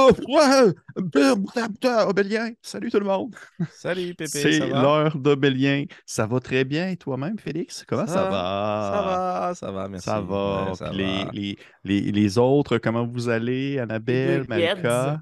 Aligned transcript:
Oh, 0.00 0.10
ouais, 0.28 0.72
Obélien, 2.06 2.52
salut 2.62 2.90
tout 2.90 3.00
le 3.00 3.04
monde. 3.04 3.34
Salut 3.72 4.14
Pépé, 4.14 4.28
C'est 4.28 4.58
l'heure 4.60 5.16
d'Obélien. 5.18 5.84
Ça 6.06 6.26
va 6.26 6.38
très 6.38 6.64
bien 6.64 6.88
et 6.88 6.96
toi-même, 6.96 7.38
Félix? 7.38 7.84
Comment 7.86 8.06
ça, 8.06 8.12
Ça 8.14 8.24
va? 8.30 8.90
Ça 8.92 9.02
va, 9.02 9.54
ça 9.54 9.70
va, 9.72 9.88
merci. 9.88 10.04
Ça 10.04 10.20
va. 10.20 10.68
Ouais, 10.70 10.74
ça 10.74 10.92
les, 10.92 11.24
va. 11.24 11.30
les, 11.32 11.58
les, 11.84 12.00
les 12.12 12.38
autres, 12.38 12.78
comment 12.78 13.06
vous 13.06 13.28
allez? 13.28 13.78
Annabelle. 13.78 14.46
Malika? 14.48 15.20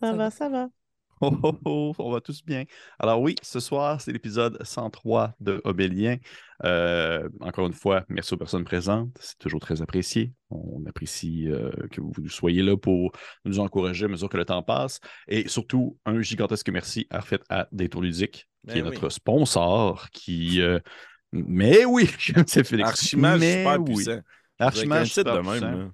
Ça 0.00 0.12
va, 0.12 0.30
ça 0.30 0.48
va. 0.48 0.68
Oh, 1.22 1.34
oh, 1.42 1.58
oh, 1.64 1.94
on 1.98 2.10
va 2.12 2.20
tous 2.20 2.44
bien. 2.44 2.64
Alors 2.98 3.22
oui, 3.22 3.36
ce 3.42 3.58
soir, 3.58 4.00
c'est 4.02 4.12
l'épisode 4.12 4.58
103 4.62 5.34
de 5.40 5.62
Obélien. 5.64 6.16
Euh, 6.64 7.26
encore 7.40 7.66
une 7.66 7.72
fois, 7.72 8.04
merci 8.10 8.34
aux 8.34 8.36
personnes 8.36 8.64
présentes. 8.64 9.16
C'est 9.18 9.38
toujours 9.38 9.60
très 9.60 9.80
apprécié. 9.80 10.34
On 10.50 10.84
apprécie 10.86 11.48
euh, 11.48 11.70
que 11.90 12.02
vous 12.02 12.28
soyez 12.28 12.62
là 12.62 12.76
pour 12.76 13.12
nous 13.46 13.60
encourager 13.60 14.04
à 14.04 14.08
mesure 14.08 14.28
que 14.28 14.36
le 14.36 14.44
temps 14.44 14.62
passe. 14.62 15.00
Et 15.26 15.48
surtout, 15.48 15.98
un 16.04 16.20
gigantesque 16.20 16.68
merci 16.68 17.06
à 17.08 17.22
fait 17.22 17.42
à 17.48 17.66
Détour 17.72 18.02
Ludique, 18.02 18.46
qui 18.68 18.74
Ben 18.74 18.76
est 18.76 18.82
oui. 18.82 18.88
notre 18.90 19.08
sponsor, 19.08 20.10
qui... 20.10 20.60
euh, 20.60 20.78
Mais 21.32 21.86
oui, 21.86 22.10
c'est 22.46 22.62
Félix. 22.64 22.90
Archimage 22.90 23.40
Mais 23.40 23.58
super 23.58 23.80
oui. 23.80 23.94
puissant. 23.94 24.20
Archimage 24.58 25.14
super 25.14 25.42
de 25.42 25.48
même. 25.48 25.92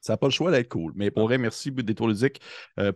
Ça 0.00 0.14
n'a 0.14 0.16
pas 0.16 0.26
le 0.26 0.32
choix 0.32 0.50
d'être 0.50 0.68
cool. 0.70 0.92
Mais 0.96 1.12
pour 1.12 1.24
vrai, 1.24 1.38
merci 1.38 1.70
Détour 1.70 2.08
Ludique. 2.08 2.40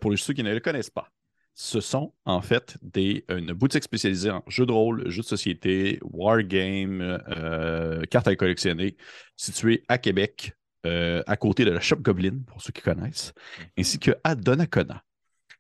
Pour 0.01 0.19
ceux 0.19 0.33
qui 0.33 0.43
ne 0.43 0.53
le 0.53 0.61
connaissent 0.61 0.91
pas, 0.91 1.09
ce 1.55 1.81
sont 1.81 2.15
en 2.25 2.41
fait 2.43 2.77
des, 2.83 3.25
une 3.29 3.53
boutique 3.53 3.85
spécialisée 3.85 4.31
en 4.31 4.43
jeux 4.49 4.67
de 4.67 4.73
rôle, 4.73 5.09
jeux 5.11 5.23
de 5.23 5.27
société, 5.27 6.01
wargame, 6.03 7.01
euh, 7.29 8.03
cartes 8.11 8.29
à 8.29 8.37
collectionner, 8.37 8.97
située 9.37 9.85
à 9.89 9.99
Québec, 9.99 10.53
euh, 10.87 11.23
à 11.27 11.37
côté 11.37 11.65
de 11.65 11.71
la 11.71 11.81
Shop 11.81 11.97
Goblin, 11.97 12.41
pour 12.47 12.61
ceux 12.61 12.73
qui 12.73 12.83
connaissent, 12.83 13.33
ainsi 13.79 13.99
qu'à 13.99 14.35
Donnacona. 14.35 15.05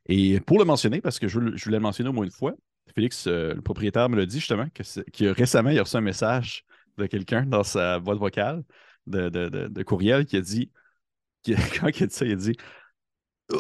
Et 0.06 0.40
pour 0.40 0.58
le 0.58 0.64
mentionner, 0.64 1.00
parce 1.00 1.18
que 1.18 1.28
je, 1.28 1.38
je 1.56 1.64
voulais 1.64 1.78
le 1.78 1.82
mentionner 1.82 2.10
au 2.10 2.12
moins 2.12 2.24
une 2.24 2.30
fois, 2.30 2.54
Félix, 2.94 3.26
euh, 3.26 3.54
le 3.54 3.62
propriétaire, 3.62 4.08
me 4.08 4.16
l'a 4.16 4.26
dit 4.26 4.38
justement, 4.40 4.66
que 4.70 5.26
récemment, 5.28 5.70
il 5.70 5.78
a 5.78 5.82
reçu 5.82 5.96
un 5.96 6.00
message 6.00 6.64
de 6.98 7.06
quelqu'un 7.06 7.44
dans 7.46 7.64
sa 7.64 7.98
boîte 8.00 8.18
vocale 8.18 8.62
de, 9.06 9.28
de- 9.28 9.48
de- 9.48 9.68
de 9.68 9.82
courriel 9.82 10.26
qui 10.26 10.36
a 10.36 10.40
dit, 10.40 10.70
qui, 11.42 11.54
quand 11.80 11.88
il 11.88 12.04
a 12.04 12.06
dit 12.06 12.14
ça, 12.14 12.24
il 12.26 12.32
a 12.32 12.36
dit 12.36 12.56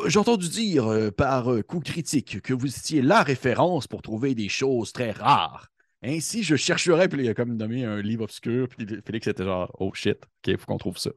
J'ai 0.06 0.18
entendu 0.18 0.48
dire 0.48 0.86
euh, 0.90 1.10
par 1.10 1.52
euh, 1.52 1.62
coup 1.62 1.80
critique 1.80 2.40
que 2.40 2.54
vous 2.54 2.66
étiez 2.74 3.02
la 3.02 3.22
référence 3.22 3.86
pour 3.86 4.02
trouver 4.02 4.34
des 4.34 4.48
choses 4.48 4.92
très 4.92 5.10
rares. 5.10 5.68
Ainsi, 6.02 6.42
je 6.42 6.56
chercherais, 6.56 7.08
puis 7.08 7.22
il 7.24 7.28
a 7.28 7.34
comme 7.34 7.56
nommé 7.56 7.84
un 7.84 8.00
livre 8.00 8.24
obscur, 8.24 8.68
puis 8.68 8.86
Félix 9.06 9.26
était 9.26 9.44
genre, 9.44 9.70
oh 9.78 9.90
shit, 9.94 10.16
ok, 10.22 10.46
il 10.48 10.58
faut 10.58 10.66
qu'on 10.66 10.78
trouve 10.78 10.98
ça. 10.98 11.10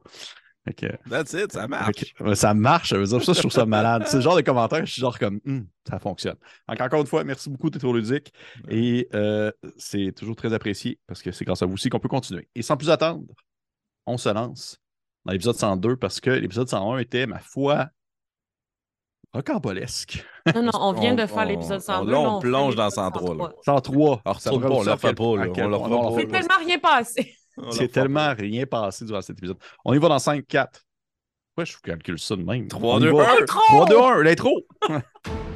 Que- 0.76 0.86
That's 1.08 1.32
it, 1.32 1.52
ça 1.52 1.66
marche. 1.66 2.14
ça 2.34 2.52
marche, 2.52 2.90
ça 2.90 2.98
veut 2.98 3.06
dire 3.06 3.22
ça, 3.24 3.32
je 3.32 3.38
trouve 3.38 3.52
ça 3.52 3.64
malade. 3.64 4.04
C'est 4.06 4.16
le 4.18 4.22
genre 4.22 4.36
de 4.36 4.42
commentaire, 4.42 4.84
je 4.84 4.92
suis 4.92 5.00
genre 5.00 5.18
comme, 5.18 5.40
Hum, 5.46 5.66
ça 5.88 5.98
fonctionne. 5.98 6.36
Donc, 6.68 6.80
encore 6.80 7.00
une 7.00 7.06
fois, 7.06 7.24
merci 7.24 7.48
beaucoup, 7.48 7.70
Tétour 7.70 7.94
Ludique. 7.94 8.32
Et 8.68 9.08
euh, 9.14 9.50
c'est 9.78 10.12
toujours 10.14 10.36
très 10.36 10.52
apprécié 10.52 10.98
parce 11.06 11.22
que 11.22 11.32
c'est 11.32 11.46
grâce 11.46 11.62
à 11.62 11.66
vous 11.66 11.72
aussi 11.74 11.88
qu'on 11.88 12.00
peut 12.00 12.08
continuer. 12.08 12.48
Et 12.54 12.60
sans 12.60 12.76
plus 12.76 12.90
attendre, 12.90 13.24
on 14.04 14.18
se 14.18 14.28
lance 14.28 14.78
dans 15.24 15.32
l'épisode 15.32 15.56
102 15.56 15.96
parce 15.96 16.20
que 16.20 16.30
l'épisode 16.30 16.68
101 16.68 16.98
était, 16.98 17.26
ma 17.26 17.38
foi, 17.38 17.88
rocambolesque. 19.34 20.24
Non, 20.54 20.62
non, 20.62 20.70
on 20.74 20.92
vient 20.92 21.14
de 21.14 21.26
faire 21.26 21.44
l'épisode 21.44 21.78
on- 21.78 21.92
102. 22.04 22.10
là, 22.12 22.18
on 22.20 22.38
plonge 22.40 22.74
dans 22.76 22.86
l'épisode 22.86 23.04
103, 23.12 23.34
là. 23.36 23.52
103. 23.64 24.22
Alors, 24.24 24.40
ça 24.40 24.50
Pour 24.50 24.60
pas, 24.60 24.66
on 24.68 24.78
vous 24.78 24.84
quel- 25.52 25.70
pas, 25.70 25.76
On 25.78 25.88
le 25.88 25.96
refait 26.08 26.26
pas, 26.26 26.38
C'est 26.38 26.46
tellement 26.46 26.64
rien 26.64 26.78
passé. 26.78 27.34
C'est 27.70 27.88
tellement 27.88 28.34
rien 28.34 28.66
passé 28.66 29.04
durant 29.04 29.20
cet 29.20 29.38
épisode. 29.38 29.58
On 29.84 29.92
y 29.92 29.98
va 29.98 30.08
dans 30.08 30.18
5-4. 30.18 30.84
Pourquoi 31.54 31.64
je 31.64 31.76
calcule 31.82 32.18
ça 32.18 32.36
de 32.36 32.42
même? 32.42 32.68
3, 32.68 32.94
On 32.94 32.98
y 33.00 33.02
2, 33.02 33.12
va. 33.12 33.30
1. 33.32 33.42
Intro! 33.42 33.60
3, 33.66 33.86
2, 33.86 33.98
1, 34.00 34.22
l'intro! 34.22 34.52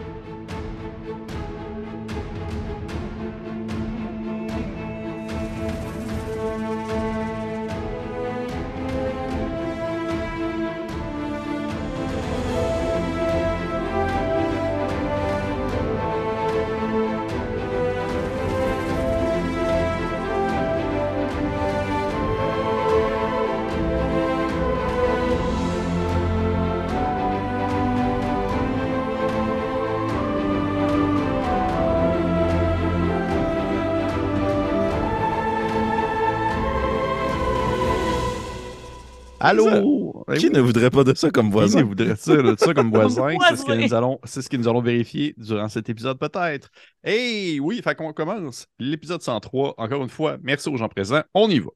Allô? 39.45 40.25
Eh 40.33 40.37
Qui 40.39 40.47
oui. 40.47 40.53
ne 40.53 40.61
voudrait 40.61 40.91
pas 40.91 41.03
de 41.05 41.15
ça 41.15 41.31
comme 41.31 41.47
Qui 41.47 41.53
voisin? 41.53 41.83
voudrait 41.83 42.15
ça, 42.17 42.37
de 42.37 42.55
ça 42.57 42.73
comme 42.75 42.91
voisin? 42.91 43.29
C'est 43.49 43.57
ce, 43.57 43.65
que 43.65 43.73
nous 43.73 43.93
allons, 43.95 44.19
c'est 44.25 44.41
ce 44.43 44.49
que 44.49 44.57
nous 44.57 44.69
allons 44.69 44.81
vérifier 44.83 45.35
durant 45.37 45.69
cet 45.69 45.89
épisode, 45.89 46.19
peut-être. 46.19 46.69
Hey, 47.03 47.59
oui, 47.61 47.81
fait 47.83 47.95
qu'on 47.97 48.13
commence 48.13 48.67
l'épisode 48.79 49.21
103. 49.23 49.75
Encore 49.79 50.03
une 50.03 50.09
fois, 50.09 50.37
merci 50.43 50.69
aux 50.69 50.77
gens 50.77 50.89
présents. 50.89 51.23
On 51.35 51.49
y 51.51 51.59
va. 51.59 51.71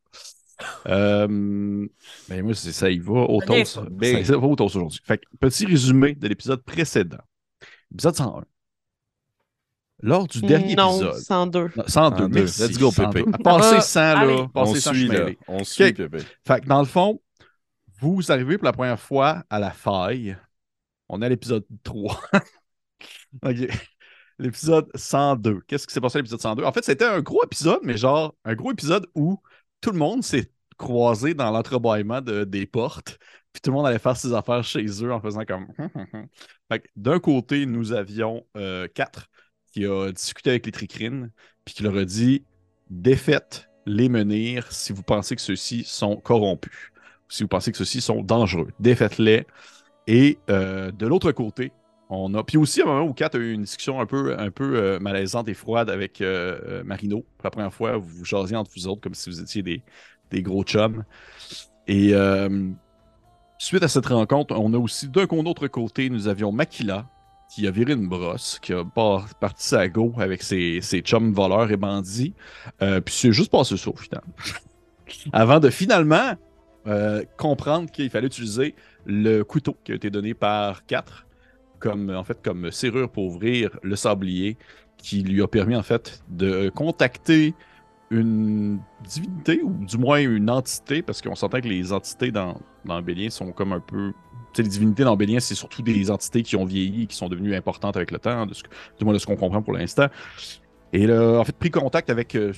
Euh, 0.87 1.87
ben 2.29 2.43
moi, 2.43 2.55
c'est 2.55 2.73
ça, 2.73 2.89
y 2.89 2.99
va 2.99 3.13
au 3.13 3.41
Allez. 3.43 3.65
toast. 3.65 3.75
Ça, 3.75 4.25
ça 4.25 4.37
va 4.39 4.47
au 4.47 4.57
toast 4.57 4.77
aujourd'hui. 4.77 5.01
Fait 5.05 5.19
que, 5.19 5.25
petit 5.41 5.67
résumé 5.67 6.15
de 6.15 6.29
l'épisode 6.29 6.63
précédent. 6.63 7.19
Épisode 7.93 8.15
101. 8.17 8.45
Lors 10.03 10.27
du 10.29 10.41
dernier 10.43 10.75
non, 10.77 10.97
épisode. 11.01 11.15
102. 11.15 11.61
Non, 11.77 11.85
102, 11.87 11.89
102. 11.89 12.29
merci. 12.29 12.63
Let's 12.63 12.79
go, 12.79 12.91
102. 12.91 13.25
Pépé. 13.25 13.39
Passez 13.43 13.77
Ah, 13.77 13.81
100, 13.81 14.01
là. 14.01 14.19
allez. 14.21 14.35
On 14.35 14.49
Passez 14.49 14.81
100, 14.81 14.93
je 14.93 14.99
suit, 14.99 15.09
suis 15.09 15.17
là. 15.19 15.27
On 15.49 15.65
suit. 15.65 15.93
Pépé. 15.93 16.19
Fait 16.47 16.61
que 16.61 16.67
dans 16.67 16.81
le 16.81 16.87
fond, 16.87 17.21
vous 18.01 18.31
arrivez 18.31 18.59
pour 18.59 18.65
la 18.67 18.73
première 18.73 19.01
fois 19.01 19.45
à 19.51 19.59
la 19.59 19.71
faille. 19.71 20.37
On 21.09 21.23
est 21.23 21.27
à 21.27 21.29
l'épisode 21.29 21.65
3. 21.83 22.21
OK. 23.45 23.69
L'épisode 24.39 24.91
102. 24.95 25.61
Qu'est-ce 25.67 25.87
qui 25.87 25.95
s'est 25.95 26.01
passé 26.01 26.19
à 26.19 26.21
l'épisode 26.21 26.41
102? 26.41 26.65
En 26.65 26.73
fait, 26.73 26.85
c'était 26.85 27.07
un 27.07 27.21
gros 27.21 27.43
épisode, 27.45 27.81
mais 27.83 27.97
genre 27.97 28.35
un 28.45 28.55
gros 28.55 28.73
épisode 28.73 29.07
où 29.15 29.41
tout 29.81 29.93
le 29.93 29.99
monde 29.99 30.23
s'est 30.23 30.51
croisé 30.77 31.33
dans 31.35 31.51
l'entrebâillement 31.51 32.21
de- 32.21 32.45
des 32.45 32.67
portes. 32.67 33.19
Puis 33.53 33.63
tout 33.63 33.71
le 33.71 33.77
monde 33.77 33.87
allait 33.87 33.99
faire 33.99 34.17
ses 34.17 34.35
affaires 34.35 34.63
chez 34.63 34.85
eux 35.03 35.13
en 35.13 35.21
faisant 35.21 35.45
comme. 35.47 35.69
fait 36.71 36.81
que 36.81 36.89
d'un 36.97 37.19
côté, 37.19 37.65
nous 37.65 37.93
avions 37.93 38.47
euh, 38.57 38.87
4 38.95 39.29
qui 39.73 39.87
a 39.87 40.11
discuté 40.13 40.51
avec 40.51 40.67
les 40.67 40.73
tricrines, 40.73 41.31
puis 41.65 41.75
qui 41.75 41.83
leur 41.83 41.97
a 41.97 42.05
dit 42.05 42.45
défaites 42.91 43.69
les 43.87 44.09
menhirs 44.09 44.71
si 44.73 44.93
vous 44.93 45.03
pensez 45.03 45.37
que 45.37 45.43
ceux-ci 45.43 45.85
sont 45.85 46.17
corrompus 46.17 46.91
si 47.29 47.43
vous 47.43 47.49
pensez 47.49 47.73
que 47.73 47.79
ceux-ci 47.79 48.01
sont 48.01 48.23
dangereux. 48.23 48.69
Défaites-les. 48.81 49.47
Et 50.07 50.39
euh, 50.51 50.93
de 50.93 51.07
l'autre 51.07 51.33
côté, 51.33 51.73
on 52.09 52.33
a. 52.35 52.45
Puis 52.45 52.57
aussi, 52.57 52.81
à 52.81 52.85
un 52.85 52.87
moment 52.87 53.03
où 53.07 53.13
Kat 53.13 53.31
a 53.35 53.39
eu 53.39 53.53
une 53.53 53.63
discussion 53.63 54.01
un 54.01 54.07
peu, 54.07 54.39
un 54.39 54.51
peu 54.51 54.77
euh, 54.77 55.01
malaisante 55.01 55.49
et 55.49 55.55
froide 55.55 55.91
avec 55.91 56.21
euh, 56.21 56.85
Marino. 56.85 57.25
Pour 57.39 57.45
la 57.45 57.51
première 57.51 57.75
fois, 57.75 57.97
vous 57.97 58.25
jasiez 58.25 58.57
entre 58.57 58.71
vous 58.77 58.87
autres 58.87 59.01
comme 59.01 59.15
si 59.15 59.29
vous 59.29 59.41
étiez 59.41 59.63
des, 59.63 59.83
des 60.31 60.43
gros 60.43 60.63
chums. 60.63 61.05
Et 61.89 62.15
suite 63.59 63.83
à 63.83 63.89
cette 63.89 64.07
rencontre, 64.07 64.55
on 64.57 64.73
a 64.75 64.79
aussi 64.79 65.09
d'un 65.09 65.25
autre 65.25 65.67
côté, 65.67 66.11
nous 66.11 66.29
avions 66.29 66.53
Makila 66.53 67.07
qui 67.53 67.67
a 67.67 67.71
viré 67.71 67.93
une 67.93 68.09
brosse, 68.09 68.59
qui 68.61 68.73
a 68.73 68.85
par- 68.85 69.33
parti 69.37 69.67
sa 69.67 69.89
go 69.89 70.13
avec 70.19 70.43
ses, 70.43 70.81
ses 70.83 71.01
chums 71.01 71.33
voleurs 71.33 71.71
et 71.71 71.77
bandits. 71.77 72.35
Puis 72.79 73.15
c'est 73.15 73.33
juste 73.33 73.51
passé 73.51 73.77
ça 73.77 73.91
au 73.91 73.97
final. 73.97 74.23
Avant 75.33 75.61
de 75.61 75.71
finalement 75.71 76.35
euh, 76.87 77.23
comprendre 77.37 77.91
qu'il 77.91 78.11
fallait 78.11 78.27
utiliser 78.27 78.75
le 79.07 79.43
couteau 79.43 79.77
qui 79.85 79.93
a 79.93 79.95
été 79.95 80.11
donné 80.11 80.35
par 80.35 80.87
4 80.87 81.27
comme 81.79 82.11
en 82.11 82.25
fait 82.25 82.41
comme 82.43 82.71
serrure 82.71 83.11
pour 83.11 83.25
ouvrir 83.25 83.79
le 83.83 83.97
sablier 83.97 84.57
qui 84.97 85.23
lui 85.23 85.43
a 85.43 85.49
permis 85.49 85.77
en 85.77 85.83
fait 85.83 86.23
de 86.29 86.71
contacter 86.71 87.55
une 88.11 88.79
divinité 89.05 89.61
ou 89.63 89.73
du 89.85 89.99
moins 89.99 90.21
une 90.21 90.49
entité 90.49 91.03
parce 91.03 91.21
qu'on 91.21 91.35
s'entend 91.35 91.61
que 91.61 91.69
les 91.69 91.93
entités 91.93 92.31
dans, 92.31 92.61
dans 92.85 93.03
Bélien 93.03 93.31
sont 93.31 93.53
comme 93.53 93.73
un 93.73 93.81
peu 93.81 94.13
les 94.57 94.63
divinités 94.63 95.05
dans 95.05 95.17
Bélien 95.17 95.41
c'est 95.41 95.55
surtout 95.55 95.83
des 95.83 96.11
entités 96.11 96.43
qui 96.43 96.57
ont 96.57 96.65
vieilli 96.65 97.07
qui 97.07 97.17
sont 97.17 97.29
devenues 97.29 97.55
importantes 97.55 97.97
avec 97.97 98.11
le 98.11 98.19
temps 98.19 98.47
du 98.47 99.05
moins 99.05 99.13
de 99.13 99.19
ce 99.19 99.27
qu'on 99.27 99.37
comprend 99.37 99.61
pour 99.61 99.75
l'instant 99.75 100.07
et 100.93 101.03
il 101.03 101.11
a 101.11 101.41
en 101.41 101.45
fait 101.45 101.57
pris 101.57 101.71
contact 101.71 102.11
avec 102.11 102.35
euh, 102.35 102.53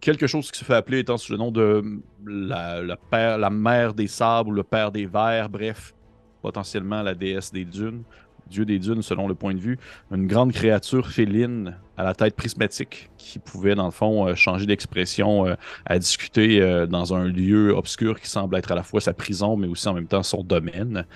quelque 0.00 0.26
chose 0.26 0.50
qui 0.50 0.58
se 0.58 0.64
fait 0.64 0.74
appeler 0.74 1.00
étant 1.00 1.16
sous 1.16 1.32
le 1.32 1.38
nom 1.38 1.50
de 1.50 1.82
la, 2.26 2.82
la, 2.82 3.38
la 3.38 3.50
mère 3.50 3.94
des 3.94 4.06
sables 4.06 4.50
ou 4.50 4.52
le 4.52 4.62
père 4.62 4.92
des 4.92 5.06
vers, 5.06 5.48
bref, 5.48 5.94
potentiellement 6.42 7.02
la 7.02 7.14
déesse 7.14 7.52
des 7.52 7.64
dunes, 7.64 8.02
dieu 8.48 8.64
des 8.64 8.78
dunes 8.78 9.02
selon 9.02 9.28
le 9.28 9.34
point 9.34 9.54
de 9.54 9.60
vue, 9.60 9.78
une 10.10 10.26
grande 10.26 10.52
créature 10.52 11.08
féline 11.08 11.76
à 11.96 12.04
la 12.04 12.14
tête 12.14 12.34
prismatique 12.34 13.10
qui 13.16 13.38
pouvait, 13.38 13.74
dans 13.74 13.84
le 13.84 13.90
fond, 13.90 14.26
euh, 14.26 14.34
changer 14.34 14.66
d'expression 14.66 15.46
euh, 15.46 15.54
à 15.86 15.98
discuter 15.98 16.60
euh, 16.60 16.86
dans 16.86 17.14
un 17.14 17.24
lieu 17.24 17.70
obscur 17.70 18.20
qui 18.20 18.28
semble 18.28 18.56
être 18.56 18.72
à 18.72 18.74
la 18.74 18.82
fois 18.82 19.00
sa 19.00 19.12
prison, 19.12 19.56
mais 19.56 19.68
aussi 19.68 19.88
en 19.88 19.94
même 19.94 20.06
temps 20.06 20.22
son 20.22 20.42
domaine. 20.42 21.06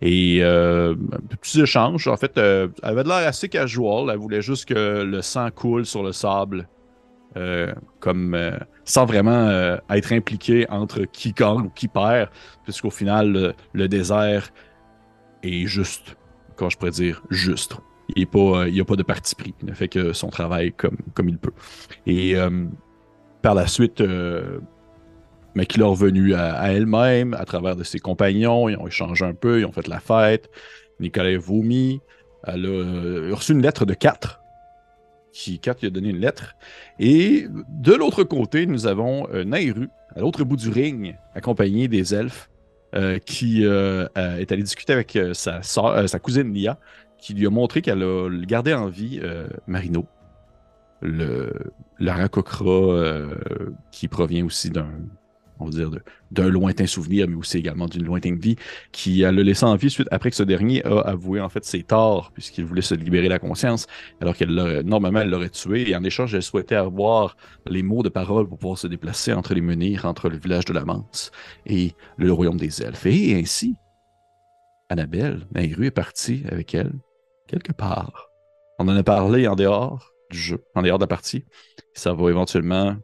Et 0.00 0.40
petits 1.40 1.60
échanges, 1.60 2.06
en 2.06 2.16
fait, 2.16 2.38
elle 2.38 2.70
avait 2.82 3.02
l'air 3.02 3.26
assez 3.28 3.48
casual. 3.48 4.10
Elle 4.10 4.18
voulait 4.18 4.42
juste 4.42 4.66
que 4.66 5.02
le 5.02 5.22
sang 5.22 5.50
coule 5.50 5.86
sur 5.86 6.04
le 6.04 6.12
sable, 6.12 6.68
comme 7.98 8.36
sans 8.84 9.06
vraiment 9.06 9.76
être 9.90 10.12
impliqué 10.12 10.66
entre 10.70 11.02
qui 11.02 11.32
gagne 11.32 11.62
ou 11.62 11.70
qui 11.70 11.88
perd, 11.88 12.28
puisqu'au 12.62 12.90
final, 12.90 13.56
le 13.72 13.88
désert 13.88 14.50
est 15.42 15.66
juste. 15.66 16.16
Comment 16.58 16.70
je 16.70 16.76
pourrais 16.76 16.90
dire 16.90 17.22
juste. 17.30 17.76
Il 18.16 18.26
n'y 18.26 18.80
a 18.80 18.84
pas 18.84 18.96
de 18.96 19.02
parti 19.04 19.34
pris. 19.36 19.54
Il 19.62 19.68
ne 19.68 19.74
fait 19.74 19.86
que 19.86 20.12
son 20.12 20.28
travail 20.28 20.72
comme, 20.72 21.28
il 21.28 21.38
peut. 21.38 21.52
Et 22.04 22.34
euh, 22.34 22.64
par 23.42 23.54
la 23.54 23.68
suite, 23.68 24.00
euh, 24.00 24.58
Maki 25.54 25.78
est 25.78 25.84
revenu 25.84 26.34
à, 26.34 26.72
elle-même, 26.72 27.34
à 27.34 27.44
travers 27.44 27.76
de 27.76 27.84
ses 27.84 28.00
compagnons. 28.00 28.68
Ils 28.68 28.76
ont 28.76 28.88
échangé 28.88 29.24
un 29.24 29.34
peu, 29.34 29.60
ils 29.60 29.66
ont 29.66 29.72
fait 29.72 29.86
la 29.86 30.00
fête. 30.00 30.50
Nicolas 30.98 31.38
vomi. 31.38 32.00
Elle 32.44 32.66
a 32.66 32.68
euh, 32.68 33.30
reçu 33.32 33.52
une 33.52 33.62
lettre 33.62 33.84
de 33.84 33.94
4. 33.94 34.40
Qui, 35.32 35.60
4 35.60 35.82
lui 35.82 35.86
a 35.86 35.90
donné 35.90 36.08
une 36.08 36.18
lettre. 36.18 36.56
Et 36.98 37.46
de 37.68 37.92
l'autre 37.92 38.24
côté, 38.24 38.66
nous 38.66 38.88
avons 38.88 39.28
Nairu, 39.44 39.90
à 40.16 40.20
l'autre 40.20 40.42
bout 40.42 40.56
du 40.56 40.70
ring, 40.70 41.14
accompagné 41.34 41.86
des 41.86 42.14
elfes, 42.14 42.50
qui 43.18 43.64
euh, 43.66 44.06
euh, 44.16 44.36
est 44.38 44.52
allé 44.52 44.62
discuter 44.62 44.92
avec 44.92 45.16
euh, 45.16 45.34
sa, 45.34 45.60
euh, 45.78 46.06
sa 46.06 46.18
cousine 46.18 46.52
Lia, 46.52 46.78
qui 47.18 47.34
lui 47.34 47.46
a 47.46 47.50
montré 47.50 47.82
qu'elle 47.82 48.02
a 48.02 48.28
gardé 48.46 48.74
en 48.74 48.88
vie 48.88 49.20
euh, 49.22 49.48
Marino, 49.66 50.06
le, 51.00 51.52
le 51.98 52.10
racocra 52.10 52.64
euh, 52.64 53.34
qui 53.90 54.08
provient 54.08 54.44
aussi 54.44 54.70
d'un 54.70 54.88
on 55.58 55.66
va 55.66 55.70
dire 55.70 55.90
d'un 56.30 56.48
lointain 56.48 56.86
souvenir, 56.86 57.26
mais 57.28 57.36
aussi 57.36 57.58
également 57.58 57.86
d'une 57.86 58.04
lointaine 58.04 58.38
vie, 58.38 58.56
qui 58.92 59.24
euh, 59.24 59.32
l'a 59.32 59.42
laissé 59.42 59.64
en 59.64 59.76
vie 59.76 59.90
suite 59.90 60.08
après 60.10 60.30
que 60.30 60.36
ce 60.36 60.42
dernier 60.42 60.84
a 60.84 61.00
avoué 61.00 61.40
en 61.40 61.48
fait 61.48 61.64
ses 61.64 61.82
torts, 61.82 62.30
puisqu'il 62.32 62.64
voulait 62.64 62.82
se 62.82 62.94
libérer 62.94 63.28
la 63.28 63.38
conscience, 63.38 63.86
alors 64.20 64.36
qu'elle 64.36 64.82
normalement 64.84 65.20
elle 65.20 65.30
l'aurait 65.30 65.50
tué, 65.50 65.90
et 65.90 65.96
en 65.96 66.04
échange 66.04 66.34
elle 66.34 66.42
souhaitait 66.42 66.74
avoir 66.74 67.36
les 67.66 67.82
mots 67.82 68.02
de 68.02 68.08
parole 68.08 68.48
pour 68.48 68.58
pouvoir 68.58 68.78
se 68.78 68.86
déplacer 68.86 69.32
entre 69.32 69.54
les 69.54 69.60
menhirs, 69.60 70.04
entre 70.04 70.28
le 70.28 70.36
village 70.36 70.64
de 70.64 70.72
la 70.72 70.84
Manse 70.84 71.30
et 71.66 71.92
le 72.16 72.32
royaume 72.32 72.56
des 72.56 72.82
elfes. 72.82 73.06
Et 73.06 73.34
ainsi, 73.34 73.74
Annabelle, 74.88 75.46
Nairu 75.54 75.86
est 75.86 75.90
partie 75.90 76.42
avec 76.50 76.74
elle 76.74 76.92
quelque 77.46 77.72
part. 77.72 78.30
On 78.78 78.88
en 78.88 78.96
a 78.96 79.02
parlé 79.02 79.48
en 79.48 79.56
dehors 79.56 80.12
du 80.30 80.38
jeu, 80.38 80.64
en 80.74 80.82
dehors 80.82 80.98
de 80.98 81.04
la 81.04 81.08
partie. 81.08 81.44
Ça 81.94 82.12
va 82.12 82.30
éventuellement 82.30 82.96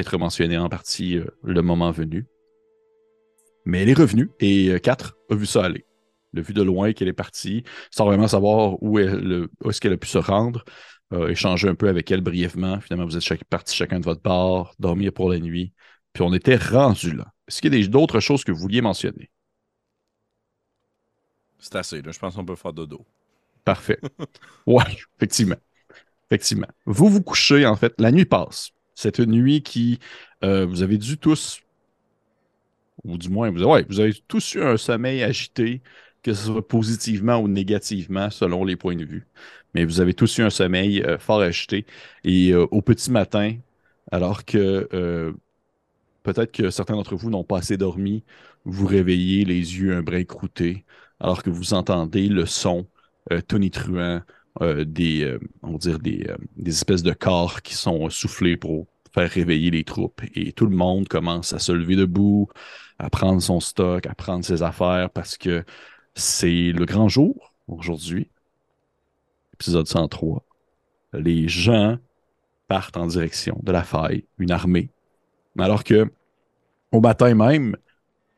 être 0.00 0.18
mentionné 0.18 0.58
en 0.58 0.68
partie 0.68 1.16
euh, 1.18 1.26
le 1.42 1.62
moment 1.62 1.90
venu. 1.90 2.26
Mais 3.64 3.82
elle 3.82 3.88
est 3.90 3.94
revenue 3.98 4.30
et 4.40 4.70
euh, 4.70 4.78
4 4.78 5.16
a 5.30 5.34
vu 5.34 5.46
ça 5.46 5.64
aller. 5.64 5.84
Le 6.32 6.42
vu 6.42 6.52
de 6.52 6.62
loin 6.62 6.92
qu'elle 6.92 7.08
est 7.08 7.12
partie, 7.12 7.64
sans 7.90 8.04
vraiment 8.04 8.28
savoir 8.28 8.82
où, 8.82 8.98
elle- 8.98 9.48
où 9.64 9.70
est-ce 9.70 9.80
qu'elle 9.80 9.92
a 9.94 9.96
pu 9.96 10.08
se 10.08 10.18
rendre. 10.18 10.64
Euh, 11.12 11.28
échanger 11.28 11.68
un 11.68 11.74
peu 11.76 11.88
avec 11.88 12.10
elle 12.10 12.20
brièvement. 12.20 12.80
Finalement, 12.80 13.06
vous 13.06 13.16
êtes 13.16 13.22
chaque, 13.22 13.44
partis 13.44 13.76
chacun 13.76 14.00
de 14.00 14.04
votre 14.04 14.20
part, 14.22 14.74
dormir 14.78 15.12
pour 15.12 15.30
la 15.30 15.38
nuit. 15.38 15.72
Puis 16.12 16.22
on 16.22 16.32
était 16.34 16.56
rendu 16.56 17.12
là. 17.12 17.26
Est-ce 17.48 17.60
qu'il 17.62 17.74
y 17.74 17.84
a 17.84 17.86
d'autres 17.86 18.20
choses 18.20 18.42
que 18.44 18.52
vous 18.52 18.58
vouliez 18.58 18.80
mentionner? 18.80 19.30
C'est 21.58 21.76
assez, 21.76 22.02
là. 22.02 22.12
Je 22.12 22.18
pense 22.18 22.34
qu'on 22.34 22.44
peut 22.44 22.56
faire 22.56 22.72
dodo. 22.72 23.04
Parfait. 23.64 24.00
Ouais, 24.66 24.84
effectivement. 25.18 25.56
Effectivement. 26.30 26.68
Vous 26.86 27.08
vous 27.08 27.22
couchez, 27.22 27.66
en 27.66 27.76
fait, 27.76 27.94
la 27.98 28.12
nuit 28.12 28.26
passe. 28.26 28.70
C'est 28.96 29.18
une 29.18 29.32
nuit 29.32 29.62
qui, 29.62 30.00
euh, 30.42 30.66
vous 30.66 30.82
avez 30.82 30.98
dû 30.98 31.18
tous, 31.18 31.60
ou 33.04 33.18
du 33.18 33.28
moins, 33.28 33.50
vous, 33.50 34.00
avez 34.00 34.14
tous 34.26 34.54
eu 34.54 34.62
un 34.62 34.76
sommeil 34.78 35.22
agité, 35.22 35.82
que 36.22 36.32
ce 36.32 36.46
soit 36.46 36.66
positivement 36.66 37.38
ou 37.38 37.46
négativement, 37.46 38.30
selon 38.30 38.64
les 38.64 38.74
points 38.74 38.96
de 38.96 39.04
vue. 39.04 39.26
Mais 39.74 39.84
vous 39.84 40.00
avez 40.00 40.14
tous 40.14 40.38
eu 40.38 40.42
un 40.42 40.50
sommeil 40.50 41.02
euh, 41.02 41.18
fort 41.18 41.40
agité. 41.42 41.86
Et 42.24 42.52
euh, 42.52 42.66
au 42.70 42.80
petit 42.82 43.10
matin, 43.10 43.56
alors 44.10 44.44
que 44.44 45.34
peut-être 46.22 46.52
que 46.52 46.70
certains 46.70 46.94
d'entre 46.94 47.16
vous 47.16 47.30
n'ont 47.30 47.44
pas 47.44 47.58
assez 47.58 47.76
dormi, 47.76 48.24
vous 48.64 48.86
réveillez 48.86 49.44
les 49.44 49.78
yeux 49.78 49.94
un 49.94 50.02
brin 50.02 50.24
croûtés, 50.24 50.84
alors 51.20 51.42
que 51.42 51.50
vous 51.50 51.74
entendez 51.74 52.28
le 52.28 52.46
son 52.46 52.86
tonitruant 53.48 54.22
euh, 54.62 54.84
des, 54.84 55.22
euh, 55.24 55.38
euh, 55.64 56.36
des 56.56 56.70
espèces 56.70 57.02
de 57.02 57.12
corps 57.12 57.62
qui 57.62 57.74
sont 57.74 58.08
soufflés 58.08 58.56
pour 58.56 58.86
faire 59.12 59.30
réveiller 59.30 59.70
les 59.70 59.84
troupes. 59.84 60.22
Et 60.34 60.52
tout 60.52 60.66
le 60.66 60.74
monde 60.74 61.08
commence 61.08 61.52
à 61.52 61.58
se 61.58 61.72
lever 61.72 61.96
debout, 61.96 62.48
à 62.98 63.10
prendre 63.10 63.42
son 63.42 63.60
stock, 63.60 64.06
à 64.06 64.14
prendre 64.14 64.44
ses 64.44 64.62
affaires 64.62 65.10
parce 65.10 65.36
que 65.36 65.64
c'est 66.14 66.72
le 66.72 66.84
grand 66.86 67.08
jour 67.08 67.52
aujourd'hui. 67.68 68.30
Épisode 69.54 69.86
103. 69.86 70.42
Les 71.14 71.48
gens 71.48 71.98
partent 72.68 72.96
en 72.96 73.06
direction 73.06 73.58
de 73.62 73.72
la 73.72 73.84
faille, 73.84 74.24
une 74.38 74.50
armée. 74.50 74.90
Alors 75.58 75.84
que 75.84 76.10
au 76.92 77.00
matin 77.00 77.34
même, 77.34 77.76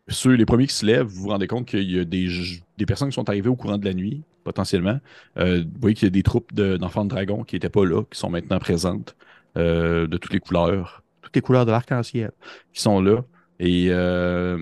ceux, 0.08 0.34
les 0.34 0.46
premiers 0.46 0.66
qui 0.66 0.74
se 0.74 0.86
lèvent, 0.86 1.06
vous 1.06 1.22
vous 1.22 1.28
rendez 1.28 1.46
compte 1.46 1.66
qu'il 1.66 1.90
y 1.90 1.98
a 1.98 2.04
des 2.04 2.86
personnes 2.86 3.10
qui 3.10 3.14
sont 3.14 3.28
arrivées 3.28 3.50
au 3.50 3.56
courant 3.56 3.78
de 3.78 3.84
la 3.84 3.94
nuit, 3.94 4.24
potentiellement. 4.48 4.98
Euh, 5.36 5.62
vous 5.62 5.80
voyez 5.80 5.94
qu'il 5.94 6.06
y 6.06 6.10
a 6.10 6.10
des 6.10 6.22
troupes 6.22 6.54
de- 6.54 6.78
d'enfants 6.78 7.04
de, 7.04 7.10
dragon 7.10 7.44
qui 7.44 7.54
n'étaient 7.56 7.68
pas 7.68 7.84
là, 7.84 8.02
qui 8.10 8.18
sont 8.18 8.30
maintenant 8.30 8.58
présentes, 8.58 9.14
euh, 9.58 10.06
de 10.06 10.16
toutes 10.16 10.32
les 10.32 10.40
couleurs, 10.40 11.02
toutes 11.20 11.36
les 11.36 11.42
couleurs 11.42 11.66
de 11.66 11.70
l'arc-en-ciel, 11.70 12.30
qui 12.72 12.80
sont 12.80 13.00
là. 13.02 13.22
Et 13.60 13.88
euh, 13.90 14.56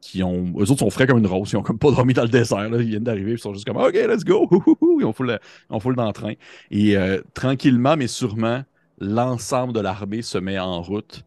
qui 0.00 0.22
ont. 0.22 0.54
Eux 0.56 0.70
autres 0.70 0.78
sont 0.78 0.88
frais 0.88 1.06
comme 1.06 1.18
une 1.18 1.26
rose. 1.26 1.52
Ils 1.52 1.56
ont 1.58 1.62
comme 1.62 1.78
pas 1.78 1.90
dormi 1.90 2.14
dans 2.14 2.22
le 2.22 2.30
désert. 2.30 2.70
Là. 2.70 2.78
Ils 2.78 2.88
viennent 2.88 3.04
d'arriver. 3.04 3.32
Ils 3.32 3.38
sont 3.38 3.52
juste 3.52 3.66
comme 3.66 3.76
OK, 3.76 3.92
let's 3.92 4.24
go. 4.24 4.48
Ils 5.00 5.04
ont 5.04 5.14
on 5.68 5.80
full 5.80 5.96
d'entrain. 5.96 6.32
Et 6.70 6.96
euh, 6.96 7.20
tranquillement, 7.34 7.98
mais 7.98 8.06
sûrement, 8.06 8.62
l'ensemble 9.00 9.74
de 9.74 9.80
l'armée 9.80 10.22
se 10.22 10.38
met 10.38 10.58
en 10.58 10.80
route. 10.80 11.24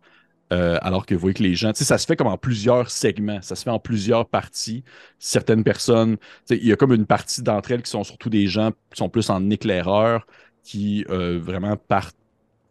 Euh, 0.52 0.78
alors 0.82 1.06
que 1.06 1.16
vous 1.16 1.22
voyez 1.22 1.34
que 1.34 1.44
les 1.44 1.56
gens, 1.56 1.72
tu 1.72 1.80
sais, 1.80 1.86
ça 1.86 1.98
se 1.98 2.06
fait 2.06 2.16
comme 2.16 2.28
en 2.28 2.38
plusieurs 2.38 2.90
segments, 2.90 3.42
ça 3.42 3.56
se 3.56 3.64
fait 3.64 3.70
en 3.70 3.80
plusieurs 3.80 4.28
parties. 4.28 4.84
Certaines 5.18 5.64
personnes, 5.64 6.18
il 6.50 6.66
y 6.66 6.74
a 6.74 6.76
comme 6.76 6.94
une 6.94 7.06
partie 7.06 7.42
d'entre 7.42 7.72
elles 7.72 7.82
qui 7.82 7.90
sont 7.90 8.04
surtout 8.04 8.30
des 8.30 8.48
gens 8.48 8.72
qui 8.72 8.98
sont 8.98 9.10
plus 9.10 9.30
en 9.30 9.50
éclaireur, 9.50 10.28
qui 10.64 11.06
euh, 11.10 11.40
vraiment 11.42 11.78
partent 11.78 12.18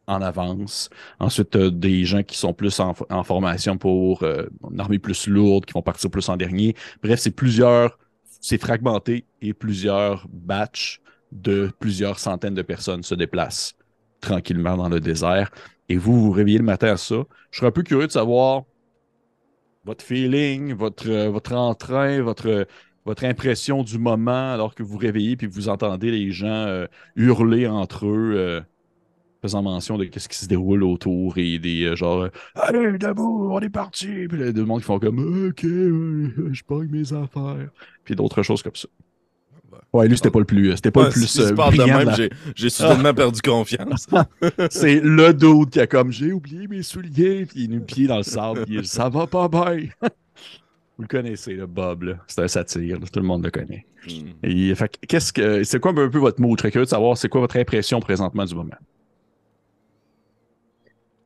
en 0.06 0.20
avance. 0.20 0.90
Ensuite, 1.20 1.56
euh, 1.56 1.70
des 1.70 2.04
gens 2.04 2.22
qui 2.22 2.36
sont 2.36 2.52
plus 2.52 2.80
en, 2.80 2.94
en 3.08 3.24
formation 3.24 3.78
pour 3.78 4.24
une 4.24 4.80
armée 4.80 4.98
plus 4.98 5.26
lourde, 5.26 5.64
qui 5.64 5.72
vont 5.72 5.82
partir 5.82 6.10
plus 6.10 6.28
en 6.28 6.36
dernier. 6.36 6.74
Bref, 7.02 7.20
c'est 7.20 7.30
plusieurs, 7.30 7.98
c'est 8.40 8.58
fragmenté 8.58 9.24
et 9.40 9.54
plusieurs 9.54 10.26
batchs 10.28 11.00
de 11.32 11.70
plusieurs 11.78 12.18
centaines 12.18 12.54
de 12.54 12.62
personnes 12.62 13.02
se 13.02 13.14
déplacent 13.14 13.74
tranquillement 14.20 14.76
dans 14.76 14.88
le 14.88 15.00
désert. 15.00 15.50
Et 15.90 15.96
vous 15.96 16.18
vous 16.20 16.30
réveillez 16.30 16.58
le 16.58 16.64
matin 16.64 16.92
à 16.92 16.96
ça. 16.96 17.24
Je 17.50 17.58
serais 17.58 17.66
un 17.66 17.72
peu 17.72 17.82
curieux 17.82 18.06
de 18.06 18.12
savoir 18.12 18.62
votre 19.84 20.04
feeling, 20.04 20.72
votre, 20.72 21.10
euh, 21.10 21.30
votre 21.30 21.52
entrain, 21.52 22.22
votre, 22.22 22.66
votre 23.04 23.24
impression 23.24 23.82
du 23.82 23.98
moment 23.98 24.52
alors 24.52 24.74
que 24.74 24.84
vous 24.84 24.90
vous 24.90 24.98
réveillez 24.98 25.36
puis 25.36 25.48
vous 25.48 25.68
entendez 25.68 26.12
les 26.12 26.30
gens 26.30 26.46
euh, 26.46 26.86
hurler 27.16 27.66
entre 27.66 28.06
eux, 28.06 28.34
euh, 28.36 28.60
faisant 29.42 29.62
mention 29.62 29.98
de 29.98 30.08
ce 30.16 30.28
qui 30.28 30.38
se 30.38 30.46
déroule 30.46 30.84
autour 30.84 31.38
et 31.38 31.58
des 31.58 31.84
euh, 31.86 31.96
genre 31.96 32.22
euh, 32.22 32.30
Allez, 32.54 32.96
debout, 32.96 33.48
on 33.50 33.58
est 33.58 33.70
parti! 33.70 34.28
Puis 34.28 34.38
là, 34.38 34.52
des 34.52 34.62
monde 34.62 34.80
qui 34.80 34.86
font 34.86 35.00
comme 35.00 35.48
Ok, 35.48 35.64
euh, 35.64 36.50
je 36.52 36.62
pogne 36.62 36.88
mes 36.88 37.12
affaires. 37.12 37.70
Puis 38.04 38.14
d'autres 38.14 38.44
choses 38.44 38.62
comme 38.62 38.76
ça. 38.76 38.88
Ouais, 39.92 40.06
lui, 40.06 40.16
c'était 40.16 40.30
pas 40.30 40.38
le 40.38 40.44
plus, 40.44 40.76
c'était 40.76 40.90
pas 40.92 41.00
Ouais, 41.00 41.06
le 41.06 41.12
plus 41.12 41.26
si 41.26 41.40
euh, 41.40 41.50
de 41.50 41.82
même, 41.84 42.06
la- 42.08 42.14
j'ai- 42.14 42.30
j'ai 42.54 42.70
soudainement 42.70 43.12
perdu 43.14 43.40
confiance. 43.42 44.06
C'est 44.70 45.00
le 45.00 45.34
dude 45.34 45.70
qui 45.70 45.80
a 45.80 45.86
comme 45.88 46.12
j'ai 46.12 46.32
oublié 46.32 46.68
mes 46.68 46.82
souliers, 46.84 47.44
puis 47.46 47.64
il 47.64 47.74
le 47.74 47.80
pied 47.80 48.06
dans 48.06 48.18
le 48.18 48.22
sable, 48.22 48.64
puis 48.66 48.76
il 48.76 48.82
dit, 48.82 48.88
ça 48.88 49.08
va 49.08 49.26
pas 49.26 49.48
bien. 49.48 49.88
Vous 50.96 51.02
le 51.02 51.08
connaissez, 51.08 51.54
le 51.54 51.66
Bob, 51.66 52.02
là. 52.04 52.14
C'est 52.28 52.42
un 52.42 52.46
satire, 52.48 53.00
là. 53.00 53.06
tout 53.12 53.18
le 53.20 53.26
monde 53.26 53.42
le 53.44 53.50
connaît. 53.50 53.84
Que, 54.06 55.06
qu'est-ce 55.06 55.32
que 55.32 55.64
c'est 55.64 55.80
quoi 55.80 55.90
un 55.92 56.08
peu 56.08 56.18
votre 56.18 56.40
mot? 56.40 56.54
Je 56.56 56.60
serais 56.60 56.70
curieux 56.70 56.84
de 56.84 56.90
savoir 56.90 57.16
c'est 57.18 57.28
quoi 57.28 57.40
votre 57.40 57.56
impression 57.56 57.98
présentement 58.00 58.44
du 58.44 58.54
moment? 58.54 58.76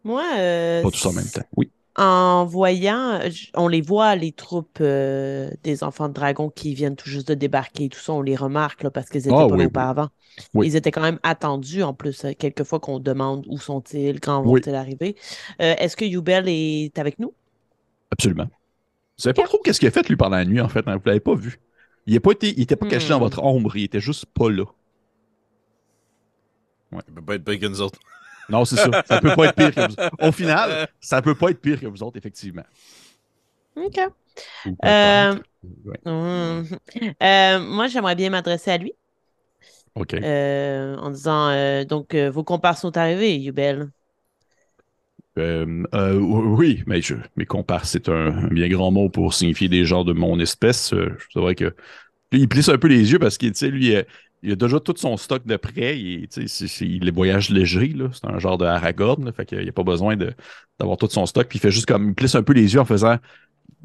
Moi, 0.05 0.23
euh, 0.39 0.83
Pas 0.83 0.91
tous 0.91 1.07
en 1.07 1.13
même 1.13 1.27
temps. 1.27 1.43
Oui. 1.57 1.71
En 1.97 2.45
voyant, 2.45 3.21
on 3.55 3.69
les 3.69 3.81
voit, 3.81 4.17
les 4.17 4.33
troupes 4.33 4.79
euh, 4.81 5.51
des 5.63 5.85
enfants 5.85 6.09
de 6.09 6.15
dragon 6.15 6.51
qui 6.51 6.75
viennent 6.75 6.97
tout 6.97 7.09
juste 7.09 7.29
de 7.29 7.35
débarquer, 7.35 7.89
tout 7.89 7.99
ça, 8.01 8.13
on 8.13 8.21
les 8.23 8.35
remarque 8.37 8.83
là, 8.83 8.91
parce 8.91 9.09
qu'ils 9.09 9.29
étaient 9.29 9.31
Ah, 9.33 9.47
pas 9.49 9.55
oui, 9.55 9.59
là 9.61 9.67
auparavant. 9.67 10.09
Oui. 10.55 10.67
Ils 10.67 10.77
étaient 10.77 10.91
quand 10.91 11.03
même 11.03 11.21
attendus 11.23 11.83
en 11.85 11.95
plus, 11.95 12.25
euh, 12.25 12.33
quelquefois 12.37 12.81
qu'on 12.81 12.99
demande 12.99 13.45
où 13.49 13.59
sont-ils, 13.59 14.21
quand 14.21 14.41
Oui. 14.45 14.61
vont-ils 14.61 14.75
arriver. 14.75 15.17
Euh, 15.63 15.75
Est-ce 15.79 15.97
que 15.97 16.05
Yubel 16.05 16.49
est 16.49 16.99
avec 16.99 17.19
nous? 17.21 17.33
Absolument. 18.11 18.45
Vous 18.47 19.23
savez 19.23 19.35
pas 19.35 19.45
trop 19.45 19.59
qu'est-ce 19.65 19.79
qu'il 19.79 19.89
a 19.89 19.93
fait 19.93 20.09
lui 20.09 20.17
pendant 20.17 20.37
la 20.37 20.45
nuit, 20.45 20.61
en 20.61 20.69
fait, 20.69 20.87
hein? 20.89 20.97
vous 20.97 21.03
l'avez 21.07 21.21
pas 21.21 21.35
vu. 21.35 21.61
Il 22.07 22.15
n'était 22.15 22.77
pas, 22.77 22.87
pas 22.87 22.91
caché 22.91 23.11
dans 23.11 23.19
Hmm. 23.19 23.23
votre 23.23 23.43
ombre, 23.43 23.77
il 23.77 23.85
était 23.85 24.01
juste 24.01 24.27
pas 24.27 24.51
là. 24.51 24.65
Il 26.93 27.15
peut 27.15 27.23
pas 27.23 27.35
être 27.37 27.61
que 27.61 27.67
nous 27.67 27.81
autres. 27.81 27.99
Non, 28.49 28.65
c'est 28.65 28.77
ça. 28.77 28.95
Ça 29.05 29.19
peut 29.19 29.33
pas 29.33 29.47
être 29.47 29.55
pire 29.55 29.75
que 29.75 29.81
vous 29.81 29.97
Au 30.19 30.33
final, 30.33 30.77
ça 31.01 31.23
peut 31.23 31.35
pas 31.35 31.51
être 31.51 31.61
pire 31.61 31.81
que 31.81 31.87
vous 31.87 32.03
autres, 32.03 32.17
effectivement. 32.19 32.65
OK. 33.77 33.99
Euh. 34.85 35.39
Ouais. 35.85 36.01
Euh, 37.23 37.61
moi, 37.61 37.87
j'aimerais 37.89 38.15
bien 38.17 38.31
m'adresser 38.31 38.71
à 38.71 38.79
lui 38.79 38.95
OK. 39.95 40.15
euh, 40.23 40.97
en 40.97 41.11
disant 41.11 41.49
euh, 41.51 41.85
donc 41.85 42.15
euh, 42.15 42.31
vos 42.31 42.45
compars 42.45 42.79
sont 42.79 42.97
arrivés, 42.97 43.37
Yubel. 43.39 43.91
Euh, 45.39 45.83
euh, 45.95 46.15
oui, 46.19 46.83
mais 46.87 47.03
je, 47.03 47.17
mes 47.37 47.45
compars, 47.47 47.87
c'est 47.87 48.09
un, 48.09 48.45
un 48.45 48.49
bien 48.49 48.69
grand 48.69 48.93
mot 48.93 49.09
pour 49.09 49.35
signifier 49.35 49.69
des 49.69 49.85
gens 49.85 50.05
de 50.05 50.13
mon 50.13 50.39
espèce. 50.39 50.93
Euh, 50.95 51.17
C'est 51.33 51.41
vrai 51.41 51.55
que 51.57 51.75
il 52.33 52.49
plisse 52.49 52.69
un 52.69 52.79
peu 52.79 52.89
les 52.89 53.13
yeux 53.13 53.19
parce 53.21 53.39
qu'il, 53.39 53.53
tu 53.53 53.59
sais, 53.61 53.71
lui, 53.71 53.97
euh, 53.97 54.03
il 54.45 54.53
a 54.53 54.57
déjà 54.57 54.81
tout 54.81 54.95
son 54.97 55.17
stock 55.17 55.47
de 55.47 55.57
prêt. 55.57 55.99
Il, 56.01 56.29
il 56.81 57.05
les 57.05 57.11
voyage 57.11 57.51
légers, 57.51 57.89
là. 57.89 58.09
C'est 58.13 58.27
un 58.27 58.39
genre 58.39 58.59
de 58.59 58.65
Aragorn, 58.67 59.25
là, 59.25 59.33
fait 59.33 59.47
qu'il 59.47 59.61
n'y 59.63 59.69
a 59.69 59.73
pas 59.73 59.83
besoin 59.85 60.17
d'avoir 60.79 60.99
tout 60.99 61.09
son 61.11 61.27
stock. 61.27 61.49
Puis 61.49 61.59
il 61.59 61.61
fait 61.61 61.71
juste 61.73 61.87
comme, 61.87 62.11
il 62.11 62.15
plisse 62.15 62.35
un 62.37 62.43
peu 62.43 62.53
les 62.53 62.75
yeux 62.75 62.81
en 62.81 62.85
faisant. 62.85 63.17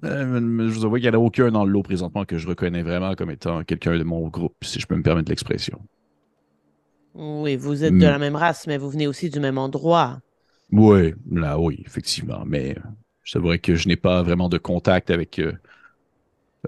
Euh, 0.05 0.39
je 0.69 0.73
vous 0.73 0.85
avoue 0.85 0.95
qu'il 0.95 1.03
n'y 1.05 1.09
en 1.09 1.19
a 1.19 1.23
aucun 1.23 1.51
dans 1.51 1.65
le 1.65 1.71
lot 1.71 1.83
présentement 1.83 2.25
que 2.25 2.37
je 2.37 2.47
reconnais 2.47 2.83
vraiment 2.83 3.15
comme 3.15 3.31
étant 3.31 3.63
quelqu'un 3.63 3.97
de 3.97 4.03
mon 4.03 4.27
groupe, 4.29 4.55
si 4.63 4.79
je 4.79 4.87
peux 4.87 4.95
me 4.97 5.03
permettre 5.03 5.29
l'expression. 5.31 5.81
Oui, 7.13 7.55
vous 7.55 7.83
êtes 7.83 7.93
Hmm. 7.93 7.99
de 7.99 8.07
la 8.07 8.17
même 8.17 8.35
race, 8.35 8.65
mais 8.65 8.79
vous 8.79 8.89
venez 8.89 9.05
aussi 9.05 9.29
du 9.29 9.39
même 9.39 9.59
endroit. 9.59 10.21
Oui, 10.71 11.13
là, 11.31 11.59
oui, 11.59 11.81
effectivement. 11.85 12.43
Mais 12.45 12.75
c'est 13.23 13.39
vrai 13.39 13.59
que 13.59 13.75
je 13.75 13.87
n'ai 13.87 13.95
pas 13.95 14.21
vraiment 14.23 14.49
de 14.49 14.57
contact 14.57 15.09
avec 15.11 15.39
euh, 15.39 15.53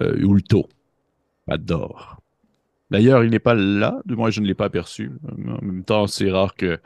euh, 0.02 0.16
Ulto. 0.18 0.68
Adore. 1.48 2.21
D'ailleurs, 2.92 3.24
il 3.26 3.32
n'est 3.32 3.40
pas 3.40 3.56
là, 3.56 4.02
du 4.06 4.16
moins 4.18 4.32
je 4.32 4.42
ne 4.42 4.48
l'ai 4.48 4.56
pas 4.56 4.66
aperçu. 4.66 5.12
En 5.30 5.66
même 5.66 5.86
temps, 5.86 6.08
c'est 6.08 6.32
rare 6.32 6.56
que 6.56 6.80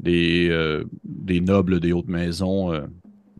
des, 0.00 0.48
euh, 0.50 0.84
des 1.04 1.40
nobles 1.40 1.80
des 1.80 1.92
hautes 1.92 2.08
maisons, 2.08 2.72
euh, 2.72 2.86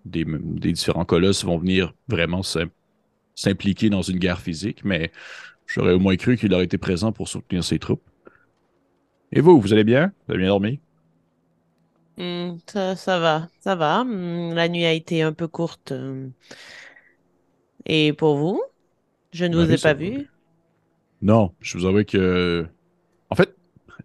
des, 0.05 0.25
des 0.27 0.73
différents 0.73 1.05
colosses 1.07 1.45
vont 1.45 1.59
venir 1.59 1.95
vraiment 2.09 2.43
s'im- 2.43 2.71
s'impliquer 3.37 3.91
dans 3.91 4.03
une 4.03 4.19
guerre 4.19 4.41
physique, 4.41 4.85
mais 4.85 5.13
j'aurais 5.67 5.95
au 5.95 6.01
moins 6.01 6.17
cru 6.17 6.37
qu'il 6.39 6.55
aurait 6.55 6.65
été 6.67 6.79
présent 6.79 7.13
pour 7.13 7.29
soutenir 7.29 7.65
ses 7.65 7.79
troupes. 7.81 8.09
Et 9.33 9.41
vous, 9.43 9.61
vous 9.61 9.73
allez 9.75 9.85
bien? 9.85 10.13
Vous 10.27 10.33
avez 10.35 10.39
bien 10.43 10.49
dormi? 10.49 10.81
Hmm, 12.17 12.59
ça, 12.69 12.95
ça 12.97 13.19
va, 13.19 13.51
ça 13.61 13.75
va. 13.77 14.05
Hmm, 14.05 14.53
la 14.55 14.69
nuit 14.69 14.85
a 14.85 14.93
été 14.93 15.23
un 15.23 15.33
peu 15.33 15.49
courte. 15.49 15.93
euh. 15.93 16.31
Et 17.87 18.13
pour 18.13 18.37
vous? 18.37 18.63
Je 19.33 19.45
ne 19.47 19.55
Oui, 19.55 19.65
vous 19.65 19.73
ai 19.73 19.79
pas 19.79 19.95
vu. 19.95 20.31
Non, 21.23 21.55
je 21.61 21.79
vous 21.79 21.87
avoue 21.87 22.05
que. 22.05 22.67
En 23.31 23.37
fait, 23.37 23.57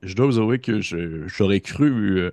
je 0.04 0.16
dois 0.16 0.28
vous 0.28 0.40
avouer 0.40 0.60
que 0.60 0.82
j'aurais 0.82 1.62
cru. 1.62 2.20
euh, 2.20 2.32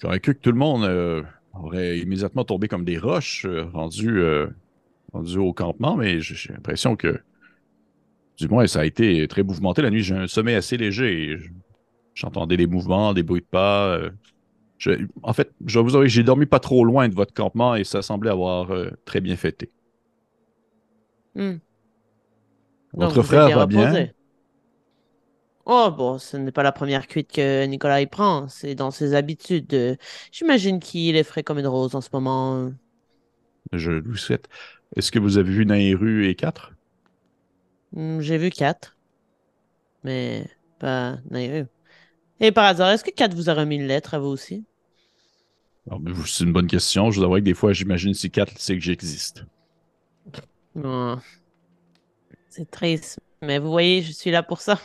J'aurais 0.00 0.20
cru 0.20 0.34
que 0.34 0.40
tout 0.40 0.52
le 0.52 0.58
monde 0.58 0.84
euh, 0.84 1.22
aurait 1.54 1.98
immédiatement 1.98 2.44
tombé 2.44 2.68
comme 2.68 2.84
des 2.84 2.98
roches 2.98 3.44
euh, 3.46 3.64
rendu, 3.72 4.20
euh, 4.20 4.48
au 5.12 5.52
campement, 5.52 5.96
mais 5.96 6.20
j'ai 6.20 6.52
l'impression 6.52 6.96
que. 6.96 7.20
Du 8.38 8.48
moins, 8.48 8.66
ça 8.66 8.80
a 8.80 8.84
été 8.84 9.26
très 9.28 9.42
mouvementé 9.42 9.82
la 9.82 9.90
nuit. 9.90 10.02
J'ai 10.02 10.14
un 10.14 10.26
sommeil 10.26 10.56
assez 10.56 10.76
léger. 10.76 11.38
J'entendais 12.14 12.56
des 12.56 12.66
mouvements, 12.66 13.14
des 13.14 13.22
bruits 13.22 13.42
de 13.42 13.46
pas. 13.46 14.00
en 15.22 15.32
fait, 15.32 15.52
je 15.66 15.74
dois 15.74 15.82
vous 15.82 15.94
avouer 15.96 16.06
que 16.06 16.12
j'ai 16.12 16.22
dormi 16.24 16.46
pas 16.46 16.60
trop 16.60 16.84
loin 16.84 17.08
de 17.08 17.14
votre 17.14 17.32
campement 17.34 17.74
et 17.76 17.84
ça 17.84 18.02
semblait 18.02 18.30
avoir 18.30 18.70
très 19.04 19.20
bien 19.20 19.36
fêté. 19.36 19.70
Hmm. 21.34 21.56
Votre 22.94 23.16
Donc, 23.16 23.26
frère 23.26 23.50
va 23.50 23.66
bien? 23.66 24.08
Oh, 25.64 25.90
bon, 25.96 26.18
ce 26.18 26.36
n'est 26.36 26.50
pas 26.52 26.62
la 26.64 26.72
première 26.72 27.06
cuite 27.06 27.30
que 27.32 27.64
Nicolas 27.66 28.00
y 28.00 28.06
prend. 28.06 28.48
C'est 28.48 28.74
dans 28.74 28.90
ses 28.90 29.14
habitudes. 29.14 29.96
J'imagine 30.32 30.80
qu'il 30.80 31.14
est 31.16 31.22
frais 31.24 31.44
comme 31.44 31.58
une 31.58 31.66
rose 31.68 31.94
en 31.94 32.00
ce 32.00 32.08
moment. 32.12 32.72
Je 33.72 33.90
vous 33.92 34.16
souhaite. 34.16 34.48
Est-ce 34.96 35.10
que 35.10 35.18
vous 35.18 35.36
avez 35.36 35.52
vu 35.52 35.66
Nairu 35.66 36.26
et 36.28 36.34
4? 36.36 36.72
Hmm, 37.92 38.20
J'ai 38.20 38.36
vu 38.38 38.50
Kat, 38.50 38.92
mais 40.04 40.46
pas 40.78 41.18
Nairu. 41.30 41.66
Et 42.40 42.52
par 42.52 42.66
hasard, 42.66 42.90
est-ce 42.90 43.04
que 43.04 43.10
Kat 43.12 43.28
vous 43.28 43.50
a 43.50 43.54
remis 43.54 43.76
une 43.76 43.86
lettre 43.88 44.14
à 44.14 44.18
vous 44.20 44.28
aussi? 44.28 44.66
Vous- 45.86 46.26
C'est 46.26 46.42
une 46.42 46.52
bonne 46.52 46.66
question. 46.66 47.12
Je 47.12 47.20
vous 47.20 47.24
avoue 47.24 47.36
que 47.36 47.40
des 47.42 47.54
fois, 47.54 47.72
j'imagine 47.72 48.14
si 48.14 48.32
4 48.32 48.58
sait 48.58 48.74
que 48.74 48.82
j'existe. 48.82 49.44
Oh. 50.74 51.20
C'est 52.54 52.70
triste, 52.70 53.18
mais 53.40 53.58
vous 53.58 53.70
voyez, 53.70 54.02
je 54.02 54.12
suis 54.12 54.30
là 54.30 54.42
pour 54.42 54.60
ça. 54.60 54.78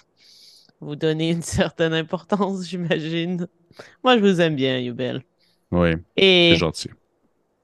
Vous 0.79 0.95
donnez 0.95 1.31
une 1.31 1.41
certaine 1.41 1.93
importance, 1.93 2.63
j'imagine. 2.69 3.47
Moi, 4.03 4.15
je 4.17 4.21
vous 4.21 4.39
aime 4.41 4.55
bien, 4.55 4.79
Yubel. 4.79 5.24
Oui, 5.71 5.89
Et 6.15 6.51
c'est 6.53 6.59
gentil. 6.59 6.89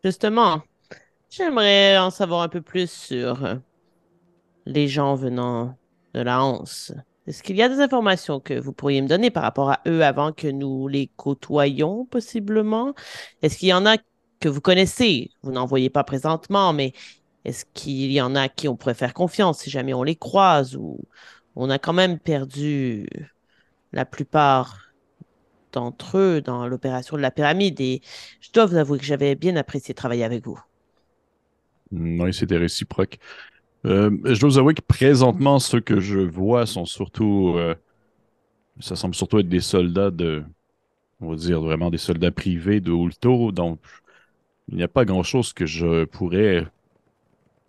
justement, 0.03 0.61
j'aimerais 1.29 1.97
en 1.97 2.11
savoir 2.11 2.41
un 2.41 2.49
peu 2.49 2.61
plus 2.61 2.91
sur 2.91 3.59
les 4.65 4.87
gens 4.87 5.15
venant 5.15 5.77
de 6.13 6.21
la 6.21 6.43
Hanse. 6.43 6.91
Est-ce 7.27 7.41
qu'il 7.43 7.55
y 7.55 7.63
a 7.63 7.69
des 7.69 7.79
informations 7.79 8.39
que 8.41 8.53
vous 8.53 8.73
pourriez 8.73 9.01
me 9.01 9.07
donner 9.07 9.31
par 9.31 9.43
rapport 9.43 9.71
à 9.71 9.79
eux 9.87 10.03
avant 10.03 10.33
que 10.33 10.47
nous 10.47 10.87
les 10.89 11.07
côtoyions, 11.15 12.05
possiblement? 12.05 12.93
Est-ce 13.41 13.57
qu'il 13.57 13.69
y 13.69 13.73
en 13.73 13.85
a 13.85 13.97
que 14.41 14.49
vous 14.49 14.59
connaissez? 14.61 15.31
Vous 15.41 15.51
n'en 15.51 15.65
voyez 15.65 15.89
pas 15.89 16.03
présentement, 16.03 16.73
mais 16.73 16.91
est-ce 17.45 17.65
qu'il 17.73 18.11
y 18.11 18.21
en 18.21 18.35
a 18.35 18.49
qui 18.49 18.67
on 18.67 18.75
pourrait 18.77 18.93
faire 18.93 19.13
confiance 19.13 19.59
si 19.61 19.69
jamais 19.69 19.93
on 19.93 20.03
les 20.03 20.15
croise 20.15 20.75
ou 20.75 20.99
on 21.55 21.69
a 21.69 21.79
quand 21.79 21.93
même 21.93 22.19
perdu 22.19 23.07
la 23.93 24.05
plupart 24.05 24.93
d'entre 25.73 26.17
eux 26.17 26.41
dans 26.41 26.67
l'opération 26.67 27.17
de 27.17 27.21
la 27.21 27.31
pyramide 27.31 27.81
et 27.81 28.01
je 28.41 28.51
dois 28.51 28.65
vous 28.65 28.77
avouer 28.77 28.99
que 28.99 29.05
j'avais 29.05 29.35
bien 29.35 29.55
apprécié 29.57 29.93
travailler 29.93 30.23
avec 30.23 30.45
vous. 30.45 30.59
Oui, 31.91 32.33
c'était 32.33 32.57
réciproque. 32.57 33.19
Euh, 33.85 34.11
je 34.25 34.39
dois 34.39 34.49
vous 34.49 34.57
avouer 34.59 34.73
que 34.75 34.81
présentement, 34.81 35.59
ceux 35.59 35.81
que 35.81 35.99
je 35.99 36.19
vois 36.19 36.65
sont 36.65 36.85
surtout. 36.85 37.55
euh, 37.57 37.75
ça 38.79 38.95
semble 38.95 39.15
surtout 39.15 39.39
être 39.39 39.49
des 39.49 39.59
soldats 39.59 40.11
de. 40.11 40.43
On 41.21 41.29
va 41.31 41.35
dire 41.37 41.61
vraiment 41.61 41.89
des 41.91 41.97
soldats 41.99 42.31
privés 42.31 42.81
de 42.81 42.91
Ulto. 42.91 43.51
Donc, 43.51 43.79
il 44.69 44.77
n'y 44.77 44.83
a 44.83 44.87
pas 44.89 45.05
grand-chose 45.05 45.53
que 45.53 45.65
je 45.65 46.05
pourrais 46.05 46.67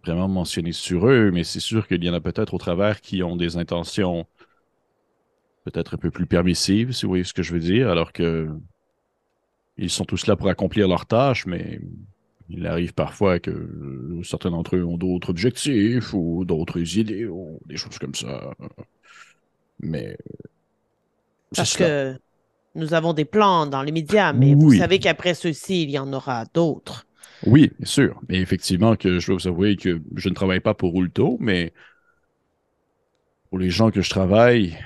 vraiment 0.05 0.29
mentionner 0.29 0.73
sur 0.73 1.09
eux, 1.09 1.31
mais 1.33 1.45
c'est 1.45 1.61
sûr 1.61 1.87
qu'il 1.89 2.03
y 2.05 2.11
en 2.11 2.15
a 2.15 2.21
peut-être 2.21 2.55
au 2.55 2.59
travers 2.59 3.01
qui 3.01 3.23
ont 3.23 3.37
des 3.37 3.57
intentions 3.57 4.27
peut-être 5.65 5.95
un 5.95 5.99
peu 5.99 6.11
plus 6.11 6.27
permissives, 6.27 6.93
si 6.93 7.07
vous 7.07 7.11
voyez 7.11 7.25
ce 7.25 7.33
que 7.33 7.43
je 7.43 7.53
veux 7.53 7.61
dire, 7.61 7.89
alors 7.89 8.13
que 8.13 8.49
ils 9.77 9.91
sont 9.91 10.05
tous 10.05 10.27
là 10.27 10.37
pour 10.37 10.49
accomplir 10.49 10.87
leurs 10.87 11.07
tâches, 11.07 11.47
mais 11.47 11.81
il 12.49 12.67
arrive 12.67 12.93
parfois 12.93 13.41
que 13.41 13.51
euh, 13.51 14.21
certains 14.23 14.51
d'entre 14.51 14.77
eux 14.77 14.85
ont 14.85 14.99
d'autres 14.99 15.31
objectifs 15.31 16.13
ou 16.13 16.45
d'autres 16.45 16.99
idées 16.99 17.27
ou 17.27 17.59
des 17.67 17.77
choses 17.77 17.99
comme 17.99 18.15
ça. 18.15 18.53
Mais 19.81 20.11
euh, 20.13 20.35
Parce 21.57 21.77
que 21.77 22.17
nous 22.75 22.95
avons 22.95 23.15
des 23.15 23.25
plans 23.25 23.67
dans 23.67 23.83
les 23.83 23.93
médias, 23.93 24.33
mais 24.33 24.55
vous 24.55 24.75
savez 24.75 24.99
qu'après 24.99 25.35
ceux-ci, 25.35 25.85
il 25.85 25.91
y 25.91 25.99
en 25.99 26.13
aura 26.13 26.45
d'autres. 26.53 27.07
Oui, 27.47 27.71
bien 27.79 27.87
sûr. 27.87 28.21
Et 28.29 28.41
effectivement 28.41 28.97
que 28.97 29.19
je 29.19 29.27
dois 29.27 29.37
vous 29.37 29.49
avouer 29.49 29.77
que 29.77 30.01
je 30.17 30.29
ne 30.29 30.35
travaille 30.35 30.61
pas 30.61 30.75
pour 30.75 30.99
Ulto, 31.01 31.37
mais 31.41 31.73
pour 33.49 33.59
les 33.59 33.71
gens 33.71 33.91
que 33.91 34.03
je 34.03 34.11
travaille 34.11 34.79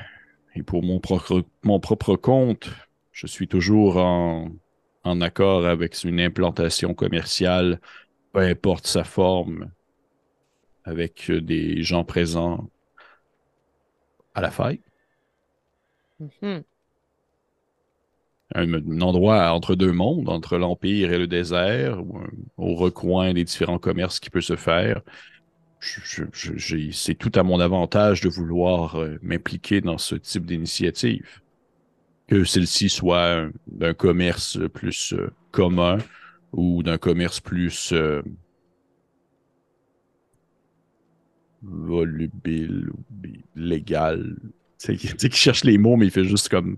et 0.55 0.63
pour 0.63 0.83
mon 0.83 1.01
propre, 1.01 1.45
mon 1.63 1.81
propre 1.81 2.17
compte, 2.17 2.69
je 3.13 3.27
suis 3.27 3.49
toujours 3.49 3.97
en, 3.97 4.51
en 5.05 5.21
accord 5.21 5.67
avec 5.67 6.03
une 6.05 6.21
implantation 6.21 6.95
commerciale, 6.95 7.81
peu 8.33 8.41
importe 8.41 8.87
sa 8.87 9.05
forme, 9.05 9.71
avec 10.85 11.31
des 11.31 11.83
gens 11.83 12.05
présents 12.05 12.71
à 14.35 14.41
la 14.41 14.51
faille. 14.51 14.81
Mhm. 16.19 16.68
Un, 18.55 19.01
endroit 19.01 19.53
entre 19.53 19.75
deux 19.75 19.93
mondes, 19.93 20.29
entre 20.29 20.57
l'Empire 20.57 21.13
et 21.13 21.19
le 21.19 21.27
désert, 21.27 21.99
au 22.57 22.75
recoin 22.75 23.35
des 23.35 23.45
différents 23.45 23.79
commerces 23.79 24.21
qui 24.21 24.31
peut 24.31 24.41
se 24.41 24.57
faire. 24.57 25.03
C'est 25.81 27.15
tout 27.15 27.33
à 27.35 27.43
mon 27.43 27.61
avantage 27.61 28.21
de 28.21 28.29
vouloir 28.29 28.97
euh, 28.97 29.17
m'impliquer 29.23 29.81
dans 29.81 29.99
ce 29.99 30.17
type 30.17 30.45
d'initiative. 30.45 31.41
Que 32.27 32.45
celle-ci 32.45 32.89
soit 32.89 33.33
un- 33.33 33.53
d'un 33.69 33.95
commerce 33.95 34.59
plus 34.75 35.13
euh, 35.15 35.31
commun 35.53 35.99
ou 36.53 36.83
d'un 36.83 36.99
commerce 36.99 37.41
plus 37.41 37.93
euh, 37.93 38.23
volubile 41.63 42.91
ou 42.91 43.27
légal. 43.55 44.37
Sais, 44.79 44.97
qui 44.97 45.31
cherche 45.33 45.65
les 45.65 45.77
mots, 45.77 45.97
mais 45.97 46.07
il 46.07 46.13
fait 46.13 46.25
juste 46.25 46.49
comme 46.49 46.77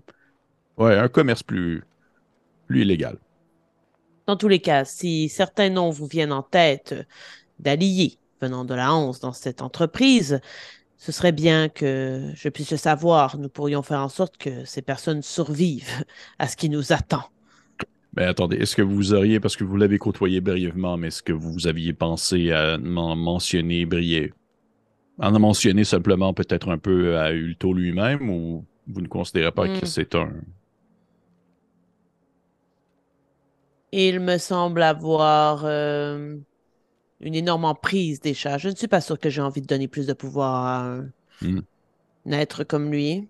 Ouais, 0.81 0.97
un 0.99 1.09
commerce 1.09 1.45
plus, 1.45 1.85
plus 2.69 2.83
illégal. 2.83 3.19
Dans 4.27 4.37
tous 4.37 4.49
les 4.49 4.61
cas, 4.61 4.85
si 4.85 5.29
certains 5.29 5.71
noms 5.71 5.91
vous 5.91 6.07
viennent 6.07 6.33
en 6.33 6.43
tête 6.43 6.95
d'alliés 7.59 8.19
venant 8.41 8.65
de 8.65 8.75
la 8.75 8.95
Hanse 8.95 9.21
dans 9.21 9.33
cette 9.33 9.63
entreprise, 9.63 10.41
ce 10.99 11.13
serait 11.13 11.33
bien 11.33 11.69
que 11.71 12.33
je 12.35 12.49
puisse 12.51 12.73
le 12.73 12.79
savoir. 12.79 13.39
Nous 13.39 13.49
pourrions 13.51 13.83
faire 13.83 14.01
en 14.01 14.09
sorte 14.11 14.39
que 14.39 14.65
ces 14.65 14.83
personnes 14.83 15.23
survivent 15.23 16.05
à 16.39 16.49
ce 16.49 16.57
qui 16.57 16.71
nous 16.71 16.93
attend. 16.93 17.25
Mais 18.17 18.25
attendez, 18.25 18.57
est-ce 18.57 18.75
que 18.77 18.83
vous 18.83 19.15
auriez, 19.15 19.39
parce 19.41 19.57
que 19.57 19.65
vous 19.65 19.77
l'avez 19.77 19.99
côtoyé 19.99 20.41
brièvement, 20.41 20.97
mais 20.97 21.09
est-ce 21.09 21.23
que 21.23 21.33
vous 21.33 21.67
aviez 21.69 21.93
pensé 21.93 22.51
à 22.51 22.77
m'en 22.79 23.15
mentionner 23.15 23.87
brièvement, 23.87 24.35
en 25.19 25.39
mentionner 25.41 25.85
simplement 25.85 26.35
peut-être 26.35 26.71
un 26.71 26.79
peu 26.79 27.19
à 27.19 27.33
Ulto 27.33 27.75
lui-même, 27.75 28.31
ou 28.31 28.67
vous 28.89 29.01
ne 29.03 29.09
considérez 29.09 29.53
pas 29.53 29.69
que 29.69 29.85
Hmm. 29.85 29.87
c'est 29.87 30.15
un... 30.17 30.33
Il 33.93 34.21
me 34.21 34.39
semble 34.39 34.83
avoir 34.83 35.65
euh, 35.65 36.37
une 37.21 37.35
énorme 37.37 37.65
emprise 37.67 38.21
des 38.21 38.35
chats. 38.35 38.59
Je 38.59 38.69
ne 38.71 38.77
suis 38.77 38.89
pas 38.89 39.01
sûr 39.03 39.19
que 39.19 39.31
j'ai 39.31 39.43
envie 39.43 39.63
de 39.63 39.67
donner 39.69 39.89
plus 39.89 40.07
de 40.09 40.15
pouvoir 40.15 40.55
à 40.67 40.87
un, 40.87 41.11
Hmm. 41.41 41.61
un 42.25 42.33
être 42.33 42.65
comme 42.65 42.91
lui. 42.91 43.29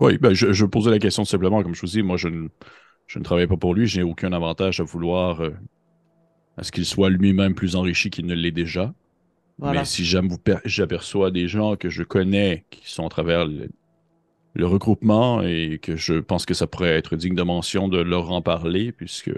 Oui, 0.00 0.18
ben 0.18 0.34
je, 0.34 0.52
je 0.52 0.64
posais 0.66 0.90
la 0.90 0.98
question 0.98 1.24
simplement, 1.24 1.62
comme 1.62 1.74
je 1.74 1.80
vous 1.80 1.86
dis, 1.86 2.02
moi 2.02 2.16
je 2.16 2.28
ne, 2.28 2.48
je 3.06 3.18
ne 3.18 3.24
travaille 3.24 3.46
pas 3.46 3.56
pour 3.56 3.74
lui, 3.74 3.86
je 3.86 3.98
n'ai 3.98 4.04
aucun 4.04 4.32
avantage 4.32 4.80
à 4.80 4.84
vouloir 4.84 5.42
euh, 5.42 5.50
à 6.56 6.62
ce 6.64 6.72
qu'il 6.72 6.84
soit 6.86 7.10
lui-même 7.10 7.54
plus 7.54 7.76
enrichi 7.76 8.10
qu'il 8.10 8.26
ne 8.26 8.34
l'est 8.34 8.50
déjà. 8.52 8.94
Voilà. 9.58 9.80
Mais 9.80 9.86
si 9.86 10.04
j'aperçois 10.04 11.30
des 11.30 11.48
gens 11.48 11.76
que 11.76 11.90
je 11.90 12.02
connais 12.02 12.66
qui 12.70 12.90
sont 12.90 13.06
à 13.06 13.10
travers 13.10 13.46
le, 13.46 13.68
le 14.54 14.66
regroupement 14.66 15.42
et 15.42 15.78
que 15.80 15.96
je 15.96 16.14
pense 16.14 16.46
que 16.46 16.54
ça 16.54 16.66
pourrait 16.66 16.90
être 16.96 17.16
digne 17.16 17.34
de 17.34 17.42
mention 17.42 17.88
de 17.88 18.00
leur 18.00 18.30
en 18.32 18.42
parler, 18.42 18.92
puisque 18.92 19.30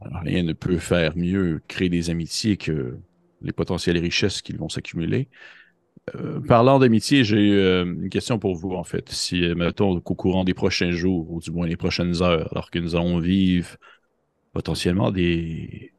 rien 0.00 0.42
ne 0.42 0.52
peut 0.52 0.78
faire 0.78 1.16
mieux 1.16 1.62
créer 1.68 1.88
des 1.88 2.10
amitiés 2.10 2.56
que 2.56 2.98
les 3.42 3.52
potentielles 3.52 3.98
richesses 3.98 4.42
qui 4.42 4.52
vont 4.52 4.68
s'accumuler. 4.68 5.28
Euh, 6.16 6.40
parlant 6.40 6.78
d'amitié, 6.78 7.24
j'ai 7.24 7.52
euh, 7.52 7.84
une 7.84 8.10
question 8.10 8.38
pour 8.38 8.56
vous, 8.56 8.72
en 8.72 8.84
fait. 8.84 9.08
Si, 9.10 9.44
euh, 9.44 9.54
mettons, 9.54 10.00
qu'au 10.00 10.14
courant 10.14 10.44
des 10.44 10.54
prochains 10.54 10.90
jours, 10.92 11.30
ou 11.30 11.40
du 11.40 11.50
moins 11.50 11.66
les 11.66 11.76
prochaines 11.76 12.22
heures, 12.22 12.48
alors 12.52 12.70
que 12.70 12.78
nous 12.78 12.96
allons 12.96 13.20
vivre 13.20 13.76
potentiellement 14.52 15.10
des 15.12 15.92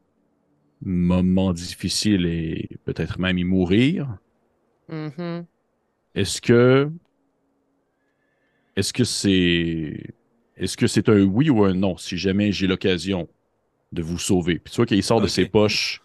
moments 0.82 1.54
difficiles 1.54 2.26
et 2.26 2.70
peut-être 2.86 3.20
même 3.20 3.38
y 3.38 3.44
mourir, 3.44 4.18
Mhm. 4.90 5.48
est-ce 6.16 6.42
que 6.42 6.92
est-ce 8.75 8.94
que 8.94 9.04
c'est 9.04 10.13
est-ce 10.58 10.78
que 10.78 10.88
c'est 10.88 11.10
un 11.10 11.22
oui 11.24 11.50
ou 11.50 11.63
un 11.63 11.74
non 11.74 11.98
si 11.98 12.18
jamais 12.18 12.51
j'ai 12.51 12.68
l'occasion 12.68 13.28
de 13.94 14.01
vous 14.04 14.20
sauver? 14.20 14.60
Puis 14.60 14.72
tu 14.74 14.78
vois 14.78 14.86
qu'il 14.86 15.04
sort 15.04 15.22
de 15.22 15.28
ses 15.28 15.48
poches, 15.48 16.01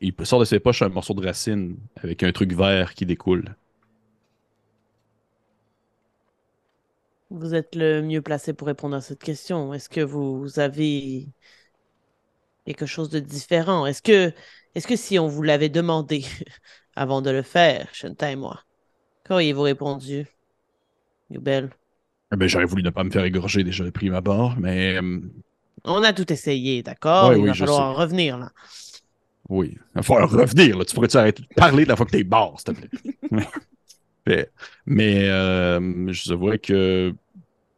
il 0.00 0.14
sort 0.24 0.40
de 0.40 0.44
ses 0.46 0.60
poches 0.60 0.82
un 0.82 0.90
morceau 0.90 1.14
de 1.14 1.26
racine 1.26 1.76
avec 1.96 2.22
un 2.22 2.32
truc 2.32 2.52
vert 2.54 2.94
qui 2.94 3.06
découle. 3.06 3.56
Vous 7.30 7.54
êtes 7.54 7.74
le 7.74 8.00
mieux 8.02 8.22
placé 8.22 8.54
pour 8.54 8.66
répondre 8.68 8.96
à 8.96 9.00
cette 9.02 9.22
question. 9.22 9.74
Est-ce 9.74 9.88
que 9.90 10.00
vous 10.00 10.58
avez 10.58 11.28
quelque 12.66 12.86
chose 12.86 13.10
de 13.10 13.20
différent? 13.20 13.86
Est-ce 13.86 14.02
que, 14.02 14.32
est-ce 14.74 14.86
que 14.86 14.96
si 14.96 15.18
on 15.18 15.28
vous 15.28 15.42
l'avait 15.42 15.68
demandé 15.68 16.24
avant 16.96 17.22
de 17.22 17.30
le 17.30 17.42
faire, 17.42 17.94
Shunta 17.94 18.30
et 18.30 18.36
moi, 18.36 18.62
qu'auriez-vous 19.24 19.62
répondu? 19.62 20.26
Yubel. 21.30 21.70
Eh 22.34 22.36
ben, 22.36 22.48
j'aurais 22.48 22.64
voulu 22.64 22.82
ne 22.82 22.90
pas 22.90 23.04
me 23.04 23.10
faire 23.10 23.24
égorger 23.24 23.62
déjà 23.62 23.84
de 23.84 23.90
prime 23.90 24.12
abord, 24.14 24.56
mais 24.58 24.96
euh, 24.96 25.20
On 25.84 26.02
a 26.02 26.12
tout 26.12 26.32
essayé, 26.32 26.82
d'accord? 26.82 27.28
Ouais, 27.28 27.36
Il 27.36 27.42
oui, 27.42 27.48
va 27.48 27.54
falloir 27.54 27.90
en 27.90 27.94
revenir 27.94 28.38
là. 28.38 28.50
oui. 29.48 29.76
Il 29.76 29.80
va 29.94 30.02
falloir 30.02 30.30
revenir, 30.30 30.76
là. 30.78 30.84
Tu 30.84 30.94
pourrais-tu 30.94 31.16
arrêter 31.16 31.42
de 31.42 31.54
parler 31.54 31.84
de 31.84 31.90
la 31.90 31.96
fois 31.96 32.06
que 32.06 32.10
t'es 32.10 32.24
mort, 32.24 32.58
s'il 32.58 32.74
te 32.74 32.80
plaît? 32.80 32.90
mais 34.26 34.50
mais 34.86 35.28
euh, 35.28 36.12
je 36.12 36.32
avouerais 36.32 36.58
que 36.58 37.14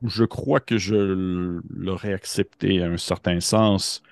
je 0.06 0.24
crois 0.24 0.60
que 0.60 0.78
je 0.78 1.60
l'aurais 1.68 2.14
accepté 2.14 2.82
à 2.82 2.86
un 2.86 2.96
certain 2.96 3.40
sens, 3.40 4.02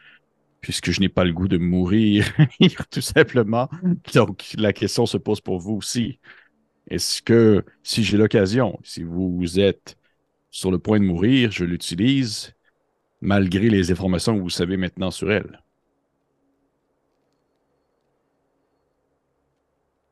puisque 0.61 0.91
je 0.91 1.01
n'ai 1.01 1.09
pas 1.09 1.25
le 1.25 1.33
goût 1.33 1.49
de 1.49 1.59
mourir, 1.59 2.27
tout 2.91 3.01
simplement. 3.01 3.69
Donc, 4.15 4.53
la 4.59 4.73
question 4.73 5.07
se 5.07 5.17
pose 5.19 5.41
pour 5.41 5.59
vous 5.59 5.75
aussi. 5.75 6.19
Est-ce 6.91 7.23
que, 7.23 7.65
si 7.83 8.05
j'ai 8.05 8.19
l'occasion, 8.19 8.79
si 8.83 9.03
vous 9.05 9.59
êtes 9.59 9.97
sur 10.55 10.71
le 10.71 10.79
point 10.79 11.01
de 11.01 11.05
mourir, 11.05 11.51
je 11.51 11.65
l'utilise, 11.65 12.55
malgré 13.21 13.69
les 13.69 13.91
informations 13.91 14.37
que 14.37 14.41
vous 14.41 14.51
savez 14.51 14.77
maintenant 14.77 15.11
sur 15.11 15.33
elle? 15.33 15.61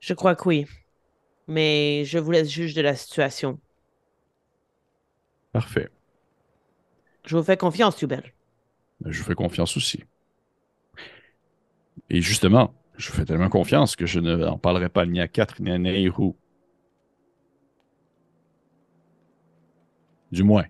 Je 0.00 0.14
crois 0.14 0.34
que 0.34 0.48
oui. 0.48 0.66
Mais 1.46 2.04
je 2.06 2.18
vous 2.18 2.32
laisse 2.32 2.50
juge 2.50 2.74
de 2.74 2.82
la 2.82 2.96
situation. 2.96 3.60
Parfait. 5.52 5.88
Je 7.24 7.36
vous 7.36 7.44
fais 7.44 7.56
confiance, 7.56 8.00
Yubel. 8.00 8.34
Je 9.06 9.20
vous 9.20 9.24
fais 9.24 9.36
confiance 9.36 9.76
aussi. 9.76 10.02
Et 12.10 12.20
justement, 12.20 12.74
je 12.96 13.12
vous 13.12 13.16
fais 13.16 13.24
tellement 13.24 13.48
confiance 13.48 13.94
que 13.94 14.06
je 14.06 14.18
n'en 14.18 14.58
parlerai 14.58 14.88
pas 14.88 15.06
ni 15.06 15.20
à 15.20 15.28
quatre 15.28 15.62
ni 15.62 15.70
à 15.70 15.78
Nehru. 15.78 16.32
Du 20.32 20.42
moins. 20.42 20.66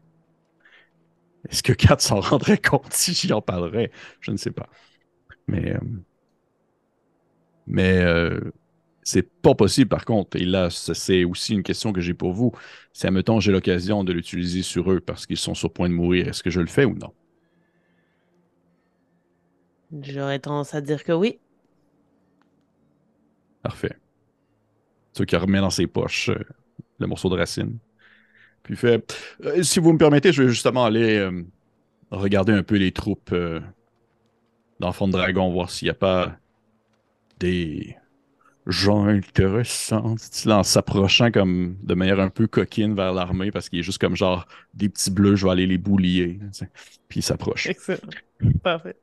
Est-ce 1.48 1.62
que 1.62 1.72
Kat 1.72 1.98
s'en 1.98 2.20
rendrait 2.20 2.58
compte 2.58 2.92
si 2.92 3.14
j'y 3.14 3.32
en 3.32 3.42
parlerais? 3.42 3.90
Je 4.20 4.30
ne 4.30 4.36
sais 4.36 4.52
pas. 4.52 4.68
Mais. 5.48 5.74
euh, 5.74 5.80
mais. 7.66 7.98
euh, 8.02 8.40
c'est 9.06 9.30
pas 9.42 9.54
possible, 9.54 9.90
par 9.90 10.06
contre. 10.06 10.38
Et 10.38 10.46
là, 10.46 10.70
c'est 10.70 11.24
aussi 11.26 11.54
une 11.54 11.64
question 11.64 11.92
que 11.92 12.00
j'ai 12.00 12.14
pour 12.14 12.32
vous. 12.32 12.52
Si, 12.94 13.06
admettons, 13.06 13.40
j'ai 13.40 13.52
l'occasion 13.52 14.04
de 14.04 14.14
l'utiliser 14.14 14.62
sur 14.62 14.90
eux 14.92 15.00
parce 15.00 15.26
qu'ils 15.26 15.36
sont 15.38 15.54
sur 15.54 15.72
point 15.74 15.90
de 15.90 15.94
mourir, 15.94 16.28
est-ce 16.28 16.42
que 16.42 16.50
je 16.50 16.60
le 16.60 16.68
fais 16.68 16.86
ou 16.86 16.94
non? 16.96 17.12
J'aurais 20.02 20.40
tendance 20.40 20.74
à 20.74 20.80
dire 20.80 21.04
que 21.04 21.12
oui. 21.12 21.40
Parfait. 23.62 23.96
Ce 25.16 25.22
qui 25.22 25.36
remet 25.36 25.60
dans 25.60 25.70
ses 25.70 25.86
poches 25.86 26.28
euh, 26.30 26.44
le 26.98 27.06
morceau 27.06 27.28
de 27.30 27.36
racine. 27.36 27.78
Puis 28.62 28.76
fait 28.76 29.14
Euh, 29.44 29.62
Si 29.62 29.80
vous 29.80 29.92
me 29.92 29.98
permettez, 29.98 30.32
je 30.32 30.42
vais 30.42 30.48
justement 30.48 30.84
aller 30.84 31.18
euh, 31.18 31.42
regarder 32.10 32.52
un 32.52 32.62
peu 32.62 32.76
les 32.76 32.92
troupes 32.92 33.30
euh, 33.32 33.60
d'enfants 34.80 35.06
de 35.06 35.12
dragon, 35.12 35.50
voir 35.52 35.70
s'il 35.70 35.86
n'y 35.86 35.90
a 35.90 35.94
pas 35.94 36.36
des 37.38 37.96
gens 38.66 39.06
intéressants. 39.06 40.14
dit-il, 40.14 40.52
En 40.52 40.62
s'approchant 40.62 41.30
comme 41.30 41.76
de 41.82 41.94
manière 41.94 42.20
un 42.20 42.28
peu 42.30 42.46
coquine 42.46 42.94
vers 42.94 43.12
l'armée, 43.12 43.50
parce 43.50 43.68
qu'il 43.68 43.80
est 43.80 43.84
juste 43.84 43.98
comme 43.98 44.16
genre 44.16 44.46
des 44.74 44.88
petits 44.88 45.10
bleus, 45.10 45.36
je 45.36 45.46
vais 45.46 45.52
aller 45.52 45.66
les 45.66 45.78
boulier. 45.78 46.38
Puis 47.08 47.20
il 47.20 47.22
s'approche. 47.22 47.66
Excellent. 47.66 47.98
Parfait. 48.62 48.96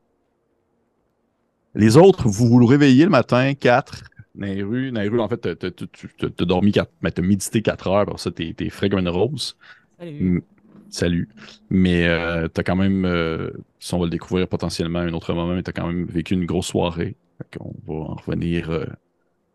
Les 1.76 1.98
autres, 1.98 2.28
vous 2.28 2.48
vous 2.48 2.66
réveillez 2.66 3.04
le 3.04 3.10
matin, 3.10 3.54
4. 3.54 4.04
Nairu, 4.40 4.92
Nairu, 4.92 5.20
en 5.20 5.28
fait, 5.30 5.38
t'as- 5.58 6.46
dormi 6.46 6.72
4, 6.72 6.92
mais 7.02 7.12
t'as 7.12 7.22
médité 7.22 7.62
4 7.62 7.88
heures, 7.88 8.06
pour 8.06 8.20
ça, 8.20 8.32
t'es 8.32 8.54
t'es 8.56 8.70
frais 8.70 8.90
comme 8.90 9.00
une 9.00 9.10
rose. 9.10 9.58
Salut. 9.98 10.44
Salut. 10.90 11.30
Mais 11.70 12.08
euh, 12.08 12.48
t'as 12.48 12.64
quand 12.64 12.76
même, 12.76 13.06
euh, 13.06 13.52
si 13.80 13.94
on 13.94 14.00
va 14.00 14.06
le 14.06 14.10
découvrir 14.12 14.48
potentiellement 14.48 15.00
à 15.00 15.04
un 15.04 15.14
autre 15.14 15.34
moment, 15.34 15.54
mais 15.56 15.64
t'as 15.64 15.72
quand 15.74 15.88
même 15.88 16.06
vécu 16.06 16.34
une 16.34 16.46
grosse 16.46 16.68
soirée. 16.68 17.16
Qu'on 17.58 17.74
va 17.88 17.94
en 18.12 18.16
revenir 18.16 18.70
euh, 18.72 18.86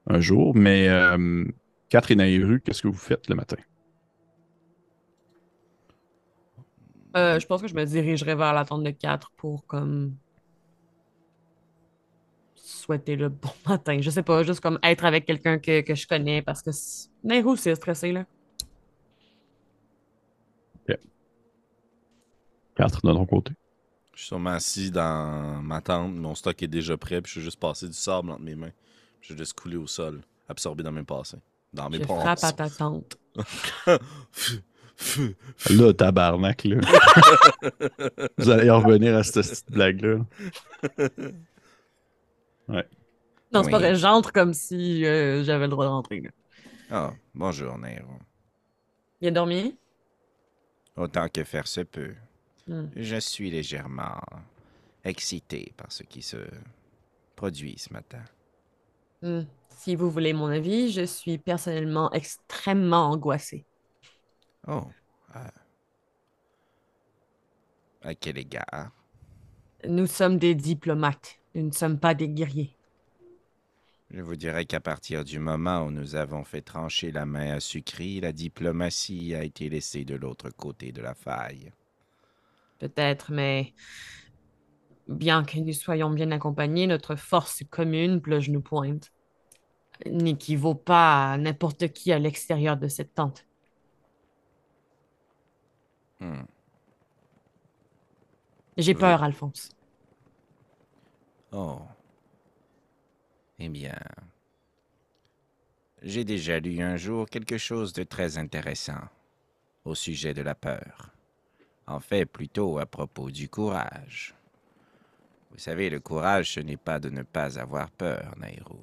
un 0.09 0.20
jour. 0.20 0.55
Mais 0.57 0.88
euh, 0.88 1.44
4 1.90 2.11
et 2.12 2.16
Nairu, 2.16 2.61
qu'est-ce 2.62 2.83
que 2.83 2.88
vous 2.88 2.94
faites 2.99 3.29
le 3.29 3.37
matin? 3.37 3.57
Euh, 7.16 7.38
je 7.38 7.47
pense 7.47 7.62
que 7.62 7.68
je 7.68 7.75
me 7.75 7.85
dirigerai 7.85 8.35
vers 8.35 8.53
la 8.53 8.64
tente 8.64 8.83
de 8.83 8.90
4 8.90 9.33
pour 9.37 9.66
comme 9.66 10.16
souhaiter 12.85 13.16
le 13.16 13.29
bon 13.29 13.51
matin. 13.68 13.99
Je 14.01 14.11
sais 14.11 14.23
pas, 14.23 14.42
juste 14.42 14.61
comme 14.61 14.79
être 14.83 15.05
avec 15.05 15.25
quelqu'un 15.27 15.59
que, 15.59 15.81
que 15.81 15.94
je 15.94 16.07
connais 16.07 16.42
parce 16.42 16.62
que 16.62 16.70
Nehru, 17.23 17.57
c'est 17.57 17.75
stressé 17.75 18.12
là. 18.12 18.25
4 22.77 23.07
de 23.07 23.12
ton 23.12 23.25
côté. 23.27 23.53
Je 24.14 24.18
suis 24.20 24.27
sûrement 24.29 24.51
assis 24.51 24.90
dans 24.90 25.62
ma 25.62 25.81
tente, 25.81 26.12
mon 26.14 26.35
stock 26.35 26.61
est 26.62 26.66
déjà 26.68 26.97
prêt, 26.97 27.20
puis 27.20 27.33
je 27.33 27.38
vais 27.38 27.44
juste 27.44 27.61
passer 27.61 27.87
du 27.87 27.92
sable 27.94 28.31
entre 28.31 28.42
mes 28.42 28.57
mains. 28.57 28.73
Je 29.20 29.33
vais 29.33 29.38
juste 29.38 29.53
couler 29.55 29.77
au 29.77 29.87
sol, 29.87 30.23
absorbé 30.49 30.83
dans 30.83 30.92
mes 30.92 31.05
passés. 31.05 31.38
Dans 31.73 31.88
mes 31.88 31.99
Je 31.99 32.05
ponts. 32.05 32.20
frappe 32.20 32.42
à 32.42 32.53
ta 32.53 32.68
tente. 32.70 33.16
Là, 35.70 35.92
tabarnak, 35.92 36.64
là. 36.64 36.81
vous 38.38 38.51
allez 38.51 38.70
en 38.70 38.81
revenir 38.81 39.16
à 39.16 39.25
cette 39.25 39.44
petite 39.44 39.73
blague-là. 39.73 40.18
Non, 42.68 43.62
c'est 43.62 43.70
pas 43.70 43.79
vrai, 43.79 43.94
j'entre 43.94 44.33
comme 44.33 44.55
si 44.55 45.05
euh, 45.05 45.44
j'avais 45.44 45.66
le 45.66 45.70
droit 45.70 45.85
de 45.85 45.90
rentrer. 45.90 46.22
Ah, 46.90 47.12
bonjour, 47.35 47.79
Nero. 47.79 48.18
Il 49.20 49.29
a 49.29 49.31
dormi? 49.31 49.77
Autant 50.96 51.29
que 51.29 51.44
faire 51.44 51.66
se 51.66 51.81
peut. 51.81 52.14
Hmm. 52.66 52.87
Je 52.96 53.16
suis 53.16 53.50
légèrement 53.50 54.20
excité 55.05 55.72
par 55.77 55.92
ce 55.92 56.03
qui 56.03 56.22
se 56.22 56.38
produit 57.37 57.79
ce 57.79 57.92
matin. 57.92 58.22
Hmm. 59.22 59.42
Si 59.68 59.96
vous 59.96 60.11
voulez 60.11 60.33
mon 60.33 60.46
avis, 60.46 60.90
je 60.90 61.05
suis 61.05 61.38
personnellement 61.38 62.11
extrêmement 62.12 63.11
angoissée. 63.11 63.64
Oh. 64.66 64.85
euh. 65.37 65.48
À 68.03 68.14
quel 68.14 68.38
égard? 68.38 68.90
Nous 69.87 70.07
sommes 70.07 70.38
des 70.38 70.55
diplomates. 70.55 71.38
Nous 71.55 71.62
ne 71.62 71.73
sommes 71.73 71.99
pas 71.99 72.14
des 72.14 72.29
guerriers. 72.29 72.77
Je 74.11 74.23
vous 74.23 74.37
dirais 74.37 74.64
qu'à 74.64 74.81
partir 74.81 75.25
du 75.25 75.38
moment 75.38 75.83
où 75.83 75.90
nous 75.90 76.14
avons 76.14 76.43
fait 76.43 76.62
trancher 76.62 77.12
la 77.12 77.27
main 77.27 77.53
à 77.53 77.61
Sucri, 77.61 78.19
la 78.19 78.33
diplomatie 78.33 79.35
a 79.35 79.45
été 79.45 79.69
laissée 79.69 80.07
de 80.07 80.14
l'autre 80.14 80.49
côté 80.49 80.90
de 80.90 81.03
la 81.03 81.14
faille. 81.14 81.71
Peut-être, 82.79 83.33
mais 83.33 83.73
bien 85.09 85.45
que 85.45 85.59
nous 85.59 85.73
soyons 85.73 86.11
bien 86.11 86.31
accompagnés, 86.31 86.87
notre 86.87 87.17
force 87.17 87.62
commune, 87.71 88.21
je 88.40 88.51
nous 88.51 88.62
pointe, 88.62 89.12
n'équivaut 90.07 90.75
pas 90.75 91.33
à 91.33 91.38
n'importe 91.38 91.93
qui 91.93 92.12
à 92.12 92.19
l'extérieur 92.19 92.77
de 92.77 92.88
cette 92.88 93.14
tente. 93.14 93.47
Hmm. 96.21 96.45
J'ai 98.77 98.95
Oui. 98.95 99.01
peur, 99.01 99.23
Alphonse. 99.23 99.71
Oh. 101.57 101.79
Eh 103.61 103.69
bien. 103.69 103.95
J'ai 106.03 106.25
déjà 106.25 106.59
lu 106.59 106.81
un 106.83 106.97
jour 106.97 107.29
quelque 107.29 107.59
chose 107.59 107.93
de 107.93 108.03
très 108.03 108.38
intéressant 108.38 109.09
au 109.85 109.95
sujet 109.95 110.35
de 110.35 110.43
la 110.43 110.57
peur. 110.57 111.11
En 111.87 112.01
fait, 112.01 112.27
plutôt 112.27 112.81
à 112.81 112.87
propos 112.87 113.31
du 113.31 113.49
courage. 113.49 114.35
Vous 115.53 115.59
savez, 115.59 115.90
le 115.90 116.01
courage, 116.01 116.55
ce 116.55 116.61
n'est 116.61 116.77
pas 116.77 116.99
de 116.99 117.09
ne 117.09 117.23
pas 117.23 117.61
avoir 117.61 117.88
peur, 117.93 118.35
Nairo. 118.37 118.81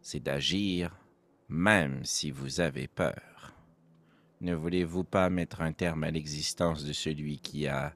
C'est 0.00 0.20
d'agir 0.20 0.96
même 1.50 2.06
si 2.06 2.30
vous 2.30 2.60
avez 2.60 2.88
peur. 2.88 3.52
Ne 4.40 4.54
voulez-vous 4.54 5.04
pas 5.04 5.28
mettre 5.28 5.60
un 5.60 5.72
terme 5.72 6.04
à 6.04 6.10
l'existence 6.10 6.84
de 6.84 6.94
celui 6.94 7.38
qui 7.38 7.66
a 7.66 7.94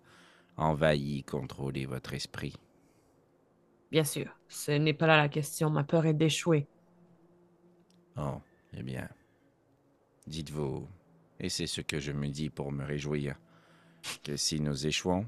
envahi, 0.58 1.24
contrôlé 1.24 1.86
votre 1.86 2.12
esprit? 2.12 2.54
Bien 3.90 4.04
sûr, 4.04 4.36
ce 4.48 4.72
n'est 4.72 4.94
pas 4.94 5.06
là 5.06 5.16
la 5.16 5.28
question. 5.28 5.70
Ma 5.70 5.84
peur 5.84 6.06
est 6.06 6.14
d'échouer. 6.14 6.66
Oh, 8.16 8.40
eh 8.76 8.82
bien. 8.82 9.08
Dites-vous, 10.26 10.86
et 11.40 11.48
c'est 11.48 11.66
ce 11.66 11.80
que 11.80 11.98
je 11.98 12.12
me 12.12 12.28
dis 12.28 12.50
pour 12.50 12.70
me 12.70 12.84
réjouir, 12.84 13.36
que 14.22 14.36
si 14.36 14.60
nous 14.60 14.86
échouons, 14.86 15.26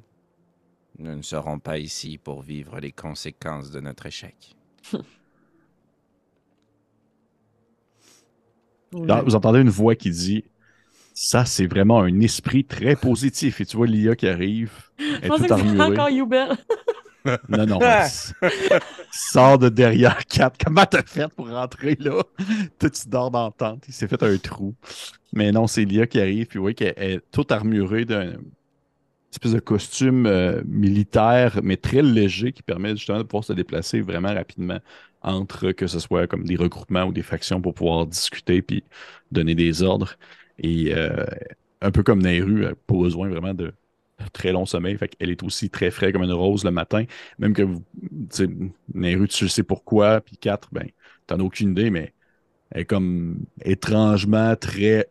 nous 0.99 1.17
ne 1.17 1.23
serons 1.23 1.59
pas 1.59 1.79
ici 1.79 2.19
pour 2.19 2.43
vivre 2.43 2.79
les 2.79 2.93
conséquences 2.93 3.71
de 3.71 3.81
notre 3.81 4.07
échec. 4.07 4.57
Vous 8.93 9.07
Là, 9.07 9.23
vous 9.23 9.35
entendez 9.35 9.61
une 9.61 9.71
voix 9.71 9.95
qui 9.95 10.11
dit 10.11 10.45
Ça, 11.15 11.47
c'est 11.47 11.67
vraiment 11.67 12.01
un 12.01 12.21
esprit 12.21 12.65
très 12.65 12.95
positif. 12.95 13.61
Et 13.63 13.65
tu 13.65 13.79
vois 13.79 13.87
l'IA 13.87 14.15
qui 14.15 14.29
arrive. 14.29 14.91
Elle 14.99 15.07
Je 15.07 15.25
est 15.25 15.29
pensais 15.29 15.47
toute 15.47 15.63
que 15.63 15.69
c'était 15.69 15.81
encore 15.81 16.09
Hubert. 16.09 16.57
Non, 17.49 17.67
non. 17.67 17.99
s- 18.01 18.35
Sors 19.11 19.59
de 19.59 19.69
derrière 19.69 20.25
Kat. 20.27 20.53
Comment 20.65 20.87
t'as 20.87 21.03
fait 21.05 21.29
pour 21.29 21.49
rentrer 21.51 21.97
là? 22.01 22.23
Toi, 22.79 22.91
tu 22.91 23.09
dors 23.09 23.31
dans 23.31 23.47
la 23.47 23.53
tente. 23.53 23.85
Il 23.89 23.95
s'est 23.95 24.09
fait 24.09 24.23
un 24.23 24.39
trou. 24.39 24.75
Mais 25.33 25.53
non, 25.53 25.67
c'est 25.67 25.85
l'IA 25.85 26.07
qui 26.07 26.21
arrive. 26.21 26.47
Puis 26.47 26.59
oui, 26.59 26.75
qu'elle 26.75 26.95
est 26.97 27.21
toute 27.31 27.53
armurée 27.53 28.05
d'un 28.05 28.35
espèce 29.33 29.53
de 29.53 29.61
costume 29.61 30.27
euh, 30.27 30.63
militaire, 30.67 31.61
mais 31.63 31.77
très 31.77 32.03
léger, 32.03 32.53
qui 32.53 32.63
permet 32.63 32.91
justement 32.97 33.19
de 33.19 33.23
pouvoir 33.25 33.45
se 33.45 33.53
déplacer 33.53 34.01
vraiment 34.01 34.35
rapidement 34.35 34.79
entre 35.23 35.73
que 35.73 35.87
ce 35.87 35.99
soit 36.01 36.27
comme 36.27 36.45
des 36.45 36.57
regroupements 36.57 37.05
ou 37.05 37.13
des 37.13 37.23
factions 37.23 37.61
pour 37.63 37.75
pouvoir 37.75 38.07
discuter 38.07 38.61
puis 38.63 38.85
donner 39.31 39.55
des 39.55 39.83
ordres. 39.83 40.17
Et 40.59 40.95
euh, 40.95 41.27
un 41.81 41.91
peu 41.91 42.03
comme 42.03 42.23
Nehru, 42.23 42.63
elle 42.65 42.71
n'a 42.71 42.75
pas 42.75 42.95
besoin 42.97 43.29
vraiment 43.29 43.55
de 43.55 43.73
très 44.31 44.53
long 44.53 44.67
sommeil. 44.67 44.97
Fait 44.99 45.09
qu'elle 45.09 45.31
est 45.31 45.43
aussi 45.43 45.71
très 45.71 45.91
frais 45.91 46.13
comme 46.13 46.23
une 46.23 46.33
rose 46.33 46.65
le 46.65 46.71
matin. 46.71 47.05
Même 47.39 47.53
que 47.55 47.63
vous, 47.63 47.83
sais, 48.31 48.47
Nehru, 48.95 49.29
tu 49.29 49.49
sais 49.49 49.63
pourquoi, 49.63 50.21
puis 50.21 50.37
4, 50.37 50.69
ben, 50.73 50.87
t'en 51.27 51.39
as 51.41 51.43
aucune 51.43 51.71
idée, 51.73 51.91
mais 51.91 52.13
elle 52.71 52.83
est 52.83 52.87
comme 52.87 53.45
étrangement 53.65 54.57
très, 54.57 55.09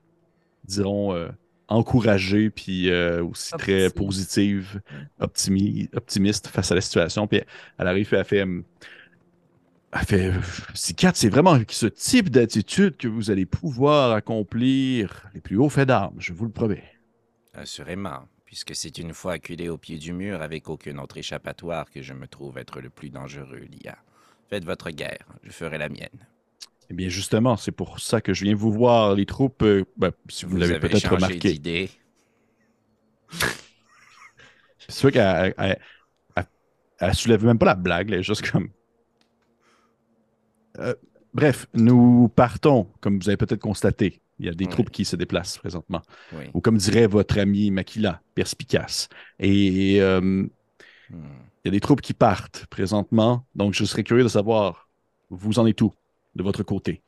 dirons, 0.65 1.13
euh, 1.15 1.29
encouragée, 1.67 2.49
puis 2.49 2.89
euh, 2.91 3.23
aussi 3.25 3.55
très 3.55 3.89
positive, 3.91 4.81
optimi- 5.21 5.89
optimiste 5.95 6.47
face 6.47 6.71
à 6.71 6.75
la 6.75 6.81
situation. 6.81 7.27
Puis 7.27 7.41
elle 7.79 7.87
arrive, 7.87 8.07
puis 8.07 8.17
elle 8.17 8.25
fait. 8.25 8.43
hum, 8.43 8.63
Elle 9.93 10.05
fait. 10.05 10.31
Si 10.73 10.95
4, 10.95 11.17
c'est 11.17 11.29
vraiment 11.29 11.57
ce 11.69 11.85
type 11.87 12.29
d'attitude 12.29 12.95
que 12.97 13.07
vous 13.07 13.29
allez 13.29 13.45
pouvoir 13.45 14.11
accomplir 14.13 15.29
les 15.33 15.41
plus 15.41 15.57
hauts 15.57 15.69
faits 15.69 15.87
d'armes, 15.87 16.15
je 16.19 16.31
vous 16.33 16.45
le 16.45 16.51
promets. 16.51 16.83
Assurément, 17.53 18.27
puisque 18.51 18.75
c'est 18.75 18.97
une 18.97 19.13
fois 19.13 19.31
acculé 19.35 19.69
au 19.69 19.77
pied 19.77 19.97
du 19.97 20.11
mur 20.11 20.41
avec 20.41 20.67
aucun 20.67 20.97
autre 20.97 21.15
échappatoire 21.15 21.89
que 21.89 22.01
je 22.01 22.11
me 22.11 22.27
trouve 22.27 22.57
être 22.57 22.81
le 22.81 22.89
plus 22.89 23.09
dangereux, 23.09 23.61
l'IA. 23.71 23.97
Faites 24.49 24.65
votre 24.65 24.89
guerre, 24.89 25.25
je 25.41 25.51
ferai 25.51 25.77
la 25.77 25.87
mienne. 25.87 26.27
Eh 26.89 26.93
bien, 26.93 27.07
justement, 27.07 27.55
c'est 27.55 27.71
pour 27.71 28.01
ça 28.01 28.19
que 28.19 28.33
je 28.33 28.43
viens 28.43 28.53
vous 28.53 28.73
voir. 28.73 29.15
Les 29.15 29.25
troupes, 29.25 29.63
euh, 29.63 29.85
ben, 29.95 30.11
si 30.27 30.43
vous, 30.43 30.57
l'avez 30.57 30.73
avez 30.75 30.81
peut-être 30.89 30.99
changé 31.03 31.15
remarqué. 31.15 31.53
d'idée. 31.53 31.89
C'est 34.79 34.91
sûr 34.91 35.11
qu'elle 35.13 35.53
elle, 35.57 35.79
elle- 36.35 36.45
elle 36.99 37.15
soulève 37.15 37.45
même 37.45 37.57
pas 37.57 37.67
la 37.67 37.75
blague, 37.75 38.11
elle 38.11 38.19
est 38.19 38.23
juste 38.23 38.51
comme. 38.51 38.67
Euh, 40.79 40.93
bref, 41.33 41.67
nous 41.73 42.27
partons, 42.35 42.91
comme 42.99 43.17
vous 43.17 43.29
avez 43.29 43.37
peut-être 43.37 43.61
constaté. 43.61 44.21
Il 44.41 44.47
y 44.47 44.49
a 44.49 44.55
des 44.55 44.67
troupes 44.67 44.91
qui 44.91 45.05
se 45.05 45.15
déplacent 45.15 45.59
présentement. 45.59 46.03
Ou 46.53 46.61
comme 46.61 46.77
dirait 46.77 47.07
votre 47.07 47.39
ami 47.39 47.71
Makila, 47.71 48.21
perspicace. 48.35 49.09
Et 49.39 50.01
euh, 50.01 50.47
Hmm. 51.09 51.51
il 51.63 51.67
y 51.67 51.69
a 51.69 51.71
des 51.71 51.79
troupes 51.79 52.01
qui 52.01 52.13
partent 52.13 52.65
présentement. 52.67 53.45
Donc, 53.55 53.73
je 53.73 53.85
serais 53.85 54.03
curieux 54.03 54.23
de 54.23 54.29
savoir, 54.29 54.89
vous 55.29 55.59
en 55.59 55.67
êtes 55.67 55.81
où 55.81 55.93
de 56.35 56.43
votre 56.43 56.63
côté? 56.63 57.03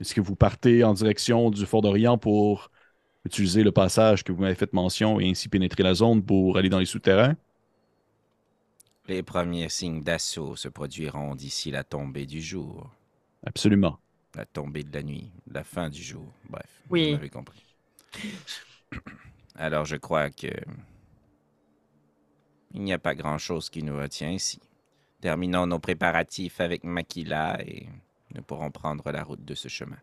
Est-ce 0.00 0.14
que 0.14 0.22
vous 0.22 0.36
partez 0.36 0.84
en 0.84 0.94
direction 0.94 1.50
du 1.50 1.66
Fort 1.66 1.82
d'Orient 1.82 2.18
pour 2.18 2.70
utiliser 3.26 3.64
le 3.64 3.72
passage 3.72 4.24
que 4.24 4.32
vous 4.32 4.42
m'avez 4.42 4.56
fait 4.56 4.72
mention 4.74 5.20
et 5.20 5.30
ainsi 5.30 5.48
pénétrer 5.48 5.84
la 5.84 5.94
zone 5.94 6.24
pour 6.24 6.58
aller 6.58 6.70
dans 6.70 6.80
les 6.80 6.86
souterrains? 6.86 7.36
Les 9.06 9.22
premiers 9.22 9.68
signes 9.68 10.02
d'assaut 10.02 10.56
se 10.56 10.66
produiront 10.66 11.36
d'ici 11.36 11.70
la 11.70 11.84
tombée 11.84 12.26
du 12.26 12.42
jour. 12.42 12.90
Absolument. 13.46 14.00
La 14.34 14.44
tombée 14.46 14.82
de 14.84 14.92
la 14.92 15.02
nuit, 15.02 15.30
la 15.46 15.64
fin 15.64 15.88
du 15.88 16.02
jour. 16.02 16.32
Bref, 16.50 16.84
Oui. 16.88 17.02
vous 17.04 17.08
m'avez 17.08 17.30
compris. 17.30 17.64
Alors 19.56 19.84
je 19.84 19.96
crois 19.96 20.30
que 20.30 20.48
il 22.74 22.82
n'y 22.82 22.92
a 22.92 22.98
pas 22.98 23.14
grand-chose 23.14 23.70
qui 23.70 23.84
nous 23.84 23.96
retient 23.96 24.30
ici. 24.32 24.58
Terminons 25.20 25.66
nos 25.66 25.78
préparatifs 25.80 26.60
avec 26.60 26.84
Makila 26.84 27.60
et 27.62 27.88
nous 28.34 28.42
pourrons 28.42 28.70
prendre 28.72 29.12
la 29.12 29.24
route 29.24 29.44
de 29.44 29.54
ce 29.54 29.68
chemin. 29.68 29.98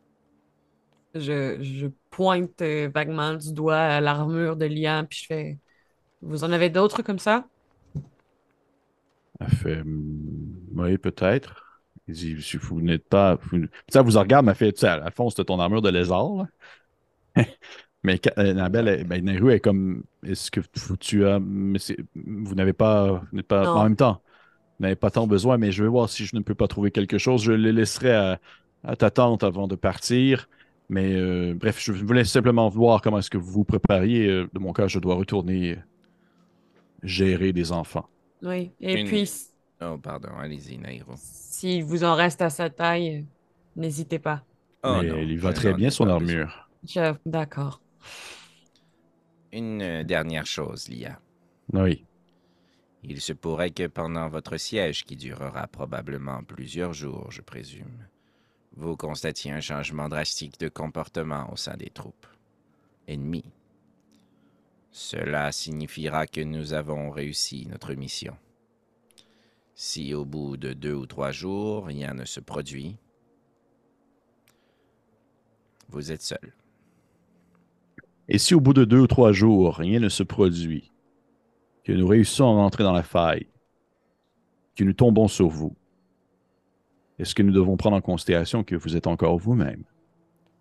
Je, 1.16 1.62
je 1.64 1.88
pointe 2.12 2.62
euh, 2.62 2.90
vaguement 2.94 3.34
du 3.34 3.52
doigt 3.54 3.78
à 3.80 4.00
l'armure 4.02 4.56
de 4.56 4.66
Liam, 4.66 5.08
puis 5.08 5.20
je 5.22 5.26
fais 5.28 5.60
Vous 6.22 6.44
en 6.46 6.52
avez 6.54 6.70
d'autres 6.72 7.04
comme 7.04 7.20
ça? 7.20 7.50
Elle 9.42 9.50
fait 9.50 9.84
Oui, 10.76 10.98
peut-être. 10.98 11.69
Il 12.10 12.14
dit 12.16 12.42
Si 12.42 12.58
vous 12.58 12.82
n'êtes 12.82 13.08
pas. 13.08 13.36
Vous... 13.36 13.66
Ça 13.88 14.02
vous 14.02 14.18
regarde, 14.18 14.48
elle 14.50 14.56
fait 14.56 14.72
Tu 14.74 14.80
sais, 14.82 14.88
Alphonse, 14.88 15.36
c'est 15.38 15.46
ton 15.46 15.60
armure 15.60 15.82
de 15.84 15.90
lézard. 15.90 16.48
là. 17.36 17.46
mais 18.04 18.20
euh, 18.38 18.52
Annabelle, 18.52 18.88
elle- 18.88 19.04
ben, 19.06 19.24
Nehru 19.24 19.54
est 19.54 19.60
comme 19.60 20.04
Est-ce 20.26 20.50
que 20.50 20.60
vous- 20.76 20.98
tu 20.98 21.26
as. 21.28 21.40
mais 21.40 21.78
vous 22.16 22.56
n'avez 22.56 22.74
pas. 22.74 23.22
vous 23.32 23.38
n'êtes 23.38 23.48
pas 23.48 23.64
Non. 23.64 23.70
en 23.72 23.84
même 23.84 23.96
temps. 23.96 24.22
Vous 24.80 24.84
n'avez 24.84 24.96
pas 24.96 25.12
tant 25.12 25.28
besoin, 25.28 25.58
mais 25.58 25.72
je 25.72 25.84
vais 25.84 25.90
voir 25.90 26.10
si 26.10 26.26
je 26.26 26.36
ne 26.36 26.42
peux 26.42 26.56
pas 26.56 26.68
trouver 26.68 26.90
quelque 26.92 27.18
chose. 27.18 27.44
Je 27.44 27.52
le 27.52 27.72
laisserai 27.72 28.14
à, 28.14 28.40
à 28.84 28.96
ta 28.96 29.12
tante 29.12 29.44
avant 29.44 29.68
de 29.68 29.76
partir. 29.76 30.50
Mais 30.90 31.14
euh, 31.14 31.54
bref, 31.54 31.80
je 31.80 31.92
voulais 31.92 32.24
simplement 32.24 32.68
voir 32.70 33.02
comment 33.02 33.20
est-ce 33.20 33.30
que 33.30 33.38
vous 33.38 33.52
vous 33.52 33.64
prépariez. 33.66 34.28
Euh, 34.28 34.48
De 34.54 34.60
mon 34.60 34.74
cas, 34.74 34.88
je 34.88 34.98
dois 34.98 35.14
retourner 35.16 35.78
gérer 37.04 37.54
des 37.54 37.72
enfants. 37.72 38.08
Oui. 38.42 38.72
Et 38.82 39.02
Une- 39.02 39.08
puis, 39.08 39.30
Oh, 39.82 39.98
pardon, 39.98 40.30
allez-y, 40.38 40.78
Nairo. 40.78 41.14
s'il 41.18 41.84
vous 41.86 42.04
en 42.04 42.16
reste 42.16 42.42
à 42.42 42.50
sa 42.50 42.70
taille, 42.70 43.26
n'hésitez 43.76 44.20
pas. 44.20 44.44
Oh, 44.84 44.98
mais 45.02 45.08
non, 45.08 45.18
il 45.20 45.40
va 45.40 45.54
très 45.54 45.74
bien 45.74 45.90
son 45.90 46.08
armure. 46.08 46.70
Je- 46.88 47.14
D'accord. 47.26 47.82
Une 49.52 49.82
euh, 49.82 50.04
dernière 50.04 50.46
chose, 50.46 50.88
Lia. 50.90 51.20
Oui. 51.74 52.06
Il 53.04 53.22
se 53.22 53.34
pourrait 53.34 53.72
que 53.72 53.88
pendant 53.88 54.28
votre 54.28 54.58
siège, 54.58 55.06
qui 55.06 55.16
durera 55.16 55.68
probablement 55.68 56.44
plusieurs 56.44 56.94
jours, 56.94 57.32
je 57.32 57.42
présume, 57.42 58.08
vous 58.76 58.96
constatiez 58.98 59.52
un 59.52 59.62
changement 59.62 60.10
drastique 60.10 60.60
de 60.60 60.68
comportement 60.68 61.52
au 61.52 61.56
sein 61.56 61.78
des 61.78 61.90
troupes 61.90 62.28
ennemies. 63.08 63.52
Cela 64.92 65.52
signifiera 65.52 66.28
que 66.28 66.42
nous 66.42 66.74
avons 66.74 67.10
réussi 67.10 67.66
notre 67.70 67.94
mission. 67.94 68.36
Si 69.82 70.14
au 70.14 70.26
bout 70.26 70.58
de 70.58 70.74
deux 70.74 70.94
ou 70.94 71.06
trois 71.06 71.32
jours, 71.32 71.86
rien 71.86 72.14
ne 72.14 72.26
se 72.26 72.42
produit, 72.42 72.98
Vous 75.88 76.12
êtes 76.12 76.22
seul. 76.22 76.54
Et 78.28 78.38
si 78.40 78.54
au 78.54 78.60
bout 78.60 78.74
de 78.74 78.84
deux 78.84 79.00
ou 79.00 79.08
trois 79.08 79.32
jours, 79.32 79.78
rien 79.78 80.02
ne 80.02 80.10
se 80.10 80.22
produit, 80.22 80.92
que 81.86 81.94
nous 81.94 82.06
réussissons 82.06 82.44
à 82.44 82.56
rentrer 82.56 82.84
dans 82.84 82.92
la 82.92 83.04
faille, 83.04 83.48
que 84.76 84.84
nous 84.84 84.92
tombons 84.92 85.30
sur 85.30 85.48
vous, 85.48 85.74
est-ce 87.18 87.34
que 87.34 87.42
nous 87.42 87.54
devons 87.54 87.78
prendre 87.78 87.96
en 87.96 88.02
considération 88.02 88.66
que 88.66 88.76
vous 88.76 88.98
êtes 88.98 89.08
encore 89.08 89.38
vous-même? 89.40 89.86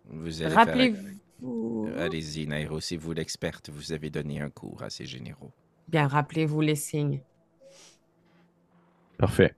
Vous 0.06 0.42
allez 0.42 0.54
faire- 0.54 0.64
Rappelez-vous. 0.66 1.88
Allez-y, 1.96 2.46
Nairo, 2.46 2.78
c'est 2.78 2.96
vous 2.96 3.12
l'experte. 3.14 3.68
Vous 3.68 3.92
avez 3.92 4.10
donné 4.10 4.40
un 4.40 4.48
cours 4.48 4.84
assez 4.84 5.06
généraux. 5.06 5.52
Bien, 5.88 6.06
rappelez-vous 6.06 6.60
les 6.60 6.76
signes. 6.76 7.20
Parfait. 9.18 9.54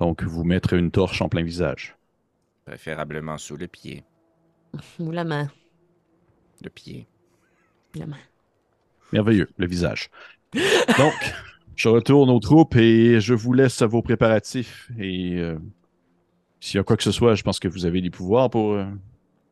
Donc, 0.00 0.22
vous 0.22 0.44
mettre 0.44 0.74
une 0.74 0.90
torche 0.90 1.22
en 1.22 1.28
plein 1.28 1.44
visage. 1.44 1.96
Préférablement 2.66 3.38
sous 3.38 3.56
le 3.56 3.68
pied. 3.68 4.04
Ou 4.98 5.10
la 5.10 5.24
main. 5.24 5.50
Le 6.62 6.70
pied. 6.70 7.06
La 7.94 8.06
main. 8.06 8.18
Merveilleux, 9.12 9.48
le 9.56 9.66
visage. 9.66 10.10
Donc, 10.98 11.14
je 11.76 11.88
retourne 11.88 12.30
aux 12.30 12.40
troupes 12.40 12.76
et 12.76 13.20
je 13.20 13.34
vous 13.34 13.52
laisse 13.52 13.80
à 13.82 13.86
vos 13.86 14.02
préparatifs. 14.02 14.90
Et 14.98 15.38
euh, 15.38 15.58
s'il 16.60 16.78
y 16.78 16.80
a 16.80 16.84
quoi 16.84 16.96
que 16.96 17.02
ce 17.02 17.12
soit, 17.12 17.34
je 17.34 17.42
pense 17.42 17.60
que 17.60 17.68
vous 17.68 17.86
avez 17.86 18.00
des 18.00 18.10
pouvoirs 18.10 18.50
pour 18.50 18.72
euh, 18.72 18.86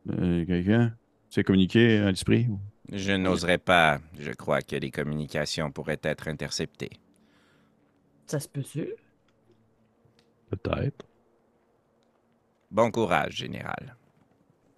euh, 0.09 0.45
quelqu'un. 0.45 0.93
C'est 1.29 1.43
communiquer 1.43 1.99
à 1.99 2.09
l'esprit? 2.09 2.47
Je 2.91 3.13
n'oserais 3.13 3.57
pas. 3.57 3.99
Je 4.19 4.31
crois 4.31 4.61
que 4.61 4.75
les 4.75 4.91
communications 4.91 5.71
pourraient 5.71 5.99
être 6.03 6.27
interceptées. 6.27 6.91
Ça 8.25 8.39
se 8.39 8.49
peut-tu? 8.49 8.87
Peut-être. 10.51 11.05
Bon 12.69 12.91
courage, 12.91 13.37
général. 13.37 13.95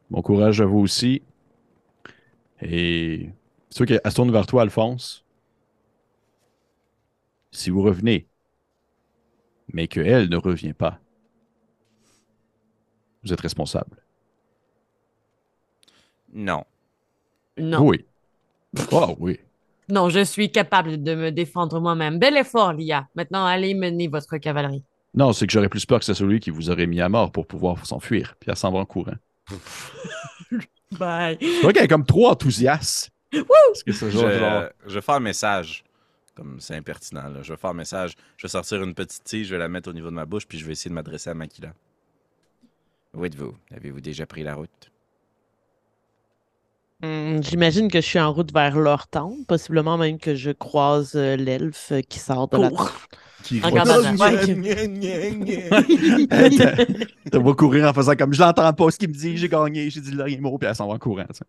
Bon 0.09 0.21
courage 0.21 0.61
à 0.61 0.65
vous 0.65 0.79
aussi. 0.79 1.23
Et 2.61 3.29
c'est 3.69 3.77
sûr 3.77 3.85
qu'elle 3.87 4.01
se 4.05 4.15
tourne 4.15 4.31
vers 4.31 4.45
toi, 4.45 4.61
Alphonse. 4.61 5.25
Si 7.51 7.69
vous 7.69 7.81
revenez, 7.81 8.27
mais 9.73 9.87
qu'elle 9.87 10.29
ne 10.29 10.37
revient 10.37 10.73
pas, 10.73 10.99
vous 13.23 13.33
êtes 13.33 13.41
responsable. 13.41 14.03
Non. 16.31 16.63
Non. 17.57 17.81
Oui. 17.81 18.05
Oh 18.91 19.15
oui. 19.19 19.39
Non, 19.89 20.09
je 20.09 20.23
suis 20.23 20.51
capable 20.51 21.01
de 21.03 21.15
me 21.15 21.31
défendre 21.31 21.79
moi-même. 21.79 22.17
Bel 22.17 22.37
effort, 22.37 22.73
Lia. 22.73 23.07
Maintenant, 23.15 23.45
allez 23.45 23.73
mener 23.73 24.07
votre 24.07 24.37
cavalerie. 24.37 24.83
Non, 25.15 25.31
c'est 25.33 25.45
que 25.47 25.53
j'aurais 25.53 25.69
plus 25.69 25.85
peur 25.85 25.99
que 25.99 26.05
c'est 26.05 26.13
celui 26.13 26.39
qui 26.39 26.49
vous 26.49 26.69
aurait 26.69 26.87
mis 26.87 26.99
à 27.01 27.09
mort 27.09 27.31
pour 27.31 27.45
pouvoir 27.45 27.85
s'enfuir, 27.85 28.35
puis 28.39 28.49
elle 28.49 28.57
s'en 28.57 28.71
va 28.71 28.79
en 28.79 28.85
courant. 28.85 29.13
Bye. 30.91 31.37
C'est 31.39 31.61
vrai 31.61 31.73
qu'elle 31.73 31.83
est 31.85 31.87
comme 31.87 32.05
trop 32.05 32.29
enthousiaste. 32.29 33.11
Parce 33.31 33.83
que 33.83 33.91
c'est 33.91 34.11
Je, 34.11 34.17
genre, 34.17 34.29
genre- 34.31 34.69
je 34.85 34.93
vais 34.93 35.01
faire 35.01 35.15
un 35.15 35.19
message. 35.19 35.83
Comme 36.35 36.59
c'est 36.59 36.75
impertinent, 36.75 37.29
là. 37.29 37.41
Je 37.43 37.53
vais 37.53 37.57
faire 37.57 37.71
un 37.71 37.75
message. 37.75 38.13
Je 38.37 38.45
vais 38.47 38.49
sortir 38.51 38.81
une 38.83 38.93
petite 38.95 39.23
tige, 39.23 39.47
je 39.47 39.53
vais 39.55 39.59
la 39.59 39.67
mettre 39.69 39.89
au 39.89 39.93
niveau 39.93 40.09
de 40.09 40.15
ma 40.15 40.25
bouche, 40.25 40.47
puis 40.47 40.57
je 40.59 40.65
vais 40.65 40.71
essayer 40.73 40.89
de 40.89 40.95
m'adresser 40.95 41.29
à 41.29 41.33
Makila. 41.33 41.73
Où 43.15 43.25
êtes-vous? 43.25 43.55
Avez-vous 43.75 44.01
déjà 44.01 44.25
pris 44.25 44.43
la 44.43 44.55
route? 44.55 44.91
Hmm, 47.03 47.41
J'imagine 47.43 47.89
que 47.91 47.99
je 48.01 48.05
suis 48.07 48.19
en 48.19 48.31
route 48.31 48.51
vers 48.53 48.77
leur 48.79 49.07
tente, 49.07 49.45
possiblement 49.47 49.97
même 49.97 50.17
que 50.17 50.35
je 50.35 50.51
croise 50.51 51.11
euh, 51.15 51.35
l'elfe 51.35 51.91
euh, 51.91 52.01
qui 52.01 52.17
sort 52.19 52.47
de 52.47 52.57
la 52.57 52.69
Cours. 52.69 52.89
tente. 52.91 52.99
qui 53.43 53.59
En 53.61 53.69
va- 53.69 53.71
gardant 53.71 53.97
la- 53.99 54.31
Elle 54.31 54.39
te- 56.57 57.29
te 57.29 57.37
va 57.37 57.53
courir 57.53 57.89
en 57.89 57.93
faisant 57.93 58.15
comme 58.15 58.33
je 58.33 58.39
l'entends 58.41 58.71
pas 58.71 58.89
ce 58.89 58.97
qu'il 58.97 59.09
me 59.09 59.13
dit, 59.13 59.35
j'ai 59.37 59.49
gagné, 59.49 59.89
j'ai 59.89 59.99
dit 59.99 60.11
le 60.11 60.17
dernier 60.17 60.37
mot, 60.37 60.57
puis 60.57 60.69
elle 60.69 60.75
s'en 60.75 60.87
va 60.87 60.93
en 60.93 60.99
courant. 60.99 61.25
tu. 61.33 61.43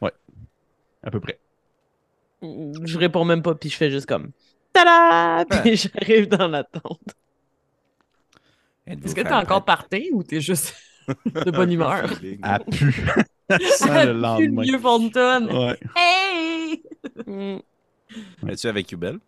Ouais. 0.00 0.10
À 1.04 1.10
peu 1.12 1.20
près. 1.20 1.38
Hmm, 2.42 2.72
Je 2.84 2.98
réponds 2.98 3.24
même 3.24 3.42
pas, 3.42 3.54
puis 3.54 3.70
je 3.70 3.76
fais 3.76 3.90
juste 3.92 4.06
comme 4.06 4.30
Tada! 4.72 5.44
Puis 5.62 5.76
j'arrive 5.94 6.26
dans 6.28 6.48
la 6.48 6.64
tente. 6.64 7.14
Est-ce 8.86 9.14
que 9.14 9.20
t'es 9.20 9.32
encore 9.32 9.64
parti 9.64 10.10
ou 10.12 10.24
t'es 10.24 10.40
juste 10.40 10.74
de 11.44 11.50
bonne 11.50 11.72
humeur? 11.72 12.08
Pue. 12.18 12.38
Elle 13.48 13.60
sent 13.62 14.06
le 14.06 14.12
lendemain. 14.12 14.62
vieux 14.62 14.78
Fontaine. 14.78 15.50
Ouais. 15.50 15.78
Hey! 15.96 16.82
Hmm, 17.26 17.58
Es-tu 18.48 18.66
avec 18.68 18.90
Yubel? 18.90 19.18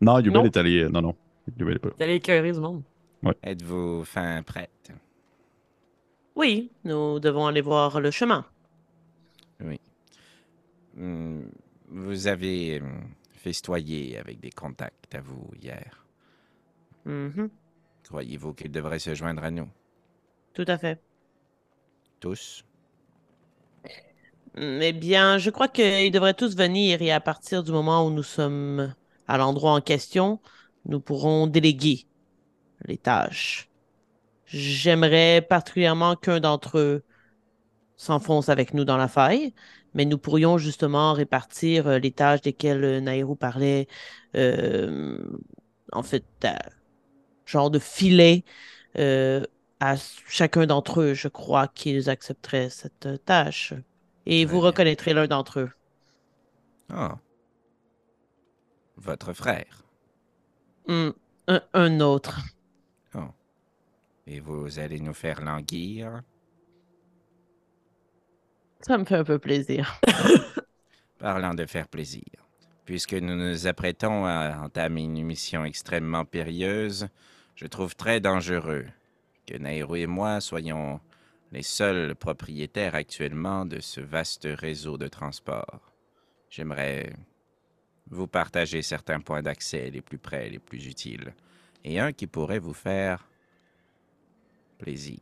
Non, 0.00 0.18
Yubel 0.18 0.46
est 0.46 0.56
allé. 0.56 0.84
euh, 0.84 0.88
Non, 0.88 1.02
non. 1.02 1.14
Yubel 1.58 1.76
est 1.76 1.78
pas 1.78 1.88
là. 1.88 1.94
T'allais 1.98 2.16
écœurer 2.16 2.52
du 2.52 2.60
monde. 2.60 2.82
Êtes-vous 3.42 4.04
fin 4.04 4.42
prête? 4.42 4.92
Oui, 6.36 6.70
nous 6.84 7.20
devons 7.20 7.46
aller 7.46 7.60
voir 7.60 8.00
le 8.00 8.10
chemin. 8.10 8.46
Hmm, 10.96 11.42
Vous 11.88 12.26
avez 12.26 12.80
hmm, 12.80 13.02
festoyé 13.32 14.18
avec 14.18 14.40
des 14.40 14.50
contacts 14.50 15.14
à 15.14 15.20
vous 15.20 15.50
hier. 15.60 16.06
Mhm, 17.04 17.48
Croyez-vous 18.04 18.54
qu'ils 18.54 18.70
devraient 18.72 18.98
se 18.98 19.14
joindre 19.14 19.44
à 19.44 19.50
nous? 19.50 19.68
Tout 20.60 20.70
à 20.70 20.76
fait. 20.76 21.00
Tous? 22.20 22.66
Eh 24.58 24.92
bien, 24.92 25.38
je 25.38 25.48
crois 25.48 25.68
qu'ils 25.68 26.10
devraient 26.10 26.34
tous 26.34 26.54
venir 26.54 27.00
et 27.00 27.10
à 27.12 27.20
partir 27.20 27.62
du 27.62 27.72
moment 27.72 28.06
où 28.06 28.10
nous 28.10 28.22
sommes 28.22 28.94
à 29.26 29.38
l'endroit 29.38 29.72
en 29.72 29.80
question, 29.80 30.38
nous 30.84 31.00
pourrons 31.00 31.46
déléguer 31.46 32.04
les 32.84 32.98
tâches. 32.98 33.70
J'aimerais 34.44 35.40
particulièrement 35.40 36.14
qu'un 36.14 36.40
d'entre 36.40 36.76
eux 36.76 37.04
s'enfonce 37.96 38.50
avec 38.50 38.74
nous 38.74 38.84
dans 38.84 38.98
la 38.98 39.08
faille, 39.08 39.54
mais 39.94 40.04
nous 40.04 40.18
pourrions 40.18 40.58
justement 40.58 41.14
répartir 41.14 41.86
euh, 41.86 41.98
les 41.98 42.12
tâches 42.12 42.42
desquelles 42.42 42.84
euh, 42.84 43.00
Nairou 43.00 43.34
parlait, 43.34 43.88
euh, 44.36 45.16
en 45.92 46.02
fait, 46.02 46.24
genre 47.46 47.70
de 47.70 47.78
filet 47.78 48.44
euh, 48.98 49.42
à 49.80 49.96
chacun 50.28 50.66
d'entre 50.66 51.00
eux. 51.00 51.14
Je 51.14 51.28
crois 51.28 51.68
qu'ils 51.68 52.08
accepteraient 52.08 52.70
cette 52.70 53.06
euh, 53.06 53.16
tâche. 53.16 53.74
Et 54.26 54.44
vous 54.44 54.60
reconnaîtrez 54.60 55.14
l'un 55.14 55.26
d'entre 55.26 55.60
eux. 55.60 55.70
Ah. 56.92 57.18
Votre 58.96 59.32
frère. 59.32 59.82
Hmm, 60.86 61.10
un, 61.48 61.62
un 61.72 62.00
autre. 62.00 62.40
Et 64.26 64.38
vous 64.38 64.78
allez 64.78 65.00
nous 65.00 65.12
faire 65.12 65.40
languir? 65.40 66.22
Ça 68.80 68.96
me 68.96 69.04
fait 69.04 69.16
un 69.16 69.24
peu 69.24 69.40
plaisir. 69.40 70.00
Parlant 71.18 71.52
de 71.52 71.66
faire 71.66 71.88
plaisir. 71.88 72.22
Puisque 72.84 73.14
nous 73.14 73.34
nous 73.34 73.66
apprêtons 73.66 74.24
à 74.26 74.56
entamer 74.62 75.02
une 75.02 75.24
mission 75.24 75.64
extrêmement 75.64 76.24
périlleuse, 76.24 77.08
je 77.56 77.66
trouve 77.66 77.96
très 77.96 78.20
dangereux 78.20 78.86
que 79.50 79.58
Nairo 79.58 79.96
et 79.96 80.06
moi 80.06 80.40
soyons 80.40 81.00
les 81.52 81.62
seuls 81.64 82.14
propriétaires 82.14 82.94
actuellement 82.94 83.66
de 83.66 83.80
ce 83.80 84.00
vaste 84.00 84.46
réseau 84.48 84.96
de 84.96 85.08
transport. 85.08 85.92
J'aimerais 86.48 87.12
vous 88.08 88.28
partager 88.28 88.82
certains 88.82 89.20
points 89.20 89.42
d'accès 89.42 89.90
les 89.90 90.00
plus 90.00 90.18
près, 90.18 90.48
les 90.48 90.60
plus 90.60 90.86
utiles, 90.86 91.34
et 91.84 91.98
un 91.98 92.12
qui 92.12 92.26
pourrait 92.28 92.60
vous 92.60 92.74
faire 92.74 93.28
plaisir. 94.78 95.20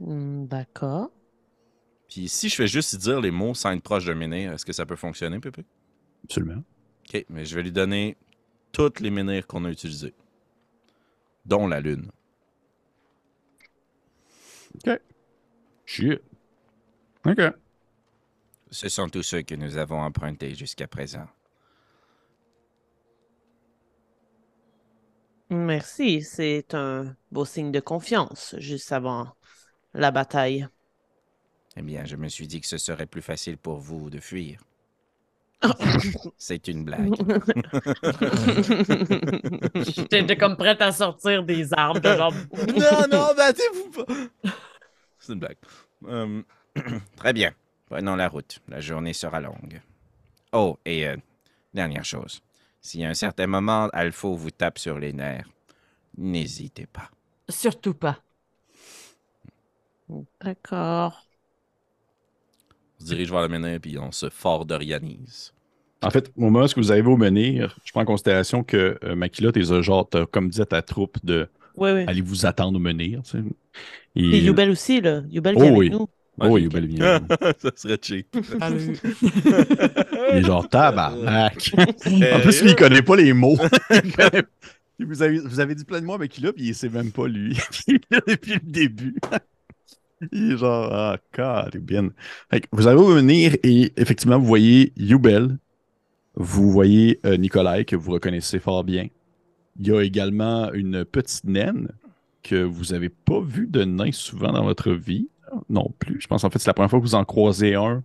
Hmm, 0.00 0.46
D'accord. 0.46 1.10
Puis 2.08 2.28
si 2.28 2.48
je 2.48 2.56
fais 2.56 2.66
juste 2.66 2.96
dire 2.96 3.20
les 3.20 3.30
mots 3.30 3.54
sans 3.54 3.70
être 3.72 3.82
proche 3.82 4.04
de 4.04 4.12
menhir, 4.12 4.52
est-ce 4.52 4.66
que 4.66 4.72
ça 4.72 4.86
peut 4.86 4.96
fonctionner, 4.96 5.38
Pépé? 5.38 5.64
Absolument. 6.24 6.62
OK, 7.08 7.24
mais 7.28 7.44
je 7.44 7.54
vais 7.54 7.62
lui 7.62 7.72
donner 7.72 8.16
toutes 8.72 8.98
les 9.00 9.10
menhirs 9.10 9.46
qu'on 9.46 9.64
a 9.64 9.70
utilisés, 9.70 10.14
dont 11.44 11.66
la 11.66 11.80
lune. 11.80 12.10
Shit. 15.86 16.20
OK. 17.26 17.40
Ce 18.70 18.88
sont 18.88 19.08
tous 19.08 19.22
ceux 19.22 19.42
que 19.42 19.54
nous 19.54 19.76
avons 19.76 20.00
empruntés 20.00 20.54
jusqu'à 20.54 20.88
présent. 20.88 21.26
Merci. 25.50 26.22
C'est 26.22 26.74
un 26.74 27.14
beau 27.30 27.44
signe 27.44 27.70
de 27.70 27.80
confiance 27.80 28.56
juste 28.58 28.90
avant 28.92 29.36
la 29.92 30.10
bataille. 30.10 30.66
Eh 31.76 31.82
bien, 31.82 32.04
je 32.04 32.16
me 32.16 32.28
suis 32.28 32.46
dit 32.46 32.60
que 32.60 32.66
ce 32.66 32.78
serait 32.78 33.06
plus 33.06 33.22
facile 33.22 33.58
pour 33.58 33.78
vous 33.78 34.10
de 34.10 34.18
fuir. 34.18 34.60
C'est 36.36 36.68
une 36.68 36.84
blague. 36.84 37.14
J'étais 39.74 40.36
comme 40.36 40.56
prête 40.56 40.82
à 40.82 40.92
sortir 40.92 41.44
des 41.44 41.72
arbres. 41.72 42.00
de 42.00 42.16
genre... 42.16 42.32
non, 42.68 43.06
non, 43.10 43.28
battez-vous 43.36 43.90
pas! 43.90 44.04
C'est 45.18 45.32
une 45.32 45.40
blague. 45.40 45.56
Euh, 46.06 46.42
très 47.16 47.32
bien. 47.32 47.52
Prenons 47.86 48.16
la 48.16 48.28
route. 48.28 48.60
La 48.68 48.80
journée 48.80 49.12
sera 49.12 49.40
longue. 49.40 49.80
Oh, 50.52 50.78
et 50.84 51.08
euh, 51.08 51.16
dernière 51.72 52.04
chose. 52.04 52.40
Si 52.80 53.04
à 53.04 53.08
un 53.08 53.14
certain 53.14 53.46
moment 53.46 53.88
Alpho 53.92 54.34
vous 54.34 54.50
tape 54.50 54.78
sur 54.78 54.98
les 54.98 55.12
nerfs, 55.12 55.48
n'hésitez 56.18 56.86
pas. 56.86 57.10
Surtout 57.48 57.94
pas. 57.94 58.18
D'accord. 60.40 61.26
On 63.00 63.04
se 63.04 63.08
dirige 63.10 63.30
vers 63.30 63.42
le 63.42 63.48
menhir, 63.48 63.80
puis 63.80 63.98
on 63.98 64.12
se 64.12 64.28
fort-dorianise. 64.30 65.52
En 66.02 66.10
fait, 66.10 66.30
au 66.36 66.42
moment 66.42 66.64
où 66.64 66.68
vous 66.76 66.92
arrivez 66.92 67.08
au 67.08 67.16
menhir, 67.16 67.76
je 67.84 67.92
prends 67.92 68.02
en 68.02 68.06
considération 68.06 68.62
que 68.62 68.98
euh, 69.04 69.14
Makila, 69.14 69.52
t'es 69.52 69.70
euh, 69.72 69.82
genre, 69.82 70.08
t'as 70.08 70.26
comme 70.26 70.50
à 70.58 70.64
ta 70.66 70.82
troupe 70.82 71.16
de 71.24 71.48
Oui, 71.76 71.90
oui. 71.92 72.04
aller 72.06 72.20
vous 72.20 72.44
attendre 72.46 72.76
au 72.76 72.80
menhir. 72.80 73.22
tu 73.24 73.30
sais. 73.30 73.38
Et 74.16 74.22
Et... 74.24 74.44
Yubel 74.44 74.70
aussi, 74.70 75.00
là. 75.00 75.22
Yubel 75.30 75.54
Oh 75.56 75.60
vient 75.60 75.68
avec 75.68 75.78
oui. 75.78 75.90
nous. 75.90 76.06
Oh, 76.40 76.46
oui, 76.48 76.62
Yubel 76.62 76.86
vient. 76.86 77.20
ça 77.58 77.70
serait 77.74 77.98
cheap. 78.02 78.36
Salut. 78.58 78.98
Il 80.32 80.36
est 80.38 80.42
genre 80.42 80.68
tabarnak. 80.68 81.70
en 81.78 82.40
plus, 82.40 82.62
lui, 82.62 82.70
il 82.70 82.76
connaît 82.76 83.02
pas 83.02 83.16
les 83.16 83.32
mots. 83.32 83.56
Il 83.90 84.12
connaît- 84.12 84.44
Vous 84.98 85.22
avez, 85.22 85.38
vous 85.38 85.60
avez 85.60 85.74
dit 85.74 85.84
plein 85.84 86.00
de 86.00 86.06
mots 86.06 86.14
avec 86.14 86.36
lui, 86.38 86.52
puis 86.52 86.66
il 86.66 86.74
sait 86.74 86.88
même 86.88 87.12
pas 87.12 87.26
lui. 87.28 87.56
Il 87.88 87.94
est 87.96 88.10
là 88.10 88.20
depuis 88.26 88.54
le 88.54 88.60
début. 88.62 89.14
Genre, 90.32 90.88
ah, 90.92 91.68
bien. 91.80 92.10
Vous 92.72 92.86
allez 92.86 93.02
venir 93.02 93.56
et 93.62 93.92
effectivement, 93.96 94.38
vous 94.38 94.46
voyez 94.46 94.92
Yubel. 94.96 95.58
Vous 96.36 96.70
voyez 96.70 97.20
euh, 97.26 97.36
Nikolai, 97.36 97.84
que 97.84 97.94
vous 97.94 98.12
reconnaissez 98.12 98.58
fort 98.58 98.82
bien. 98.82 99.06
Il 99.78 99.86
y 99.86 99.92
a 99.92 100.02
également 100.02 100.72
une 100.72 101.04
petite 101.04 101.44
naine 101.44 101.88
que 102.42 102.62
vous 102.62 102.92
n'avez 102.92 103.08
pas 103.08 103.40
vu 103.40 103.66
de 103.66 103.84
nain 103.84 104.12
souvent 104.12 104.52
dans 104.52 104.64
votre 104.64 104.92
vie. 104.92 105.28
Non 105.68 105.92
plus. 105.98 106.20
Je 106.20 106.26
pense 106.26 106.44
en 106.44 106.50
fait 106.50 106.58
c'est 106.58 106.68
la 106.68 106.74
première 106.74 106.90
fois 106.90 106.98
que 106.98 107.04
vous 107.04 107.14
en 107.14 107.24
croisez 107.24 107.74
un 107.74 108.02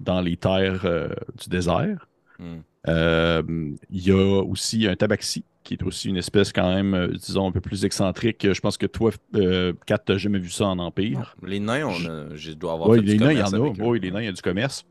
dans 0.00 0.20
les 0.20 0.36
terres 0.36 0.84
euh, 0.84 1.08
du 1.40 1.48
désert. 1.48 2.08
Hmm. 2.38 2.58
Euh, 2.88 3.42
Il 3.90 4.06
y 4.06 4.10
a 4.10 4.42
aussi 4.42 4.86
un 4.86 4.96
tabaxi, 4.96 5.44
qui 5.64 5.74
est 5.74 5.82
aussi 5.82 6.08
une 6.08 6.16
espèce 6.16 6.52
quand 6.52 6.72
même, 6.74 6.94
euh, 6.94 7.08
disons, 7.08 7.46
un 7.48 7.52
peu 7.52 7.60
plus 7.60 7.84
excentrique. 7.84 8.46
Je 8.52 8.60
pense 8.60 8.76
que 8.78 8.86
toi, 8.86 9.10
euh, 9.34 9.72
Kat, 9.86 9.98
t'as 9.98 10.16
jamais 10.16 10.38
vu 10.38 10.50
ça 10.50 10.66
en 10.66 10.78
Empire. 10.78 11.36
Les 11.44 11.60
nains, 11.60 11.86
on 11.86 12.04
a- 12.08 12.34
je 12.34 12.52
dois 12.52 12.72
avoir 12.72 12.88
Oui, 12.88 12.98
fait 13.00 13.04
les 13.04 13.12
du 13.14 13.18
nains, 13.24 13.32
il 13.32 13.38
y 13.38 13.42
en 13.42 13.50
commerce 13.50 13.78
a. 13.80 13.84
Oui, 13.84 14.00
les 14.00 14.10
nains, 14.10 14.22
il 14.22 14.26
y 14.26 14.28
a 14.28 14.32
du 14.32 14.42
commerce. 14.42 14.84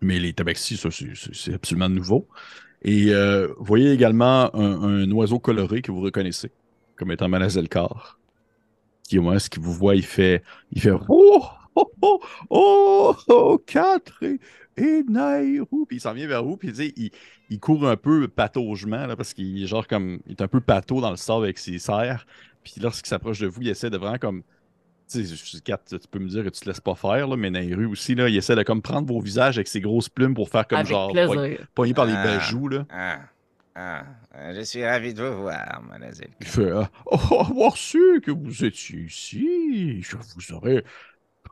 Mais 0.00 0.18
les 0.18 0.32
tabaxis, 0.32 0.76
ça, 0.76 0.88
c'est- 0.90 1.54
absolument 1.54 1.88
nouveau. 1.88 2.26
Et 2.82 3.06
euh, 3.10 3.48
vous 3.58 3.64
voyez 3.64 3.90
également 3.92 4.54
un, 4.54 4.82
un 5.02 5.10
oiseau 5.12 5.38
coloré 5.38 5.82
que 5.82 5.90
vous 5.90 6.00
reconnaissez 6.00 6.50
comme 6.96 7.10
étant 7.12 7.28
Malazelkar. 7.28 8.18
Qui, 9.08 9.18
moi, 9.18 9.38
ce 9.38 9.48
qu'il 9.48 9.62
vous 9.62 9.72
voit, 9.72 9.94
il 9.96 10.04
fait, 10.04 10.42
il 10.72 10.80
fait 10.80 10.90
Oh, 11.08 11.42
oh, 11.74 11.92
oh, 12.02 12.20
oh, 12.50 13.16
oh, 13.28 13.62
quatre 13.64 14.20
et, 14.76 15.02
Nairou. 15.08 15.86
Puis 15.86 15.96
il 15.96 16.00
s'en 16.00 16.12
vient 16.12 16.26
vers 16.26 16.44
vous, 16.44 16.56
puis 16.56 16.68
il, 16.68 17.10
il 17.50 17.60
court 17.60 17.88
un 17.88 17.96
peu 17.96 18.28
pataugement, 18.28 19.06
là, 19.06 19.16
parce 19.16 19.34
qu'il 19.34 19.62
est 19.62 19.66
genre 19.66 19.86
comme, 19.86 20.20
il 20.26 20.32
est 20.32 20.42
un 20.42 20.48
peu 20.48 20.60
pâteau 20.60 21.00
dans 21.00 21.10
le 21.10 21.16
sable 21.16 21.44
avec 21.44 21.58
ses 21.58 21.78
serres. 21.78 22.26
Puis 22.64 22.74
lorsqu'il 22.80 23.08
s'approche 23.08 23.38
de 23.38 23.46
vous, 23.46 23.62
il 23.62 23.68
essaie 23.68 23.90
de 23.90 23.96
vraiment 23.96 24.18
comme 24.18 24.42
tu 25.08 25.24
sais, 25.24 25.60
tu 25.86 26.08
peux 26.10 26.18
me 26.18 26.28
dire 26.28 26.42
que 26.42 26.48
tu 26.48 26.60
te 26.60 26.68
laisses 26.68 26.80
pas 26.80 26.96
faire, 26.96 27.28
là, 27.28 27.36
mais 27.36 27.50
Nairu 27.50 27.86
aussi, 27.86 28.14
là, 28.14 28.28
il 28.28 28.36
essaie 28.36 28.56
de 28.56 28.62
comme 28.64 28.82
prendre 28.82 29.06
vos 29.06 29.20
visages 29.20 29.56
avec 29.56 29.68
ses 29.68 29.80
grosses 29.80 30.08
plumes 30.08 30.34
pour 30.34 30.48
faire 30.48 30.66
comme 30.66 30.78
Avec 30.78 30.90
genre 30.90 31.12
poigné 31.74 31.94
par 31.94 32.06
les 32.06 32.14
Ah. 32.16 32.24
bajoux, 32.24 32.68
là. 32.68 32.86
Ah, 32.90 33.20
ah, 33.76 34.04
je 34.52 34.62
suis 34.62 34.84
ravi 34.84 35.14
de 35.14 35.22
vous 35.22 35.42
voir, 35.42 35.82
mademoiselle. 35.88 36.30
Il 36.40 36.46
fait 36.46 36.70
ah, 36.72 36.90
Oh, 37.06 37.40
avoir 37.40 37.76
su 37.76 38.20
que 38.24 38.32
vous 38.32 38.64
étiez 38.64 39.00
ici, 39.02 40.02
je 40.02 40.16
vous 40.16 40.54
aurais 40.54 40.82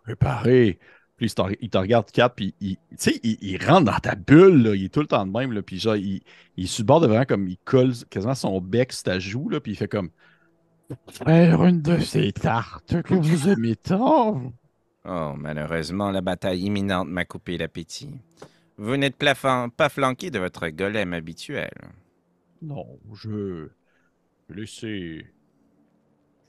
préparé. 0.05 0.79
Puis 1.17 1.27
il 1.61 1.71
te, 1.71 1.79
regarde, 1.79 2.11
Kat, 2.11 2.29
puis 2.31 2.55
il, 2.61 2.77
tu 2.77 2.81
sais, 2.97 3.21
il, 3.23 3.39
il 3.41 3.65
rentre 3.65 3.85
dans 3.85 3.99
ta 3.99 4.17
bulle, 4.17 4.63
là, 4.65 4.75
il 4.75 4.87
est 4.87 4.89
tout 4.89 5.01
le 5.01 5.07
temps 5.07 5.25
de 5.25 5.31
même, 5.31 5.53
là, 5.53 5.63
puis 5.63 5.79
genre, 5.79 5.97
il, 5.97 6.23
il 6.57 6.65
est 6.65 6.67
sur 6.67 6.83
le 6.83 6.87
bord 6.87 7.01
de 7.01 7.07
vraiment 7.07 7.25
comme 7.25 7.47
il 7.49 7.59
colle 7.65 7.93
quasiment 8.11 8.35
son 8.35 8.61
bec 8.61 8.93
sur 8.93 9.05
ta 9.05 9.19
joue, 9.21 9.49
là, 9.49 9.61
puis 9.61 9.73
il 9.73 9.77
fait 9.77 9.89
comme 9.89 10.11
Faire 11.09 11.65
une 11.65 11.81
de 11.83 11.99
ces 11.99 12.33
tartes 12.33 13.03
que 13.03 13.15
vous 13.15 13.49
aimez 13.49 13.77
tant. 13.77 14.53
Oh, 15.07 15.35
malheureusement, 15.37 16.11
la 16.11 16.21
bataille 16.21 16.63
imminente 16.63 17.09
m'a 17.09 17.25
coupé 17.25 17.57
l'appétit. 17.59 18.11
Vous 18.77 18.97
n'êtes 18.97 19.17
pas 19.17 19.89
flanqué 19.89 20.31
de 20.31 20.39
votre 20.39 20.69
golem 20.69 21.13
habituel. 21.13 21.71
Non, 22.63 22.99
je. 23.13 23.69
Je 24.49 24.55
l'ai 24.55 24.61
laissé. 24.63 25.27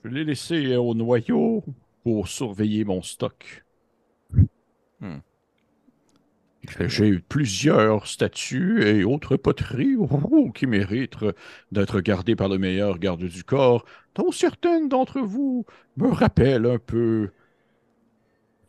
Je 0.06 0.10
l'ai 0.10 0.24
laissé 0.24 0.76
au 0.78 0.94
noyau 0.94 1.64
pour 2.04 2.28
surveiller 2.30 2.86
mon 2.86 3.02
stock. 3.02 3.65
Hmm. 5.02 5.20
J'ai 6.88 7.08
eu 7.08 7.22
plusieurs 7.22 8.08
statues 8.08 8.84
et 8.88 9.04
autres 9.04 9.38
poteries 9.38 9.96
oh, 9.98 10.52
qui 10.52 10.68
méritent 10.68 11.18
d'être 11.72 12.02
gardées 12.02 12.36
par 12.36 12.50
le 12.50 12.58
meilleur 12.58 12.98
garde 12.98 13.24
du 13.24 13.44
corps, 13.44 13.86
dont 14.16 14.32
certaines 14.32 14.90
d'entre 14.90 15.22
vous 15.22 15.66
me 15.98 16.08
rappellent 16.08 16.66
un 16.66 16.80
peu 16.80 17.30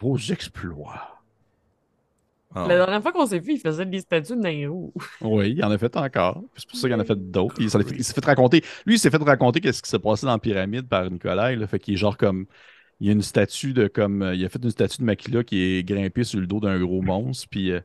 vos 0.01 0.19
exploits. 0.19 1.23
Oh. 2.55 2.67
La 2.69 2.77
dernière 2.77 3.03
fois 3.03 3.12
qu'on 3.12 3.27
s'est 3.27 3.39
vu, 3.39 3.55
il 3.55 3.61
faisait 3.61 3.85
des 3.85 4.01
statues 4.01 4.35
de 4.35 4.41
Nairou. 4.41 4.93
Oui, 5.21 5.53
il 5.57 5.65
en 5.65 5.71
a 5.71 5.79
fait 5.79 5.95
encore. 5.97 6.43
C'est 6.57 6.69
pour 6.69 6.79
ça 6.79 6.89
qu'il 6.89 6.97
en 6.97 7.01
a 7.01 7.05
fait 7.05 7.31
d'autres. 7.31 7.57
Il, 7.59 7.69
fait- 7.69 8.03
s'est 8.03 8.15
fait 8.15 8.25
raconter. 8.25 8.62
Lui, 8.87 8.95
il 8.95 8.99
s'est 8.99 9.11
fait 9.11 9.23
raconter 9.23 9.61
qu'est-ce 9.61 9.83
qui 9.83 9.91
s'est 9.91 9.99
passé 9.99 10.25
dans 10.25 10.33
la 10.33 10.39
pyramide 10.39 10.89
par 10.89 11.11
Nicolas. 11.11 11.55
Là, 11.55 11.67
fait 11.67 11.79
qu'il 11.79 11.95
est 11.95 11.99
genre 11.99 12.17
comme. 12.17 12.47
Il 13.00 13.06
y 13.06 13.11
a 13.11 13.12
une 13.12 13.22
statue 13.22 13.72
de 13.72 13.88
comme. 13.88 14.22
euh, 14.22 14.35
Il 14.35 14.44
a 14.44 14.48
fait 14.48 14.62
une 14.62 14.70
statue 14.70 14.98
de 14.98 15.04
Makila 15.04 15.44
qui 15.44 15.61
est 15.62 15.85
grimpée 15.85 16.24
sur 16.24 16.40
le 16.40 16.46
dos 16.46 16.61
d'un 16.61 16.78
gros 16.80 17.02
monstre. 17.02 17.48
Puis 17.50 17.70
euh, 17.72 17.80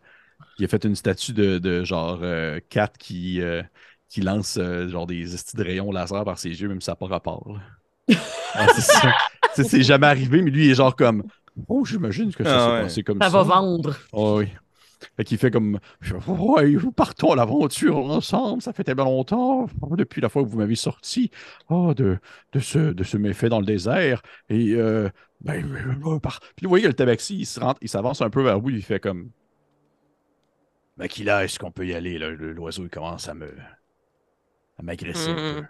il 0.60 0.66
a 0.66 0.68
fait 0.70 0.86
une 0.86 0.96
statue 0.96 1.34
de, 1.34 1.60
de 1.60 1.84
genre 1.86 2.20
euh, 2.24 2.60
Kat 2.70 2.90
qui, 3.00 3.42
euh, 3.42 3.64
qui 4.10 4.22
lance 4.22 4.58
euh, 4.58 4.90
genre 4.90 5.08
des 5.08 5.34
estis 5.36 5.58
de 5.58 5.64
rayons 5.64 5.92
laser 5.92 6.26
par 6.26 6.40
ses 6.40 6.50
yeux, 6.62 6.70
même 6.70 6.82
si 6.82 6.86
ça 6.86 6.94
n'a 6.94 6.98
pas 6.98 7.08
rapport. 7.08 7.60
Ouais, 8.56 8.68
c'est 9.54 9.84
jamais 9.84 10.08
arrivé, 10.08 10.42
mais 10.42 10.52
lui, 10.52 10.66
il 10.66 10.72
est 10.72 10.76
genre 10.76 10.96
comme. 10.96 11.24
Oh, 11.68 11.86
j'imagine 11.86 12.34
que 12.34 12.46
ça 12.46 12.58
Ah 12.58 12.60
s'est 12.60 12.72
ouais. 12.72 12.82
passé 12.84 13.04
comme 13.04 13.22
Ça 13.22 13.30
ça. 13.30 13.30
va 13.30 13.44
vendre. 13.44 13.98
Oh 14.12 14.38
oui. 14.40 14.48
Fait 15.18 15.24
qu'il 15.24 15.38
fait 15.38 15.52
comme 15.52 15.80
Ouais, 16.28 16.76
partons 16.96 17.32
à 17.32 17.36
l'aventure 17.36 17.98
ensemble, 17.98 18.62
ça 18.62 18.74
fait 18.74 18.84
tellement 18.84 19.06
longtemps, 19.06 19.68
depuis 19.92 20.22
la 20.22 20.30
fois 20.30 20.44
que 20.44 20.48
vous 20.48 20.58
m'avez 20.58 20.76
sorti 20.76 21.32
oh, 21.70 21.94
de, 21.94 22.20
de, 22.54 22.60
ce, 22.60 22.80
de 22.80 23.04
ce 23.04 23.18
méfait 23.18 23.50
dans 23.50 23.60
le 23.60 23.66
désert. 23.66 24.22
Et 24.50 24.74
euh, 24.74 25.10
ben, 25.42 25.66
par- 26.22 26.40
Puis 26.56 26.66
vous 26.66 26.70
voyez 26.70 26.84
que 26.84 26.90
le 26.90 26.94
tabaxi, 26.94 27.40
il 27.40 27.46
se 27.46 27.60
rentre, 27.60 27.80
il 27.82 27.90
s'avance 27.90 28.22
un 28.22 28.30
peu 28.30 28.44
vers 28.44 28.60
vous, 28.60 28.70
il 28.70 28.84
fait 28.84 29.00
comme 29.00 29.32
Makila, 30.98 31.44
est-ce 31.44 31.58
qu'on 31.58 31.72
peut 31.72 31.88
y 31.88 31.94
aller? 31.94 32.18
L'oiseau, 32.20 32.84
il 32.84 32.90
commence 32.90 33.28
à 33.28 33.34
me 33.34 33.52
à 34.78 34.84
m'agresser 34.84 35.30
un 35.32 35.36
Mhm. 35.36 35.62
peu. 35.62 35.68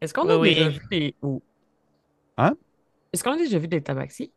Est-ce 0.00 0.14
qu'on 0.14 0.28
a 0.28 0.36
Oui, 0.36 0.54
déjà 0.54 0.68
vu 0.68 0.80
des. 0.90 1.14
ou- 1.22 1.42
Hein? 2.38 2.56
Est-ce 3.12 3.22
qu'on 3.22 3.32
a 3.32 3.36
déjà 3.36 3.58
vu 3.58 3.68
des 3.68 3.82
tabaxis? 3.82 4.32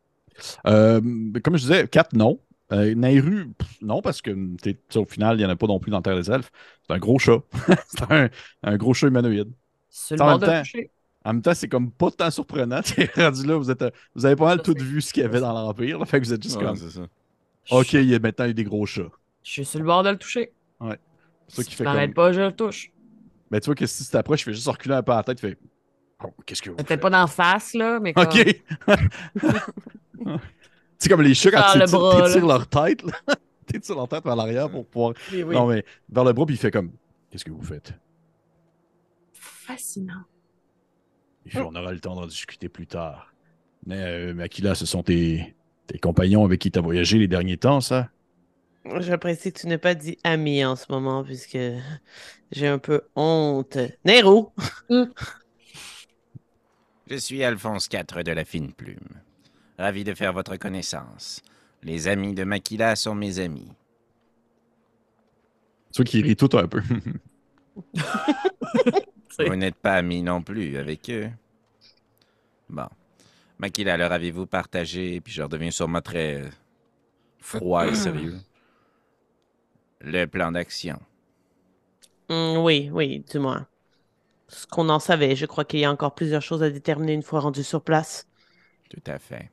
Euh, 0.66 1.00
comme 1.42 1.56
je 1.56 1.62
disais, 1.62 1.88
4 1.88 2.12
non. 2.14 2.38
Euh, 2.72 2.94
Nairu, 2.94 3.52
pff, 3.56 3.80
non, 3.82 4.02
parce 4.02 4.20
que 4.20 4.30
sais, 4.62 4.76
au 4.96 5.04
final, 5.04 5.36
il 5.36 5.38
n'y 5.38 5.44
en 5.46 5.50
a 5.50 5.56
pas 5.56 5.66
non 5.68 5.78
plus 5.78 5.90
dans 5.90 6.02
Terre 6.02 6.16
des 6.16 6.30
Elfes. 6.30 6.50
C'est 6.86 6.94
un 6.94 6.98
gros 6.98 7.18
chat. 7.18 7.38
c'est 7.88 8.10
un, 8.10 8.28
un 8.62 8.76
gros 8.76 8.92
chat 8.92 9.06
humanoïde. 9.06 9.52
Sur 9.88 10.16
le 10.16 10.22
En 10.22 10.26
bord 10.26 10.38
même 10.38 10.40
de 10.40 10.46
temps, 10.46 10.62
toucher. 10.62 10.90
En 11.24 11.32
même 11.32 11.42
temps, 11.42 11.54
c'est 11.54 11.68
comme 11.68 11.90
pas 11.90 12.10
tant 12.10 12.30
surprenant. 12.30 12.80
T'es 12.82 13.08
rendu 13.16 13.46
là, 13.46 13.56
vous, 13.56 13.70
êtes, 13.70 13.82
euh, 13.82 13.90
vous 14.14 14.26
avez 14.26 14.36
pas 14.36 14.46
mal 14.46 14.58
Ça, 14.58 14.64
tout 14.64 14.74
c'est- 14.76 14.84
vu 14.84 15.00
ce 15.00 15.12
qu'il 15.12 15.22
y 15.22 15.26
avait 15.26 15.40
dans 15.40 15.52
l'Empire. 15.52 16.04
Fait 16.06 16.20
que 16.20 16.26
vous 16.26 16.32
êtes 16.32 16.42
juste 16.42 16.56
Ouais, 16.56 16.64
comme, 16.64 16.76
c'est 16.76 16.90
ça. 16.90 17.06
OK, 17.70 17.92
il 17.94 18.04
y 18.04 18.14
a 18.14 18.18
maintenant 18.18 18.44
il 18.44 18.48
y 18.48 18.50
a 18.50 18.54
des 18.54 18.64
gros 18.64 18.86
chats. 18.86 19.10
Je 19.42 19.50
suis 19.50 19.64
sur 19.64 19.78
le 19.78 19.84
bord 19.86 20.02
de 20.02 20.10
le 20.10 20.18
toucher. 20.18 20.52
C'est 21.48 21.56
ça 21.56 21.64
qui 21.64 21.74
fait 21.76 21.84
comme... 21.84 22.14
pas, 22.14 22.32
je 22.32 22.40
le 22.40 22.52
touche. 22.52 22.90
Mais 23.50 23.60
tu 23.60 23.66
vois 23.66 23.76
que 23.76 23.86
si 23.86 24.04
tu 24.04 24.10
t'approches, 24.10 24.40
je 24.40 24.44
fais 24.44 24.52
juste 24.54 24.68
reculer 24.68 24.94
un 24.96 25.02
peu 25.02 25.12
la 25.12 25.22
tête, 25.22 25.38
tu 25.38 25.48
fais, 25.48 25.56
oh, 26.24 26.34
qu'est-ce 26.44 26.62
que 26.62 26.70
vous 26.70 26.76
Peut-être 26.76 27.00
pas 27.00 27.10
d'en 27.10 27.26
face, 27.28 27.74
là, 27.74 28.00
mais 28.00 28.12
comme... 28.12 28.24
OK. 28.24 28.62
C'est 30.98 31.08
comme 31.08 31.22
les 31.22 31.34
chats 31.34 31.50
quand 31.50 31.72
tu 31.72 31.78
le 31.78 31.84
là. 31.84 32.46
leur 32.46 32.66
tête. 32.68 33.02
là. 33.02 33.12
T'étires 33.66 33.96
leur 33.96 34.08
tête 34.08 34.24
vers 34.24 34.36
l'arrière 34.36 34.70
pour 34.70 34.86
pouvoir... 34.86 35.14
Oui, 35.32 35.42
oui. 35.42 35.54
Non, 35.54 35.66
mais 35.66 35.84
vers 36.08 36.24
le 36.24 36.32
bras, 36.32 36.46
puis 36.46 36.54
il 36.54 36.58
fait 36.58 36.70
comme, 36.70 36.92
qu'est-ce 37.30 37.44
que 37.44 37.50
vous 37.50 37.62
faites? 37.62 37.92
Fascinant. 39.32 40.22
Il 41.44 41.52
fait, 41.52 41.60
on 41.60 41.74
aura 41.74 41.92
le 41.92 41.98
temps 41.98 42.14
d'en 42.14 42.26
discuter 42.26 42.68
plus 42.68 42.86
tard. 42.86 43.32
Mais, 43.84 44.00
euh, 44.00 44.34
Makila, 44.34 44.76
ce 44.76 44.86
sont 44.86 45.02
tes, 45.02 45.54
tes 45.86 45.98
compagnons 45.98 46.44
avec 46.44 46.60
qui 46.60 46.70
tu 46.70 46.78
as 46.78 46.82
voyagé 46.82 47.18
les 47.18 47.28
derniers 47.28 47.56
temps, 47.56 47.80
ça? 47.80 48.08
J'apprécie 48.98 49.52
que 49.52 49.58
tu 49.60 49.66
n'aies 49.66 49.78
pas 49.78 49.94
dit 49.94 50.18
ami 50.22 50.64
en 50.64 50.76
ce 50.76 50.86
moment, 50.90 51.24
puisque 51.24 51.58
j'ai 52.52 52.66
un 52.68 52.78
peu 52.78 53.02
honte. 53.16 53.78
Nero! 54.04 54.52
Je 57.08 57.16
suis 57.16 57.42
Alphonse 57.44 57.88
IV 57.92 58.24
de 58.24 58.32
la 58.32 58.44
Fine 58.44 58.72
Plume. 58.72 59.20
Ravi 59.78 60.04
de 60.04 60.14
faire 60.14 60.32
votre 60.32 60.56
connaissance. 60.56 61.42
Les 61.82 62.08
amis 62.08 62.34
de 62.34 62.44
Makila 62.44 62.96
sont 62.96 63.14
mes 63.14 63.38
amis. 63.38 63.70
Vois 65.94 66.04
qu'il 66.04 66.24
rit 66.24 66.36
tout 66.36 66.50
un 66.56 66.66
peu. 66.68 66.82
Vous 69.38 69.56
n'êtes 69.56 69.76
pas 69.76 69.94
amis 69.94 70.22
non 70.22 70.42
plus 70.42 70.76
avec 70.76 71.10
eux. 71.10 71.30
Bon. 72.68 72.88
Makila, 73.58 73.94
alors 73.94 74.12
avez-vous 74.12 74.46
partagé, 74.46 75.20
puis 75.20 75.32
je 75.32 75.42
redeviens 75.42 75.70
sûrement 75.70 76.02
très 76.02 76.42
euh, 76.42 76.48
froid 77.38 77.86
et 77.86 77.94
sérieux. 77.94 78.38
Le 80.00 80.26
plan 80.26 80.52
d'action? 80.52 80.98
Hmm, 82.28 82.58
oui, 82.58 82.90
oui, 82.92 83.20
dis-moi. 83.20 83.66
Ce 84.48 84.66
qu'on 84.66 84.88
en 84.88 84.98
savait, 84.98 85.36
je 85.36 85.46
crois 85.46 85.64
qu'il 85.64 85.80
y 85.80 85.84
a 85.84 85.90
encore 85.90 86.14
plusieurs 86.14 86.42
choses 86.42 86.62
à 86.62 86.70
déterminer 86.70 87.14
une 87.14 87.22
fois 87.22 87.40
rendu 87.40 87.62
sur 87.62 87.82
place. 87.82 88.26
Tout 88.90 89.02
à 89.06 89.18
fait. 89.18 89.50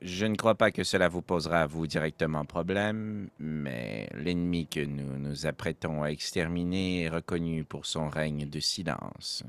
Je 0.00 0.26
ne 0.26 0.34
crois 0.36 0.54
pas 0.54 0.70
que 0.70 0.84
cela 0.84 1.08
vous 1.08 1.22
posera 1.22 1.62
à 1.62 1.66
vous 1.66 1.86
directement 1.86 2.44
problème, 2.44 3.28
mais 3.38 4.08
l'ennemi 4.14 4.66
que 4.66 4.80
nous 4.80 5.18
nous 5.18 5.46
apprêtons 5.46 6.02
à 6.02 6.10
exterminer 6.10 7.02
est 7.02 7.08
reconnu 7.08 7.64
pour 7.64 7.86
son 7.86 8.08
règne 8.08 8.48
de 8.48 8.60
silence. 8.60 9.44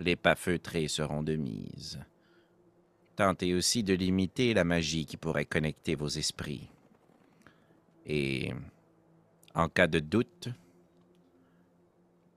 Les 0.00 0.16
pas 0.16 0.34
feutrés 0.34 0.88
seront 0.88 1.22
de 1.22 1.36
mise. 1.36 2.00
Tentez 3.16 3.54
aussi 3.54 3.84
de 3.84 3.94
limiter 3.94 4.54
la 4.54 4.64
magie 4.64 5.06
qui 5.06 5.16
pourrait 5.16 5.44
connecter 5.44 5.94
vos 5.94 6.08
esprits. 6.08 6.68
Et 8.06 8.52
en 9.54 9.68
cas 9.68 9.86
de 9.86 10.00
doute, 10.00 10.48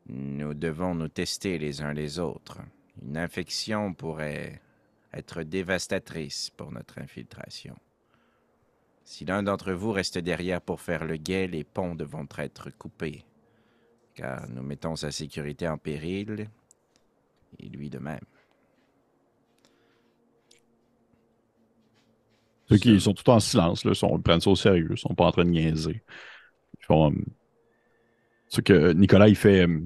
nous 0.07 0.53
devons 0.53 0.93
nous 0.93 1.07
tester 1.07 1.57
les 1.57 1.81
uns 1.81 1.93
les 1.93 2.19
autres. 2.19 2.59
Une 3.01 3.17
infection 3.17 3.93
pourrait 3.93 4.61
être 5.13 5.43
dévastatrice 5.43 6.49
pour 6.49 6.71
notre 6.71 6.99
infiltration. 6.99 7.75
Si 9.03 9.25
l'un 9.25 9.43
d'entre 9.43 9.71
vous 9.71 9.91
reste 9.91 10.17
derrière 10.17 10.61
pour 10.61 10.81
faire 10.81 11.05
le 11.05 11.17
guet, 11.17 11.47
les 11.47 11.63
ponts 11.63 11.95
devront 11.95 12.27
être 12.37 12.69
coupés, 12.71 13.23
car 14.15 14.47
nous 14.49 14.63
mettons 14.63 14.95
sa 14.95 15.11
sécurité 15.11 15.67
en 15.67 15.77
péril, 15.77 16.49
et 17.59 17.69
lui 17.69 17.89
de 17.89 17.99
même. 17.99 18.19
Ceux 22.69 22.77
qui 22.77 22.99
sont 22.99 23.13
tout 23.13 23.29
en 23.29 23.39
silence, 23.39 23.85
là, 23.85 23.93
sont, 23.93 24.17
ils 24.17 24.21
prennent 24.21 24.41
ça 24.41 24.49
au 24.49 24.55
sérieux, 24.55 24.89
ils 24.91 24.97
sont 24.97 25.15
pas 25.15 25.25
en 25.25 25.31
train 25.31 25.45
de 25.45 25.51
niaiser. 25.51 26.03
Ils 26.79 26.85
font. 26.85 27.11
euh, 27.11 27.15
ce 28.49 28.59
que 28.61 28.91
Nicolas, 28.91 29.29
il 29.29 29.37
fait. 29.37 29.65
euh, 29.65 29.79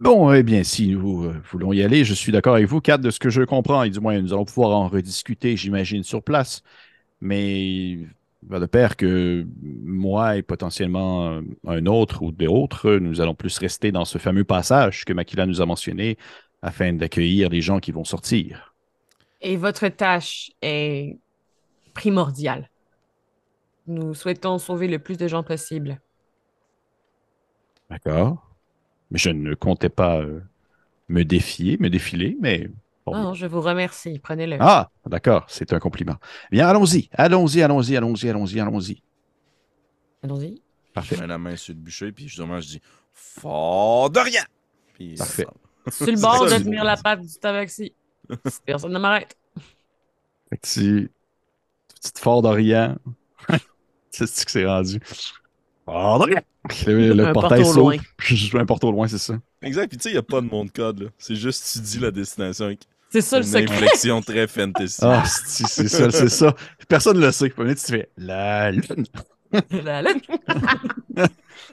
Bon, 0.00 0.32
eh 0.32 0.42
bien, 0.42 0.62
si 0.64 0.88
nous 0.88 1.24
euh, 1.24 1.42
voulons 1.50 1.72
y 1.72 1.82
aller, 1.82 2.04
je 2.04 2.14
suis 2.14 2.32
d'accord 2.32 2.54
avec 2.54 2.66
vous, 2.66 2.80
Kat, 2.80 2.98
de 2.98 3.10
ce 3.10 3.18
que 3.18 3.30
je 3.30 3.42
comprends. 3.42 3.82
Et 3.82 3.90
du 3.90 4.00
moins, 4.00 4.20
nous 4.20 4.32
allons 4.32 4.44
pouvoir 4.44 4.70
en 4.70 4.88
rediscuter, 4.88 5.56
j'imagine, 5.56 6.02
sur 6.02 6.22
place. 6.22 6.62
Mais 7.20 7.90
il 7.90 8.08
va 8.42 8.58
de 8.58 8.66
pair 8.66 8.96
que 8.96 9.46
moi 9.62 10.36
et 10.36 10.42
potentiellement 10.42 11.28
euh, 11.28 11.42
un 11.66 11.86
autre 11.86 12.22
ou 12.22 12.32
d'autres, 12.32 12.94
nous 12.94 13.20
allons 13.20 13.34
plus 13.34 13.56
rester 13.58 13.92
dans 13.92 14.04
ce 14.04 14.18
fameux 14.18 14.44
passage 14.44 15.04
que 15.04 15.12
Makila 15.12 15.46
nous 15.46 15.60
a 15.60 15.66
mentionné 15.66 16.18
afin 16.62 16.92
d'accueillir 16.92 17.50
les 17.50 17.60
gens 17.60 17.78
qui 17.78 17.92
vont 17.92 18.04
sortir. 18.04 18.74
Et 19.40 19.56
votre 19.56 19.88
tâche 19.88 20.50
est 20.62 21.18
primordiale. 21.94 22.70
Nous 23.86 24.14
souhaitons 24.14 24.58
sauver 24.58 24.88
le 24.88 24.98
plus 24.98 25.18
de 25.18 25.28
gens 25.28 25.42
possible. 25.42 26.00
D'accord. 27.90 28.51
Mais 29.12 29.18
je 29.18 29.30
ne 29.30 29.54
comptais 29.54 29.90
pas 29.90 30.16
euh, 30.20 30.40
me 31.08 31.22
défier, 31.22 31.76
me 31.78 31.88
défiler, 31.90 32.36
mais. 32.40 32.68
bon. 33.06 33.14
Non, 33.16 33.34
je 33.34 33.46
vous 33.46 33.60
remercie. 33.60 34.18
Prenez-le. 34.18 34.56
Ah, 34.58 34.90
d'accord, 35.06 35.44
c'est 35.48 35.72
un 35.72 35.78
compliment. 35.78 36.16
Bien, 36.50 36.66
allons-y, 36.66 37.08
allons-y, 37.12 37.62
allons-y, 37.62 37.94
allons-y, 37.96 38.28
allons-y, 38.28 38.58
allons-y. 38.60 39.02
Allons-y. 40.24 40.62
Parfait. 40.94 41.16
Je 41.16 41.20
mets 41.20 41.26
la 41.26 41.38
main 41.38 41.56
sur 41.56 41.74
le 41.74 41.80
bûcher, 41.80 42.10
puis 42.10 42.26
justement, 42.28 42.60
je 42.60 42.66
dis 42.68 42.82
Fort 43.12 44.10
de 44.10 44.18
rien! 44.20 44.42
Puis, 44.94 45.14
Parfait. 45.14 45.46
Sur 45.90 46.06
le 46.06 46.20
bord 46.20 46.44
de 46.46 46.50
je- 46.50 46.56
tenir 46.56 46.84
la 46.84 46.96
patte 46.96 47.20
du 47.20 47.34
tabaxi. 47.38 47.92
Personne 48.64 48.92
ne 48.92 48.98
m'arrête. 48.98 49.36
Fait 50.48 50.56
que 50.56 50.66
tu. 50.66 51.10
Petite 52.00 52.18
Fort 52.18 52.40
d'Orient. 52.42 52.96
c'est 54.10 54.26
ce 54.26 54.44
que 54.46 54.50
c'est 54.50 54.66
rendu. 54.66 55.00
D'Orient. 55.86 56.40
Le, 56.86 57.26
Un 57.26 57.32
portail 57.32 57.64
s'ouvre. 57.64 57.78
loin. 57.80 57.96
Je 58.18 58.56
un 58.56 58.64
porte 58.66 58.84
au 58.84 58.92
loin, 58.92 59.08
c'est 59.08 59.18
ça. 59.18 59.34
Exact, 59.62 59.88
puis 59.88 59.96
tu 59.98 60.04
sais, 60.04 60.10
il 60.10 60.12
n'y 60.12 60.18
a 60.18 60.22
pas 60.22 60.40
de 60.40 60.46
monde 60.46 60.70
code, 60.72 61.00
là. 61.02 61.08
C'est 61.18 61.34
juste 61.34 61.68
tu 61.72 61.80
dis 61.80 61.98
la 61.98 62.10
destination 62.10 62.74
C'est 63.10 63.20
ça 63.20 63.38
le 63.38 63.44
une 63.44 63.50
secret. 63.50 63.74
inflexion 63.74 64.22
très 64.22 64.46
fantasy. 64.46 65.00
Ah, 65.02 65.24
c'est 65.26 65.66
c'est 65.66 65.88
ça, 65.88 66.10
c'est 66.10 66.28
ça. 66.28 66.54
Personne 66.88 67.18
ne 67.18 67.26
le 67.26 67.32
sait. 67.32 67.48
Puis, 67.50 67.74
tu 67.74 67.80
fais 67.92 68.08
la 68.16 68.70
lune. 68.70 69.06
La 69.84 70.00
lune. 70.00 70.20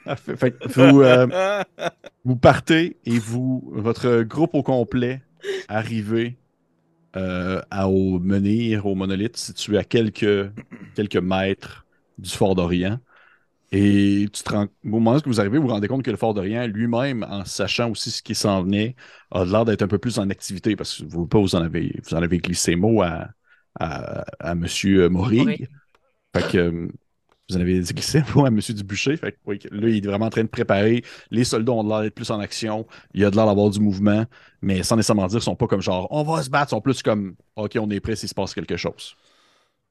Ah, 0.05 0.15
Fait, 0.17 0.35
fait 0.35 0.51
que 0.51 0.67
vous, 0.67 1.01
euh, 1.01 1.63
vous 2.25 2.35
partez 2.35 2.97
et 3.05 3.17
vous, 3.19 3.71
votre 3.73 4.23
groupe 4.23 4.53
au 4.53 4.63
complet, 4.63 5.21
arrivez 5.69 6.37
euh, 7.15 7.61
à, 7.71 7.87
au 7.87 8.19
menhir, 8.19 8.85
au 8.85 8.95
monolithe, 8.95 9.37
situé 9.37 9.77
à 9.77 9.85
quelques, 9.85 10.51
quelques 10.93 11.15
mètres 11.15 11.85
du 12.17 12.29
Fort 12.29 12.55
d'Orient. 12.55 12.99
Et 13.71 14.27
tu 14.33 14.43
te 14.43 14.51
rends, 14.51 14.63
au 14.65 14.87
moment 14.87 15.15
où 15.15 15.21
vous 15.25 15.39
arrivez, 15.39 15.57
vous 15.59 15.67
vous 15.67 15.73
rendez 15.73 15.87
compte 15.87 16.03
que 16.03 16.09
le 16.11 16.17
Fort 16.17 16.33
d'Orient 16.33 16.65
lui-même, 16.67 17.23
en 17.29 17.45
sachant 17.45 17.91
aussi 17.91 18.09
ce 18.11 18.23
qui 18.23 18.33
s'en 18.33 18.63
venait, 18.63 18.95
a 19.31 19.45
l'air 19.45 19.65
d'être 19.65 19.83
un 19.83 19.87
peu 19.87 19.99
plus 19.99 20.17
en 20.19 20.29
activité 20.29 20.75
parce 20.75 20.97
que 20.97 21.05
vous, 21.05 21.27
pas, 21.27 21.39
vous, 21.39 21.55
en, 21.55 21.61
avez, 21.61 21.99
vous 22.03 22.15
en 22.15 22.21
avez 22.23 22.39
glissé 22.39 22.75
mot 22.75 23.01
à, 23.03 23.29
à, 23.79 24.21
à 24.39 24.51
M. 24.53 24.65
Maury. 25.11 25.37
Maury. 25.37 25.67
Fait 26.35 26.51
que 26.51 26.57
euh, 26.57 26.87
vous 27.49 27.57
en 27.57 27.61
avez 27.61 27.81
glissé 27.81 28.21
mot 28.35 28.45
à 28.45 28.49
M. 28.49 28.59
Dubuchet. 28.59 29.17
Fait 29.17 29.33
que, 29.33 29.37
oui, 29.45 29.59
là, 29.71 29.89
il 29.89 29.97
est 29.97 30.07
vraiment 30.07 30.25
en 30.27 30.29
train 30.29 30.43
de 30.43 30.49
préparer. 30.49 31.03
Les 31.31 31.43
soldats 31.43 31.73
ont 31.73 31.87
l'air 31.87 32.01
d'être 32.01 32.15
plus 32.15 32.31
en 32.31 32.39
action. 32.39 32.87
Il 33.13 33.21
y 33.21 33.25
a 33.25 33.31
de 33.31 33.35
l'air 33.35 33.45
d'avoir 33.45 33.69
du 33.69 33.79
mouvement, 33.79 34.25
mais 34.61 34.83
sans 34.83 34.95
nécessairement 34.95 35.27
dire, 35.27 35.39
ils 35.39 35.43
sont 35.43 35.55
pas 35.55 35.67
comme 35.67 35.81
genre 35.81 36.07
on 36.11 36.23
va 36.23 36.43
se 36.43 36.49
battre, 36.49 36.67
ils 36.71 36.75
sont 36.75 36.81
plus 36.81 37.01
comme 37.03 37.35
OK, 37.55 37.77
on 37.79 37.89
est 37.91 37.99
prêt 37.99 38.15
s'il 38.15 38.29
se 38.29 38.35
passe 38.35 38.53
quelque 38.53 38.77
chose. 38.77 39.15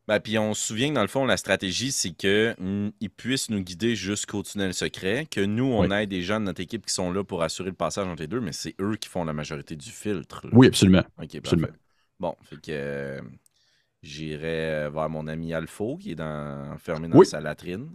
Ben, 0.08 0.20
puis 0.20 0.38
on 0.38 0.54
se 0.54 0.66
souvient 0.68 0.88
que 0.88 0.94
dans 0.94 1.02
le 1.02 1.06
fond, 1.08 1.26
la 1.26 1.36
stratégie, 1.36 1.92
c'est 1.92 2.12
qu'ils 2.12 2.92
puissent 3.16 3.50
nous 3.50 3.60
guider 3.60 3.94
jusqu'au 3.94 4.42
tunnel 4.42 4.72
secret, 4.72 5.26
que 5.30 5.42
nous, 5.42 5.66
on 5.66 5.86
Oui. 5.88 5.92
ait 5.96 6.06
des 6.06 6.22
gens 6.22 6.40
de 6.40 6.46
notre 6.46 6.62
équipe 6.62 6.86
qui 6.86 6.94
sont 6.94 7.12
là 7.12 7.22
pour 7.24 7.42
assurer 7.42 7.68
le 7.68 7.76
passage 7.76 8.06
entre 8.06 8.22
les 8.22 8.26
deux, 8.26 8.40
mais 8.40 8.52
c'est 8.52 8.74
eux 8.80 8.96
qui 8.96 9.08
font 9.08 9.24
la 9.24 9.34
majorité 9.34 9.76
du 9.76 9.90
filtre. 9.90 10.40
là. 10.46 10.50
Oui, 10.54 10.66
absolument. 10.66 11.02
Absolument. 11.18 11.68
Bon, 12.18 12.34
fait 12.42 12.56
que 12.56 12.70
euh, 12.70 13.20
j'irai 14.02 14.88
vers 14.90 15.10
mon 15.10 15.28
ami 15.28 15.52
Alpho, 15.52 15.98
qui 15.98 16.12
est 16.12 16.14
dans, 16.14 16.72
enfermé 16.72 17.08
dans 17.08 17.18
Oui. 17.18 17.26
sa 17.26 17.40
latrine. 17.40 17.88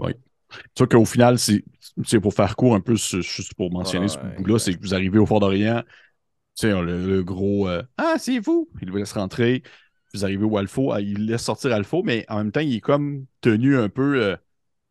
C'est 0.00 0.78
sûr 0.78 0.88
qu'au 0.88 1.04
final, 1.04 1.38
c'est 1.38 1.62
c'est 2.04 2.20
pour 2.20 2.32
faire 2.32 2.56
court 2.56 2.74
un 2.74 2.80
peu, 2.80 2.96
c'est 2.96 3.20
juste 3.22 3.54
pour 3.54 3.70
mentionner 3.70 4.08
ce 4.08 4.16
ouais, 4.18 4.36
bout-là, 4.38 4.58
c'est 4.58 4.72
que 4.74 4.80
vous 4.80 4.94
arrivez 4.94 5.18
au 5.18 5.26
Fort 5.26 5.40
d'Orient, 5.40 5.82
tu 5.84 6.68
sais, 6.68 6.70
le, 6.70 7.06
le 7.06 7.22
gros 7.22 7.68
euh, 7.68 7.82
Ah, 7.98 8.14
c'est 8.18 8.38
vous! 8.38 8.68
Il 8.80 8.90
vous 8.90 8.96
laisse 8.96 9.12
rentrer. 9.12 9.62
Vous 10.14 10.24
arrivez 10.24 10.44
au 10.44 10.56
Alpho, 10.56 10.92
ah, 10.92 11.00
il 11.00 11.26
laisse 11.26 11.42
sortir 11.42 11.72
Alpho, 11.72 12.02
mais 12.02 12.24
en 12.28 12.38
même 12.38 12.52
temps, 12.52 12.60
il 12.60 12.76
est 12.76 12.80
comme 12.80 13.26
tenu 13.40 13.76
un 13.76 13.88
peu 13.88 14.22
euh, 14.22 14.36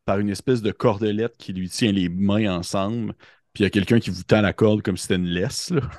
par 0.06 0.20
une 0.20 0.30
espèce 0.30 0.62
de 0.62 0.72
cordelette 0.72 1.36
qui 1.38 1.54
lui 1.54 1.70
tient 1.70 1.92
les 1.92 2.10
mains 2.10 2.56
ensemble. 2.56 3.14
Puis 3.54 3.64
il 3.64 3.66
y 3.66 3.68
a 3.68 3.72
quelqu'un 3.72 4.00
qui 4.00 4.10
vous 4.10 4.24
tend 4.24 4.42
la 4.42 4.54
corde 4.54 4.84
comme 4.84 4.98
si 4.98 5.04
c'était 5.04 5.16
une 5.16 5.26
laisse, 5.26 5.72
là. 5.72 5.82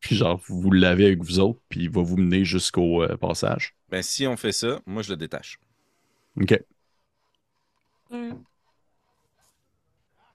Puis 0.00 0.16
genre, 0.16 0.40
vous 0.48 0.70
l'avez 0.70 1.06
avec 1.06 1.22
vous 1.22 1.40
autres, 1.40 1.60
puis 1.68 1.82
il 1.82 1.90
va 1.90 2.00
vous 2.00 2.16
mener 2.16 2.42
jusqu'au 2.42 3.02
euh, 3.02 3.18
passage. 3.18 3.74
Ben, 3.90 4.02
si 4.02 4.26
on 4.26 4.34
fait 4.34 4.52
ça, 4.52 4.80
moi, 4.86 5.02
je 5.02 5.10
le 5.10 5.16
détache. 5.18 5.58
OK. 6.40 6.58
Mm. 8.10 8.32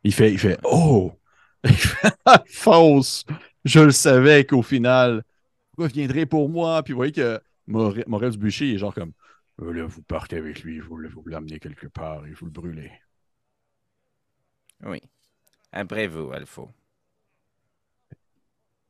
Il 0.03 0.13
fait, 0.13 0.31
il 0.31 0.37
fait 0.37 0.59
Oh! 0.63 1.11
Il 1.63 1.73
fait, 1.73 2.13
Fausse! 2.45 3.25
Je 3.63 3.79
le 3.79 3.91
savais 3.91 4.45
qu'au 4.45 4.61
final, 4.61 5.23
vous 5.77 5.85
reviendrez 5.85 6.27
pour 6.27 6.47
moi. 6.47 6.83
Puis 6.83 6.93
vous 6.93 6.97
voyez 6.97 7.11
que 7.11 7.41
Morel, 7.67 8.03
Morel 8.07 8.31
du 8.31 8.37
Bûcher 8.37 8.73
est 8.73 8.77
genre 8.77 8.93
comme 8.93 9.13
Euh, 9.61 9.71
Là, 9.73 9.85
vous 9.85 10.01
partez 10.03 10.37
avec 10.37 10.63
lui, 10.63 10.79
vous, 10.79 10.97
vous 10.97 11.23
l'amenez 11.27 11.59
quelque 11.59 11.87
part 11.87 12.25
et 12.27 12.31
vous 12.33 12.45
le 12.45 12.51
brûlez. 12.51 12.91
Oui. 14.85 15.01
Après 15.71 16.07
vous, 16.07 16.31
Alpho. 16.33 16.71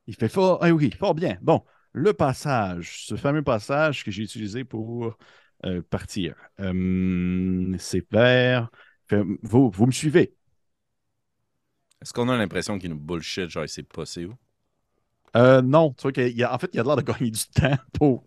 Il 0.07 0.15
fait 0.15 0.29
fort. 0.29 0.59
Ah 0.61 0.69
oui, 0.71 0.91
fort 0.91 1.15
bien. 1.15 1.37
Bon, 1.41 1.63
le 1.91 2.13
passage, 2.13 3.05
ce 3.05 3.15
fameux 3.15 3.43
passage 3.43 4.03
que 4.03 4.11
j'ai 4.11 4.23
utilisé 4.23 4.63
pour 4.63 5.15
euh, 5.65 5.81
partir. 5.89 6.35
Euh, 6.59 7.75
c'est 7.79 8.05
vers. 8.11 8.69
vous, 9.41 9.69
vous 9.71 9.85
me 9.87 9.91
suivez. 9.91 10.35
Est-ce 12.01 12.13
qu'on 12.13 12.29
a 12.29 12.37
l'impression 12.37 12.79
qu'il 12.79 12.89
nous 12.89 12.99
bullshit, 12.99 13.49
genre, 13.49 13.65
il 13.65 13.69
s'est 13.69 13.83
passé 13.83 14.25
où? 14.25 14.33
Euh, 15.35 15.61
non, 15.61 15.93
tu 15.93 16.03
vois 16.03 16.11
qu'il 16.11 16.29
y 16.37 16.43
a, 16.43 16.53
en 16.53 16.57
fait, 16.57 16.69
il 16.73 16.77
y 16.77 16.79
a 16.79 16.83
de 16.83 16.87
l'air 16.87 16.95
de 16.95 17.01
gagner 17.01 17.31
du 17.31 17.45
temps 17.53 17.77
pour 17.93 18.23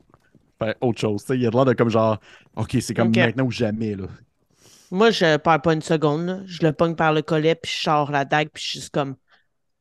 faire 0.59 0.75
autre 0.81 1.01
chose. 1.01 1.25
Il 1.31 1.41
y 1.43 1.47
a 1.47 1.51
de 1.51 1.55
l'air 1.57 1.65
de 1.65 1.73
comme 1.73 1.91
genre, 1.91 2.19
OK, 2.57 2.77
c'est 2.81 2.95
comme 2.95 3.15
maintenant 3.15 3.45
ou 3.45 3.51
jamais. 3.51 3.95
Là. 3.95 4.07
Moi, 4.91 5.11
je 5.11 5.37
perds 5.37 5.63
pas 5.63 5.75
une 5.75 5.83
seconde. 5.83 6.27
là. 6.27 6.41
Je 6.47 6.63
le 6.63 6.73
pogne 6.73 6.95
par 6.95 7.13
le 7.13 7.23
collet, 7.23 7.55
puis 7.55 7.71
je 7.71 7.83
sors 7.83 8.11
la 8.11 8.25
dague, 8.25 8.49
puis 8.53 8.63
je 8.63 8.69
suis 8.69 8.81
juste 8.81 8.93
comme 8.93 9.17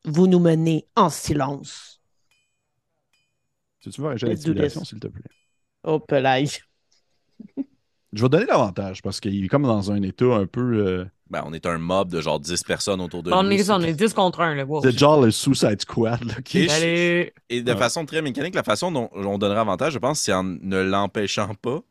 Vous 0.06 0.28
nous 0.28 0.40
menez 0.40 0.86
en 0.96 1.10
silence. 1.10 2.02
Si 3.80 3.90
tu 3.90 4.02
veux 4.02 4.08
un 4.10 4.18
jet 4.18 4.28
d'intimidation, 4.28 4.84
s'il 4.84 5.00
te 5.00 5.08
plaît? 5.08 5.24
Oh, 5.84 6.00
pelage. 6.00 6.68
Je 8.18 8.24
vais 8.24 8.30
donner 8.30 8.46
l'avantage 8.48 9.02
parce 9.04 9.20
qu'il 9.20 9.46
est 9.46 9.48
comme 9.48 9.64
dans 9.64 9.92
un 9.92 10.02
état 10.02 10.26
un 10.26 10.46
peu. 10.48 10.62
euh, 10.88 11.06
Ben, 11.30 11.44
on 11.46 11.54
est 11.54 11.66
un 11.66 11.78
mob 11.78 12.10
de 12.10 12.20
genre 12.22 12.40
10 12.40 12.64
personnes 12.64 13.00
autour 13.02 13.22
de 13.22 13.32
on 13.32 13.44
nous. 13.44 13.52
est, 13.52 13.58
c'est- 13.60 13.72
on 13.72 13.82
est 13.82 13.94
10 13.94 14.14
contre 14.14 14.40
1, 14.42 14.56
là. 14.56 14.66
Wow. 14.66 14.82
C'est 14.82 14.98
genre 14.98 15.22
le 15.22 15.30
Suicide 15.30 15.82
Squad. 15.82 16.24
Là, 16.24 16.36
qui 16.44 16.60
Et-! 16.60 17.34
Et 17.50 17.62
de 17.62 17.72
Ouais. 17.74 17.78
façon 17.78 18.06
très 18.06 18.22
mécanique, 18.22 18.56
la 18.56 18.64
façon 18.64 18.92
dont 18.92 19.10
on 19.14 19.38
donnerait 19.38 19.60
avantage, 19.60 19.94
je 19.94 20.00
pense, 20.00 20.20
c'est 20.22 20.34
en 20.34 20.44
ne 20.44 20.82
l'empêchant 20.82 21.54
pas 21.62 21.82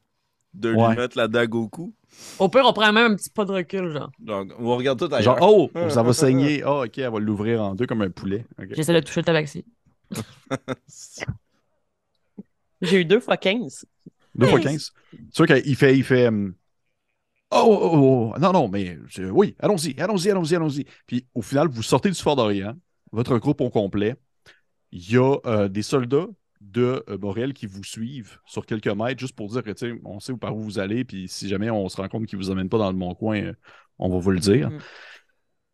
de 0.54 0.70
lui 0.70 0.96
mettre 0.96 1.16
la 1.18 1.28
dague 1.28 1.54
au 1.54 1.68
cou. 1.68 1.92
Au 2.38 2.48
pire, 2.48 2.62
on 2.64 2.72
prend 2.72 2.90
même 2.92 3.12
un 3.12 3.14
petit 3.14 3.28
pas 3.30 3.44
de 3.44 3.52
recul, 3.52 3.92
genre. 3.92 4.10
Donc, 4.18 4.52
on 4.58 4.74
regarde 4.76 4.98
tout 4.98 5.14
ailleurs. 5.14 5.38
Genre, 5.38 5.70
oh, 5.74 5.88
ça 5.90 6.02
va 6.02 6.12
saigner. 6.14 6.64
Oh, 6.64 6.84
OK, 6.86 6.96
elle 6.98 7.12
va 7.12 7.18
l'ouvrir 7.20 7.62
en 7.62 7.74
deux 7.74 7.86
comme 7.86 8.00
un 8.02 8.10
poulet. 8.10 8.46
J'essaie 8.70 8.94
de 8.94 9.00
toucher 9.00 9.20
le 9.20 9.24
tabaxi. 9.26 9.64
J'ai 12.82 13.00
eu 13.00 13.04
deux 13.04 13.20
fois 13.20 13.36
15. 13.36 13.84
Deux 14.36 14.46
fois 14.46 14.60
15. 14.60 14.72
15. 14.72 14.92
C'est 15.10 15.34
sûr 15.34 15.46
qu'il 15.46 15.76
fait. 15.76 15.96
Il 15.96 16.04
fait 16.04 16.28
hum, 16.28 16.54
oh, 17.50 17.64
oh, 17.66 17.90
oh, 17.92 18.32
oh, 18.34 18.38
non, 18.38 18.52
non, 18.52 18.68
mais 18.68 18.98
oui, 19.30 19.54
allons-y, 19.60 19.98
allons-y, 20.00 20.30
allons-y, 20.30 20.54
allons-y. 20.54 20.86
Puis 21.06 21.26
au 21.34 21.42
final, 21.42 21.68
vous 21.68 21.82
sortez 21.82 22.10
du 22.10 22.20
Fort 22.20 22.36
d'Orient, 22.36 22.74
votre 23.12 23.38
groupe 23.38 23.60
au 23.60 23.70
complet. 23.70 24.16
Il 24.92 25.10
y 25.10 25.16
a 25.16 25.36
euh, 25.46 25.68
des 25.68 25.82
soldats 25.82 26.26
de 26.60 27.04
euh, 27.08 27.52
qui 27.52 27.66
vous 27.66 27.84
suivent 27.84 28.38
sur 28.46 28.66
quelques 28.66 28.88
mètres, 28.88 29.20
juste 29.20 29.34
pour 29.34 29.48
dire 29.48 29.62
que, 29.62 29.70
tu 29.70 29.90
sais, 29.90 30.00
on 30.04 30.20
sait 30.20 30.32
où 30.32 30.38
par 30.38 30.56
où 30.56 30.60
vous 30.60 30.78
allez, 30.78 31.04
puis 31.04 31.28
si 31.28 31.48
jamais 31.48 31.70
on 31.70 31.88
se 31.88 31.96
rend 31.96 32.08
compte 32.08 32.26
qu'ils 32.26 32.38
vous 32.38 32.50
amènent 32.50 32.68
pas 32.68 32.78
dans 32.78 32.90
le 32.90 32.96
bon 32.96 33.14
coin, 33.14 33.42
euh, 33.42 33.52
on 33.98 34.08
va 34.08 34.18
vous 34.18 34.30
le 34.30 34.40
dire. 34.40 34.70
Mhm. 34.70 34.78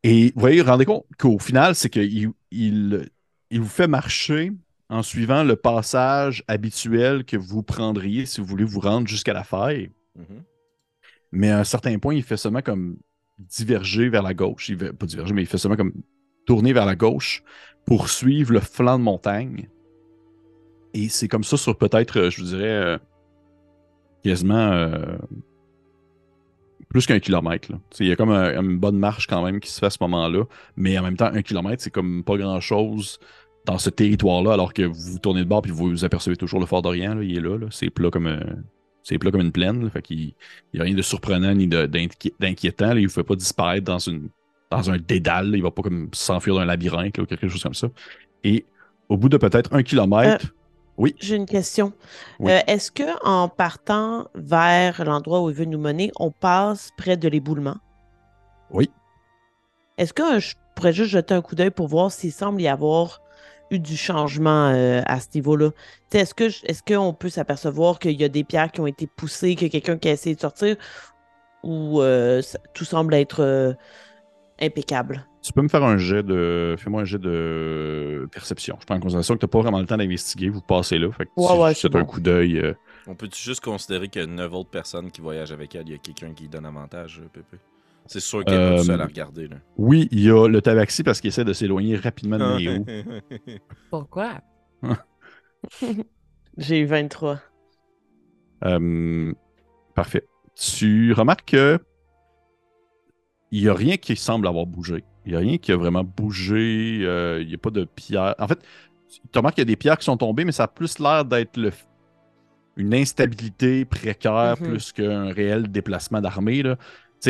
Et 0.05 0.33
vous 0.35 0.41
voyez, 0.41 0.59
vous 0.59 0.65
vous 0.65 0.71
rendez 0.71 0.85
compte 0.85 1.07
qu'au 1.19 1.39
final, 1.39 1.75
c'est 1.75 1.89
qu'il 1.89 2.33
il, 2.51 3.09
il 3.51 3.61
vous 3.61 3.69
fait 3.69 3.87
marcher 3.87 4.53
en 4.93 5.03
suivant 5.03 5.43
le 5.43 5.57
passage 5.57 6.45
habituel 6.49 7.25
que 7.25 7.39
vous 7.39 7.63
prendriez 7.63 8.27
si 8.27 8.43
vous 8.43 8.47
voulez 8.47 8.65
vous 8.65 8.79
rendre 8.81 9.09
jusqu'à 9.09 9.33
la 9.33 9.43
faille. 9.43 9.91
Mhm. 10.17 10.43
Mais 11.33 11.51
à 11.51 11.61
un 11.61 11.65
certain 11.65 11.99
point, 11.99 12.15
il 12.15 12.23
fait 12.23 12.37
seulement 12.37 12.61
comme 12.61 12.99
diverger 13.39 14.11
vers 14.11 14.23
la 14.23 14.35
gauche. 14.35 14.69
Il 14.69 14.79
fait, 14.79 14.93
pas 14.93 15.07
diverger, 15.07 15.33
mais 15.33 15.41
il 15.43 15.47
fait 15.47 15.57
seulement 15.57 15.79
comme 15.79 15.95
tourner 16.47 16.75
vers 16.75 16.85
la 16.85 16.95
gauche 16.95 17.43
pour 17.87 18.11
suivre 18.11 18.53
le 18.53 18.61
flanc 18.61 18.99
de 18.99 19.05
montagne. 19.05 19.71
Et 20.93 21.09
c'est 21.09 21.27
comme 21.27 21.43
ça 21.43 21.57
sur 21.57 21.79
peut-être, 21.79 22.19
euh, 22.21 22.31
je 22.31 22.43
vous 22.43 22.49
dirais, 22.49 22.69
euh, 22.69 22.99
quasiment 24.23 24.73
euh, 24.73 25.17
plus 26.91 27.07
qu'un 27.07 27.19
kilomètre. 27.19 27.73
là. 27.73 27.79
Il 27.99 28.09
y 28.09 28.13
a 28.13 28.17
comme 28.17 28.31
un- 28.31 28.61
une 28.61 28.79
bonne 28.79 28.99
marche 28.99 29.27
quand 29.27 29.43
même 29.43 29.59
qui 29.59 29.71
se 29.71 29.81
fait 29.81 29.87
à 29.87 29.91
ce 29.91 29.99
moment-là. 30.03 30.45
Mais 30.77 30.99
en 30.99 31.03
même 31.03 31.17
temps, 31.17 31.31
un 31.33 31.41
kilomètre, 31.41 31.83
c'est 31.83 31.91
comme 31.91 32.23
pas 32.25 32.37
grand-chose 32.37 33.19
dans 33.65 33.79
ce 33.79 33.91
territoire-là, 33.91 34.53
alors 34.55 34.73
que 34.73 34.83
vous 34.83 35.19
tournez 35.19 35.41
de 35.45 35.49
bord 35.49 35.63
puis 35.63 35.71
vous 35.73 36.05
apercevez 36.05 36.37
toujours 36.37 36.59
le 36.61 36.67
Fort 36.67 36.83
d'Orient. 36.83 37.21
Il 37.21 37.37
est 37.37 37.41
là. 37.41 37.57
là. 37.59 37.67
C'est 37.71 37.91
plat 37.91 38.11
comme, 38.11 38.27
un- 38.27 38.57
c'est 39.03 39.19
plat 39.19 39.31
comme 39.31 39.41
une 39.43 39.53
plaine. 39.53 39.85
là. 39.85 39.91
Fait 39.91 40.03
qu'il 40.03 40.19
il 40.21 40.35
n'y 40.75 40.81
a 40.81 40.85
rien 40.85 40.95
de 40.95 41.03
surprenant 41.03 41.55
ni 41.55 41.69
d'inquiétant. 41.69 42.97
Il 42.97 43.05
ne 43.05 43.09
fait 43.09 43.23
pas 43.23 43.37
disparaître 43.37 43.85
dans, 43.85 43.99
une, 43.99 44.29
dans 44.71 44.91
un 44.91 44.99
dédale. 44.99 45.51
Il 45.53 45.59
ne 45.59 45.63
va 45.63 45.71
pas 45.71 45.83
comme 45.83 46.09
s'enfuir 46.13 46.57
d'un 46.57 46.65
labyrinthe 46.65 47.19
ou 47.19 47.27
quelque 47.27 47.49
chose 47.49 47.63
comme 47.63 47.75
ça. 47.75 47.89
Et 48.43 48.67
au 49.09 49.17
bout 49.17 49.29
de 49.29 49.37
peut-être 49.37 49.73
un 49.75 49.83
kilomètre, 49.83 50.47
J'ai 51.21 51.37
une 51.37 51.47
question. 51.47 51.93
Oui. 52.41 52.51
Euh, 52.53 52.61
Est-ce 52.67 52.91
que 52.91 53.05
en 53.25 53.49
partant 53.49 54.27
vers 54.35 55.05
l'endroit 55.05 55.43
où 55.43 55.51
il 55.51 55.57
veut 55.57 55.65
nous 55.65 55.79
mener, 55.79 56.11
on 56.19 56.31
passe 56.31 56.91
près 56.97 57.17
de 57.17 57.29
l'éboulement? 57.29 57.77
Oui. 58.71 58.91
Est-ce 59.99 60.13
que 60.13 60.37
euh, 60.37 60.41
je 60.41 60.55
pourrais 60.75 60.93
juste 60.93 61.11
jeter 61.11 61.35
un 61.35 61.43
coup 61.43 61.55
d'œil 61.55 61.71
pour 61.71 61.87
voir 61.89 62.11
s'il 62.11 62.33
semble 62.33 62.61
y 62.61 62.69
avoir 62.69 63.21
eu 63.73 63.79
du 63.79 63.97
changement 63.97 64.69
euh, 64.69 65.03
à 65.07 65.21
ce 65.21 65.29
niveau-là? 65.35 65.71
Est-ce 66.13 66.35
que 66.35 66.45
est-ce 66.45 66.83
qu'on 66.83 67.15
peut 67.15 67.29
s'apercevoir 67.31 67.99
qu'il 67.99 68.21
y 68.21 68.25
a 68.25 68.29
des 68.29 68.45
pierres 68.45 68.71
qui 68.71 68.81
ont 68.81 68.87
été 68.87 69.07
poussées, 69.07 69.55
qu'il 69.55 69.67
y 69.67 69.71
a 69.71 69.71
quelqu'un 69.71 69.97
qui 69.99 70.09
a 70.09 70.13
essayé 70.13 70.35
de 70.37 70.41
sortir, 70.41 70.77
ou 71.63 72.01
euh, 72.01 72.43
ça- 72.43 72.59
tout 72.75 72.85
semble 72.85 73.15
être 73.15 73.41
euh, 73.41 73.73
impeccable? 74.61 75.27
tu 75.43 75.53
peux 75.53 75.63
me 75.63 75.69
faire 75.69 75.83
un 75.83 75.99
jet 75.99 76.23
de. 76.23 76.77
Fais-moi 76.79 77.03
un 77.03 77.05
jet 77.05 77.19
de 77.19 78.29
perception. 78.31 78.77
Je 78.81 78.87
prends 78.87 78.95
en 78.95 79.01
considération 79.01 79.35
que 79.35 79.41
tu 79.41 79.47
n'as 79.47 79.51
pas 79.51 79.61
vraiment 79.61 79.81
le 79.81 79.87
temps 79.87 79.97
d'investiguer. 79.97 80.49
Vous 80.51 80.61
passez 80.61 80.99
là. 80.99 81.11
Fait 81.11 81.25
que 81.27 81.31
Ouais, 81.37 81.59
ouais, 81.59 81.75
c'est 81.75 81.95
un 81.97 82.05
coup 82.05 82.21
d'œil. 82.21 82.59
euh, 82.61 82.75
On 83.09 83.17
peut-tu 83.17 83.43
juste 83.43 83.61
considérer 83.61 84.07
que 84.09 84.25
neuf 84.25 84.53
autres 84.53 84.71
personnes 84.71 85.11
qui 85.11 85.21
voyagent 85.21 85.51
avec 85.51 85.75
elle, 85.75 85.89
il 85.89 85.93
y 85.93 85.95
a 85.97 85.99
quelqu'un 85.99 86.33
qui 86.33 86.49
donne 86.49 86.65
avantage, 86.65 87.21
Pépé? 87.33 87.57
C'est 88.07 88.21
sûr 88.21 88.45
qu'elle 88.45 88.55
est 88.55 88.57
pas 88.77 88.81
Euh, 88.81 88.83
seule 88.83 89.01
à 89.01 89.07
regarder, 89.07 89.49
là. 89.49 89.57
Oui, 89.77 90.09
il 90.11 90.21
y 90.21 90.31
a 90.31 90.47
le 90.49 90.61
tabaxi 90.61 91.03
parce 91.03 91.21
qu'il 91.21 91.29
essaie 91.29 91.45
de 91.45 91.53
s'éloigner 91.53 91.97
rapidement 91.97 92.39
de 92.39 92.57
Néo. 92.59 92.85
Pourquoi? 93.91 94.41
J'ai 96.59 96.81
eu 96.81 96.85
23. 96.85 97.41
Euh, 98.65 99.33
parfait. 99.95 100.27
Tu 100.55 101.13
remarques 101.13 101.51
que 101.51 101.79
il 103.51 103.63
n'y 103.63 103.69
a 103.69 103.75
rien 103.75 103.97
qui 103.97 104.17
semble 104.17 104.47
avoir 104.47 104.67
bougé. 104.67 105.05
Il 105.27 105.33
n'y 105.33 105.37
a 105.37 105.41
rien 105.41 105.59
qui 105.59 105.73
a 105.73 105.77
vraiment 105.77 106.05
bougé. 106.05 107.01
euh, 107.03 107.41
il 107.43 107.49
n'y 107.49 107.55
a 107.55 107.59
pas 107.59 107.71
de 107.71 107.85
pierre. 107.85 108.35
En 108.39 108.49
fait, 108.49 108.59
tu 109.31 109.39
remarques 109.39 109.55
qu'il 109.57 109.63
y 109.63 109.69
a 109.69 109.73
des 109.73 109.77
pierres 109.77 109.99
qui 109.99 110.05
sont 110.07 110.17
tombées, 110.17 110.45
mais 110.45 110.53
ça 110.53 110.65
a 110.65 110.69
plus 110.69 110.99
l'air 110.99 111.25
d'être 111.25 111.57
le- 111.57 111.73
une 112.77 112.95
instabilité 112.95 113.85
précaire 113.85 114.57
Mhm. 114.59 114.67
plus 114.69 114.93
qu'un 114.93 115.31
réel 115.33 115.71
déplacement 115.71 116.21
d'armée. 116.23 116.63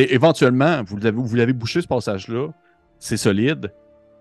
Éventuellement, 0.01 0.83
vous 0.85 0.97
l'avez, 0.97 1.17
vous 1.17 1.35
l'avez 1.37 1.53
bouché 1.53 1.81
ce 1.83 1.87
passage-là, 1.89 2.49
c'est 2.99 3.17
solide, 3.17 3.73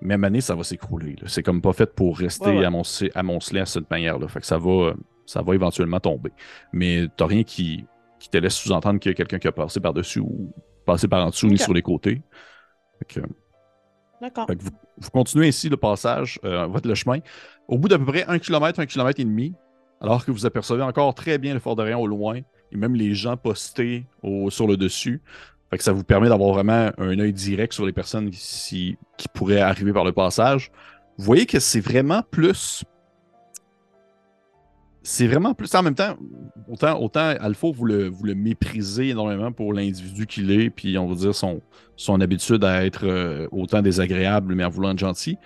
mais 0.02 0.16
à 0.16 0.18
donné, 0.18 0.42
ça 0.42 0.56
va 0.56 0.64
s'écrouler. 0.64 1.16
là. 1.22 1.28
C'est 1.28 1.44
comme 1.44 1.62
pas 1.62 1.74
fait 1.74 1.94
pour 1.94 2.18
rester 2.18 2.48
Ouais, 2.50 2.58
ouais. 2.60 2.66
amoncelé 2.66 3.12
amoncelé 3.16 3.60
à 3.62 3.66
cette 3.66 3.90
manière-là. 3.90 4.28
Fait 4.28 4.40
que 4.40 4.46
ça 4.46 4.58
va, 4.58 4.94
ça 5.26 5.42
va 5.42 5.54
éventuellement 5.56 6.00
tomber. 6.00 6.32
Mais 6.74 7.06
t'as 7.16 7.28
rien 7.28 7.44
qui, 7.44 7.86
qui 8.20 8.30
te 8.30 8.38
laisse 8.38 8.56
sous-entendre 8.56 9.00
qu'il 9.00 9.12
y 9.12 9.14
a 9.14 9.16
quelqu'un 9.16 9.40
qui 9.40 9.48
a 9.48 9.52
passé 9.52 9.80
par-dessus 9.80 10.20
ou 10.20 10.52
passé 10.86 11.08
par 11.08 11.26
en 11.26 11.30
dessous 11.30 11.48
ni 11.48 11.58
sur 11.58 11.74
les 11.74 11.82
côtés. 11.84 12.22
Fait 13.00 13.22
que, 13.22 13.28
D'accord. 14.22 14.48
fait 14.48 14.56
que 14.56 14.64
vous, 14.64 14.72
vous 14.98 15.10
continuez 15.12 15.48
ainsi 15.48 15.70
le 15.70 15.78
passage, 15.78 16.40
euh, 16.44 16.66
votre 16.68 16.88
le 16.88 16.96
chemin. 16.96 17.20
Au 17.68 17.78
bout 17.78 17.88
d'à 17.88 17.98
peu 17.98 18.06
près 18.06 18.26
un 18.28 18.40
kilomètre, 18.40 18.80
un 18.80 18.86
kilomètre 18.86 19.20
et 19.20 19.26
demi, 19.26 19.54
alors 20.02 20.26
que 20.26 20.32
vous 20.32 20.46
apercevez 20.48 20.82
encore 20.84 21.14
très 21.14 21.38
bien 21.38 21.54
le 21.54 21.60
fort 21.60 21.76
de 21.76 21.84
Rien 21.84 21.98
au 21.98 22.08
loin, 22.08 22.38
et 22.72 22.76
même 22.78 22.96
les 22.96 23.14
gens 23.14 23.38
postés 23.38 24.06
au- 24.24 24.50
sur 24.50 24.66
le 24.68 24.78
dessus. 24.78 25.22
Fait 25.72 25.78
que 25.78 25.84
ça 25.86 25.94
vous 25.94 26.04
permet 26.04 26.28
d'avoir 26.28 26.54
vraiment 26.54 26.92
un 26.98 27.20
œil 27.20 27.32
direct 27.32 27.72
sur 27.72 27.86
les 27.86 27.94
personnes 27.94 28.30
qui, 28.30 28.98
pourraient 29.34 29.62
arriver 29.62 29.94
par 29.94 30.04
le 30.04 30.12
passage. 30.12 30.70
Vous 31.18 31.24
voyez 31.24 31.46
que 31.46 31.60
c'est 31.60 31.80
vraiment 31.80 32.24
plus. 32.30 32.84
C'est 35.02 35.28
vraiment 35.28 35.54
plus. 35.54 35.74
En 35.74 35.82
même 35.82 35.96
temps, 35.96 36.18
autant, 36.68 37.00
autant 37.00 37.34
Alpha, 37.40 37.68
vous 37.74 37.86
le, 37.86 38.10
vous 38.10 38.26
le 38.26 38.36
méprisez 38.36 39.10
énormément 39.10 39.54
pour 39.54 39.74
l'individu 39.74 40.28
qu'il 40.28 40.52
est, 40.52 40.70
puis 40.70 40.98
on 40.98 41.08
va 41.08 41.16
dire 41.16 41.34
son, 41.34 41.62
son 41.96 42.20
habitude 42.20 42.66
à 42.66 42.86
être 42.86 43.08
euh, 43.08 43.48
autant 43.52 43.82
désagréable, 43.82 44.54
mais 44.54 44.66
en 44.66 44.70
voulant 44.70 44.92
être 44.92 45.00
gentil. 45.00 45.38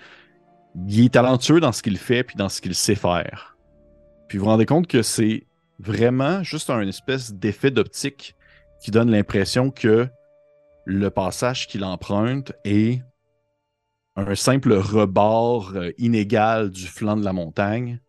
Il 0.88 1.06
est 1.06 1.14
talentueux 1.14 1.60
dans 1.60 1.72
ce 1.72 1.84
qu'il 1.84 1.98
fait, 1.98 2.24
puis 2.24 2.36
dans 2.36 2.50
ce 2.50 2.62
qu'il 2.62 2.74
sait 2.74 2.96
faire. 2.96 3.58
Puis 4.28 4.40
vous 4.40 4.46
vous 4.46 4.50
rendez 4.50 4.66
compte 4.66 4.88
que 4.88 5.04
c'est 5.04 5.46
vraiment 5.78 6.42
juste 6.42 6.72
un 6.72 6.82
espèce 6.88 7.34
d'effet 7.34 7.70
d'optique 7.70 8.36
qui 8.82 8.92
donne 8.92 9.12
l'impression 9.12 9.72
que 9.72 10.08
le 10.86 11.10
passage 11.10 11.68
qu'il 11.68 11.84
emprunte 11.84 12.54
est 12.64 13.02
un 14.16 14.36
simple 14.36 14.74
rebord 14.74 15.74
euh, 15.76 15.92
inégal 15.98 16.70
du 16.70 16.86
flanc 16.88 17.18
de 17.18 17.26
la 17.26 17.34
montagne, 17.34 18.00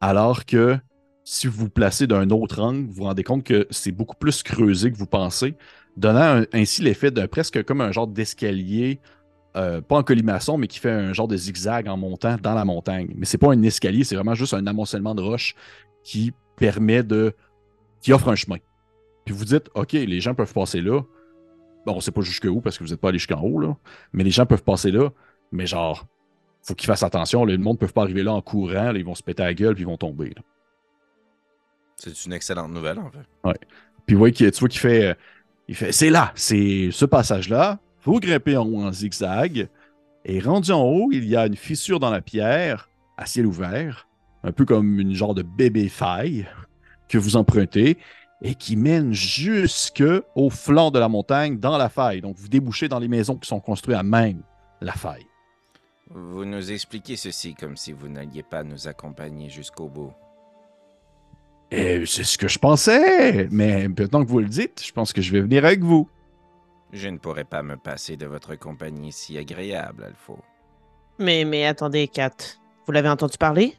alors 0.00 0.44
que 0.44 0.78
si 1.24 1.46
vous 1.46 1.64
vous 1.64 1.70
placez 1.70 2.06
d'un 2.06 2.30
autre 2.30 2.60
angle, 2.60 2.86
vous 2.86 2.92
vous 2.92 3.04
rendez 3.04 3.24
compte 3.24 3.44
que 3.44 3.66
c'est 3.70 3.92
beaucoup 3.92 4.16
plus 4.16 4.42
creusé 4.42 4.92
que 4.92 4.96
vous 4.96 5.06
pensez, 5.06 5.54
donnant 5.96 6.42
ainsi 6.52 6.82
l'effet 6.82 7.10
d'un 7.10 7.28
presque 7.28 7.62
comme 7.64 7.80
un 7.80 7.92
genre 7.92 8.06
d'escalier, 8.06 9.00
euh, 9.56 9.80
pas 9.80 9.96
en 9.96 10.02
colimaçon, 10.02 10.58
mais 10.58 10.68
qui 10.68 10.78
fait 10.78 10.90
un 10.90 11.12
genre 11.12 11.28
de 11.28 11.36
zigzag 11.36 11.88
en 11.88 11.96
montant 11.96 12.36
dans 12.40 12.54
la 12.54 12.64
montagne. 12.64 13.12
Mais 13.16 13.26
c'est 13.26 13.38
pas 13.38 13.52
un 13.52 13.62
escalier, 13.62 14.04
c'est 14.04 14.14
vraiment 14.14 14.34
juste 14.34 14.54
un 14.54 14.66
amoncellement 14.66 15.14
de 15.14 15.22
roches 15.22 15.54
qui 16.04 16.32
permet 16.56 17.02
de. 17.02 17.34
qui 18.00 18.12
offre 18.12 18.28
un 18.28 18.36
chemin. 18.36 18.58
Puis 19.24 19.34
vous 19.34 19.44
dites, 19.44 19.68
OK, 19.74 19.92
les 19.92 20.20
gens 20.20 20.34
peuvent 20.34 20.52
passer 20.52 20.80
là. 20.80 21.02
Bon, 21.86 21.94
on 21.94 22.00
sait 22.00 22.10
pas 22.12 22.20
jusqu'où 22.20 22.60
parce 22.60 22.76
que 22.78 22.84
vous 22.84 22.90
n'êtes 22.90 23.00
pas 23.00 23.08
allé 23.08 23.18
jusqu'en 23.18 23.40
haut, 23.40 23.58
là. 23.60 23.76
Mais 24.12 24.22
les 24.24 24.30
gens 24.30 24.46
peuvent 24.46 24.62
passer 24.62 24.90
là. 24.90 25.10
Mais 25.52 25.66
genre, 25.66 26.06
faut 26.62 26.74
qu'ils 26.74 26.86
fassent 26.86 27.02
attention. 27.02 27.44
là. 27.44 27.52
Le 27.52 27.58
monde 27.58 27.76
ne 27.80 27.86
peut 27.86 27.92
pas 27.92 28.02
arriver 28.02 28.22
là 28.22 28.32
en 28.34 28.42
courant. 28.42 28.92
là, 28.92 28.98
ils 28.98 29.04
vont 29.04 29.14
se 29.14 29.22
péter 29.22 29.42
la 29.42 29.54
gueule 29.54 29.74
puis 29.74 29.82
ils 29.84 29.86
vont 29.86 29.96
tomber. 29.96 30.34
C'est 31.96 32.24
une 32.26 32.32
excellente 32.32 32.72
nouvelle, 32.72 32.98
en 32.98 33.10
fait. 33.10 33.58
Puis 34.06 34.14
vous 34.14 34.18
voyez 34.18 34.32
qu'il- 34.32 34.50
tu 34.50 34.60
vois 34.60 34.68
qu'il 34.68 34.80
fait, 34.80 35.16
il 35.68 35.74
fait 35.74 35.92
c'est 35.92 36.10
là, 36.10 36.32
c'est 36.34 36.90
ce 36.92 37.04
passage-là. 37.04 37.78
faut 38.02 38.18
grimper 38.18 38.56
en 38.56 38.66
haut 38.66 38.82
en 38.82 38.92
zigzag. 38.92 39.68
Et 40.24 40.40
rendu 40.40 40.72
en 40.72 40.82
haut, 40.82 41.10
il 41.12 41.24
y 41.26 41.36
a 41.36 41.46
une 41.46 41.56
fissure 41.56 42.00
dans 42.00 42.10
la 42.10 42.22
pierre 42.22 42.88
à 43.18 43.26
ciel 43.26 43.46
ouvert, 43.46 44.08
un 44.42 44.52
peu 44.52 44.64
comme 44.64 44.98
une 45.00 45.12
genre 45.14 45.34
de 45.34 45.42
bébé 45.42 45.88
faille 45.88 46.46
que 47.08 47.18
vous 47.18 47.36
empruntez 47.36 47.98
et 48.42 48.54
qui 48.54 48.76
mène 48.76 49.12
jusque 49.12 50.04
au 50.34 50.50
flanc 50.50 50.90
de 50.90 50.98
la 50.98 51.08
montagne 51.08 51.58
dans 51.58 51.76
la 51.76 51.88
faille. 51.88 52.20
Donc 52.20 52.36
vous 52.36 52.48
débouchez 52.48 52.88
dans 52.88 52.98
les 52.98 53.08
maisons 53.08 53.36
qui 53.36 53.48
sont 53.48 53.60
construites 53.60 53.96
à 53.96 54.02
même 54.02 54.42
la 54.80 54.92
faille. 54.92 55.26
Vous 56.08 56.44
nous 56.44 56.72
expliquez 56.72 57.16
ceci 57.16 57.54
comme 57.54 57.76
si 57.76 57.92
vous 57.92 58.08
n'alliez 58.08 58.42
pas 58.42 58.64
nous 58.64 58.88
accompagner 58.88 59.48
jusqu'au 59.48 59.88
bout. 59.88 60.12
Et 61.70 62.04
c'est 62.04 62.24
ce 62.24 62.36
que 62.36 62.48
je 62.48 62.58
pensais, 62.58 63.46
mais 63.52 63.86
maintenant 63.86 64.24
que 64.24 64.28
vous 64.28 64.40
le 64.40 64.48
dites, 64.48 64.82
je 64.84 64.92
pense 64.92 65.12
que 65.12 65.22
je 65.22 65.30
vais 65.30 65.40
venir 65.40 65.64
avec 65.64 65.84
vous. 65.84 66.08
Je 66.92 67.08
ne 67.08 67.18
pourrais 67.18 67.44
pas 67.44 67.62
me 67.62 67.76
passer 67.76 68.16
de 68.16 68.26
votre 68.26 68.56
compagnie 68.56 69.12
si 69.12 69.38
agréable, 69.38 70.02
Alpha. 70.02 70.32
Mais, 71.20 71.44
mais 71.44 71.64
attendez, 71.66 72.08
Kat. 72.08 72.34
Vous 72.86 72.92
l'avez 72.92 73.08
entendu 73.08 73.38
parler? 73.38 73.76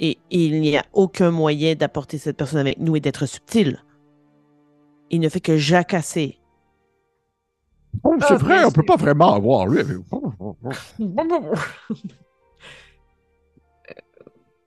Et 0.00 0.18
il 0.30 0.60
n'y 0.62 0.76
a 0.76 0.84
aucun 0.94 1.30
moyen 1.30 1.74
d'apporter 1.74 2.16
cette 2.18 2.36
personne 2.36 2.60
avec 2.60 2.78
nous 2.78 2.96
et 2.96 3.00
d'être 3.00 3.26
subtil. 3.26 3.84
Il 5.10 5.20
ne 5.20 5.28
fait 5.28 5.40
que 5.40 5.58
jacasser. 5.58 6.38
Oh, 8.02 8.16
c'est 8.20 8.32
Ah, 8.34 8.36
vrai, 8.36 8.64
on 8.64 8.70
peut 8.70 8.82
pas 8.84 8.96
vraiment 8.96 9.34
avoir 9.34 9.66
lui. 9.66 9.82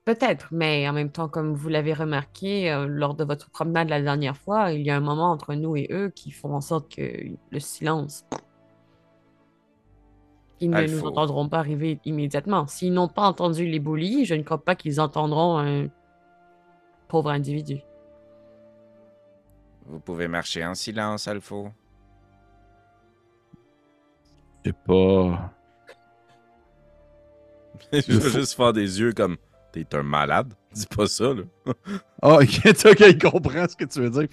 Peut-être, 0.06 0.50
mais 0.52 0.88
en 0.90 0.94
même 0.94 1.12
temps, 1.12 1.30
comme 1.30 1.54
vous 1.54 1.70
l'avez 1.70 1.94
remarqué 1.94 2.70
euh, 2.70 2.88
lors 2.88 3.16
de 3.16 3.24
votre 3.24 3.50
promenade 3.50 3.88
la 3.88 4.02
dernière 4.02 4.36
fois, 4.36 4.72
il 4.74 4.82
y 4.82 4.90
a 4.90 4.98
un 4.98 5.00
moment 5.00 5.32
entre 5.32 5.54
nous 5.56 5.78
et 5.78 5.88
eux 5.92 6.10
qui 6.14 6.32
font 6.32 6.54
en 6.54 6.60
sorte 6.62 6.94
que 6.94 7.02
le 7.52 7.60
silence. 7.60 8.26
Ils 10.64 10.70
ne 10.70 10.76
Alpha. 10.78 10.96
nous 10.96 11.04
entendront 11.06 11.50
pas 11.50 11.60
arriver 11.60 12.00
immédiatement. 12.06 12.68
S'ils 12.68 12.94
n'ont 12.94 13.10
pas 13.10 13.24
entendu 13.24 13.66
les 13.66 13.80
bullies, 13.80 14.26
je 14.26 14.34
ne 14.34 14.44
crois 14.44 14.64
pas 14.64 14.76
qu'ils 14.76 15.02
entendront 15.02 15.58
un 15.58 15.88
pauvre 17.10 17.30
individu. 17.30 17.82
Vous 19.86 20.00
pouvez 20.00 20.30
marcher 20.30 20.66
en 20.66 20.74
silence, 20.74 21.28
Alpho. 21.28 21.70
C'est 24.64 24.78
pas. 24.78 25.52
Je 27.92 28.14
veux 28.14 28.30
juste 28.30 28.54
faire 28.56 28.72
des 28.72 29.02
yeux 29.02 29.12
comme 29.12 29.36
T'es 29.74 29.96
un 29.96 30.04
malade. 30.04 30.54
Dis 30.72 30.86
pas 30.86 31.08
ça, 31.08 31.34
là. 31.34 31.44
Ah, 32.22 32.36
ok, 32.36 32.62
ok, 32.86 33.00
il 33.00 33.18
comprend 33.18 33.68
ce 33.68 33.76
que 33.76 33.86
tu 33.86 34.00
veux 34.00 34.10
dire. 34.10 34.28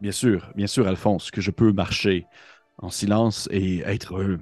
Bien 0.00 0.12
sûr, 0.12 0.50
bien 0.54 0.66
sûr, 0.66 0.86
Alphonse, 0.86 1.30
que 1.30 1.40
je 1.40 1.50
peux 1.50 1.72
marcher 1.72 2.26
en 2.82 2.90
silence 2.90 3.48
et 3.52 3.80
être 3.80 4.18
euh, 4.18 4.38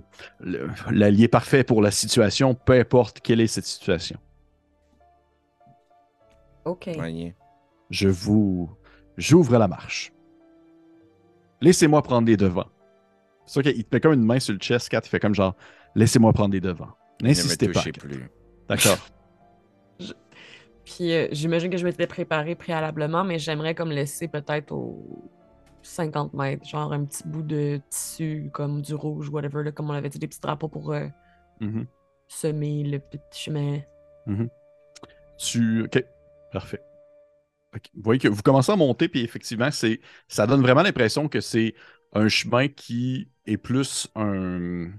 l'allié 0.91 1.28
parfait 1.28 1.62
pour 1.62 1.82
la 1.82 1.91
situation, 1.91 2.55
peu 2.55 2.72
importe 2.72 3.20
quelle 3.20 3.41
est 3.41 3.47
cette 3.47 3.66
situation. 3.66 4.18
Ok. 6.64 6.88
Voyez. 6.97 7.34
Je 7.91 8.09
vous. 8.09 8.70
J'ouvre 9.16 9.59
la 9.59 9.68
marche. 9.68 10.12
Laissez-moi 11.61 12.03
prendre 12.03 12.26
les 12.26 12.38
devants. 12.38 12.68
C'est 13.45 13.53
sûr 13.53 13.62
qu'il 13.62 13.84
te 13.84 13.95
met 13.95 14.01
comme 14.01 14.14
une 14.14 14.24
main 14.24 14.41
sur 14.41 14.55
le 14.55 14.59
chest, 14.59 14.88
Kat. 14.88 15.01
Il 15.05 15.09
fait 15.09 15.20
comme 15.20 15.34
genre, 15.34 15.55
laissez-moi 15.95 16.32
prendre 16.32 16.55
les 16.55 16.61
devants. 16.61 16.93
N'insistez 17.22 17.68
pas. 17.68 17.82
plus. 17.82 18.30
D'accord. 18.68 18.99
Puis 20.84 21.12
euh, 21.12 21.28
j'imagine 21.32 21.70
que 21.70 21.76
je 21.76 21.84
m'étais 21.84 22.07
préparé 22.07 22.55
préalablement, 22.55 23.22
mais 23.22 23.38
j'aimerais 23.38 23.74
comme 23.74 23.91
laisser 23.91 24.28
peut-être 24.28 24.72
aux 24.72 25.30
50 25.83 26.35
mètres, 26.35 26.66
genre 26.66 26.93
un 26.93 27.05
petit 27.05 27.26
bout 27.26 27.43
de 27.43 27.81
tissu 27.91 28.51
comme 28.53 28.83
du 28.83 28.95
rouge, 28.95 29.28
whatever, 29.28 29.62
là, 29.62 29.72
comme 29.72 29.91
on 29.91 29.95
avait 29.95 30.09
dit, 30.09 30.18
des 30.18 30.28
petits 30.28 30.41
drapeaux 30.41 30.68
pour 30.68 30.93
euh, 30.93 31.07
Mhm. 31.61 31.87
semer 32.28 32.85
le 32.85 32.99
petit 32.99 33.20
chemin. 33.45 33.81
Tu. 35.39 35.83
Ok, 35.85 36.05
parfait. 36.53 36.83
Vous 37.95 38.03
voyez 38.03 38.18
que 38.18 38.28
vous 38.28 38.43
commencez 38.43 38.72
à 38.72 38.76
monter, 38.76 39.09
puis 39.09 39.22
effectivement, 39.22 39.70
c'est, 39.70 40.01
ça 40.28 40.47
donne 40.47 40.61
vraiment 40.61 40.83
l'impression 40.83 41.28
que 41.28 41.41
c'est 41.41 41.74
un 42.12 42.28
chemin 42.28 42.68
qui 42.68 43.28
est 43.47 43.57
plus 43.57 44.09
un, 44.16 44.91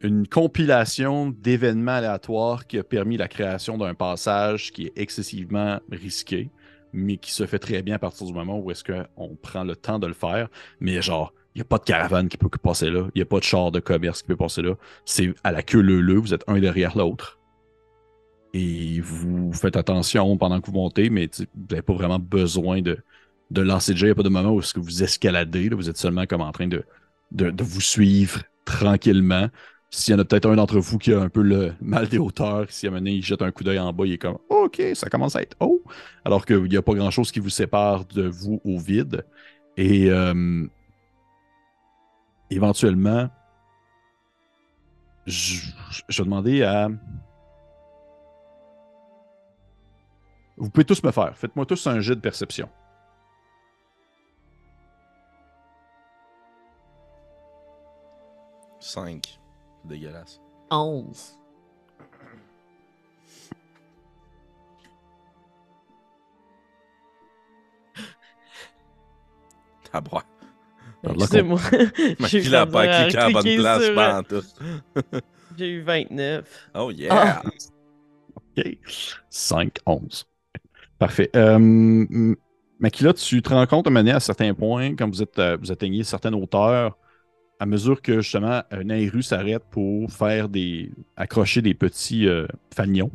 une 0.00 0.26
compilation 0.26 1.30
d'événements 1.30 1.92
aléatoires 1.92 2.66
qui 2.66 2.78
a 2.78 2.84
permis 2.84 3.16
la 3.16 3.28
création 3.28 3.78
d'un 3.78 3.94
passage 3.94 4.72
qui 4.72 4.86
est 4.86 4.92
excessivement 4.96 5.80
risqué, 5.90 6.50
mais 6.92 7.16
qui 7.16 7.32
se 7.32 7.46
fait 7.46 7.58
très 7.58 7.82
bien 7.82 7.96
à 7.96 7.98
partir 7.98 8.26
du 8.26 8.32
moment 8.32 8.58
où 8.58 8.70
est-ce 8.70 8.84
qu'on 8.84 9.36
prend 9.36 9.64
le 9.64 9.76
temps 9.76 9.98
de 9.98 10.06
le 10.06 10.14
faire. 10.14 10.48
Mais 10.80 11.00
genre, 11.02 11.32
il 11.54 11.58
n'y 11.58 11.62
a 11.62 11.66
pas 11.66 11.78
de 11.78 11.84
caravane 11.84 12.28
qui 12.28 12.36
peut 12.36 12.48
passer 12.48 12.90
là, 12.90 13.08
il 13.14 13.18
n'y 13.18 13.22
a 13.22 13.26
pas 13.26 13.38
de 13.38 13.44
char 13.44 13.70
de 13.70 13.80
commerce 13.80 14.22
qui 14.22 14.28
peut 14.28 14.36
passer 14.36 14.62
là. 14.62 14.74
C'est 15.04 15.34
à 15.44 15.52
la 15.52 15.62
queue 15.62 15.80
leu-leu, 15.80 16.16
vous 16.16 16.34
êtes 16.34 16.44
un 16.46 16.58
derrière 16.58 16.96
l'autre. 16.96 17.38
Et 18.54 19.00
vous 19.00 19.52
faites 19.52 19.76
attention 19.76 20.36
pendant 20.36 20.60
que 20.60 20.66
vous 20.66 20.76
montez, 20.76 21.08
mais 21.08 21.30
vous 21.38 21.46
n'avez 21.70 21.82
pas 21.82 21.94
vraiment 21.94 22.18
besoin 22.18 22.82
de, 22.82 22.98
de 23.50 23.62
lancer 23.62 23.92
de 23.92 23.98
jet. 23.98 24.06
Il 24.06 24.08
n'y 24.10 24.12
a 24.12 24.16
pas 24.16 24.22
de 24.22 24.28
moment 24.28 24.50
où 24.50 24.60
est-ce 24.60 24.74
que 24.74 24.80
vous 24.80 25.02
escaladez. 25.02 25.70
là. 25.70 25.76
vous 25.76 25.88
êtes 25.88 25.96
seulement 25.96 26.26
comme 26.26 26.42
en 26.42 26.52
train 26.52 26.68
de, 26.68 26.84
de, 27.30 27.50
de 27.50 27.64
vous 27.64 27.80
suivre 27.80 28.42
tranquillement. 28.64 29.48
S'il 29.94 30.12
y 30.12 30.16
en 30.16 30.20
a 30.20 30.24
peut-être 30.24 30.48
un 30.48 30.56
d'entre 30.56 30.78
vous 30.78 30.96
qui 30.96 31.12
a 31.12 31.20
un 31.20 31.28
peu 31.28 31.42
le 31.42 31.74
mal 31.82 32.08
des 32.08 32.16
hauteurs, 32.16 32.64
si 32.70 32.86
à 32.86 32.88
un 32.88 32.94
moment 32.94 33.06
il 33.08 33.22
jette 33.22 33.42
un 33.42 33.50
coup 33.50 33.62
d'œil 33.62 33.78
en 33.78 33.92
bas, 33.92 34.06
il 34.06 34.14
est 34.14 34.18
comme 34.18 34.38
OK, 34.48 34.80
ça 34.94 35.10
commence 35.10 35.36
à 35.36 35.42
être 35.42 35.54
haut. 35.60 35.82
Alors 36.24 36.46
qu'il 36.46 36.62
n'y 36.62 36.78
a 36.78 36.82
pas 36.82 36.94
grand-chose 36.94 37.30
qui 37.30 37.40
vous 37.40 37.50
sépare 37.50 38.06
de 38.06 38.26
vous 38.26 38.58
au 38.64 38.78
vide. 38.78 39.26
Et 39.76 40.10
euh, 40.10 40.66
éventuellement, 42.48 43.28
je, 45.26 45.60
je 46.08 46.22
vais 46.22 46.24
demander 46.24 46.62
à. 46.62 46.88
Vous 50.56 50.70
pouvez 50.70 50.86
tous 50.86 51.02
me 51.02 51.10
faire. 51.10 51.36
Faites-moi 51.36 51.66
tous 51.66 51.86
un 51.86 52.00
jet 52.00 52.14
de 52.14 52.20
perception. 52.20 52.70
Cinq. 58.80 59.41
Dégueulasse. 59.84 60.40
11. 60.70 61.38
Tabrois. 69.90 70.24
Alors 71.04 71.16
là, 71.16 71.24
Excusez-moi. 71.24 71.60
Ma 72.20 72.28
J'ai 72.28 72.42
de 72.42 72.50
la 72.50 72.66
pas 72.66 73.04
cliqué 73.04 73.18
à 73.18 73.28
la 73.28 73.32
bonne 73.32 73.56
place, 73.56 74.22
tout. 74.28 75.18
J'ai 75.58 75.68
eu 75.70 75.82
29. 75.82 76.70
Oh 76.74 76.90
yeah! 76.90 77.42
OK. 78.36 78.78
5, 79.28 79.78
11. 79.84 80.24
Parfait. 80.98 81.30
Euh, 81.36 82.34
Makila, 82.78 83.12
tu 83.12 83.42
te 83.42 83.48
rends 83.50 83.66
compte 83.66 83.86
à 83.86 83.90
un 83.90 83.92
moment 83.92 84.00
donné, 84.00 84.12
à 84.12 84.20
certains 84.20 84.54
points, 84.54 84.94
quand 84.96 85.08
vous, 85.08 85.22
êtes, 85.22 85.38
euh, 85.38 85.56
vous 85.60 85.70
atteignez 85.70 86.04
certaines 86.04 86.34
hauteurs, 86.34 86.96
à 87.62 87.66
mesure 87.66 88.02
que 88.02 88.22
justement 88.22 88.64
un 88.72 88.82
Nairu 88.82 89.22
s'arrête 89.22 89.62
pour 89.70 90.10
faire 90.10 90.48
des. 90.48 90.90
accrocher 91.16 91.62
des 91.62 91.74
petits 91.74 92.26
euh, 92.26 92.48
fanions. 92.74 93.12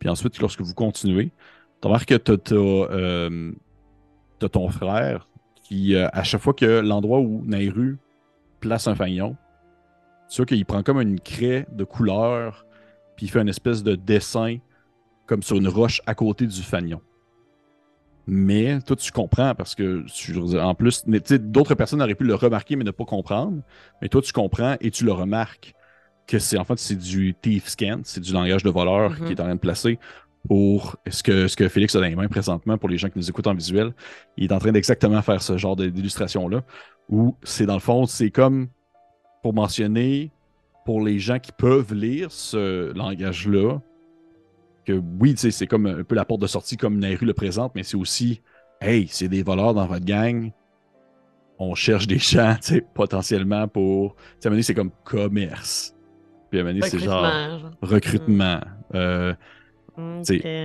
Puis 0.00 0.08
ensuite, 0.08 0.40
lorsque 0.40 0.60
vous 0.60 0.74
continuez, 0.74 1.30
tu 1.80 1.86
remarques 1.86 2.08
que 2.08 2.16
tu 2.16 2.32
as, 4.44 4.48
ton 4.48 4.68
frère 4.70 5.28
qui, 5.62 5.94
euh, 5.94 6.08
à 6.12 6.24
chaque 6.24 6.40
fois 6.40 6.52
que 6.52 6.80
l'endroit 6.80 7.20
où 7.20 7.44
Nairu 7.46 7.98
place 8.58 8.88
un 8.88 8.96
fanion, 8.96 9.36
tu 10.28 10.38
vois 10.38 10.46
qu'il 10.46 10.66
prend 10.66 10.82
comme 10.82 11.00
une 11.00 11.20
craie 11.20 11.64
de 11.70 11.84
couleur, 11.84 12.66
puis 13.14 13.26
il 13.26 13.28
fait 13.28 13.40
une 13.40 13.48
espèce 13.48 13.84
de 13.84 13.94
dessin 13.94 14.56
comme 15.26 15.44
sur 15.44 15.58
une 15.58 15.68
roche 15.68 16.02
à 16.06 16.16
côté 16.16 16.48
du 16.48 16.62
fanion. 16.62 17.00
Mais 18.32 18.80
toi, 18.82 18.94
tu 18.94 19.10
comprends 19.10 19.56
parce 19.56 19.74
que, 19.74 20.04
tu- 20.06 20.38
en 20.56 20.74
plus, 20.76 21.04
d'autres 21.06 21.74
personnes 21.74 22.00
auraient 22.00 22.14
pu 22.14 22.22
le 22.22 22.36
remarquer 22.36 22.76
mais 22.76 22.84
ne 22.84 22.92
pas 22.92 23.04
comprendre. 23.04 23.60
Mais 24.00 24.08
toi, 24.08 24.22
tu 24.22 24.32
comprends 24.32 24.76
et 24.80 24.92
tu 24.92 25.04
le 25.04 25.10
remarques 25.12 25.74
que 26.28 26.38
c'est 26.38 26.56
en 26.56 26.64
fait 26.64 26.78
c'est 26.78 26.94
du 26.94 27.34
thief 27.34 27.66
scan, 27.66 28.02
c'est 28.04 28.20
du 28.20 28.32
langage 28.32 28.62
de 28.62 28.70
voleur 28.70 29.10
Mhm. 29.10 29.26
qui 29.26 29.32
est 29.32 29.40
en 29.40 29.44
train 29.44 29.54
de 29.56 29.58
placer 29.60 29.98
pour 30.46 30.96
ce 31.10 31.24
que, 31.24 31.48
ce 31.48 31.56
que 31.56 31.68
Félix 31.68 31.96
a 31.96 32.00
dans 32.00 32.06
les 32.06 32.14
mains 32.14 32.28
présentement 32.28 32.78
pour 32.78 32.88
les 32.88 32.98
gens 32.98 33.08
qui 33.08 33.18
nous 33.18 33.28
écoutent 33.28 33.48
en 33.48 33.54
visuel. 33.54 33.92
Il 34.36 34.44
est 34.44 34.52
en 34.52 34.60
train 34.60 34.70
d'exactement 34.70 35.20
faire 35.22 35.42
ce 35.42 35.56
genre 35.58 35.74
d'illustration-là 35.74 36.62
où 37.08 37.34
c'est 37.42 37.66
dans 37.66 37.74
le 37.74 37.80
fond, 37.80 38.06
c'est 38.06 38.30
comme 38.30 38.68
pour 39.42 39.54
mentionner 39.54 40.30
pour 40.84 41.04
les 41.04 41.18
gens 41.18 41.40
qui 41.40 41.50
peuvent 41.50 41.92
lire 41.92 42.30
ce 42.30 42.92
langage-là, 42.96 43.80
que 44.90 45.02
oui, 45.20 45.34
c'est 45.36 45.66
comme 45.66 45.86
un 45.86 46.02
peu 46.04 46.14
la 46.14 46.24
porte 46.24 46.40
de 46.40 46.46
sortie 46.46 46.76
comme 46.76 46.98
Nairu 46.98 47.26
le 47.26 47.34
présente, 47.34 47.72
mais 47.74 47.82
c'est 47.82 47.96
aussi, 47.96 48.42
hey, 48.80 49.08
c'est 49.08 49.28
des 49.28 49.42
voleurs 49.42 49.74
dans 49.74 49.86
votre 49.86 50.04
gang. 50.04 50.52
On 51.58 51.74
cherche 51.74 52.06
des 52.06 52.18
gens, 52.18 52.56
tu 52.60 52.74
sais, 52.74 52.86
potentiellement 52.94 53.68
pour. 53.68 54.14
Tu 54.14 54.20
sais, 54.20 54.24
à 54.24 54.48
un 54.48 54.50
moment 54.50 54.54
donné, 54.54 54.62
c'est 54.62 54.74
comme 54.74 54.90
commerce. 55.04 55.94
Puis 56.50 56.58
à 56.58 56.62
un 56.62 56.64
moment 56.64 56.78
donné, 56.78 56.90
c'est 56.90 56.98
genre 56.98 57.22
Recrutement, 57.82 58.60
recrutement, 58.60 58.60
euh, 58.94 59.34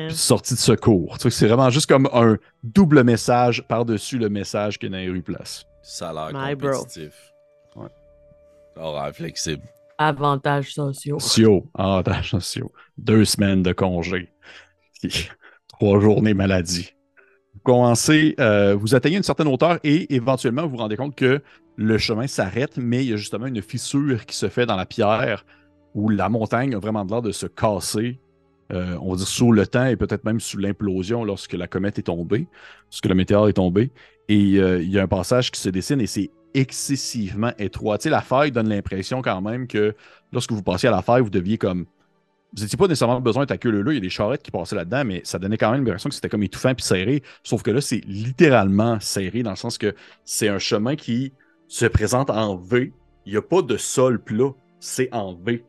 sortie 0.10 0.54
de 0.54 0.60
secours. 0.60 1.18
C'est 1.20 1.48
vraiment 1.48 1.70
juste 1.70 1.88
comme 1.88 2.10
un 2.14 2.38
double 2.64 3.04
message 3.04 3.68
par-dessus 3.68 4.18
le 4.18 4.30
message 4.30 4.80
que 4.80 4.88
Nairu 4.88 5.22
place. 5.22 5.66
Salaire 5.82 6.32
compétitif. 6.32 7.34
Ouais. 7.76 7.90
Horaire 8.78 9.14
flexible. 9.14 9.64
Avantages 9.98 10.74
sociaux. 10.74 11.20
Sociaux, 11.20 11.70
avantages 11.74 12.32
sociaux. 12.32 12.72
Deux 12.98 13.26
semaines 13.26 13.64
de 13.64 13.74
congé. 13.74 14.30
Trois 15.70 16.00
journées 16.00 16.34
maladie. 16.34 16.92
Vous 17.54 17.62
commencez, 17.64 18.36
euh, 18.40 18.76
vous 18.76 18.96
atteignez 18.96 19.18
une 19.18 19.24
certaine 19.24 19.48
hauteur 19.48 19.80
et 19.84 20.14
éventuellement 20.16 20.64
vous 20.64 20.72
vous 20.72 20.78
rendez 20.78 20.98
compte 20.98 21.16
que 21.16 21.42
le 21.78 21.98
chemin 21.98 22.28
s'arrête, 22.28 22.78
mais 22.78 23.06
il 23.06 23.12
y 23.12 23.14
a 23.14 23.18
justement 23.18 23.48
une 23.48 23.62
fissure 23.62 24.26
qui 24.26 24.36
se 24.38 24.50
fait 24.50 24.66
dans 24.66 24.76
la 24.78 24.86
pierre 24.86 25.46
où 25.94 26.10
la 26.10 26.30
montagne 26.30 26.76
a 26.76 26.80
vraiment 26.80 27.06
l'air 27.06 27.22
de 27.22 27.32
se 27.32 27.48
casser. 27.48 28.22
euh, 28.74 28.98
on 29.02 29.12
va 29.12 29.18
dire 29.18 29.28
sous 29.28 29.52
le 29.52 29.68
temps 29.68 29.86
et 29.88 29.96
peut-être 29.98 30.26
même 30.26 30.40
sous 30.40 30.58
l'implosion 30.58 31.24
lorsque 31.24 31.54
la 31.54 31.68
comète 31.68 32.00
est 32.00 32.04
tombée, 32.04 32.50
lorsque 32.92 33.06
le 33.08 33.16
météore 33.16 33.50
est 33.50 33.54
tombé. 33.54 33.94
Et 34.28 34.58
euh, 34.60 34.82
il 34.82 34.90
y 34.92 35.00
a 35.00 35.04
un 35.04 35.08
passage 35.08 35.52
qui 35.52 35.62
se 35.62 35.70
dessine 35.70 36.02
et 36.02 36.08
c'est 36.08 36.32
excessivement 36.54 37.52
étroit. 37.60 37.98
Tu 38.00 38.04
sais, 38.04 38.10
la 38.10 38.22
faille 38.22 38.52
donne 38.52 38.70
l'impression 38.70 39.22
quand 39.22 39.42
même 39.42 39.68
que 39.68 39.96
lorsque 40.32 40.52
vous 40.54 40.64
passiez 40.64 40.90
à 40.90 40.92
la 40.92 41.02
faille, 41.04 41.22
vous 41.22 41.30
deviez 41.30 41.58
comme. 41.58 41.86
Vous 42.56 42.64
n'étiez 42.64 42.78
pas 42.78 42.88
nécessairement 42.88 43.20
besoin 43.20 43.44
d'être 43.44 43.52
à 43.52 43.58
queue 43.58 43.70
leu 43.70 43.84
il 43.92 43.96
y 43.96 43.98
a 43.98 44.02
des 44.02 44.10
charrettes 44.10 44.42
qui 44.42 44.52
passaient 44.52 44.76
là-dedans, 44.76 45.04
mais 45.06 45.22
ça 45.26 45.40
donnait 45.40 45.58
quand 45.58 45.72
même 45.72 45.84
l'impression 45.84 46.10
que 46.10 46.16
c'était 46.16 46.30
comme 46.30 46.44
étouffant 46.44 46.74
puis 46.74 46.86
serré. 46.86 47.22
Sauf 47.44 47.64
que 47.64 47.72
là, 47.72 47.82
c'est 47.82 48.02
littéralement 48.06 49.00
serré 49.02 49.44
dans 49.44 49.50
le 49.50 49.56
sens 49.58 49.78
que 49.78 49.94
c'est 50.24 50.48
un 50.48 50.60
chemin 50.60 50.96
qui 50.96 51.34
se 51.68 51.86
présente 51.86 52.30
en 52.30 52.56
V. 52.56 52.94
Il 53.26 53.34
n'y 53.34 53.38
a 53.38 53.42
pas 53.42 53.62
de 53.62 53.76
sol 53.76 54.24
plat, 54.24 54.52
c'est 54.80 55.14
en 55.14 55.36
V. 55.36 55.66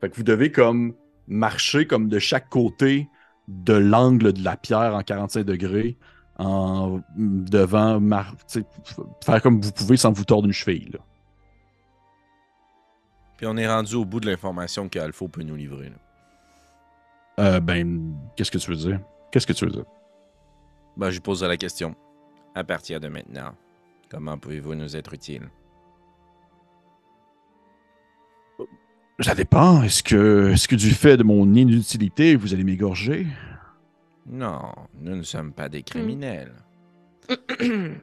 Fait 0.00 0.10
que 0.10 0.16
vous 0.16 0.22
devez 0.22 0.52
comme 0.52 0.94
marcher 1.26 1.86
comme 1.86 2.08
de 2.08 2.18
chaque 2.18 2.50
côté 2.50 3.08
de 3.48 3.72
l'angle 3.72 4.32
de 4.32 4.44
la 4.44 4.56
pierre 4.56 4.94
en 4.94 5.02
45 5.02 5.44
degrés 5.44 5.96
en 6.38 7.00
devant 7.16 8.00
faire 9.24 9.42
comme 9.42 9.60
vous 9.60 9.72
pouvez 9.72 9.96
sans 9.96 10.12
vous 10.12 10.24
tordre 10.24 10.46
une 10.46 10.52
cheville. 10.52 10.90
là. 10.92 10.98
Puis 13.38 13.46
on 13.46 13.56
est 13.56 13.66
rendu 13.66 13.94
au 13.94 14.04
bout 14.04 14.20
de 14.20 14.26
l'information 14.26 14.88
qu'Alpha 14.88 15.26
peut 15.28 15.42
nous 15.42 15.56
livrer. 15.56 15.88
là. 15.88 16.09
Euh, 17.40 17.58
ben, 17.58 18.14
qu'est-ce 18.36 18.50
que 18.50 18.58
tu 18.58 18.70
veux 18.70 18.76
dire? 18.76 19.00
Qu'est-ce 19.32 19.46
que 19.46 19.54
tu 19.54 19.64
veux 19.64 19.70
dire? 19.70 19.86
Ben, 20.96 21.08
je 21.10 21.20
pose 21.20 21.42
la 21.42 21.56
question. 21.56 21.94
À 22.54 22.64
partir 22.64 23.00
de 23.00 23.08
maintenant, 23.08 23.54
comment 24.10 24.36
pouvez-vous 24.36 24.74
nous 24.74 24.94
être 24.94 25.14
utiles? 25.14 25.48
Ça 29.20 29.34
dépend. 29.34 29.82
Est-ce 29.82 30.02
que, 30.02 30.50
est-ce 30.52 30.68
que 30.68 30.76
du 30.76 30.90
fait 30.90 31.16
de 31.16 31.22
mon 31.22 31.54
inutilité, 31.54 32.36
vous 32.36 32.52
allez 32.52 32.64
m'égorger? 32.64 33.26
Non, 34.26 34.60
nous 35.00 35.16
ne 35.16 35.22
sommes 35.22 35.52
pas 35.52 35.70
des 35.70 35.82
criminels. 35.82 36.52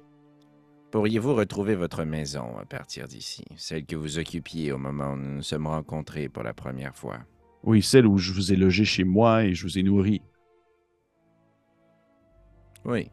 Pourriez-vous 0.92 1.36
retrouver 1.36 1.76
votre 1.76 2.06
maison 2.06 2.58
à 2.58 2.66
partir 2.66 3.08
d'ici, 3.08 3.46
celle 3.56 3.86
que 3.86 3.96
vous 3.96 4.18
occupiez 4.18 4.72
au 4.72 4.78
moment 4.80 5.12
où 5.12 5.18
nous 5.18 5.36
nous 5.36 5.44
sommes 5.44 5.68
rencontrés 5.68 6.28
pour 6.28 6.44
la 6.44 6.54
première 6.54 6.96
fois? 6.96 7.20
Oui, 7.64 7.82
celle 7.82 8.08
où 8.08 8.18
je 8.18 8.32
vous 8.32 8.52
ai 8.54 8.56
logé 8.56 8.86
chez 8.86 9.04
moi 9.04 9.44
et 9.44 9.54
je 9.54 9.64
vous 9.64 9.78
ai 9.78 9.84
nourri. 9.84 10.22
Oui, 12.86 13.12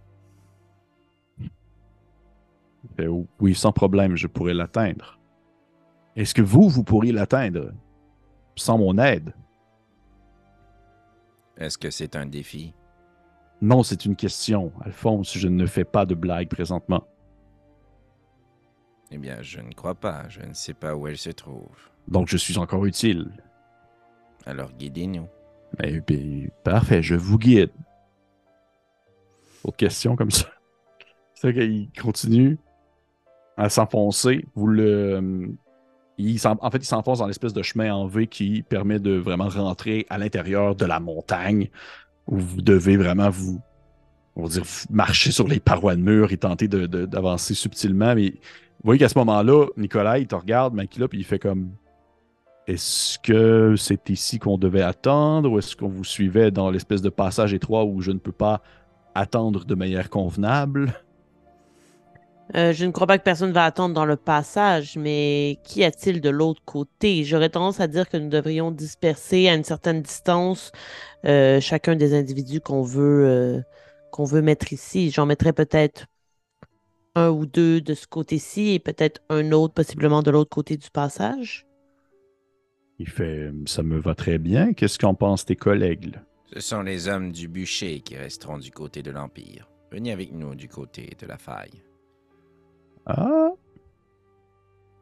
Fait, 2.97 3.09
oui, 3.41 3.55
sans 3.55 3.73
problème, 3.73 4.17
je 4.17 4.27
pourrais 4.27 4.55
l'atteindre. 4.55 5.19
Est-ce 6.17 6.35
que 6.35 6.43
vous, 6.43 6.69
vous 6.69 6.85
pourriez 6.85 7.13
l'atteindre 7.13 7.73
sans 8.57 8.79
mon 8.79 8.99
aide? 8.99 9.35
est-ce 11.57 11.79
que 11.79 11.91
c'est 11.91 12.17
un 12.17 12.27
défi? 12.27 12.75
Non, 13.61 13.83
c'est 13.83 14.05
une 14.05 14.17
question. 14.17 14.73
Alphonse, 14.81 15.37
je 15.37 15.49
ne 15.49 15.67
fais 15.67 15.85
pas 15.85 16.05
de 16.05 16.15
blague 16.15 16.49
présentement. 16.49 17.07
Eh 19.11 19.19
bien, 19.19 19.41
je 19.43 19.61
ne 19.61 19.73
crois 19.73 19.95
pas, 19.95 20.29
je 20.29 20.41
ne 20.41 20.53
sais 20.53 20.75
pas 20.75 20.97
où 20.97 21.07
elle 21.07 21.17
se 21.17 21.31
trouve. 21.31 21.91
Donc, 22.09 22.29
je 22.29 22.37
suis 22.37 22.59
encore 22.59 22.85
utile. 22.85 23.31
Alors 24.47 24.71
guidez-nous. 24.73 25.27
Eh 25.83 26.01
bien, 26.01 26.47
parfait, 26.63 27.03
je 27.03 27.15
vous 27.15 27.39
guide. 27.39 27.71
Autre 29.65 29.77
question 29.77 30.15
comme 30.17 30.31
ça. 30.31 30.47
C'est 31.35 31.53
qu'il 31.53 31.89
continue 32.01 32.59
à 33.57 33.69
s'enfoncer. 33.69 34.45
Vous 34.55 34.67
le. 34.67 35.49
il 36.19 36.39
s'en- 36.39 36.59
en 36.61 36.71
fait, 36.71 36.79
il 36.79 36.85
s'enfonce 36.85 37.19
dans 37.19 37.27
l'espèce 37.27 37.53
de 37.53 37.63
chemin 37.63 37.93
en 37.95 38.07
V 38.07 38.27
qui 38.27 38.63
permet 38.63 38.99
de 38.99 39.13
vraiment 39.17 39.49
rentrer 39.49 40.07
à 40.11 40.19
l'intérieur 40.19 40.75
de 40.77 40.85
la 40.85 41.01
montagne 41.01 41.69
où 42.27 42.39
vous 42.39 42.63
devez 42.63 42.97
vraiment 42.97 43.31
vous, 43.31 43.61
on 44.37 44.43
va 44.45 44.49
dire, 44.49 44.65
marcher 44.91 45.31
sur 45.33 45.49
les 45.49 45.61
parois 45.61 45.97
de 45.97 46.01
mur 46.03 46.33
et 46.33 46.37
tenter 46.37 46.69
d'avancer 46.69 47.55
subtilement. 47.55 48.15
Mais 48.15 48.31
vous 48.31 48.85
voyez 48.85 48.99
qu'à 48.99 49.09
ce 49.09 49.19
moment-là, 49.19 49.67
Nicolas, 49.77 50.19
il 50.19 50.27
te 50.27 50.35
regarde, 50.35 50.75
Makila, 50.75 51.09
puis 51.09 51.19
il 51.19 51.25
fait 51.25 51.39
comme 51.39 51.71
est-ce 52.67 53.19
que 53.19 53.75
c'est 53.77 54.09
ici 54.11 54.39
qu'on 54.39 54.59
devait 54.59 54.83
attendre 54.83 55.51
ou 55.51 55.59
est-ce 55.59 55.77
qu'on 55.77 55.89
vous 55.89 56.05
suivait 56.05 56.51
dans 56.51 56.71
l'espèce 56.71 57.03
de 57.03 57.11
passage 57.11 57.53
étroit 57.53 57.85
où 57.85 58.01
je 58.01 58.11
ne 58.11 58.19
peux 58.19 58.33
pas 58.33 58.63
attendre 59.15 59.65
de 59.65 59.75
manière 59.75 60.11
convenable? 60.11 60.95
Euh, 62.55 62.73
je 62.73 62.85
ne 62.85 62.91
crois 62.91 63.07
pas 63.07 63.19
que 63.19 63.23
personne 63.23 63.53
va 63.53 63.65
attendre 63.65 63.95
dans 63.95 64.05
le 64.05 64.17
passage, 64.17 64.97
mais 64.97 65.59
qu'y 65.65 65.83
a-t-il 65.83 66.21
de 66.21 66.29
l'autre 66.29 66.63
côté? 66.65 67.25
J'aurais 67.25 67.49
tendance 67.49 67.81
à 67.81 67.87
dire 67.87 68.09
que 68.09 68.19
nous 68.19 68.29
devrions 68.29 68.71
disperser 68.71 69.49
à 69.49 69.55
une 69.55 69.65
certaine 69.65 70.03
distance 70.03 70.71
euh, 71.25 71.61
chacun 71.61 71.97
des 71.97 72.15
individus 72.15 72.61
qu'on 72.61 72.83
veut, 72.83 73.27
euh, 73.27 73.61
qu'on 74.11 74.25
veut 74.25 74.43
mettre 74.43 74.73
ici. 74.73 75.11
J'en 75.11 75.27
mettrais 75.27 75.55
peut-être 75.55 76.07
un 77.15 77.31
ou 77.31 77.47
deux 77.47 77.81
de 77.81 77.95
ce 77.95 78.07
côté-ci 78.07 78.75
et 78.75 78.79
peut-être 78.79 79.23
un 79.31 79.53
autre 79.53 79.75
possiblement 79.75 80.23
de 80.23 80.31
l'autre 80.31 80.51
côté 80.51 80.77
du 80.77 80.91
passage. 80.91 81.67
Il 82.99 83.09
fait 83.09 83.51
ça 83.67 83.83
me 83.83 83.99
va 83.99 84.15
très 84.15 84.39
bien. 84.39 84.73
Qu'est-ce 84.73 84.99
qu'en 84.99 85.15
pensent 85.15 85.45
tes 85.45 85.57
collègues? 85.57 86.15
là? 86.15 86.23
Ce 86.53 86.61
sont 86.61 86.83
les 86.83 87.09
hommes 87.09 87.33
du 87.33 87.49
bûcher 87.49 88.01
qui 88.01 88.17
resteront 88.17 88.59
du 88.59 88.71
côté 88.71 89.03
de 89.03 89.11
l'Empire. 89.11 89.69
Venez 89.91 90.13
avec 90.13 90.33
nous 90.33 90.55
du 90.55 90.69
côté 90.69 91.17
de 91.21 91.27
la 91.27 91.39
faille. 91.39 91.83
Ah! 93.07 93.51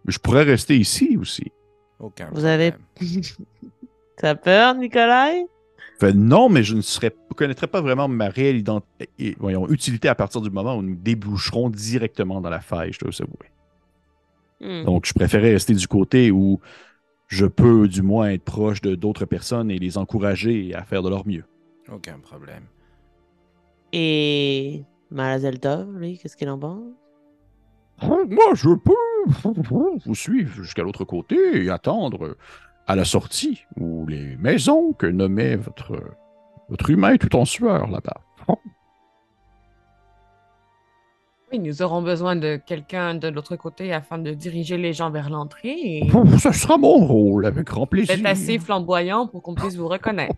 Je 0.06 0.18
pourrais 0.18 0.42
rester 0.42 0.76
ici 0.76 1.16
aussi. 1.20 1.52
Aucun 1.98 2.30
Vous 2.32 2.44
avez-. 2.44 2.74
T'as 4.16 4.34
peur, 4.34 4.74
Nicolas? 4.74 5.30
Fait 6.00 6.12
non, 6.14 6.48
mais 6.48 6.62
je 6.64 6.74
ne 6.74 6.80
serais, 6.80 7.14
connaîtrais 7.36 7.66
pas 7.68 7.80
vraiment 7.80 8.08
ma 8.08 8.28
réelle 8.28 8.60
ident- 8.62 8.82
et- 9.18 9.36
voyons, 9.38 9.68
utilité 9.68 10.08
à 10.08 10.14
partir 10.14 10.40
du 10.40 10.50
moment 10.50 10.76
où 10.76 10.82
nous 10.82 10.96
déboucherons 10.96 11.70
directement 11.70 12.40
dans 12.40 12.50
la 12.50 12.60
faille, 12.60 12.92
je 12.92 12.98
dois 12.98 13.10
avouer. 13.20 13.50
Hmm. 14.60 14.84
Donc, 14.84 15.06
je 15.06 15.12
préférais 15.12 15.52
rester 15.52 15.74
du 15.74 15.86
côté 15.86 16.30
où 16.30 16.60
je 17.32 17.46
peux 17.46 17.88
du 17.88 18.02
moins 18.02 18.28
être 18.28 18.44
proche 18.44 18.82
de 18.82 18.94
d'autres 18.94 19.24
personnes 19.24 19.70
et 19.70 19.78
les 19.78 19.96
encourager 19.96 20.74
à 20.74 20.82
faire 20.82 21.02
de 21.02 21.08
leur 21.08 21.26
mieux. 21.26 21.44
Aucun 21.90 22.18
problème. 22.18 22.64
Et 23.94 24.84
Malazelda, 25.10 25.86
lui, 25.94 26.18
qu'est-ce 26.18 26.36
qu'il 26.36 26.50
en 26.50 26.58
pense? 26.58 26.84
Oh, 28.02 28.22
Moi, 28.28 28.52
je 28.52 28.68
peux 28.74 30.02
vous 30.04 30.14
suivre 30.14 30.62
jusqu'à 30.62 30.82
l'autre 30.82 31.04
côté 31.04 31.64
et 31.64 31.70
attendre 31.70 32.36
à 32.86 32.96
la 32.96 33.06
sortie 33.06 33.64
ou 33.80 34.06
les 34.06 34.36
maisons 34.36 34.92
que 34.92 35.06
nommait 35.06 35.56
votre, 35.56 35.98
votre 36.68 36.90
humain 36.90 37.16
tout 37.16 37.34
en 37.34 37.46
sueur 37.46 37.88
là-bas. 37.88 38.20
Oui, 41.52 41.58
nous 41.58 41.82
aurons 41.82 42.00
besoin 42.02 42.34
de 42.34 42.56
quelqu'un 42.64 43.14
de 43.14 43.28
l'autre 43.28 43.56
côté 43.56 43.92
afin 43.92 44.18
de 44.18 44.32
diriger 44.32 44.78
les 44.78 44.92
gens 44.94 45.10
vers 45.10 45.28
l'entrée. 45.28 45.74
Et 45.98 46.10
Oh, 46.14 46.24
Ce 46.38 46.50
sera 46.52 46.78
mon 46.78 46.96
rôle, 46.96 47.44
avec 47.44 47.66
grand 47.66 47.80
vous 47.82 47.86
plaisir. 47.86 48.14
êtes 48.14 48.24
assez 48.24 48.58
flamboyant 48.58 49.26
pour 49.26 49.42
qu'on 49.42 49.54
puisse 49.54 49.76
vous 49.76 49.88
reconnaître. 49.88 50.34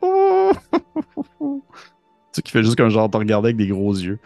Oh. 0.00 0.50
tu 1.40 1.62
sais, 2.32 2.42
qui 2.42 2.52
fait 2.52 2.62
juste 2.62 2.76
comme 2.76 2.88
genre 2.88 3.10
te 3.10 3.16
regarder 3.16 3.48
avec 3.48 3.56
des 3.56 3.68
gros 3.68 3.92
yeux. 3.94 4.18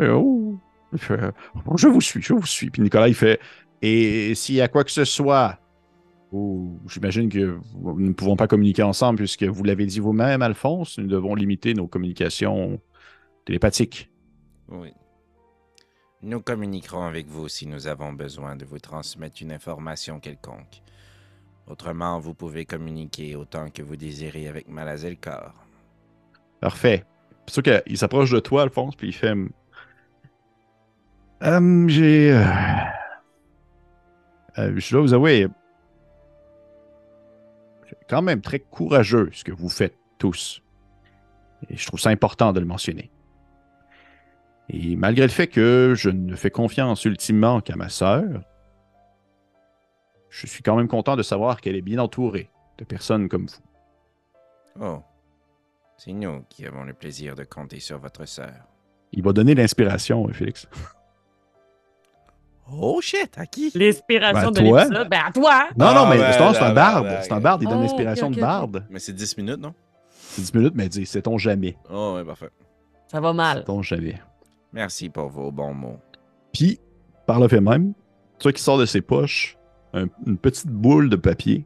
Et 0.00 0.08
oh. 0.08 0.56
Il 0.92 0.98
fait, 0.98 1.18
Oh, 1.66 1.76
je 1.76 1.88
vous 1.88 2.00
suis, 2.00 2.22
je 2.22 2.32
vous 2.32 2.46
suis. 2.46 2.70
Puis 2.70 2.80
Nicolas, 2.82 3.08
il 3.08 3.14
fait 3.14 3.40
Et 3.82 4.34
s'il 4.34 4.54
y 4.54 4.60
a 4.60 4.68
quoi 4.68 4.84
que 4.84 4.90
ce 4.90 5.04
soit, 5.04 5.58
oh, 6.32 6.68
j'imagine 6.88 7.28
que 7.28 7.58
nous 7.82 8.00
ne 8.00 8.12
pouvons 8.12 8.36
pas 8.36 8.46
communiquer 8.46 8.82
ensemble 8.84 9.18
puisque 9.18 9.42
vous 9.44 9.64
l'avez 9.64 9.84
dit 9.86 9.98
vous-même, 10.00 10.42
Alphonse, 10.42 10.96
nous 10.98 11.08
devons 11.08 11.34
limiter 11.34 11.74
nos 11.74 11.86
communications 11.88 12.80
télépathiques. 13.44 14.10
Oui. 14.70 14.92
Nous 16.22 16.40
communiquerons 16.40 17.04
avec 17.04 17.28
vous 17.28 17.48
si 17.48 17.66
nous 17.66 17.86
avons 17.86 18.12
besoin 18.12 18.56
de 18.56 18.64
vous 18.64 18.80
transmettre 18.80 19.40
une 19.40 19.52
information 19.52 20.18
quelconque. 20.18 20.82
Autrement, 21.68 22.18
vous 22.18 22.34
pouvez 22.34 22.64
communiquer 22.64 23.36
autant 23.36 23.70
que 23.70 23.82
vous 23.82 23.96
désirez 23.96 24.48
avec 24.48 24.68
Malazelkar. 24.68 25.54
Parfait. 26.60 27.04
C'est 27.46 27.54
sûr 27.54 27.62
qu'il 27.62 27.96
s'approche 27.96 28.30
de 28.30 28.40
toi, 28.40 28.62
Alphonse, 28.62 28.96
puis 28.96 29.08
il 29.08 29.12
fait. 29.12 29.32
Hum, 31.40 31.88
j'ai. 31.88 32.32
euh, 32.32 32.44
euh, 34.58 34.72
je 34.76 34.90
dois 34.90 35.02
vous 35.02 35.14
avouer. 35.14 35.46
C'est 37.88 37.96
quand 38.08 38.22
même 38.22 38.40
très 38.40 38.58
courageux 38.58 39.30
ce 39.32 39.44
que 39.44 39.52
vous 39.52 39.68
faites 39.68 39.96
tous. 40.18 40.62
Et 41.70 41.76
je 41.76 41.86
trouve 41.86 42.00
ça 42.00 42.10
important 42.10 42.52
de 42.52 42.60
le 42.60 42.66
mentionner. 42.66 43.10
Et 44.70 44.96
malgré 44.96 45.22
le 45.26 45.32
fait 45.32 45.46
que 45.46 45.94
je 45.96 46.10
ne 46.10 46.34
fais 46.36 46.50
confiance 46.50 47.04
ultimement 47.04 47.60
qu'à 47.60 47.76
ma 47.76 47.88
sœur, 47.88 48.24
je 50.30 50.46
suis 50.46 50.62
quand 50.62 50.76
même 50.76 50.88
content 50.88 51.16
de 51.16 51.22
savoir 51.22 51.60
qu'elle 51.60 51.76
est 51.76 51.80
bien 51.82 51.98
entourée 51.98 52.50
de 52.76 52.84
personnes 52.84 53.28
comme 53.28 53.46
vous. 53.46 54.82
Oh. 54.84 55.02
C'est 55.96 56.12
nous 56.12 56.44
qui 56.48 56.66
avons 56.66 56.84
le 56.84 56.92
plaisir 56.92 57.34
de 57.34 57.44
compter 57.44 57.80
sur 57.80 57.98
votre 57.98 58.26
sœur. 58.26 58.52
Il 59.12 59.22
va 59.22 59.32
donner 59.32 59.54
l'inspiration, 59.54 60.26
Félix. 60.28 60.66
Oh 62.70 63.00
shit, 63.00 63.30
à 63.38 63.46
qui? 63.46 63.70
L'inspiration 63.74 64.50
Ben, 64.50 64.52
de 64.52 64.60
l'épisode, 64.60 65.08
ben 65.08 65.20
à 65.26 65.32
toi! 65.32 65.68
Non, 65.74 65.86
non, 65.86 66.02
Ah, 66.04 66.10
mais 66.10 66.18
ben, 66.18 66.32
c'est 66.32 66.62
un- 66.62 66.74
barde. 66.74 67.08
C'est 67.22 67.32
un 67.32 67.40
barde, 67.40 67.62
il 67.62 67.68
donne 67.68 67.78
Oh, 67.78 67.82
l'inspiration 67.82 68.30
de 68.30 68.38
barde. 68.38 68.84
Mais 68.90 68.98
c'est 68.98 69.14
10 69.14 69.38
minutes, 69.38 69.56
non? 69.58 69.72
C'est 70.10 70.42
10 70.42 70.54
minutes, 70.54 70.74
mais 70.76 70.86
dis, 70.90 71.06
sait-on 71.06 71.38
jamais? 71.38 71.78
Oh, 71.90 72.12
ouais, 72.16 72.24
parfait. 72.26 72.50
Ça 73.06 73.20
va 73.22 73.32
mal. 73.32 73.60
Sait-on 73.60 73.80
jamais? 73.80 74.20
Merci 74.72 75.08
pour 75.08 75.28
vos 75.28 75.50
bons 75.50 75.74
mots. 75.74 75.98
Puis, 76.52 76.78
par 77.26 77.40
le 77.40 77.48
fait 77.48 77.60
même, 77.60 77.92
tu 78.38 78.44
vois 78.44 78.52
qu'il 78.52 78.60
sort 78.62 78.78
de 78.78 78.86
ses 78.86 79.00
poches 79.00 79.56
un- 79.94 80.08
une 80.26 80.36
petite 80.38 80.68
boule 80.68 81.08
de 81.08 81.16
papier 81.16 81.64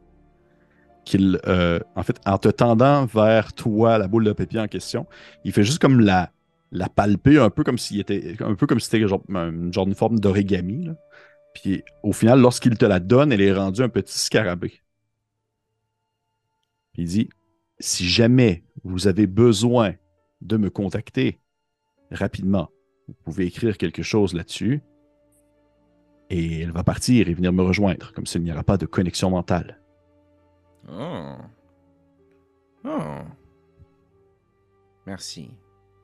qu'il, 1.05 1.39
euh, 1.47 1.79
en 1.95 2.03
fait, 2.03 2.19
en 2.25 2.37
te 2.37 2.47
tendant 2.47 3.05
vers 3.05 3.53
toi, 3.53 3.97
la 3.97 4.07
boule 4.07 4.23
de 4.23 4.31
papier 4.31 4.59
en 4.59 4.67
question, 4.67 5.05
il 5.43 5.51
fait 5.51 5.63
juste 5.63 5.79
comme 5.79 5.99
la, 5.99 6.31
la 6.71 6.87
palper, 6.87 7.39
un 7.39 7.49
peu 7.49 7.63
comme 7.63 7.77
s'il 7.77 7.99
était, 7.99 8.35
un 8.41 8.55
peu 8.55 8.67
comme 8.67 8.79
si 8.79 8.89
c'était 8.89 9.05
genre, 9.07 9.21
un- 9.33 9.71
genre 9.71 9.85
une 9.87 9.95
forme 9.95 10.19
d'origami. 10.19 10.89
Puis, 11.53 11.83
au 12.03 12.13
final, 12.13 12.39
lorsqu'il 12.39 12.77
te 12.77 12.85
la 12.85 12.99
donne, 12.99 13.31
elle 13.31 13.41
est 13.41 13.53
rendue 13.53 13.81
un 13.83 13.89
petit 13.89 14.17
scarabée. 14.17 14.81
Il 16.95 17.05
dit 17.07 17.29
Si 17.79 18.07
jamais 18.07 18.63
vous 18.83 19.07
avez 19.07 19.27
besoin 19.27 19.95
de 20.41 20.57
me 20.57 20.69
contacter 20.69 21.39
rapidement, 22.11 22.69
vous 23.07 23.15
pouvez 23.23 23.45
écrire 23.45 23.77
quelque 23.77 24.03
chose 24.03 24.33
là-dessus. 24.33 24.81
Et 26.29 26.61
elle 26.61 26.71
va 26.71 26.83
partir 26.83 27.27
et 27.27 27.33
venir 27.33 27.53
me 27.53 27.63
rejoindre, 27.63 28.11
comme 28.13 28.25
s'il 28.25 28.43
n'y 28.43 28.51
aura 28.51 28.63
pas 28.63 28.77
de 28.77 28.85
connexion 28.85 29.29
mentale. 29.29 29.79
Oh. 30.89 31.35
Oh. 32.85 33.19
Merci. 35.05 35.51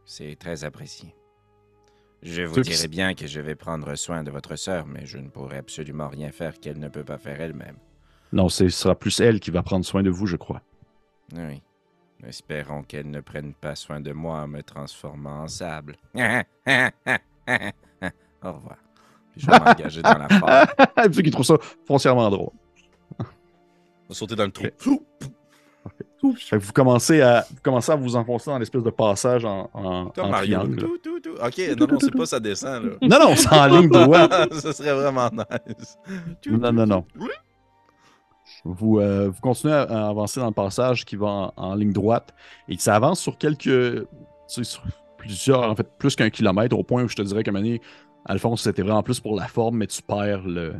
C'est 0.06 0.36
très 0.38 0.64
apprécié. 0.64 1.16
Je 2.22 2.44
vous 2.44 2.62
dirai 2.62 2.88
bien 2.90 3.14
que 3.14 3.28
je 3.28 3.40
vais 3.40 3.56
prendre 3.56 3.96
soin 3.96 4.24
de 4.24 4.32
votre 4.32 4.58
sœur, 4.58 4.86
mais 4.86 5.06
je 5.06 5.18
ne 5.18 5.30
pourrai 5.30 5.58
absolument 5.58 6.10
rien 6.10 6.32
faire 6.32 6.60
qu'elle 6.60 6.80
ne 6.80 6.90
peut 6.90 7.06
pas 7.06 7.18
faire 7.18 7.40
elle-même. 7.40 7.78
Non, 8.34 8.50
ce 8.50 8.68
sera 8.70 8.96
plus 8.96 9.20
elle 9.22 9.40
qui 9.40 9.52
va 9.52 9.64
prendre 9.64 9.86
soin 9.86 10.04
de 10.04 10.10
vous, 10.10 10.28
je 10.28 10.36
crois. 10.36 10.62
Oui. 11.34 11.62
Espérons 12.28 12.84
qu'elle 12.84 13.10
ne 13.10 13.22
prenne 13.22 13.54
pas 13.54 13.76
soin 13.76 14.02
de 14.02 14.12
moi 14.12 14.40
en 14.42 14.48
me 14.48 14.62
transformant 14.62 15.44
en 15.44 15.48
sable. 15.48 15.96
Au 16.16 16.20
revoir. 18.54 18.78
Puis 19.32 19.42
je 19.42 19.48
vais 19.48 19.60
m'engager 19.60 20.02
dans 20.02 20.18
la 20.18 20.30
forêt. 20.40 20.68
Pour 21.06 21.16
ceux 21.16 21.22
qui 21.22 21.32
trouvent 21.32 21.46
ça 21.46 21.58
foncièrement 21.86 22.30
drôle. 22.30 22.52
On 23.20 23.24
va 24.10 24.16
sauter 24.16 24.36
dans 24.36 24.46
le 24.46 24.52
trou. 24.52 25.06
Fait 26.36 26.58
que 26.60 26.64
vous, 26.64 26.74
commencez 26.74 27.22
à, 27.22 27.46
vous 27.50 27.62
commencez 27.64 27.92
à 27.92 27.96
vous 27.96 28.16
enfoncer 28.16 28.52
dans 28.52 28.60
l'espèce 28.60 28.84
de 28.84 28.90
passage 28.90 29.46
en, 29.46 29.70
en, 29.74 30.12
Mario. 30.28 30.68
Tout, 30.76 30.98
tout, 31.02 31.20
tout. 31.22 31.36
Ok, 31.42 31.62
non, 31.78 31.88
non, 31.88 32.00
c'est 32.00 32.14
pas 32.14 32.26
ça 32.26 32.40
descend, 32.40 32.84
là. 32.84 32.92
Non, 33.02 33.30
non, 33.30 33.36
c'est 33.38 33.48
en 33.54 33.68
ligne 33.68 33.90
droite. 33.90 34.54
ça 34.60 34.74
serait 34.74 34.94
vraiment 34.94 35.30
nice. 35.32 35.98
Non, 36.48 36.74
non, 36.74 36.86
non. 36.86 37.06
Vous, 38.66 39.00
euh, 39.00 39.30
vous 39.30 39.42
continuez 39.42 39.74
à, 39.74 39.84
à 39.84 40.10
avancer 40.10 40.40
dans 40.40 40.48
le 40.48 40.54
passage 40.54 41.06
qui 41.06 41.16
va 41.16 41.28
en, 41.28 41.54
en 41.56 41.76
ligne 41.76 41.94
droite 41.94 42.34
et 42.68 42.78
ça 42.78 42.96
avance 42.96 43.20
sur 43.20 43.38
quelques. 43.38 44.06
sur 44.48 44.84
plusieurs, 45.18 45.70
en 45.70 45.76
fait, 45.76 45.88
plus 45.98 46.16
qu'un 46.16 46.30
kilomètre 46.30 46.78
au 46.78 46.84
point 46.84 47.04
où 47.04 47.08
je 47.08 47.16
te 47.16 47.22
dirais 47.22 47.44
moment 47.48 47.60
donné, 47.60 47.82
Alphonse, 48.26 48.64
c'était 48.64 48.82
vraiment 48.82 49.04
plus 49.04 49.20
pour 49.20 49.36
la 49.36 49.48
forme, 49.48 49.78
mais 49.78 49.88
tu 49.88 50.02
perds 50.02 50.48
le, 50.48 50.76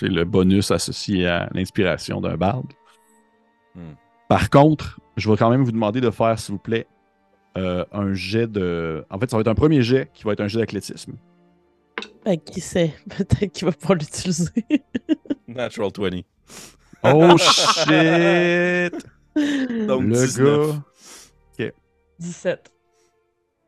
le 0.00 0.24
bonus 0.24 0.70
associé 0.70 1.26
à 1.26 1.48
l'inspiration 1.52 2.20
d'un 2.20 2.36
barde. 2.36 2.72
Hmm. 3.74 3.94
Par 4.28 4.50
contre, 4.50 5.00
je 5.16 5.30
vais 5.30 5.36
quand 5.36 5.50
même 5.50 5.62
vous 5.62 5.72
demander 5.72 6.00
de 6.00 6.10
faire, 6.10 6.38
s'il 6.38 6.52
vous 6.52 6.60
plaît, 6.60 6.86
euh, 7.58 7.84
un 7.92 8.14
jet 8.14 8.46
de. 8.46 9.04
En 9.10 9.18
fait, 9.18 9.30
ça 9.30 9.36
va 9.36 9.42
être 9.42 9.48
un 9.48 9.54
premier 9.54 9.82
jet 9.82 10.10
qui 10.14 10.24
va 10.24 10.32
être 10.32 10.40
un 10.40 10.48
jet 10.48 10.58
d'athlétisme. 10.58 11.14
Ben, 12.24 12.38
qui 12.38 12.60
sait? 12.60 12.94
Peut-être 13.10 13.52
qu'il 13.52 13.66
va 13.66 13.72
pas 13.72 13.94
l'utiliser. 13.94 14.50
Natural 15.48 15.90
20. 15.96 16.22
Oh 17.04 17.36
shit! 17.38 18.92
Donc, 19.86 20.02
le 20.04 20.12
19. 20.12 20.68
gars. 21.58 21.70
17. 22.18 22.72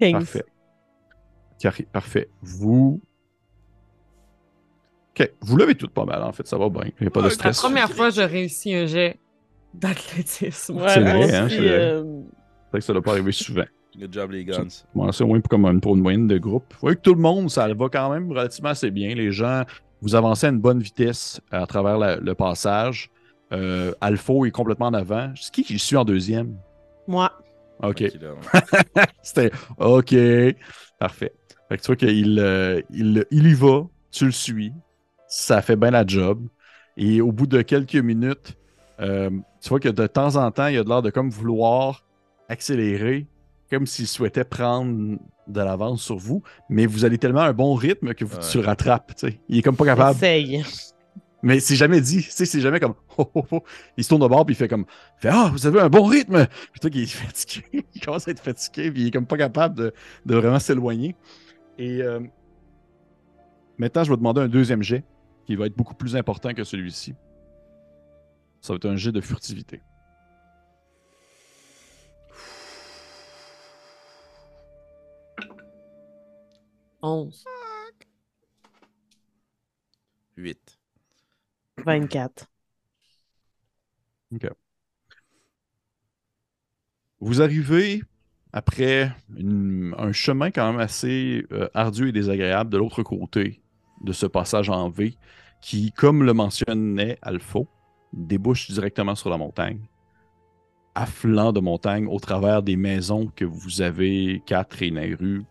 15. 0.00 0.12
Parfait. 0.12 0.44
Carré- 1.58 1.86
Parfait. 1.92 2.28
Vous. 2.42 3.00
Ok. 5.18 5.30
Vous 5.40 5.56
l'avez 5.56 5.74
tout 5.74 5.88
pas 5.88 6.04
mal, 6.04 6.22
en 6.22 6.32
fait. 6.32 6.46
Ça 6.46 6.56
va 6.58 6.68
bien. 6.68 6.82
Il 6.84 7.02
n'y 7.02 7.06
a 7.06 7.10
pas 7.10 7.20
de 7.20 7.24
Ouais, 7.26 7.30
La 7.30 7.34
stress. 7.34 7.60
première 7.60 7.90
fois, 7.90 8.10
j'ai 8.10 8.24
réussi 8.24 8.74
un 8.74 8.86
jet 8.86 9.18
d'athlétisme. 9.72 10.76
Ouais, 10.76 10.88
C'est 10.88 11.00
vrai, 11.00 11.34
hein, 11.34 11.46
c'est 11.48 11.56
vrai. 11.58 11.68
euh, 11.70 12.02
C'est 12.04 12.70
vrai 12.70 12.78
que 12.80 12.84
ça 12.84 12.92
ne 12.92 12.98
doit 12.98 13.02
pas 13.02 13.12
arriver 13.12 13.32
souvent. 13.32 13.64
Good 13.98 14.12
job, 14.12 14.30
les 14.32 14.44
guns. 14.44 14.66
Bon, 14.94 15.10
c'est 15.12 15.22
au 15.24 15.28
moins 15.28 15.40
pour, 15.40 15.48
comme 15.48 15.66
une, 15.66 15.80
pour 15.80 15.94
une 15.94 16.02
moyenne 16.02 16.26
de 16.26 16.38
groupe. 16.38 16.72
Vous 16.74 16.80
voyez 16.80 16.96
que 16.96 17.02
tout 17.02 17.14
le 17.14 17.20
monde, 17.20 17.48
ça 17.50 17.72
va 17.72 17.88
quand 17.88 18.10
même 18.10 18.28
relativement 18.30 18.70
assez 18.70 18.90
bien. 18.90 19.14
Les 19.14 19.30
gens, 19.30 19.62
vous 20.02 20.14
avancez 20.16 20.46
à 20.46 20.50
une 20.50 20.58
bonne 20.60 20.80
vitesse 20.80 21.40
à 21.52 21.64
travers 21.66 21.96
la- 21.98 22.16
le 22.16 22.34
passage. 22.34 23.10
Euh, 23.52 23.92
Alpha 24.00 24.32
est 24.46 24.50
complètement 24.50 24.86
en 24.86 24.94
avant. 24.94 25.32
C'est 25.36 25.52
qui 25.52 25.62
qui 25.64 25.78
suit 25.78 25.96
en 25.96 26.04
deuxième? 26.04 26.56
Moi. 27.06 27.30
OK. 27.82 28.02
C'était 29.22 29.50
OK. 29.78 30.14
Parfait. 30.98 31.32
Fait 31.68 31.76
que 31.76 31.82
tu 31.82 31.86
vois 31.86 31.96
qu'il 31.96 32.38
euh, 32.40 32.80
il, 32.90 33.24
il 33.30 33.46
y 33.46 33.54
va, 33.54 33.82
tu 34.10 34.26
le 34.26 34.32
suis, 34.32 34.72
ça 35.28 35.62
fait 35.62 35.76
bien 35.76 35.90
la 35.90 36.06
job. 36.06 36.46
Et 36.96 37.20
au 37.20 37.32
bout 37.32 37.46
de 37.46 37.62
quelques 37.62 37.96
minutes, 37.96 38.56
euh, 39.00 39.30
tu 39.60 39.68
vois 39.68 39.80
que 39.80 39.88
de 39.88 40.06
temps 40.06 40.36
en 40.36 40.50
temps, 40.50 40.68
il 40.68 40.78
a 40.78 40.84
de 40.84 40.88
l'air 40.88 41.02
de 41.02 41.10
comme 41.10 41.30
vouloir 41.30 42.04
accélérer, 42.48 43.26
comme 43.70 43.86
s'il 43.86 44.06
souhaitait 44.06 44.44
prendre 44.44 45.18
de 45.48 45.60
l'avance 45.60 46.02
sur 46.02 46.16
vous, 46.16 46.42
mais 46.70 46.86
vous 46.86 47.04
allez 47.04 47.18
tellement 47.18 47.40
à 47.40 47.48
un 47.48 47.52
bon 47.52 47.74
rythme 47.74 48.14
que 48.14 48.24
vous 48.24 48.36
Ouais. 48.36 48.42
tu 48.50 48.58
le 48.58 48.64
rattrapes. 48.64 49.14
tu 49.16 49.28
sais. 49.30 49.40
Il 49.48 49.58
est 49.58 49.62
comme 49.62 49.76
pas 49.76 49.84
capable. 49.84 50.16
Essaye. 50.16 50.62
Mais 51.44 51.60
c'est 51.60 51.76
jamais 51.76 52.00
dit. 52.00 52.22
Tu 52.22 52.30
sais, 52.30 52.46
c'est 52.46 52.62
jamais 52.62 52.80
comme. 52.80 52.94
oh, 53.18 53.30
oh, 53.34 53.44
oh. 53.50 53.62
Il 53.98 54.02
se 54.02 54.08
tourne 54.08 54.22
au 54.22 54.28
bord 54.30 54.46
puis 54.46 54.54
il 54.54 54.56
fait 54.56 54.66
comme. 54.66 54.86
il 55.18 55.20
fait, 55.20 55.28
Ah, 55.28 55.50
vous 55.52 55.66
avez 55.66 55.78
un 55.78 55.90
bon 55.90 56.04
rythme. 56.04 56.46
Puis 56.72 56.80
toi, 56.80 56.88
qui 56.88 57.02
est 57.02 57.06
fatigué. 57.06 57.84
il 57.94 58.00
commence 58.00 58.26
à 58.26 58.30
être 58.30 58.40
fatigué 58.40 58.90
puis 58.90 59.02
il 59.02 59.06
est 59.08 59.10
comme 59.10 59.26
pas 59.26 59.36
capable 59.36 59.74
de, 59.74 59.92
de 60.24 60.34
vraiment 60.34 60.58
s'éloigner. 60.58 61.14
Et 61.76 62.00
euh, 62.00 62.20
maintenant, 63.76 64.04
je 64.04 64.10
vais 64.10 64.16
demander 64.16 64.40
un 64.40 64.48
deuxième 64.48 64.82
jet 64.82 65.04
qui 65.44 65.54
va 65.54 65.66
être 65.66 65.76
beaucoup 65.76 65.94
plus 65.94 66.16
important 66.16 66.54
que 66.54 66.64
celui-ci. 66.64 67.14
Ça 68.62 68.72
va 68.72 68.76
être 68.76 68.86
un 68.86 68.96
jet 68.96 69.12
de 69.12 69.20
furtivité. 69.20 69.82
11. 77.02 77.44
8. 80.38 80.73
24. 81.82 82.46
Vous 87.20 87.42
arrivez 87.42 88.02
après 88.52 89.10
un 89.38 90.12
chemin 90.12 90.50
quand 90.50 90.70
même 90.70 90.80
assez 90.80 91.44
euh, 91.52 91.68
ardu 91.74 92.08
et 92.08 92.12
désagréable 92.12 92.70
de 92.70 92.78
l'autre 92.78 93.02
côté 93.02 93.60
de 94.02 94.12
ce 94.12 94.26
passage 94.26 94.70
en 94.70 94.90
V 94.90 95.16
qui, 95.60 95.92
comme 95.92 96.22
le 96.22 96.34
mentionnait 96.34 97.18
Alpha, 97.22 97.60
débouche 98.12 98.70
directement 98.70 99.14
sur 99.14 99.30
la 99.30 99.38
montagne. 99.38 99.80
À 100.94 101.06
flanc 101.06 101.52
de 101.52 101.60
montagne, 101.60 102.06
au 102.06 102.20
travers 102.20 102.62
des 102.62 102.76
maisons 102.76 103.32
que 103.34 103.44
vous 103.44 103.80
avez, 103.80 104.42
quatre 104.46 104.82
et 104.82 104.90
Nairu, 104.90 105.44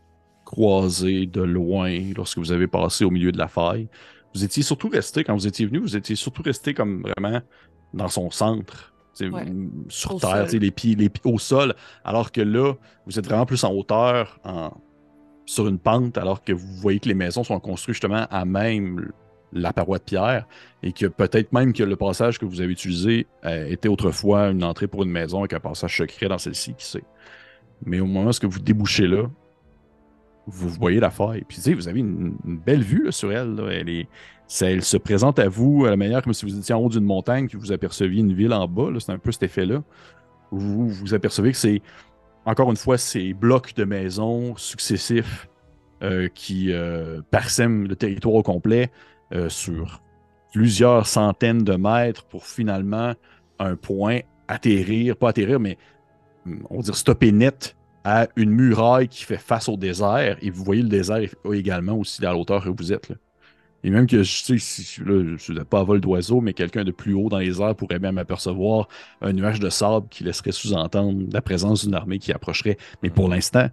croisées 0.45 1.25
de 1.25 1.41
loin 1.41 1.97
lorsque 2.15 2.37
vous 2.37 2.51
avez 2.51 2.67
passé 2.67 3.03
au 3.03 3.09
milieu 3.09 3.31
de 3.31 3.37
la 3.37 3.47
faille. 3.47 3.89
Vous 4.33 4.43
étiez 4.43 4.63
surtout 4.63 4.89
resté, 4.89 5.23
quand 5.23 5.33
vous 5.35 5.47
étiez 5.47 5.65
venu, 5.65 5.79
vous 5.79 5.95
étiez 5.95 6.15
surtout 6.15 6.41
resté 6.43 6.73
comme 6.73 7.03
vraiment 7.17 7.41
dans 7.93 8.07
son 8.09 8.31
centre. 8.31 8.93
Ouais. 9.21 9.45
Sur 9.89 10.15
Au 10.15 10.19
terre, 10.19 10.47
les 10.59 10.71
pieds, 10.71 10.95
les 10.95 11.09
pieds 11.09 11.31
au 11.31 11.37
sol, 11.37 11.75
alors 12.03 12.31
que 12.31 12.41
là, 12.41 12.73
vous 13.05 13.19
êtes 13.19 13.25
vraiment 13.25 13.45
plus 13.45 13.63
en 13.63 13.71
hauteur, 13.71 14.39
en- 14.43 14.71
sur 15.45 15.67
une 15.67 15.77
pente, 15.77 16.17
alors 16.17 16.43
que 16.43 16.51
vous 16.53 16.73
voyez 16.77 16.99
que 16.99 17.07
les 17.09 17.13
maisons 17.13 17.43
sont 17.43 17.59
construites 17.59 17.93
justement 17.95 18.25
à 18.31 18.45
même 18.45 19.11
la 19.51 19.71
paroi 19.71 19.99
de 19.99 20.03
pierre, 20.03 20.47
et 20.81 20.93
que 20.93 21.05
peut-être 21.05 21.53
même 21.53 21.73
que 21.73 21.83
le 21.83 21.95
passage 21.95 22.39
que 22.39 22.45
vous 22.45 22.59
avez 22.59 22.71
utilisé 22.71 23.27
euh, 23.45 23.67
était 23.67 23.87
autrefois 23.89 24.47
une 24.49 24.63
entrée 24.63 24.87
pour 24.87 25.03
une 25.03 25.11
maison 25.11 25.39
avec 25.41 25.53
un 25.53 25.59
passage 25.59 25.95
secret 25.95 26.27
dans 26.27 26.39
celle-ci, 26.39 26.73
qui 26.73 26.85
sait. 26.87 27.03
Mais 27.85 27.99
au 27.99 28.07
moment 28.07 28.31
où 28.31 28.49
vous 28.49 28.59
débouchez 28.59 29.05
là, 29.05 29.25
vous 30.47 30.69
voyez 30.69 30.99
la 30.99 31.09
faille. 31.09 31.43
Puis 31.47 31.73
vous 31.73 31.87
avez 31.87 31.99
une, 31.99 32.35
belle 32.43 32.83
vue 32.83 33.11
sur 33.11 33.31
elle. 33.31 33.59
Elle, 33.71 33.89
est, 33.89 34.07
ça- 34.47 34.69
elle 34.69 34.83
se 34.83 34.97
présente 34.97 35.39
à 35.39 35.47
vous 35.47 35.85
à 35.85 35.89
la 35.89 35.97
manière 35.97 36.21
comme 36.21 36.33
si 36.33 36.45
vous 36.45 36.57
étiez 36.57 36.75
en 36.75 36.79
haut 36.79 36.89
d'une 36.89 37.05
montagne 37.05 37.47
puis 37.47 37.57
vous 37.57 37.71
aperceviez 37.71 38.19
une 38.19 38.33
ville 38.33 38.53
en 38.53 38.67
bas. 38.67 38.89
C'est 38.99 39.11
un 39.11 39.17
peu 39.17 39.31
cet 39.31 39.43
effet-là. 39.43 39.83
Vous 40.51 40.89
vous 40.89 41.13
apercevez 41.13 41.51
que 41.51 41.57
c'est, 41.57 41.81
encore 42.45 42.69
une 42.69 42.77
fois, 42.77 42.97
ces 42.97 43.33
blocs 43.33 43.73
de 43.75 43.85
maisons 43.85 44.55
successifs 44.55 45.47
euh, 46.03 46.27
qui 46.33 46.71
euh, 46.71 47.21
parsèment 47.31 47.87
le 47.87 47.95
territoire 47.95 48.35
au 48.35 48.43
complet 48.43 48.91
euh, 49.33 49.49
sur 49.49 50.01
plusieurs 50.51 51.07
centaines 51.07 51.63
de 51.63 51.75
mètres 51.75 52.25
pour 52.25 52.45
finalement 52.45 53.13
un 53.57 53.75
point 53.75 54.19
atterrir, 54.47 55.15
pas 55.15 55.29
atterrir, 55.29 55.59
mais 55.59 55.77
on 56.69 56.77
va 56.77 56.81
dire 56.81 56.95
stopper 56.95 57.31
net 57.31 57.75
à 58.03 58.27
une 58.35 58.51
muraille 58.51 59.07
qui 59.07 59.23
fait 59.23 59.37
face 59.37 59.69
au 59.69 59.77
désert. 59.77 60.37
Et 60.41 60.49
vous 60.49 60.63
voyez 60.63 60.81
le 60.81 60.89
désert 60.89 61.21
également 61.51 61.93
aussi 61.93 62.25
à 62.25 62.29
la 62.31 62.37
hauteur 62.37 62.65
où 62.67 62.75
vous 62.77 62.93
êtes. 62.93 63.09
là. 63.09 63.15
Et 63.85 63.89
même 63.89 64.07
que, 64.07 64.23
je 64.23 64.43
sais, 64.43 64.57
si, 64.57 65.01
là, 65.01 65.35
je 65.37 65.51
n'ai 65.51 65.65
pas 65.65 65.81
à 65.81 65.83
vol 65.83 65.99
d'oiseau, 65.99 66.39
mais 66.39 66.53
quelqu'un 66.53 66.85
de 66.85 66.91
plus 66.91 67.13
haut 67.13 67.27
dans 67.27 67.39
les 67.39 67.61
airs 67.61 67.75
pourrait 67.75 67.99
même 67.99 68.17
apercevoir 68.17 68.87
un 69.21 69.33
nuage 69.33 69.59
de 69.59 69.69
sable 69.69 70.07
qui 70.09 70.23
laisserait 70.23 70.53
sous-entendre 70.53 71.25
la 71.31 71.41
présence 71.41 71.83
d'une 71.83 71.93
armée 71.93 72.17
qui 72.17 72.31
approcherait. 72.31 72.77
Mais 73.01 73.09
pour 73.09 73.27
l'instant, 73.27 73.67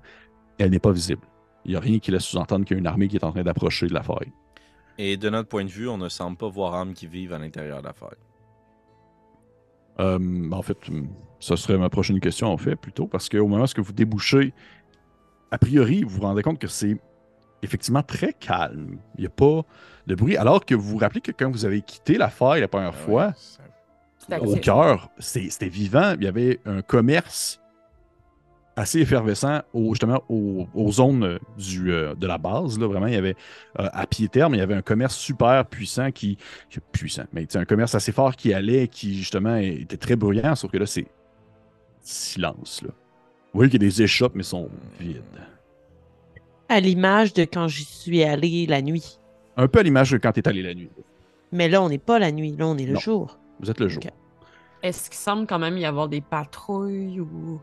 elle 0.59 0.71
n'est 0.71 0.81
pas 0.81 0.91
visible. 0.91 1.23
Il 1.65 1.73
n'y 1.73 1.77
a 1.77 1.81
rien 1.81 2.01
qui 2.01 2.11
laisse 2.11 2.25
sous-entendre 2.25 2.65
qu'il 2.65 2.77
y 2.77 2.79
a 2.79 2.81
une 2.81 2.89
armée 2.89 3.07
qui 3.07 3.17
est 3.17 3.25
en 3.25 3.31
train 3.31 3.45
d'approcher 3.45 3.87
de 3.87 3.95
la 3.95 4.03
faille. 4.03 4.33
Et 4.99 5.17
de 5.17 5.31
notre 5.31 5.49
point 5.49 5.65
de 5.65 5.71
vue, 5.71 5.89
on 5.89 5.97
ne 5.97 6.09
semble 6.09 6.37
pas 6.37 6.49
voir 6.49 6.75
âmes 6.75 6.93
qui 6.93 7.07
vivent 7.07 7.33
à 7.33 7.39
l'intérieur 7.39 7.81
de 7.81 7.87
la 7.87 7.93
faille. 7.93 8.09
Euh, 10.01 10.51
en 10.51 10.63
fait, 10.63 10.79
ça 11.41 11.57
serait 11.57 11.79
ma 11.79 11.89
prochaine 11.89 12.21
question, 12.21 12.49
en 12.49 12.57
fait, 12.59 12.77
plutôt, 12.77 13.07
parce 13.07 13.29
qu'au 13.29 13.47
moment 13.49 13.65
où 13.65 13.83
vous 13.83 13.93
débouchez, 13.93 14.53
a 15.51 15.59
priori, 15.59 16.03
vous 16.05 16.11
vous 16.11 16.23
rendez 16.23 16.43
compte 16.43 16.59
que 16.61 16.69
c'est 16.69 16.97
effectivement 17.63 18.03
très 18.03 18.33
calme. 18.33 18.99
Il 19.17 19.23
n'y 19.23 19.27
a 19.27 19.31
pas 19.31 19.63
de 20.07 20.15
bruit. 20.15 20.37
Alors 20.37 20.65
que 20.65 20.75
vous 20.75 20.83
vous 20.91 20.99
rappelez 20.99 21.21
que 21.21 21.33
quand 21.33 21.51
vous 21.51 21.65
avez 21.65 21.83
quitté 21.83 22.17
la 22.19 22.29
faille 22.29 22.61
la 22.61 22.69
première 22.69 22.91
Ah 22.95 23.05
fois, 23.05 23.27
ouais, 24.39 24.39
au 24.47 24.53
cœur, 24.61 25.11
c'est- 25.19 25.51
c'était 25.51 25.69
vivant. 25.69 26.15
Il 26.19 26.25
y 26.25 26.29
avait 26.29 26.61
un 26.67 26.83
commerce 26.83 27.61
assez 28.77 29.01
effervescent 29.01 29.61
au, 29.75 29.93
justement 29.95 30.23
aux, 30.29 30.67
aux 30.75 30.93
zones 30.93 31.25
euh, 31.25 31.39
du, 31.59 31.93
euh, 31.93 32.15
de 32.15 32.27
la 32.27 32.39
base. 32.39 32.79
Là, 32.79 32.87
vraiment, 32.87 33.09
il 33.09 33.15
y 33.15 33.17
avait 33.17 33.37
euh, 33.79 33.89
à 33.93 34.07
pied 34.07 34.29
terme, 34.29 34.55
il 34.55 34.59
y 34.59 34.63
avait 34.63 34.75
un 34.75 34.83
commerce 34.83 35.17
super 35.17 35.67
puissant 35.67 36.11
qui. 36.13 36.39
qui- 36.71 36.81
Puissant, 36.93 37.25
mais 37.33 37.45
tu 37.47 37.53
sais, 37.53 37.59
un 37.59 37.65
commerce 37.65 37.95
assez 37.95 38.13
fort 38.13 38.37
qui 38.37 38.55
allait, 38.55 38.89
qui 38.89 39.15
justement 39.19 39.57
était 39.57 39.97
très 39.99 40.17
bruyant, 40.17 40.55
sauf 40.55 40.71
que 40.71 40.79
là, 40.79 40.87
c'est 40.87 41.07
silence. 42.03 42.83
Là. 42.83 42.89
Vous 43.53 43.59
voyez 43.59 43.71
qu'il 43.71 43.83
y 43.83 43.87
a 43.87 43.89
des 43.89 44.03
échoppes, 44.03 44.35
mais 44.35 44.43
sont 44.43 44.69
vides. 44.99 45.23
À 46.69 46.81
l'image 46.81 47.33
de 47.35 47.43
quand 47.43 47.67
j'y 47.69 47.85
suis 47.85 48.23
allé 48.23 48.67
la 48.67 48.81
nuit. 48.83 49.19
Un 49.57 49.67
peu 49.69 49.81
à 49.81 49.83
l'image 49.83 50.11
de 50.13 50.19
quand 50.19 50.33
tu 50.33 50.41
es 50.41 50.49
allé 50.49 50.63
la 50.63 50.75
nuit. 50.75 50.91
Mais 51.53 51.69
là, 51.69 51.83
on 51.83 51.89
n'est 51.89 51.99
pas 51.99 52.19
la 52.21 52.31
nuit, 52.31 52.55
là, 52.57 52.67
on 52.69 52.79
est 52.79 52.87
le 52.87 52.93
Non. 52.95 53.01
jour. 53.01 53.39
Vous 53.59 53.71
êtes 53.71 53.81
le 53.81 53.89
jour. 53.89 54.03
Est-ce 54.83 55.11
qu'il 55.11 55.19
semble 55.19 55.47
quand 55.47 55.59
même 55.59 55.77
y 55.77 55.85
avoir 55.85 56.09
des 56.09 56.21
patrouilles 56.21 57.21
ou? 57.21 57.61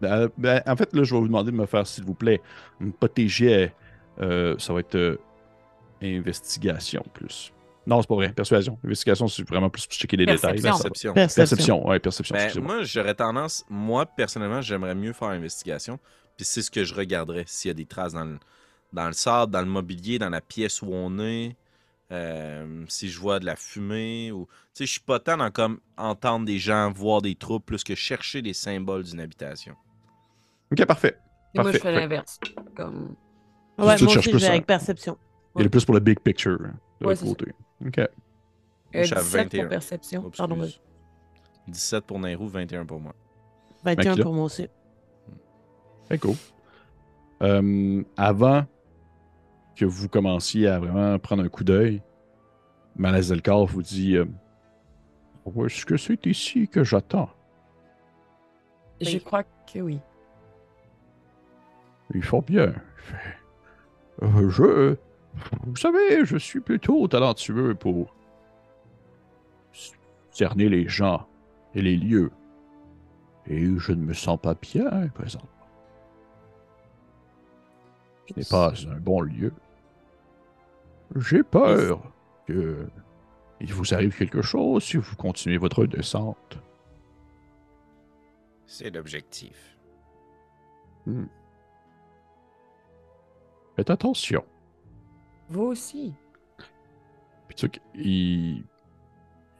Ben, 0.00 0.28
ben, 0.38 0.62
en 0.66 0.76
fait, 0.76 0.92
là, 0.94 1.02
je 1.04 1.14
vais 1.14 1.20
vous 1.20 1.26
demander 1.26 1.50
de 1.52 1.56
me 1.56 1.66
faire, 1.66 1.86
s'il 1.86 2.04
vous 2.04 2.14
plaît, 2.14 2.40
un 2.80 2.90
petit 2.90 3.28
jet. 3.28 3.74
euh, 4.20 4.56
ça 4.58 4.72
va 4.72 4.80
être 4.80 4.94
euh, 4.94 5.18
investigation 6.02 7.02
plus. 7.12 7.52
Non, 7.86 8.00
c'est 8.00 8.08
pas 8.08 8.14
vrai. 8.14 8.32
Persuasion. 8.32 8.78
Investigation, 8.84 9.26
c'est 9.28 9.46
vraiment 9.48 9.68
plus 9.70 9.86
pour 9.86 9.96
checker 9.96 10.16
les 10.16 10.26
détails. 10.26 10.60
Perception. 10.60 11.14
Perception. 11.14 11.42
Perception, 11.42 11.88
ouais, 11.88 11.98
perception. 11.98 12.34
Ben, 12.34 12.44
excusez-moi. 12.44 12.74
moi, 12.76 12.84
j'aurais 12.84 13.14
tendance, 13.14 13.64
moi, 13.68 14.06
personnellement, 14.06 14.60
j'aimerais 14.60 14.94
mieux 14.94 15.12
faire 15.12 15.28
investigation. 15.28 15.98
Puis 16.36 16.44
c'est 16.44 16.62
ce 16.62 16.70
que 16.70 16.84
je 16.84 16.94
regarderais. 16.94 17.44
S'il 17.46 17.68
y 17.68 17.72
a 17.72 17.74
des 17.74 17.84
traces 17.86 18.12
dans 18.12 18.24
le, 18.24 18.38
dans 18.92 19.06
le 19.06 19.12
sable, 19.12 19.52
dans 19.52 19.60
le 19.60 19.66
mobilier, 19.66 20.18
dans 20.18 20.30
la 20.30 20.40
pièce 20.40 20.80
où 20.82 20.88
on 20.92 21.18
est. 21.18 21.56
euh, 22.12 22.84
si 22.88 23.08
je 23.08 23.18
vois 23.18 23.38
de 23.40 23.46
la 23.46 23.56
fumée 23.56 24.30
ou. 24.32 24.46
Tu 24.46 24.52
sais, 24.74 24.86
je 24.86 24.90
suis 24.92 25.00
pas 25.00 25.18
tant 25.18 25.36
dans 25.38 25.50
comme 25.50 25.80
entendre 25.96 26.46
des 26.46 26.58
gens, 26.58 26.90
voir 26.92 27.20
des 27.22 27.34
troupes, 27.34 27.66
plus 27.66 27.82
que 27.84 27.94
chercher 27.94 28.42
des 28.42 28.52
symboles 28.54 29.02
d'une 29.02 29.20
habitation. 29.20 29.74
Ok, 30.70 30.84
parfait. 30.86 31.18
Et 31.54 31.60
moi, 31.60 31.72
je 31.72 31.78
fais 31.78 31.92
l'inverse. 31.92 32.38
Comme. 32.76 33.16
Ouais, 33.78 33.84
moi 33.84 33.94
aussi, 33.94 34.04
plus 34.06 34.22
je 34.24 34.30
vais 34.32 34.38
ça. 34.40 34.50
avec 34.50 34.66
perception. 34.66 35.16
Il 35.58 35.66
est 35.66 35.68
plus 35.68 35.84
pour 35.84 35.94
le 35.94 36.00
big 36.00 36.20
picture. 36.20 36.58
hein, 36.64 36.74
De 37.00 37.06
Ouais, 37.06 37.14
l'autre 37.14 37.36
c'est 37.38 37.44
ça. 37.46 37.52
Ok. 37.86 37.96
Moi, 37.98 38.06
Euh, 38.94 39.00
je 39.02 39.04
suis 39.06 39.14
à 39.14 39.20
17 39.22 39.42
21. 39.44 39.60
pour 39.62 39.68
perception. 39.70 40.30
Pardon, 40.36 40.56
excuse. 40.62 40.80
17 41.68 42.04
pour 42.06 42.18
Nairou, 42.18 42.48
21 42.48 42.84
pour 42.84 43.00
moi. 43.00 43.14
21 43.84 44.10
Makila. 44.10 44.24
pour 44.24 44.34
moi 44.34 44.44
aussi. 44.44 44.68
Très 46.06 46.18
cool. 46.18 46.34
Euh, 47.42 48.02
avant 48.16 48.64
que 49.76 49.84
vous 49.84 50.08
commenciez 50.08 50.68
à 50.68 50.78
vraiment 50.78 51.18
prendre 51.18 51.42
un 51.42 51.48
coup 51.48 51.64
d'œil, 51.64 52.02
Malazelkar 52.96 53.64
vous 53.64 53.82
dit 53.82 54.16
euh, 54.16 54.26
Où 55.46 55.64
Est-ce 55.66 55.86
que 55.86 55.96
c'est 55.96 56.24
ici 56.26 56.68
que 56.68 56.84
j'attends 56.84 57.30
Je 59.00 59.18
crois 59.18 59.42
que 59.42 59.80
oui. 59.80 59.98
Il 62.14 62.22
faut 62.22 62.42
bien. 62.42 62.74
Euh, 64.22 64.50
je. 64.50 64.96
Vous 65.64 65.76
savez, 65.76 66.24
je 66.24 66.36
suis 66.36 66.60
plutôt 66.60 67.06
talentueux 67.08 67.74
pour 67.74 68.14
cerner 70.30 70.68
les 70.68 70.88
gens 70.88 71.26
et 71.74 71.82
les 71.82 71.96
lieux. 71.96 72.30
Et 73.46 73.64
je 73.78 73.92
ne 73.92 74.02
me 74.02 74.12
sens 74.12 74.40
pas 74.40 74.54
bien 74.54 75.08
présentement. 75.08 75.48
Ce 78.28 78.34
n'est 78.38 78.44
pas 78.48 78.72
un 78.88 79.00
bon 79.00 79.20
lieu. 79.20 79.52
J'ai 81.16 81.42
peur 81.42 82.00
que 82.46 82.86
il 83.60 83.72
vous 83.72 83.94
arrive 83.94 84.16
quelque 84.16 84.42
chose 84.42 84.82
si 84.82 84.96
vous 84.96 85.16
continuez 85.16 85.58
votre 85.58 85.86
descente. 85.86 86.58
C'est 88.66 88.90
l'objectif. 88.90 89.76
Faites 93.76 93.90
attention. 93.90 94.44
Vous 95.52 95.64
aussi. 95.64 96.12
Puis 97.48 97.56
tu 97.56 97.66
sais 97.66 97.70
qu'il- 97.70 98.64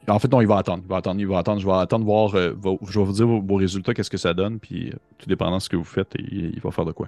En 0.07 0.19
fait, 0.19 0.27
non, 0.29 0.41
il 0.41 0.47
va 0.47 0.57
attendre. 0.57 0.83
Il 0.85 0.89
va 0.89 0.97
attendre. 0.97 1.19
Il 1.21 1.27
va 1.27 1.37
attendre. 1.39 1.61
Je 1.61 1.65
vais 1.67 1.73
attendre 1.73 2.03
voir. 2.05 2.35
euh, 2.35 2.53
Je 2.87 2.99
vais 2.99 3.05
vous 3.05 3.13
dire 3.13 3.27
vos, 3.27 3.41
vos 3.41 3.55
résultats, 3.55 3.93
qu'est-ce 3.93 4.09
que 4.09 4.17
ça 4.17 4.33
donne. 4.33 4.59
Puis, 4.59 4.89
euh, 4.89 4.95
tout 5.17 5.27
dépendant 5.29 5.57
de 5.57 5.61
ce 5.61 5.69
que 5.69 5.77
vous 5.77 5.83
faites, 5.83 6.13
il, 6.19 6.51
il 6.55 6.59
va 6.61 6.71
faire 6.71 6.85
de 6.85 6.91
quoi. 6.91 7.07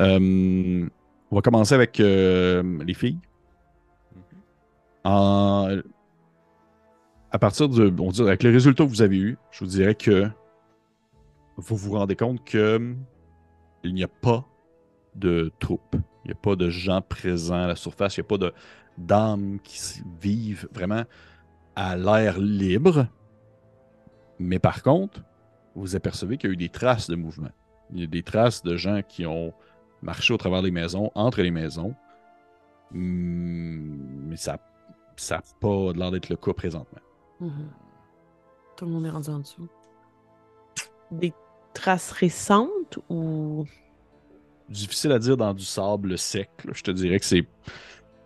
Euh, 0.00 0.88
on 1.30 1.34
va 1.36 1.42
commencer 1.42 1.74
avec 1.74 1.98
les 1.98 2.94
filles. 2.94 3.18
En- 5.04 5.78
À 7.32 7.38
partir 7.38 7.68
de. 7.68 7.92
On 8.00 8.10
dirait, 8.10 8.28
avec 8.28 8.42
les 8.42 8.50
résultats 8.50 8.84
que 8.84 8.88
vous 8.90 9.02
avez 9.02 9.16
eus, 9.18 9.38
je 9.52 9.60
vous 9.64 9.70
dirais 9.70 9.94
que 9.94 10.28
vous 11.56 11.76
vous 11.76 11.92
rendez 11.92 12.16
compte 12.16 12.44
que 12.44 12.94
il 13.84 13.94
n'y 13.94 14.02
a 14.04 14.08
pas 14.08 14.44
de 15.14 15.50
troupes. 15.58 15.96
Il 16.24 16.28
n'y 16.28 16.32
a 16.32 16.40
pas 16.40 16.56
de 16.56 16.68
gens 16.68 17.00
présents 17.00 17.62
à 17.62 17.66
la 17.66 17.76
surface. 17.76 18.16
Il 18.16 18.20
n'y 18.20 18.26
a 18.26 18.38
pas 18.38 18.52
d'âmes 18.98 19.58
qui 19.62 20.02
vivent 20.20 20.68
vraiment 20.72 21.04
à 21.76 21.96
l'air 21.96 22.38
libre. 22.38 23.06
Mais 24.38 24.58
par 24.58 24.82
contre, 24.82 25.22
vous 25.74 25.96
apercevez 25.96 26.36
qu'il 26.36 26.48
y 26.48 26.50
a 26.50 26.54
eu 26.54 26.56
des 26.56 26.68
traces 26.68 27.08
de 27.08 27.16
mouvement. 27.16 27.50
Il 27.92 28.00
y 28.00 28.04
a 28.04 28.06
des 28.06 28.22
traces 28.22 28.62
de 28.62 28.76
gens 28.76 29.00
qui 29.06 29.26
ont 29.26 29.52
marché 30.02 30.32
au 30.32 30.36
travers 30.36 30.62
des 30.62 30.70
maisons, 30.70 31.10
entre 31.14 31.42
les 31.42 31.50
maisons. 31.50 31.94
Hmm, 32.90 34.28
Mais 34.28 34.36
ça 34.36 34.58
n'a 35.30 35.42
pas 35.60 35.92
l'air 35.94 36.10
d'être 36.10 36.28
le 36.28 36.36
cas 36.36 36.52
présentement. 36.52 37.00
Mhm. 37.40 37.70
Tout 38.76 38.84
le 38.86 38.90
monde 38.92 39.06
est 39.06 39.10
rendu 39.10 39.30
en 39.30 39.38
dessous. 39.40 39.68
Des 41.10 41.32
traces 41.74 42.12
récentes 42.12 42.98
ou. 43.08 43.64
Difficile 44.70 45.12
à 45.12 45.18
dire 45.18 45.36
dans 45.36 45.52
du 45.52 45.64
sable 45.64 46.16
sec. 46.16 46.48
là. 46.64 46.72
Je 46.74 46.82
te 46.82 46.90
dirais 46.92 47.18
que 47.18 47.24
c'est. 47.26 47.44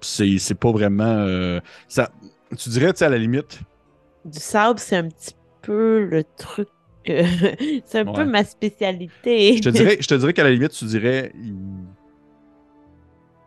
C'est 0.00 0.36
c'est 0.38 0.54
pas 0.54 0.70
vraiment. 0.70 1.04
euh, 1.04 1.60
ça, 1.88 2.10
tu 2.58 2.68
dirais, 2.68 2.92
tu 2.92 2.98
sais, 2.98 3.06
à 3.06 3.08
la 3.08 3.16
limite, 3.18 3.60
Du 4.26 4.38
sable, 4.38 4.78
c'est 4.78 4.96
un 4.96 5.08
petit 5.08 5.34
peu 5.62 6.04
le 6.04 6.22
truc. 6.36 6.68
c'est 7.06 7.98
un 7.98 8.06
Ouais. 8.06 8.12
peu 8.14 8.24
ma 8.26 8.44
spécialité. 8.44 9.56
Je 9.56 9.62
te 9.62 9.68
dirais, 9.70 9.96
je 10.00 10.06
te 10.06 10.14
dirais 10.14 10.32
qu'à 10.34 10.44
la 10.44 10.50
limite, 10.50 10.72
tu 10.72 10.84
dirais. 10.84 11.32
Il, 11.34 11.54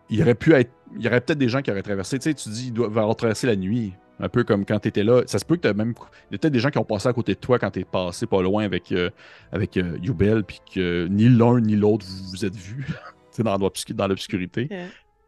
il 0.09 0.21
aurait 0.21 0.35
pu 0.35 0.53
être. 0.53 0.71
Il 0.95 1.03
y 1.03 1.07
aurait 1.07 1.21
peut-être 1.21 1.37
des 1.37 1.49
gens 1.49 1.61
qui 1.61 1.69
auraient 1.69 1.83
traversé. 1.83 2.17
Tu 2.17 2.23
sais, 2.29 2.33
tu 2.33 2.49
dis, 2.49 2.67
ils 2.67 2.73
doivent 2.73 2.97
avoir 2.97 3.15
traversé 3.15 3.45
la 3.45 3.55
nuit. 3.55 3.93
Un 4.19 4.29
peu 4.29 4.43
comme 4.43 4.65
quand 4.65 4.79
tu 4.79 4.87
étais 4.87 5.03
là. 5.03 5.21
Ça 5.27 5.37
se 5.39 5.45
peut 5.45 5.55
que 5.57 5.67
tu 5.67 5.73
même. 5.75 5.93
Il 6.29 6.33
y 6.33 6.35
a 6.35 6.37
peut-être 6.39 6.53
des 6.53 6.59
gens 6.59 6.69
qui 6.71 6.77
ont 6.79 6.83
passé 6.83 7.07
à 7.07 7.13
côté 7.13 7.35
de 7.35 7.39
toi 7.39 7.59
quand 7.59 7.69
tu 7.71 7.79
es 7.81 7.83
passé 7.83 8.25
pas 8.25 8.41
loin 8.41 8.63
avec, 8.63 8.91
euh, 8.91 9.09
avec 9.51 9.77
euh, 9.77 9.97
Yubel, 10.01 10.43
puis 10.43 10.59
que 10.73 11.07
ni 11.07 11.29
l'un 11.29 11.59
ni 11.61 11.75
l'autre 11.75 12.05
vous 12.07 12.29
vous 12.31 12.45
êtes 12.45 12.55
vus 12.55 12.85
dans 13.39 13.55
l'obscu- 13.57 13.93
dans 13.93 14.07
l'obscurité. 14.07 14.67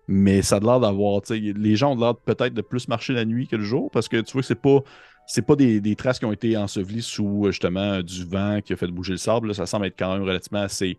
Mais 0.07 0.41
ça 0.41 0.55
a 0.55 0.59
l'air 0.59 0.79
d'avoir. 0.79 1.21
Les 1.29 1.75
gens 1.75 1.91
ont 1.93 1.99
l'air 1.99 2.15
peut-être 2.15 2.53
de 2.55 2.61
plus 2.61 2.87
marcher 2.87 3.13
la 3.13 3.25
nuit 3.25 3.47
que 3.47 3.55
le 3.55 3.63
jour 3.63 3.91
parce 3.91 4.07
que 4.07 4.17
tu 4.21 4.33
vois 4.33 4.41
que 4.41 4.47
c'est 4.47 4.55
pas. 4.55 4.79
C'est 5.27 5.43
pas 5.45 5.55
des, 5.55 5.79
des 5.79 5.95
traces 5.95 6.17
qui 6.17 6.25
ont 6.25 6.31
été 6.31 6.57
ensevelies 6.57 7.03
sous 7.03 7.45
euh, 7.45 7.51
justement 7.51 8.01
du 8.01 8.25
vent 8.25 8.61
qui 8.65 8.73
a 8.73 8.75
fait 8.75 8.87
bouger 8.87 9.11
le 9.11 9.17
sable. 9.17 9.49
là. 9.49 9.53
Ça 9.53 9.67
semble 9.67 9.85
être 9.85 9.95
quand 9.99 10.11
même 10.11 10.23
relativement 10.23 10.61
assez, 10.63 10.97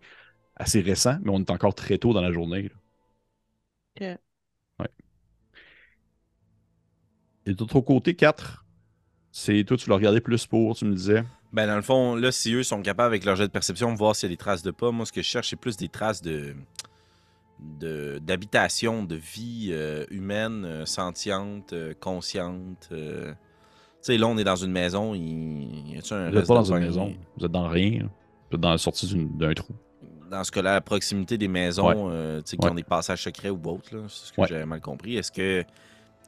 assez 0.55 0.79
récent, 0.79 1.17
mais 1.21 1.31
on 1.33 1.39
est 1.41 1.49
encore 1.51 1.75
très 1.75 1.97
tôt 1.97 2.13
dans 2.13 2.21
la 2.21 2.31
journée. 2.31 2.63
là. 2.63 2.69
Et 7.45 7.53
de 7.53 7.59
l'autre 7.59 7.79
côté, 7.81 8.13
4, 8.15 8.65
c'est 9.31 9.63
toi, 9.63 9.77
tu 9.77 9.89
l'as 9.89 9.95
regardé 9.95 10.21
plus 10.21 10.45
pour, 10.45 10.75
tu 10.75 10.85
me 10.85 10.93
disais. 10.95 11.23
Ben, 11.53 11.67
dans 11.67 11.75
le 11.75 11.81
fond, 11.81 12.15
là, 12.15 12.31
si 12.31 12.53
eux 12.53 12.63
sont 12.63 12.81
capables 12.81 13.07
avec 13.07 13.25
leur 13.25 13.35
jet 13.35 13.47
de 13.47 13.51
perception 13.51 13.91
de 13.91 13.97
voir 13.97 14.15
s'il 14.15 14.29
y 14.29 14.31
a 14.31 14.33
des 14.33 14.37
traces 14.37 14.63
de 14.63 14.71
pas, 14.71 14.91
moi, 14.91 15.05
ce 15.05 15.11
que 15.11 15.21
je 15.21 15.27
cherche, 15.27 15.49
c'est 15.49 15.55
plus 15.55 15.75
des 15.77 15.89
traces 15.89 16.21
de 16.21 16.55
d'habitation, 18.19 19.03
de, 19.03 19.15
vie 19.15 19.69
euh, 19.71 20.05
humaine, 20.09 20.63
euh, 20.65 20.85
sentiente, 20.85 21.73
euh, 21.73 21.93
consciente. 21.99 22.89
euh. 22.91 23.31
Tu 23.33 24.13
sais, 24.13 24.17
là, 24.17 24.27
on 24.27 24.37
est 24.39 24.43
dans 24.43 24.55
une 24.55 24.71
maison. 24.71 25.13
Il... 25.13 25.93
Y 25.93 25.97
a-tu 25.99 26.13
un 26.15 26.29
Vous 26.29 26.35
n'êtes 26.37 26.47
pas 26.47 26.55
dans 26.55 26.73
une 26.73 26.79
maison, 26.79 27.15
vous 27.37 27.45
êtes 27.45 27.51
dans 27.51 27.67
rien. 27.67 28.09
Vous 28.49 28.55
êtes 28.55 28.61
dans 28.61 28.71
la 28.71 28.79
sortie 28.79 29.13
d'un 29.35 29.53
trou. 29.53 29.73
Dans 30.31 30.43
ce 30.43 30.51
cas-là, 30.51 30.75
à 30.77 30.81
proximité 30.81 31.37
des 31.37 31.47
maisons 31.47 32.07
Ouais. 32.09 32.39
tu 32.41 32.49
sais, 32.51 32.57
qui 32.57 32.65
Ouais. 32.65 32.71
ont 32.71 32.75
des 32.75 32.83
passages 32.83 33.21
secrets 33.23 33.49
ou 33.51 33.61
autres, 33.69 33.95
là, 33.95 34.01
c'est 34.07 34.27
ce 34.27 34.33
que 34.33 34.41
Ouais. 34.41 34.47
j'avais 34.47 34.65
mal 34.65 34.81
compris. 34.81 35.17
Est-ce 35.17 35.31
que 35.31 35.63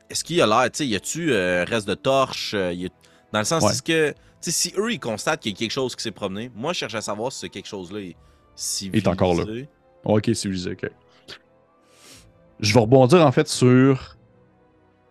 est-ce 0.09 0.23
qu'il 0.23 0.35
y 0.37 0.41
a 0.41 0.47
l'air, 0.47 0.63
tu 0.71 0.77
sais, 0.79 0.87
y 0.87 0.95
a-tu 0.95 1.31
euh, 1.31 1.63
reste 1.67 1.87
de 1.87 1.95
torches 1.95 2.53
euh, 2.53 2.73
y 2.73 2.85
a- 2.85 2.89
Dans 3.31 3.39
le 3.39 3.45
sens, 3.45 3.63
Ouais. 3.63 3.71
est-ce 3.71 3.81
que, 3.83 4.11
tu 4.11 4.15
sais, 4.41 4.51
si 4.51 4.73
eux 4.77 4.91
ils 4.91 4.99
constatent 4.99 5.39
qu'il 5.41 5.51
y 5.51 5.55
a 5.55 5.57
quelque 5.57 5.71
chose 5.71 5.95
qui 5.95 6.03
s'est 6.03 6.11
promené, 6.11 6.51
moi 6.55 6.73
je 6.73 6.79
cherche 6.79 6.95
à 6.95 7.01
savoir 7.01 7.31
si 7.31 7.39
ce 7.39 7.47
quelque 7.47 7.67
chose-là 7.67 7.99
est 7.99 8.15
civilisé. 8.55 9.05
est 9.05 9.09
encore 9.09 9.33
là. 9.35 9.43
Ok, 10.03 10.29
civilisé, 10.33 10.71
ok. 10.71 10.89
Je 12.59 12.73
vais 12.73 12.79
rebondir 12.79 13.25
en 13.25 13.31
fait 13.31 13.47
sur 13.47 14.15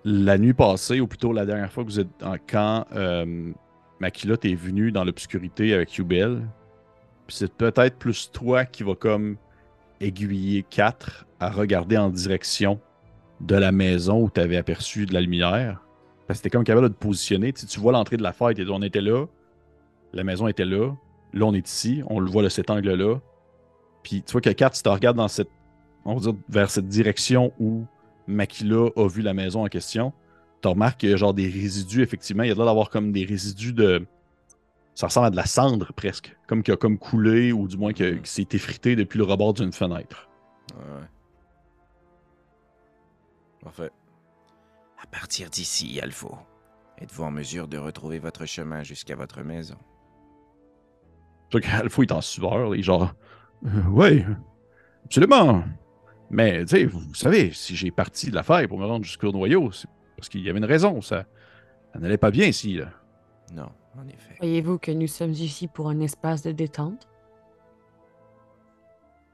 la 0.04 0.38
nuit 0.38 0.54
passée, 0.54 1.00
ou 1.00 1.06
plutôt 1.06 1.32
la 1.32 1.44
dernière 1.46 1.70
fois 1.72 1.84
que 1.84 1.88
vous 1.88 2.00
êtes 2.00 2.22
en 2.22 2.36
quand 2.46 2.86
euh, 2.94 3.52
Makila 4.00 4.36
est 4.42 4.54
venu 4.54 4.90
dans 4.92 5.04
l'obscurité 5.04 5.74
avec 5.74 5.94
Yubel. 5.96 6.42
Puis 7.26 7.36
c'est 7.36 7.52
peut-être 7.52 7.96
plus 7.98 8.30
toi 8.32 8.64
qui 8.64 8.82
va 8.82 8.94
comme 8.94 9.36
aiguiller 10.00 10.64
4 10.68 11.26
à 11.40 11.50
regarder 11.50 11.96
en 11.96 12.08
direction 12.10 12.80
de 13.42 13.56
la 13.56 13.72
maison 13.72 14.22
où 14.22 14.30
tu 14.30 14.40
avais 14.40 14.56
aperçu 14.56 15.06
de 15.06 15.12
la 15.14 15.20
lumière. 15.20 15.82
Parce 16.26 16.38
que 16.38 16.44
t'es 16.44 16.50
comme 16.50 16.64
capable 16.64 16.88
de 16.88 16.94
te 16.94 16.98
positionner. 16.98 17.52
Tu, 17.52 17.66
tu 17.66 17.80
vois 17.80 17.92
l'entrée 17.92 18.16
de 18.16 18.22
la 18.22 18.32
fête, 18.32 18.58
et 18.58 18.66
on 18.70 18.80
était 18.82 19.00
là, 19.00 19.26
la 20.12 20.24
maison 20.24 20.46
était 20.46 20.64
là, 20.64 20.92
là 21.32 21.44
on 21.46 21.54
est 21.54 21.68
ici, 21.68 22.02
on 22.08 22.20
le 22.20 22.30
voit 22.30 22.42
de 22.42 22.48
cet 22.48 22.70
angle-là. 22.70 23.16
Puis 24.02 24.22
tu 24.22 24.32
vois 24.32 24.40
que 24.40 24.50
Kat, 24.50 24.70
tu 24.70 24.82
te 24.82 24.88
regardes 24.88 25.16
dans 25.16 25.28
cette, 25.28 25.50
on 26.04 26.14
va 26.14 26.20
dire, 26.20 26.34
vers 26.48 26.70
cette 26.70 26.88
direction 26.88 27.52
où 27.58 27.84
Makila 28.26 28.88
a 28.96 29.08
vu 29.08 29.22
la 29.22 29.34
maison 29.34 29.64
en 29.64 29.68
question. 29.68 30.12
Tu 30.62 30.68
remarques 30.68 31.00
qu'il 31.00 31.10
y 31.10 31.12
a 31.12 31.16
genre 31.16 31.34
des 31.34 31.48
résidus, 31.48 32.02
effectivement. 32.02 32.44
Il 32.44 32.48
y 32.48 32.52
a 32.52 32.54
l'air 32.54 32.66
d'avoir 32.66 32.88
comme 32.90 33.10
des 33.12 33.24
résidus 33.24 33.72
de. 33.72 34.06
Ça 34.94 35.06
ressemble 35.06 35.26
à 35.26 35.30
de 35.30 35.36
la 35.36 35.46
cendre 35.46 35.92
presque. 35.92 36.36
Comme 36.46 36.62
qui 36.62 36.70
a 36.70 36.76
comme 36.76 36.98
coulé 36.98 37.50
ou 37.50 37.66
du 37.66 37.76
moins 37.76 37.92
que- 37.92 38.14
qui 38.14 38.30
s'est 38.30 38.46
effrité 38.52 38.94
depuis 38.94 39.18
le 39.18 39.24
rebord 39.24 39.54
d'une 39.54 39.72
fenêtre. 39.72 40.28
Ouais. 40.76 41.06
Parfait. 43.62 43.90
À 45.02 45.06
partir 45.06 45.50
d'ici, 45.50 46.00
Alpho, 46.00 46.36
êtes-vous 46.98 47.24
en 47.24 47.30
mesure 47.30 47.68
de 47.68 47.78
retrouver 47.78 48.18
votre 48.18 48.46
chemin 48.46 48.82
jusqu'à 48.82 49.16
votre 49.16 49.42
maison? 49.42 49.76
qu'Alpha 51.60 52.02
est 52.02 52.12
en 52.12 52.20
sueur. 52.20 52.74
est 52.74 52.82
genre. 52.82 53.14
Euh, 53.66 53.82
ouais, 53.88 54.24
absolument. 55.04 55.62
Mais, 56.30 56.64
tu 56.64 56.68
sais, 56.76 56.84
vous, 56.84 57.00
vous 57.00 57.14
savez, 57.14 57.52
si 57.52 57.76
j'ai 57.76 57.90
parti 57.90 58.30
de 58.30 58.34
l'affaire 58.34 58.66
pour 58.68 58.78
me 58.78 58.86
rendre 58.86 59.04
jusqu'au 59.04 59.32
noyau, 59.32 59.70
c'est 59.70 59.88
parce 60.16 60.28
qu'il 60.28 60.40
y 60.40 60.48
avait 60.48 60.58
une 60.58 60.64
raison. 60.64 61.00
Ça, 61.02 61.26
ça 61.92 61.98
n'allait 61.98 62.16
pas 62.16 62.30
bien 62.30 62.46
ici. 62.46 62.74
Là. 62.74 62.88
Non, 63.52 63.68
en 63.98 64.08
effet. 64.08 64.34
Croyez-vous 64.36 64.78
que 64.78 64.90
nous 64.90 65.06
sommes 65.08 65.32
ici 65.32 65.68
pour 65.68 65.88
un 65.88 66.00
espace 66.00 66.42
de 66.42 66.52
détente? 66.52 67.08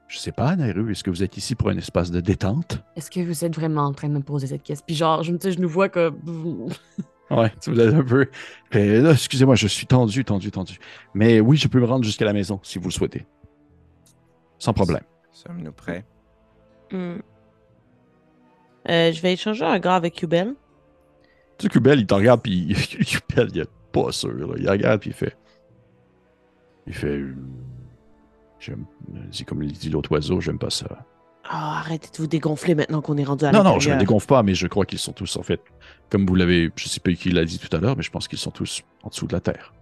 Je 0.09 0.17
sais 0.17 0.31
pas, 0.31 0.55
Nairu, 0.55 0.91
est-ce 0.91 1.03
que 1.03 1.11
vous 1.11 1.23
êtes 1.23 1.37
ici 1.37 1.53
pour 1.53 1.69
un 1.69 1.77
espace 1.77 2.09
de 2.09 2.19
détente? 2.19 2.83
Est-ce 2.95 3.11
que 3.11 3.19
vous 3.19 3.45
êtes 3.45 3.55
vraiment 3.55 3.83
en 3.83 3.93
train 3.93 4.09
de 4.09 4.13
me 4.13 4.21
poser 4.21 4.47
cette 4.47 4.63
question? 4.63 4.83
Puis 4.87 4.95
genre, 4.95 5.21
je 5.21 5.31
me 5.31 5.37
dis, 5.37 5.51
je 5.51 5.59
nous 5.59 5.69
vois 5.69 5.87
comme... 5.87 6.19
Ouais, 7.29 7.53
tu 7.61 7.69
vous 7.69 7.79
êtes 7.79 7.93
un 7.93 8.03
peu. 8.03 8.25
Là, 8.73 9.11
excusez-moi, 9.11 9.53
je 9.53 9.67
suis 9.67 9.85
tendu, 9.85 10.25
tendu, 10.25 10.49
tendu. 10.49 10.79
Mais 11.13 11.39
oui, 11.39 11.57
je 11.57 11.67
peux 11.67 11.79
me 11.79 11.85
rendre 11.85 12.03
jusqu'à 12.03 12.25
la 12.25 12.33
maison 12.33 12.59
si 12.63 12.79
vous 12.79 12.85
le 12.85 12.91
souhaitez. 12.91 13.27
Sans 14.57 14.73
problème. 14.73 15.03
Sommes-nous 15.31 15.71
prêts? 15.71 16.03
Hmm. 16.91 17.17
Euh, 18.89 19.11
je 19.11 19.21
vais 19.21 19.33
échanger 19.33 19.63
un 19.63 19.77
gars 19.77 19.95
avec 19.95 20.19
Yubel. 20.21 20.55
Tu 21.59 21.65
sais, 21.65 21.69
Kubel, 21.69 21.99
il 21.99 22.07
te 22.07 22.15
regarde, 22.15 22.41
puis 22.41 22.73
Kubel, 23.29 23.49
il 23.53 23.59
est 23.61 23.69
pas 23.91 24.11
sûr. 24.11 24.33
là. 24.33 24.55
Il 24.57 24.67
regarde, 24.67 24.99
puis 24.99 25.11
il 25.11 25.13
fait. 25.13 25.37
Il 26.87 26.95
fait. 26.95 27.21
Euh. 28.67 28.75
C'est 29.31 29.45
comme 29.45 29.65
dit 29.65 29.89
l'autre 29.89 30.11
oiseau, 30.11 30.41
j'aime 30.41 30.59
pas 30.59 30.69
ça. 30.69 31.05
Ah, 31.51 31.79
arrêtez 31.79 32.09
de 32.11 32.17
vous 32.17 32.27
dégonfler 32.27 32.75
maintenant 32.75 33.01
qu'on 33.01 33.17
est 33.17 33.23
rendu 33.23 33.45
à 33.45 33.51
Non, 33.51 33.63
non, 33.63 33.79
je 33.79 33.89
ne 33.89 33.97
dégonfle 33.97 34.27
pas, 34.27 34.43
mais 34.43 34.53
je 34.53 34.67
crois 34.67 34.85
qu'ils 34.85 34.99
sont 34.99 35.13
tous, 35.13 35.35
en 35.37 35.43
fait, 35.43 35.61
comme 36.09 36.25
vous 36.25 36.35
l'avez. 36.35 36.69
Je 36.75 36.87
sais 36.87 36.99
pas 36.99 37.11
qui 37.13 37.31
l'a 37.31 37.45
dit 37.45 37.57
tout 37.57 37.75
à 37.75 37.79
l'heure, 37.79 37.95
mais 37.95 38.03
je 38.03 38.11
pense 38.11 38.27
qu'ils 38.27 38.37
sont 38.37 38.51
tous 38.51 38.83
en 39.03 39.09
dessous 39.09 39.25
de 39.25 39.33
la 39.33 39.39
terre. 39.39 39.73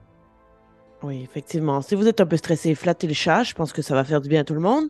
Oui, 1.03 1.21
effectivement. 1.23 1.81
Si 1.81 1.95
vous 1.95 2.07
êtes 2.07 2.21
un 2.21 2.25
peu 2.25 2.37
stressé, 2.37 2.73
flattez 2.73 3.07
le 3.07 3.13
chat. 3.13 3.43
Je 3.43 3.53
pense 3.53 3.73
que 3.73 3.81
ça 3.81 3.95
va 3.95 4.03
faire 4.03 4.21
du 4.21 4.29
bien 4.29 4.41
à 4.41 4.43
tout 4.43 4.53
le 4.53 4.61
monde. 4.61 4.85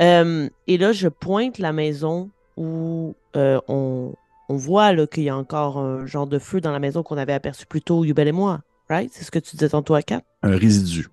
Euh, 0.00 0.48
et 0.66 0.76
là, 0.76 0.92
je 0.92 1.08
pointe 1.08 1.58
la 1.58 1.72
maison 1.72 2.30
où 2.56 3.14
euh, 3.36 3.60
on, 3.68 4.14
on 4.48 4.56
voit 4.56 5.06
qu'il 5.06 5.22
y 5.22 5.28
a 5.28 5.36
encore 5.36 5.78
un 5.78 6.04
genre 6.04 6.26
de 6.26 6.38
feu 6.38 6.60
dans 6.60 6.72
la 6.72 6.80
maison 6.80 7.02
qu'on 7.02 7.16
avait 7.16 7.32
aperçu 7.32 7.64
plus 7.64 7.80
tôt, 7.80 8.04
Yubel 8.04 8.28
et 8.28 8.32
moi. 8.32 8.60
Right? 8.90 9.10
C'est 9.12 9.24
ce 9.24 9.30
que 9.30 9.38
tu 9.38 9.56
disais 9.56 9.68
tantôt 9.68 9.94
à 9.94 10.02
Kat? 10.02 10.22
Un 10.42 10.56
résidu. 10.56 11.08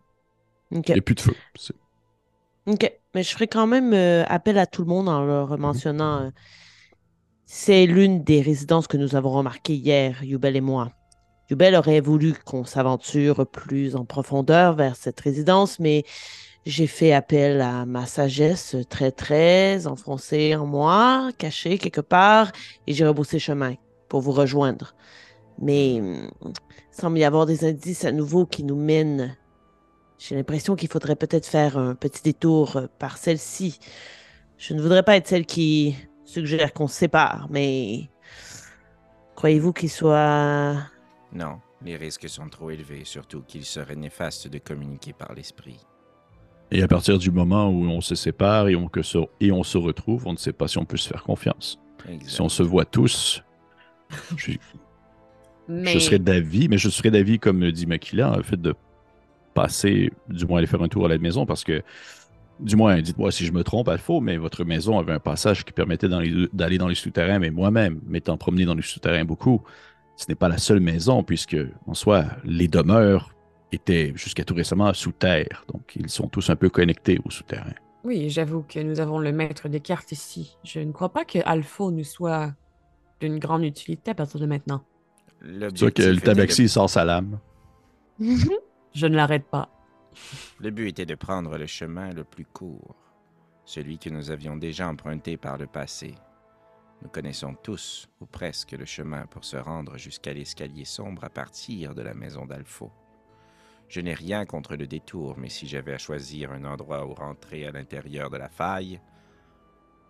Il 0.71 0.81
n'y 0.85 0.93
a 0.97 1.01
plus 1.01 1.15
de 1.15 1.21
feu. 1.21 1.35
OK. 2.67 2.91
Mais 3.13 3.23
je 3.23 3.31
ferai 3.31 3.47
quand 3.47 3.67
même 3.67 3.93
euh, 3.93 4.23
appel 4.27 4.57
à 4.57 4.65
tout 4.65 4.81
le 4.81 4.87
monde 4.87 5.07
en 5.07 5.23
leur 5.23 5.57
mentionnant. 5.57 6.21
euh, 6.23 6.31
c'est 7.45 7.85
l'une 7.85 8.23
des 8.23 8.41
résidences 8.41 8.87
que 8.87 8.97
nous 8.97 9.15
avons 9.15 9.31
remarquées 9.31 9.75
hier, 9.75 10.23
Yubel 10.23 10.55
et 10.55 10.61
moi. 10.61 10.91
Yubel 11.49 11.75
aurait 11.75 11.99
voulu 11.99 12.33
qu'on 12.33 12.65
s'aventure 12.65 13.45
plus 13.47 13.95
en 13.95 14.03
profondeur 14.03 14.73
vers 14.75 14.95
cette 14.95 15.19
résidence, 15.19 15.79
mais 15.79 16.03
j'ai 16.65 16.87
fait 16.87 17.13
appel 17.13 17.61
à 17.61 17.85
ma 17.85 18.07
sagesse 18.07 18.75
très, 18.89 19.11
très 19.11 19.85
enfoncée 19.85 20.55
en 20.55 20.65
moi, 20.65 21.29
cachée 21.37 21.77
quelque 21.77 22.01
part, 22.01 22.51
et 22.87 22.93
j'ai 22.93 23.05
rebroussé 23.05 23.37
chemin 23.37 23.75
pour 24.09 24.21
vous 24.21 24.31
rejoindre. 24.31 24.95
Mais 25.59 25.99
hum, 26.01 26.31
il 26.43 27.01
semble 27.01 27.19
y 27.19 27.23
avoir 27.23 27.45
des 27.45 27.63
indices 27.63 28.05
à 28.05 28.11
nouveau 28.11 28.47
qui 28.47 28.63
nous 28.63 28.75
mènent 28.75 29.37
j'ai 30.17 30.35
l'impression 30.35 30.75
qu'il 30.75 30.89
faudrait 30.89 31.15
peut-être 31.15 31.45
faire 31.45 31.77
un 31.77 31.95
petit 31.95 32.23
détour 32.23 32.77
euh, 32.77 32.87
par 32.99 33.17
celle-ci. 33.17 33.79
Je 34.57 34.73
ne 34.73 34.81
voudrais 34.81 35.03
pas 35.03 35.17
être 35.17 35.27
celle 35.27 35.45
qui 35.45 35.95
suggère 36.23 36.73
qu'on 36.73 36.87
se 36.87 36.95
sépare, 36.95 37.47
mais 37.49 38.09
croyez-vous 39.35 39.73
qu'il 39.73 39.89
soit... 39.89 40.75
Non, 41.33 41.59
les 41.83 41.97
risques 41.97 42.29
sont 42.29 42.47
trop 42.49 42.69
élevés, 42.69 43.03
surtout 43.03 43.41
qu'il 43.41 43.65
serait 43.65 43.95
néfaste 43.95 44.47
de 44.47 44.57
communiquer 44.57 45.13
par 45.13 45.33
l'esprit. 45.33 45.79
Et 46.71 46.81
à 46.81 46.87
partir 46.87 47.17
du 47.19 47.29
moment 47.31 47.69
où 47.69 47.85
on 47.85 48.01
se 48.01 48.15
sépare 48.15 48.69
et 48.69 48.75
on, 48.75 48.87
que 48.87 49.03
se, 49.03 49.19
et 49.39 49.51
on 49.51 49.63
se 49.63 49.77
retrouve, 49.77 50.25
on 50.25 50.33
ne 50.33 50.37
sait 50.37 50.53
pas 50.53 50.67
si 50.67 50.77
on 50.77 50.85
peut 50.85 50.97
se 50.97 51.07
faire 51.07 51.23
confiance. 51.23 51.79
Si 52.25 52.41
on 52.41 52.49
se 52.49 52.63
voit 52.63 52.85
tous, 52.85 53.43
je, 54.37 54.51
Mais... 55.67 55.93
je 55.93 55.99
serais 55.99 56.19
d'avis, 56.19 56.67
mais 56.67 56.77
je 56.77 56.89
serais 56.89 57.11
d'avis, 57.11 57.39
comme 57.39 57.61
le 57.61 57.71
dit 57.71 57.85
Makila, 57.85 58.31
en 58.31 58.43
fait, 58.43 58.61
de 58.61 58.75
passer, 59.55 60.11
du 60.29 60.45
moins 60.45 60.59
aller 60.59 60.67
faire 60.67 60.83
un 60.83 60.87
tour 60.87 61.05
à 61.05 61.09
la 61.09 61.17
maison, 61.17 61.47
parce 61.47 61.63
que, 61.63 61.81
du 62.59 62.75
moins, 62.75 63.01
dites-moi 63.01 63.31
si 63.31 63.45
je 63.45 63.51
me 63.51 63.63
trompe, 63.63 63.87
Alpha, 63.89 64.13
mais 64.21 64.37
votre 64.37 64.63
maison 64.63 64.99
avait 64.99 65.13
un 65.13 65.19
passage 65.19 65.65
qui 65.65 65.71
permettait 65.73 66.07
d'aller 66.07 66.77
dans 66.77 66.87
les 66.87 66.95
souterrains, 66.95 67.39
mais 67.39 67.49
moi-même, 67.49 67.99
m'étant 68.05 68.37
promené 68.37 68.65
dans 68.65 68.75
les 68.75 68.83
souterrains 68.83 69.25
beaucoup, 69.25 69.63
ce 70.17 70.25
n'est 70.29 70.35
pas 70.35 70.47
la 70.49 70.57
seule 70.59 70.79
maison, 70.81 71.23
puisque, 71.23 71.57
en 71.87 71.93
soi, 71.95 72.25
les 72.43 72.67
demeures 72.67 73.31
étaient 73.71 74.13
jusqu'à 74.15 74.43
tout 74.43 74.53
récemment 74.53 74.93
sous 74.93 75.11
terre, 75.11 75.65
donc 75.73 75.95
ils 75.95 76.09
sont 76.09 76.27
tous 76.27 76.49
un 76.49 76.55
peu 76.55 76.69
connectés 76.69 77.19
aux 77.25 77.31
souterrains. 77.31 77.73
Oui, 78.03 78.29
j'avoue 78.29 78.61
que 78.61 78.79
nous 78.79 78.99
avons 78.99 79.17
le 79.17 79.31
maître 79.31 79.67
des 79.67 79.79
cartes 79.79 80.11
ici. 80.11 80.57
Je 80.63 80.79
ne 80.79 80.91
crois 80.91 81.09
pas 81.09 81.25
que 81.25 81.39
Alpha 81.43 81.85
nous 81.91 82.03
soit 82.03 82.53
d'une 83.19 83.39
grande 83.39 83.63
utilité 83.63 84.11
à 84.11 84.13
partir 84.13 84.39
de 84.39 84.45
maintenant. 84.45 84.83
C'est 85.41 85.77
sûr 85.77 85.93
que 85.93 86.03
le 86.03 86.15
de- 86.15 86.19
tabaxi 86.21 86.63
il 86.63 86.69
sort 86.69 86.89
sa 86.89 87.03
lame. 87.03 87.39
Je 88.95 89.07
ne 89.07 89.15
l'arrête 89.15 89.45
pas. 89.49 89.69
Le 90.59 90.71
but 90.71 90.87
était 90.87 91.05
de 91.05 91.15
prendre 91.15 91.57
le 91.57 91.65
chemin 91.65 92.13
le 92.13 92.23
plus 92.23 92.45
court, 92.45 92.95
celui 93.65 93.99
que 93.99 94.09
nous 94.09 94.31
avions 94.31 94.55
déjà 94.55 94.87
emprunté 94.87 95.35
par 95.35 95.57
le 95.57 95.67
passé. 95.67 96.15
Nous 97.01 97.09
connaissons 97.09 97.55
tous, 97.61 98.07
ou 98.21 98.25
presque, 98.25 98.71
le 98.71 98.85
chemin 98.85 99.25
pour 99.27 99.43
se 99.43 99.57
rendre 99.57 99.97
jusqu'à 99.97 100.31
l'escalier 100.31 100.85
sombre 100.85 101.25
à 101.25 101.29
partir 101.29 101.93
de 101.93 102.01
la 102.01 102.13
maison 102.13 102.45
d'Alpho. 102.45 102.89
Je 103.89 103.99
n'ai 103.99 104.13
rien 104.13 104.45
contre 104.45 104.77
le 104.77 104.87
détour, 104.87 105.37
mais 105.37 105.49
si 105.49 105.67
j'avais 105.67 105.93
à 105.93 105.97
choisir 105.97 106.53
un 106.53 106.63
endroit 106.63 107.05
où 107.05 107.13
rentrer 107.13 107.67
à 107.67 107.71
l'intérieur 107.71 108.29
de 108.29 108.37
la 108.37 108.49
faille, 108.49 109.01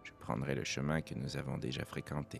je 0.03 0.11
prendrais 0.19 0.53
le 0.53 0.63
chemin 0.63 1.01
que 1.01 1.15
nous 1.15 1.38
avons 1.38 1.57
déjà 1.57 1.83
fréquenté. 1.86 2.39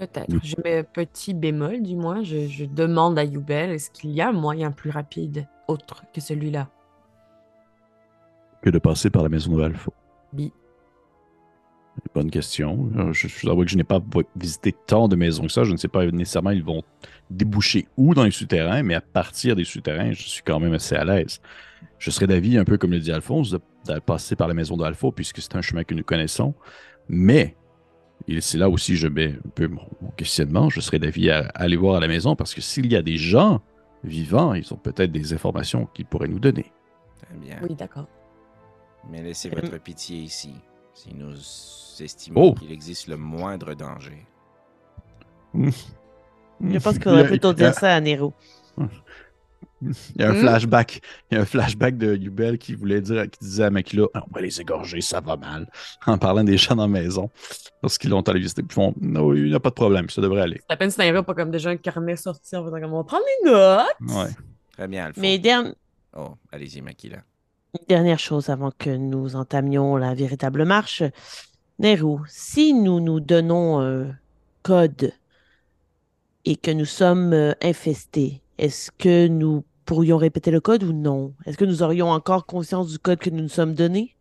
Peut-être. 0.00 0.32
Oui. 0.32 0.40
Je 0.42 0.56
mets 0.64 0.78
un 0.78 0.82
petit 0.82 1.34
bémol, 1.34 1.82
du 1.82 1.94
moins. 1.94 2.24
Je, 2.24 2.48
je 2.48 2.64
demande 2.64 3.18
à 3.18 3.24
Youbel, 3.24 3.70
est-ce 3.70 3.90
qu'il 3.90 4.10
y 4.10 4.20
a 4.20 4.30
un 4.30 4.32
moyen 4.32 4.72
plus 4.72 4.90
rapide, 4.90 5.46
autre 5.68 6.02
que 6.12 6.20
celui-là? 6.20 6.68
que 8.62 8.68
de 8.70 8.78
passer 8.78 9.08
par 9.08 9.22
la 9.22 9.30
maison 9.30 9.56
de 9.56 9.62
Alpha. 9.62 9.90
Bi. 10.34 10.52
Bonne 12.14 12.30
question. 12.30 12.90
Euh, 12.96 13.12
Je, 13.12 13.26
je 13.28 13.42
dois 13.42 13.52
avouer 13.52 13.64
que 13.64 13.70
je 13.70 13.76
n'ai 13.76 13.84
pas 13.84 14.00
visité 14.36 14.74
tant 14.86 15.08
de 15.08 15.16
maisons 15.16 15.44
que 15.44 15.52
ça. 15.52 15.64
Je 15.64 15.72
ne 15.72 15.78
sais 15.78 15.88
pas 15.88 16.04
nécessairement 16.06 16.50
ils 16.50 16.62
vont 16.62 16.82
déboucher 17.30 17.88
où 17.96 18.14
dans 18.14 18.24
les 18.24 18.30
souterrains, 18.30 18.82
mais 18.82 18.94
à 18.94 19.00
partir 19.00 19.56
des 19.56 19.64
souterrains, 19.64 20.12
je 20.12 20.28
suis 20.28 20.42
quand 20.42 20.60
même 20.60 20.74
assez 20.74 20.94
à 20.94 21.04
l'aise. 21.04 21.40
Je 21.98 22.10
serais 22.10 22.26
d'avis, 22.26 22.58
un 22.58 22.64
peu 22.64 22.76
comme 22.76 22.90
le 22.90 22.98
dit 23.00 23.12
Alphonse, 23.12 23.50
de, 23.50 23.60
de 23.86 23.98
passer 23.98 24.36
par 24.36 24.46
la 24.48 24.54
maison 24.54 24.76
d'Alpha, 24.76 25.08
puisque 25.14 25.40
c'est 25.40 25.56
un 25.56 25.62
chemin 25.62 25.84
que 25.84 25.94
nous 25.94 26.04
connaissons. 26.04 26.54
Mais, 27.08 27.56
et 28.28 28.40
c'est 28.40 28.58
là 28.58 28.68
aussi 28.68 28.96
je 28.96 29.08
mets 29.08 29.32
un 29.44 29.48
peu 29.54 29.68
mon, 29.68 29.82
mon 30.02 30.10
questionnement, 30.10 30.68
je 30.70 30.80
serais 30.80 30.98
d'avis 30.98 31.30
à, 31.30 31.46
à 31.54 31.62
aller 31.62 31.76
voir 31.76 31.96
à 31.96 32.00
la 32.00 32.08
maison, 32.08 32.36
parce 32.36 32.54
que 32.54 32.60
s'il 32.60 32.90
y 32.90 32.96
a 32.96 33.02
des 33.02 33.16
gens 33.16 33.60
vivants, 34.04 34.54
ils 34.54 34.72
ont 34.72 34.76
peut-être 34.78 35.12
des 35.12 35.32
informations 35.32 35.86
qu'ils 35.94 36.06
pourraient 36.06 36.28
nous 36.28 36.38
donner. 36.40 36.72
Très 37.22 37.34
bien. 37.36 37.58
Oui, 37.62 37.74
d'accord. 37.74 38.06
Mais 39.10 39.22
laissez 39.22 39.48
Euh, 39.48 39.60
votre 39.60 39.78
pitié 39.82 40.18
ici, 40.18 40.54
si 40.94 41.14
nous 41.14 41.34
estimons 42.00 42.40
Oh. 42.50 42.54
qu'il 42.54 42.72
existe 42.72 43.08
le 43.08 43.16
moindre 43.16 43.74
danger. 43.74 44.26
Je 45.54 46.78
pense 46.78 46.94
qu'il 46.94 47.02
faudrait 47.02 47.26
plutôt 47.26 47.52
dire 47.52 47.74
ça 47.74 47.94
à 47.94 48.00
Nero. 48.00 48.32
Il 50.16 50.20
y 50.20 50.24
a 50.24 50.28
un 50.30 50.32
Hmm? 50.34 50.40
flashback. 50.40 51.00
Il 51.30 51.34
y 51.34 51.38
a 51.38 51.40
un 51.42 51.44
flashback 51.46 51.96
de 51.96 52.14
Yubel 52.16 52.58
qui 52.58 52.74
voulait 52.74 53.00
dire, 53.00 53.28
qui 53.30 53.38
disait 53.40 53.64
à 53.64 53.70
Makila, 53.70 54.06
Ah, 54.14 54.22
on 54.28 54.34
va 54.34 54.40
les 54.42 54.60
égorger, 54.60 55.00
ça 55.00 55.20
va 55.20 55.36
mal. 55.36 55.70
En 56.06 56.18
parlant 56.18 56.44
des 56.44 56.56
gens 56.58 56.76
dans 56.76 56.82
la 56.82 56.88
maison. 56.88 57.30
Lorsqu'ils 57.82 58.10
l'ont 58.10 58.20
allé 58.22 58.40
visiter. 58.40 58.62
Puis 58.62 58.72
ils 58.72 58.74
font, 58.82 58.94
non, 59.00 59.34
il 59.34 59.44
n'y 59.44 59.54
a 59.54 59.60
pas 59.60 59.70
de 59.70 59.74
problème, 59.74 60.10
ça 60.10 60.20
devrait 60.20 60.42
aller. 60.42 60.60
C'est 60.68 60.72
à 60.74 60.76
peine 60.76 60.90
si 60.90 60.96
pas 60.98 61.22
comme 61.34 61.50
déjà 61.50 61.70
un 61.70 61.76
carnet 61.76 62.16
sorti 62.16 62.54
en 62.56 62.64
faisant 62.64 62.80
comme 62.80 62.92
on 62.92 62.98
va 62.98 63.04
prendre 63.04 63.24
les 63.44 63.50
notes. 63.50 64.16
Ouais. 64.16 64.30
Très 64.72 64.86
bien, 64.88 65.06
Alpha. 65.06 65.20
Mais 65.20 65.38
der- 65.38 65.72
Oh, 66.16 66.34
allez-y, 66.52 66.80
Makila. 66.82 67.18
dernière 67.88 68.18
chose 68.18 68.48
avant 68.50 68.72
que 68.76 68.90
nous 68.90 69.36
entamions 69.36 69.96
la 69.96 70.12
véritable 70.14 70.64
marche. 70.64 71.02
Nero, 71.78 72.20
si 72.26 72.74
nous 72.74 73.00
nous 73.00 73.20
donnons 73.20 73.80
un 73.80 74.14
code 74.62 75.12
et 76.44 76.56
que 76.56 76.70
nous 76.70 76.84
sommes 76.84 77.32
euh, 77.32 77.52
infestés, 77.62 78.42
est-ce 78.58 78.90
que 78.90 79.28
nous 79.28 79.64
pourrions 79.90 80.18
répéter 80.18 80.52
le 80.52 80.60
code 80.60 80.84
ou 80.84 80.92
non? 80.92 81.34
Est-ce 81.46 81.58
que 81.58 81.64
nous 81.64 81.82
aurions 81.82 82.10
encore 82.10 82.46
conscience 82.46 82.86
du 82.92 82.98
code 83.00 83.18
que 83.18 83.28
nous 83.30 83.42
nous 83.42 83.48
sommes 83.48 83.74
donné? 83.74 84.16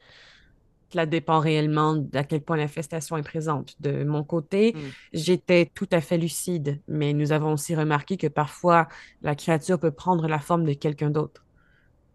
Cela 0.91 1.05
dépend 1.05 1.37
réellement 1.39 1.95
d'à 1.95 2.23
quel 2.23 2.41
point 2.41 2.57
l'infestation 2.57 3.17
est 3.17 3.21
présente. 3.23 3.75
De 3.79 4.03
mon 4.03 4.23
côté, 4.23 4.73
Mm. 4.73 4.79
j'étais 5.13 5.71
tout 5.75 5.87
à 5.91 6.01
fait 6.01 6.17
lucide, 6.17 6.81
mais 6.87 7.13
nous 7.13 7.31
avons 7.31 7.53
aussi 7.53 7.75
remarqué 7.75 8.17
que 8.17 8.25
parfois 8.25 8.87
la 9.21 9.35
créature 9.35 9.79
peut 9.79 9.91
prendre 9.91 10.27
la 10.27 10.39
forme 10.39 10.63
de 10.65 10.73
quelqu'un 10.73 11.11
d'autre. 11.11 11.45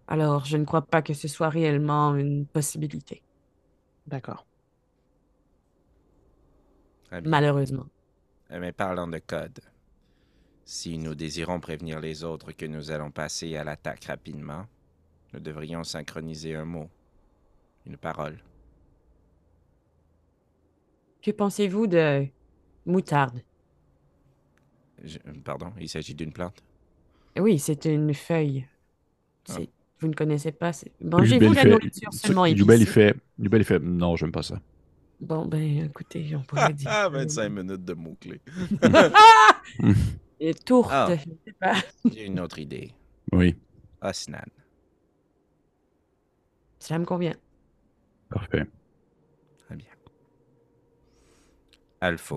Alors, 0.09 0.45
je 0.47 0.57
ne 0.57 0.65
crois 0.65 0.83
pas 0.83 1.01
que 1.03 1.15
ce 1.15 1.29
soit 1.29 1.49
réellement 1.49 2.17
une 2.17 2.47
possibilité, 2.47 3.23
D'accord. 4.09 4.47
Malheureusement. 7.25 7.87
Mais 8.51 8.73
parlant 8.73 9.07
de 9.07 9.19
code, 9.19 9.61
si 10.65 10.99
nous 10.99 11.15
désirons 11.15 11.61
prévenir 11.61 12.01
les 12.01 12.25
autres 12.25 12.53
que 12.53 12.67
nous 12.67 12.91
allons 12.91 13.11
passer 13.11 13.57
à 13.57 13.65
l'attaque 13.65 14.05
rapidement, 14.05 14.67
nous 15.33 15.41
devrions 15.41 15.85
synchroniser 15.85 16.55
un 16.55 16.65
mot, 16.65 16.89
une 17.87 17.97
parole. 17.97 18.39
Que 21.23 21.31
pensez-vous 21.31 21.87
de 21.87 22.27
moutarde? 22.87 23.43
Je- 25.03 25.19
pardon, 25.45 25.73
il 25.81 25.89
s'agit 25.89 26.15
d'une 26.15 26.33
plante? 26.33 26.63
Oui, 27.39 27.59
c'est 27.59 27.85
une 27.87 28.15
feuille. 28.15 28.67
Ah. 29.51 29.57
Vous 30.01 30.09
ne 30.09 30.15
connaissez 30.15 30.53
pas? 30.53 30.73
Mangez-vous 31.01 31.47
il 31.47 31.55
la 31.55 31.63
fait- 31.63 31.71
nourriture 31.71 32.13
seulement 32.13 32.47
Yubel, 32.47 32.79
il 32.79 32.83
épicée? 32.83 32.93
fait, 32.93 33.17
Yubel, 33.39 33.63
il 33.63 33.65
fait 33.65 33.79
Non, 33.81 34.17
j'aime 34.17 34.33
pas 34.33 34.43
ça. 34.43 34.61
Bon, 35.21 35.47
ben, 35.47 35.85
écoutez, 35.85 36.35
on 36.37 36.43
pourrait 36.43 36.73
dire. 36.75 36.89
Ah, 36.91 37.09
que- 37.09 37.15
25 37.17 37.49
minutes 37.49 37.85
de 37.85 37.95
mots-clés. 37.95 38.41
Et 40.47 40.53
tourte, 40.53 40.91
Ah. 40.93 41.09
je 41.11 41.31
sais 41.47 41.53
pas. 41.59 41.75
J'ai 42.13 42.27
une 42.27 42.39
autre 42.39 42.59
idée. 42.59 42.93
Oui, 43.33 43.57
Osnan. 44.03 44.45
Ça 46.79 46.99
me 46.99 47.07
convient. 47.07 47.35
parfait. 48.29 48.67
Très 49.65 49.77
bien. 49.77 49.89
Alpha. 52.01 52.37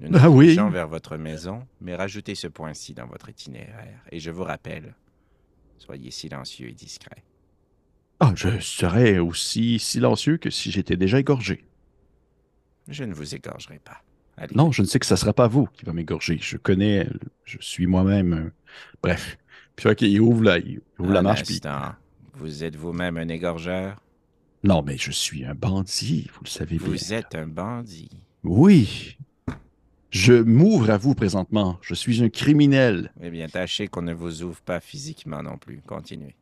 Nous 0.00 0.10
nous 0.10 0.18
Ah 0.20 0.28
oui. 0.28 0.54
vers 0.70 0.88
votre 0.88 1.16
maison, 1.16 1.66
mais 1.80 1.94
rajoutez 1.94 2.34
ce 2.34 2.46
point-ci 2.48 2.92
dans 2.92 3.06
votre 3.06 3.30
itinéraire. 3.30 4.02
Et 4.10 4.18
je 4.20 4.30
vous 4.30 4.42
rappelle, 4.44 4.94
soyez 5.78 6.10
silencieux 6.10 6.68
et 6.68 6.72
discret. 6.74 7.24
Ah, 8.20 8.32
je 8.36 8.58
serais 8.60 9.18
aussi 9.18 9.78
silencieux 9.78 10.36
que 10.36 10.50
si 10.50 10.70
j'étais 10.70 10.96
déjà 10.96 11.18
égorgé. 11.20 11.64
Je 12.88 13.04
ne 13.04 13.14
vous 13.14 13.34
égorgerai 13.34 13.78
pas. 13.78 14.02
Allez. 14.36 14.54
Non, 14.54 14.72
je 14.72 14.82
ne 14.82 14.86
sais 14.86 14.98
que 14.98 15.06
ce 15.06 15.14
ne 15.14 15.18
sera 15.18 15.32
pas 15.32 15.46
vous 15.48 15.66
qui 15.66 15.84
va 15.84 15.92
m'égorger. 15.92 16.38
Je 16.40 16.56
connais, 16.56 17.06
je 17.44 17.58
suis 17.60 17.86
moi-même. 17.86 18.32
euh, 18.32 18.50
Bref. 19.02 19.38
Puis 19.76 19.88
ok, 19.88 20.02
il 20.02 20.20
ouvre 20.20 20.44
la, 20.44 20.58
il 20.58 20.80
ouvre 20.98 21.12
la 21.12 21.20
Un 21.20 21.22
marche. 21.22 21.42
Puis... 21.44 21.60
Vous 22.34 22.64
êtes 22.64 22.76
vous-même 22.76 23.16
un 23.18 23.28
égorgeur? 23.28 24.02
Non, 24.64 24.82
mais 24.82 24.96
je 24.96 25.10
suis 25.10 25.44
un 25.44 25.54
bandit, 25.54 26.30
vous 26.34 26.44
le 26.44 26.48
savez 26.48 26.78
bien. 26.78 26.86
Vous 26.86 27.12
êtes 27.12 27.34
un 27.34 27.46
bandit. 27.46 28.10
Oui. 28.44 29.16
Je 30.10 30.34
m'ouvre 30.34 30.90
à 30.90 30.96
vous 30.98 31.14
présentement. 31.14 31.78
Je 31.82 31.94
suis 31.94 32.22
un 32.22 32.28
criminel. 32.28 33.12
Eh 33.22 33.30
bien, 33.30 33.48
tâchez 33.48 33.88
qu'on 33.88 34.02
ne 34.02 34.12
vous 34.14 34.42
ouvre 34.42 34.60
pas 34.60 34.78
physiquement 34.80 35.42
non 35.42 35.56
plus. 35.58 35.80
Continuez. 35.86 36.34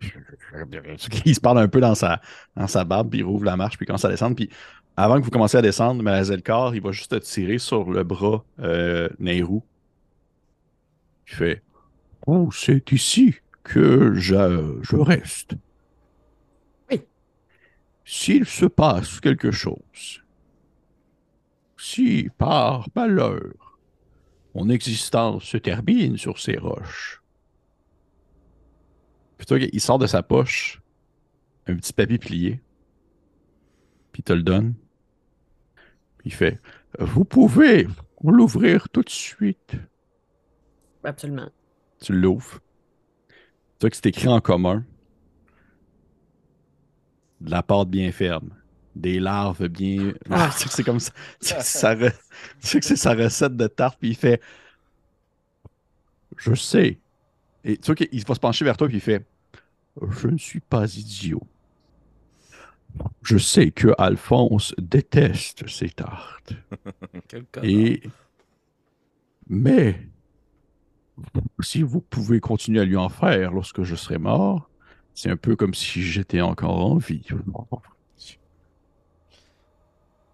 Il 1.24 1.34
se 1.34 1.40
parle 1.40 1.58
un 1.58 1.68
peu 1.68 1.80
dans 1.80 1.94
sa, 1.94 2.20
dans 2.56 2.66
sa 2.66 2.84
barbe, 2.84 3.10
puis 3.10 3.20
il 3.20 3.22
rouvre 3.22 3.44
la 3.44 3.56
marche, 3.56 3.76
puis 3.76 3.86
commence 3.86 4.04
à 4.04 4.10
descendre. 4.10 4.36
Puis 4.36 4.50
avant 4.96 5.18
que 5.18 5.24
vous 5.24 5.30
commenciez 5.30 5.58
à 5.58 5.62
descendre, 5.62 6.02
Malazelkar, 6.02 6.74
il 6.74 6.82
va 6.82 6.92
juste 6.92 7.10
te 7.10 7.16
tirer 7.16 7.58
sur 7.58 7.90
le 7.90 8.04
bras 8.04 8.44
euh, 8.60 9.08
Nehru. 9.18 9.60
Il 11.28 11.34
fait 11.34 11.62
Oh, 12.26 12.50
c'est 12.52 12.90
ici 12.92 13.34
que 13.62 14.14
je, 14.14 14.78
je 14.82 14.96
reste. 14.96 15.54
Oui. 16.90 17.02
S'il 18.04 18.46
se 18.46 18.66
passe 18.66 19.20
quelque 19.20 19.50
chose, 19.50 20.22
si 21.76 22.30
par 22.38 22.88
malheur 22.94 23.78
mon 24.54 24.68
existence 24.68 25.44
se 25.44 25.56
termine 25.56 26.16
sur 26.16 26.38
ces 26.38 26.56
roches, 26.56 27.20
Plutôt 29.36 29.58
qu'il 29.58 29.80
sort 29.80 29.98
de 29.98 30.06
sa 30.06 30.22
poche 30.22 30.80
un 31.66 31.76
petit 31.76 31.92
papier 31.92 32.18
plié. 32.18 32.60
Puis 34.12 34.20
il 34.20 34.24
te 34.24 34.32
le 34.32 34.42
donne. 34.42 34.74
Il 36.24 36.32
fait 36.32 36.60
Vous 36.98 37.24
pouvez 37.24 37.86
l'ouvrir 38.22 38.88
tout 38.88 39.02
de 39.02 39.10
suite. 39.10 39.74
Absolument. 41.02 41.50
Tu 42.00 42.12
l'ouvres. 42.12 42.60
Tu 43.28 43.34
vois 43.82 43.90
que 43.90 43.96
c'est 43.96 44.06
écrit 44.06 44.28
en 44.28 44.40
commun. 44.40 44.84
De 47.40 47.50
la 47.50 47.62
pâte 47.62 47.88
bien 47.88 48.10
ferme. 48.12 48.50
Des 48.96 49.20
larves 49.20 49.68
bien. 49.68 50.14
Ah. 50.30 50.50
tu 50.52 50.60
sais 50.60 50.68
que 50.68 50.74
c'est 50.74 50.84
comme 50.84 51.00
ça. 51.00 51.12
Tu 51.40 51.48
sais 51.48 51.54
que 51.56 51.62
c'est 51.62 51.78
sa, 51.78 51.94
re- 51.94 52.12
tu 52.60 52.66
sais 52.66 52.80
que 52.80 52.86
c'est 52.86 52.96
sa 52.96 53.14
recette 53.14 53.56
de 53.56 53.66
tarte. 53.66 53.98
Puis 53.98 54.10
il 54.10 54.16
fait 54.16 54.40
Je 56.36 56.54
sais. 56.54 56.98
Et 57.64 57.76
tu 57.76 57.86
vois 57.86 57.94
qu'il 57.94 58.24
va 58.24 58.34
se 58.34 58.40
pencher 58.40 58.64
vers 58.64 58.76
toi. 58.76 58.88
Puis 58.88 58.96
il 58.96 59.00
fait 59.02 59.26
Je 60.10 60.28
ne 60.28 60.38
suis 60.38 60.60
pas 60.60 60.86
idiot. 60.96 61.42
Je 63.22 63.38
sais 63.38 63.70
que 63.70 63.88
Alphonse 63.98 64.74
déteste 64.78 65.68
ces 65.68 65.90
tartes. 65.90 66.52
Quel 67.28 67.44
connard. 67.46 67.70
Et 67.70 68.02
mais 69.48 70.00
si 71.60 71.82
vous 71.82 72.00
pouvez 72.00 72.40
continuer 72.40 72.80
à 72.80 72.84
lui 72.84 72.96
en 72.96 73.08
faire 73.08 73.52
lorsque 73.52 73.82
je 73.82 73.94
serai 73.94 74.18
mort, 74.18 74.70
c'est 75.14 75.30
un 75.30 75.36
peu 75.36 75.54
comme 75.54 75.74
si 75.74 76.02
j'étais 76.02 76.40
encore 76.40 76.84
en 76.84 76.96
vie. 76.96 77.26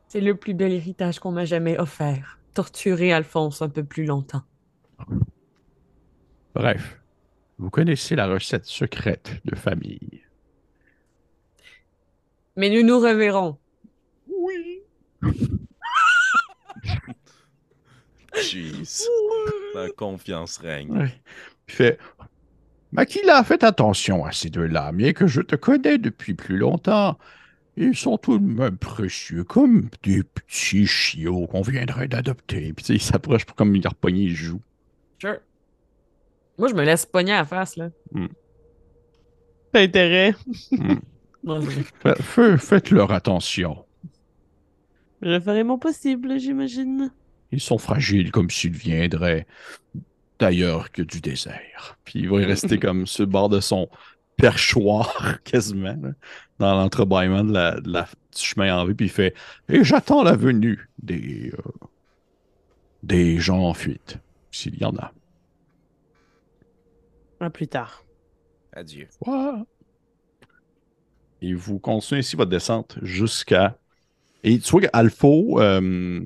C'est 0.08 0.20
le 0.20 0.34
plus 0.34 0.54
bel 0.54 0.72
héritage 0.72 1.18
qu'on 1.18 1.32
m'a 1.32 1.44
jamais 1.44 1.78
offert. 1.78 2.38
Torturer 2.54 3.12
Alphonse 3.12 3.62
un 3.62 3.68
peu 3.68 3.84
plus 3.84 4.04
longtemps. 4.04 4.42
Bref, 6.54 7.00
vous 7.58 7.70
connaissez 7.70 8.16
la 8.16 8.26
recette 8.26 8.66
secrète 8.66 9.40
de 9.44 9.54
famille. 9.54 10.22
Mais 12.56 12.70
nous 12.70 12.82
nous 12.82 12.98
reverrons. 12.98 13.58
Oui. 14.28 14.80
Jeez. 18.34 19.06
La 19.74 19.90
confiance 19.90 20.58
règne. 20.58 20.90
Ouais. 20.90 21.12
Il 21.68 21.74
fait 21.74 21.98
Makila, 22.92 23.44
faites 23.44 23.62
attention 23.64 24.24
à 24.24 24.32
ces 24.32 24.50
deux-là, 24.50 24.90
bien 24.92 25.12
que 25.12 25.26
je 25.26 25.40
te 25.40 25.54
connais 25.54 25.98
depuis 25.98 26.34
plus 26.34 26.56
longtemps. 26.56 27.18
Ils 27.76 27.96
sont 27.96 28.18
tout 28.18 28.38
de 28.38 28.44
même 28.44 28.76
précieux, 28.76 29.44
comme 29.44 29.88
des 30.02 30.24
petits 30.24 30.86
chiots 30.86 31.46
qu'on 31.46 31.62
viendrait 31.62 32.08
d'adopter. 32.08 32.72
Puis 32.72 32.84
tu 32.84 32.86
sais, 32.86 32.94
il 32.94 33.00
s'approche 33.00 33.46
pour 33.46 33.54
comme 33.54 33.74
il 33.76 33.86
repogner 33.86 34.26
les 34.26 34.34
joues. 34.34 34.60
Sure. 35.20 35.38
Moi, 36.58 36.68
je 36.68 36.74
me 36.74 36.82
laisse 36.82 37.06
pogner 37.06 37.32
à 37.32 37.38
la 37.38 37.44
face, 37.44 37.76
là. 37.76 37.90
T'as 39.72 39.80
intérêt. 39.82 40.34
Non, 40.72 40.98
fa- 42.22 42.58
Faites 42.58 42.90
leur 42.90 43.12
attention. 43.12 43.84
Je 45.22 45.38
ferai 45.40 45.64
mon 45.64 45.78
possible, 45.78 46.38
j'imagine. 46.38 47.10
Ils 47.52 47.60
sont 47.60 47.78
fragiles 47.78 48.30
comme 48.30 48.50
s'ils 48.50 48.72
viendraient 48.76 49.46
d'ailleurs 50.38 50.90
que 50.92 51.02
du 51.02 51.20
désert. 51.20 51.98
Puis 52.04 52.20
il 52.20 52.30
va 52.30 52.40
y 52.40 52.44
rester 52.44 52.78
comme 52.80 53.06
sur 53.06 53.24
le 53.24 53.30
bord 53.30 53.48
de 53.48 53.60
son 53.60 53.88
perchoir, 54.36 55.38
quasiment, 55.44 55.96
là, 56.00 56.12
dans 56.58 56.74
l'entrebâillement 56.74 57.44
de 57.44 57.52
la, 57.52 57.80
de 57.80 57.90
la- 57.90 58.04
du 58.34 58.42
chemin 58.42 58.74
en 58.78 58.84
vue. 58.84 58.94
Puis 58.94 59.06
il 59.06 59.10
fait 59.12 59.34
Et 59.68 59.84
j'attends 59.84 60.22
la 60.22 60.36
venue 60.36 60.88
des, 61.02 61.52
euh, 61.52 61.86
des 63.02 63.38
gens 63.38 63.62
en 63.64 63.74
fuite, 63.74 64.18
s'il 64.50 64.76
y 64.76 64.84
en 64.84 64.96
a. 64.96 65.12
À 67.40 67.50
plus 67.50 67.68
tard. 67.68 68.04
Adieu. 68.72 69.08
Quoi? 69.20 69.64
Et 71.42 71.54
vous 71.54 71.78
continuez 71.78 72.20
ainsi 72.20 72.36
votre 72.36 72.50
descente 72.50 72.98
jusqu'à. 73.02 73.78
Et 74.44 74.58
tu 74.58 74.70
vois 74.70 74.82
qu'Alpho, 74.82 75.60
euh, 75.60 76.20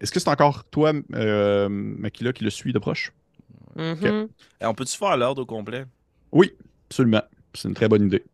est-ce 0.00 0.12
que 0.12 0.20
c'est 0.20 0.28
encore 0.28 0.64
toi, 0.64 0.92
euh, 1.14 1.68
Makila, 1.68 2.32
qui 2.32 2.44
le 2.44 2.50
suit 2.50 2.72
de 2.72 2.78
proche? 2.78 3.12
Mhm. 3.76 4.28
Eh, 4.60 4.66
on 4.66 4.74
peut-tu 4.74 4.96
faire 4.96 5.16
l'ordre 5.16 5.42
au 5.42 5.46
complet? 5.46 5.84
Oui, 6.32 6.52
absolument. 6.88 7.22
C'est 7.54 7.68
une 7.68 7.74
très 7.74 7.88
bonne 7.88 8.06
idée. 8.06 8.24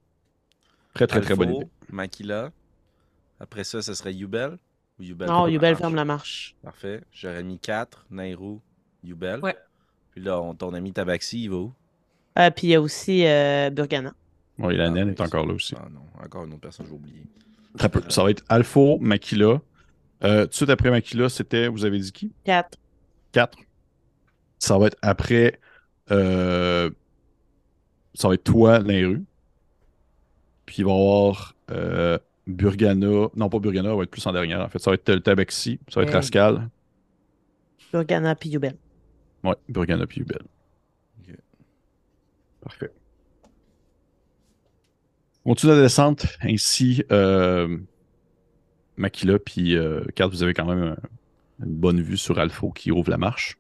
Très, 0.95 1.07
très, 1.07 1.21
très 1.21 1.35
bonne 1.37 1.55
idée. 1.55 1.67
Makila. 1.91 2.51
Après 3.39 3.65
ça, 3.65 3.81
ce 3.81 3.95
serait 3.95 4.13
Yubel. 4.13 4.59
Ou 4.99 5.03
Yubel 5.05 5.29
Non, 5.29 5.45
la 5.45 5.51
Yubel 5.51 5.77
ferme 5.77 5.95
la 5.95 6.05
marche. 6.05 6.57
Parfait. 6.63 7.03
J'aurais 7.13 7.43
mis 7.43 7.59
4, 7.59 8.07
Nairou, 8.11 8.61
Yubel. 9.03 9.41
Ouais. 9.41 9.57
Puis 10.13 10.21
là, 10.21 10.41
on- 10.41 10.55
ton 10.55 10.75
ami 10.75 10.93
Tabaxi, 10.93 11.45
il 11.45 11.51
va 11.51 11.57
où? 11.57 11.73
Euh, 12.39 12.51
puis 12.51 12.67
il 12.69 12.71
y 12.71 12.75
a 12.75 12.81
aussi 12.81 13.25
euh, 13.27 13.71
Burgana. 13.71 14.15
Oui, 14.61 14.77
la 14.77 14.87
Ah, 14.87 14.91
naine 14.91 15.09
est 15.11 15.21
encore 15.21 15.43
ça- 15.43 15.49
là 15.49 15.55
aussi. 15.55 15.75
Ah 15.79 15.89
non, 15.93 16.01
encore 16.25 16.45
une 16.45 16.53
autre 16.53 16.61
personne, 16.61 16.87
j'ai 16.87 16.93
oublié. 16.95 17.23
Très 17.79 17.89
peu. 17.89 18.03
Ça 18.09 18.23
va 18.23 18.31
être 18.31 18.45
Alpho, 18.49 18.99
Makila, 19.01 19.61
Euh, 20.23 20.43
tout 20.43 20.49
de 20.51 20.55
suite 20.55 20.71
après 20.71 20.91
Makila, 20.91 21.29
c'était, 21.31 21.67
vous 21.69 21.85
avez 21.87 21.99
dit 21.99 22.13
qui? 22.13 22.31
4. 22.45 22.79
4. 23.33 23.57
Ça 24.59 24.77
va 24.79 24.89
être 24.89 24.99
après. 25.03 25.59
euh, 26.11 26.91
ça 28.15 28.29
va 28.29 28.35
être 28.35 28.45
toi, 28.45 28.81
Linru. 28.81 29.25
Puis 30.67 30.77
il 30.79 30.85
va 30.85 30.91
y 30.91 30.95
avoir 30.95 31.55
euh, 31.71 32.19
Burgana. 32.47 33.29
Non, 33.35 33.49
pas 33.49 33.59
Burgana, 33.61 33.91
ça 33.91 33.97
va 33.97 34.03
être 34.03 34.11
plus 34.11 34.27
en 34.27 34.33
dernière. 34.33 34.61
En 34.61 34.69
fait, 34.69 34.79
ça 34.81 34.91
va 34.91 34.97
être 34.97 35.09
le 35.09 35.21
Tabaxi. 35.21 35.79
Ça 35.89 36.01
va 36.01 36.03
être 36.05 36.11
Hey. 36.11 36.17
Rascal. 36.17 36.69
Burgana 37.93 38.35
puis 38.35 38.51
Yubel. 38.51 38.77
Ouais, 39.43 39.55
Burgana 39.69 40.07
puis 40.07 40.21
Ubel. 40.21 40.43
Ok. 41.21 41.35
Parfait. 42.61 42.93
On 45.45 45.51
continue 45.51 45.73
la 45.73 45.81
descente. 45.83 46.27
Ainsi, 46.43 47.03
euh, 47.11 47.79
Makila 48.97 49.39
puis 49.39 49.77
euh, 49.77 50.05
Kat, 50.15 50.27
vous 50.29 50.43
avez 50.43 50.55
quand 50.55 50.67
même 50.67 50.83
un- 50.83 51.65
une 51.67 51.75
bonne 51.75 52.01
vue 52.01 52.17
sur 52.17 52.39
Alpha 52.39 52.67
qui 52.75 52.91
ouvre 52.91 53.11
la 53.11 53.19
marche. 53.19 53.57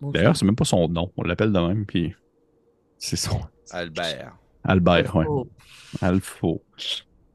Bon, 0.00 0.10
D'ailleurs, 0.10 0.36
c'est 0.36 0.44
même 0.44 0.56
pas 0.56 0.64
son 0.64 0.88
nom. 0.88 1.12
On 1.16 1.22
l'appelle 1.24 1.52
de 1.52 1.58
même, 1.58 1.84
puis 1.84 2.14
c'est 2.98 3.16
son 3.16 3.40
Albert. 3.70 4.36
Albert, 4.64 5.16
ouais. 5.16 5.24
Oh. 5.28 5.48
Alpha. 6.00 6.46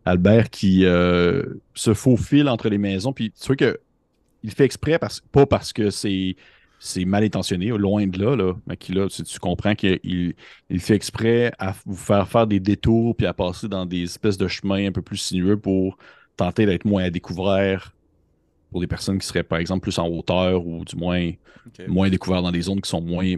Albert 0.06 0.50
qui 0.50 0.86
euh, 0.86 1.44
se 1.74 1.94
faufile 1.94 2.50
entre 2.50 2.70
les 2.70 2.78
maisons, 2.78 3.14
puis 3.14 3.32
tu 3.32 3.48
vois 3.48 3.56
que 3.56 3.80
il 4.44 4.52
fait 4.52 4.66
exprès, 4.66 5.00
parce, 5.00 5.22
pas 5.22 5.46
parce 5.46 5.72
que 5.72 5.90
c'est 5.90 6.36
c'est 6.86 7.06
mal 7.06 7.24
intentionné, 7.24 7.68
loin 7.70 8.06
de 8.06 8.20
là, 8.20 8.36
là 8.36 8.54
mais 8.68 8.76
qui 8.76 8.92
là, 8.92 9.08
tu, 9.08 9.24
tu 9.24 9.40
comprends 9.40 9.74
qu'il 9.74 10.36
il 10.70 10.80
fait 10.82 10.96
exprès 10.96 11.54
à 11.58 11.74
vous 11.86 11.96
faire 11.96 12.28
faire 12.28 12.46
des 12.46 12.60
détours, 12.60 13.16
puis 13.16 13.26
à 13.26 13.34
passer 13.34 13.70
dans 13.70 13.86
des 13.86 14.04
espèces 14.04 14.38
de 14.38 14.50
chemins 14.50 14.88
un 14.88 14.92
peu 14.92 15.02
plus 15.02 15.16
sinueux 15.16 15.56
pour 15.56 15.98
tenter 16.36 16.66
d'être 16.66 16.84
moins 16.84 17.06
à 17.06 17.10
découvert 17.10 17.94
pour 18.70 18.82
des 18.82 18.88
personnes 18.88 19.18
qui 19.18 19.26
seraient, 19.26 19.44
par 19.44 19.60
exemple, 19.60 19.82
plus 19.82 19.98
en 19.98 20.10
hauteur 20.10 20.68
ou 20.68 20.84
du 20.84 20.98
moins 20.98 21.32
moins 21.88 22.10
découvert 22.10 22.42
dans 22.42 22.52
des 22.52 22.64
zones 22.64 22.82
qui 22.82 22.90
sont 22.90 23.02
moins, 23.02 23.36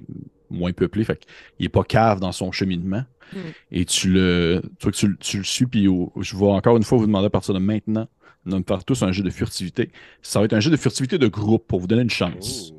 moins 0.50 0.74
peuplées. 0.74 1.04
Fait 1.04 1.20
qu'il 1.20 1.68
est 1.68 1.70
pas 1.70 1.84
cave 1.84 2.20
dans 2.20 2.32
son 2.32 2.52
cheminement. 2.52 3.04
Mm. 3.32 3.38
Et 3.72 3.86
tu 3.86 4.10
le, 4.10 4.64
tu, 4.80 4.84
vois 4.86 4.92
que 4.92 4.98
tu, 4.98 5.08
le- 5.08 5.18
tu 5.18 5.38
le 5.38 5.44
suis, 5.44 5.68
puis 5.68 5.88
je 6.20 6.36
vais 6.36 6.46
encore 6.46 6.78
une 6.78 6.84
fois 6.84 6.98
vous 6.98 7.06
demander 7.06 7.28
à 7.28 7.30
partir 7.30 7.54
de 7.54 7.60
maintenant 7.60 8.08
de 8.46 8.58
me 8.58 8.64
faire 8.68 8.84
tous 8.84 9.04
un 9.04 9.12
jeu 9.12 9.24
de 9.24 9.30
furtivité. 9.30 9.92
Ça 10.24 10.40
va 10.40 10.46
être 10.46 10.54
un 10.54 10.60
jeu 10.60 10.72
de 10.72 10.78
furtivité 10.78 11.20
de 11.20 11.28
groupe 11.28 11.68
pour 11.68 11.80
vous 11.80 11.88
donner 11.88 12.04
une 12.04 12.10
chance. 12.10 12.72
Oh. 12.74 12.75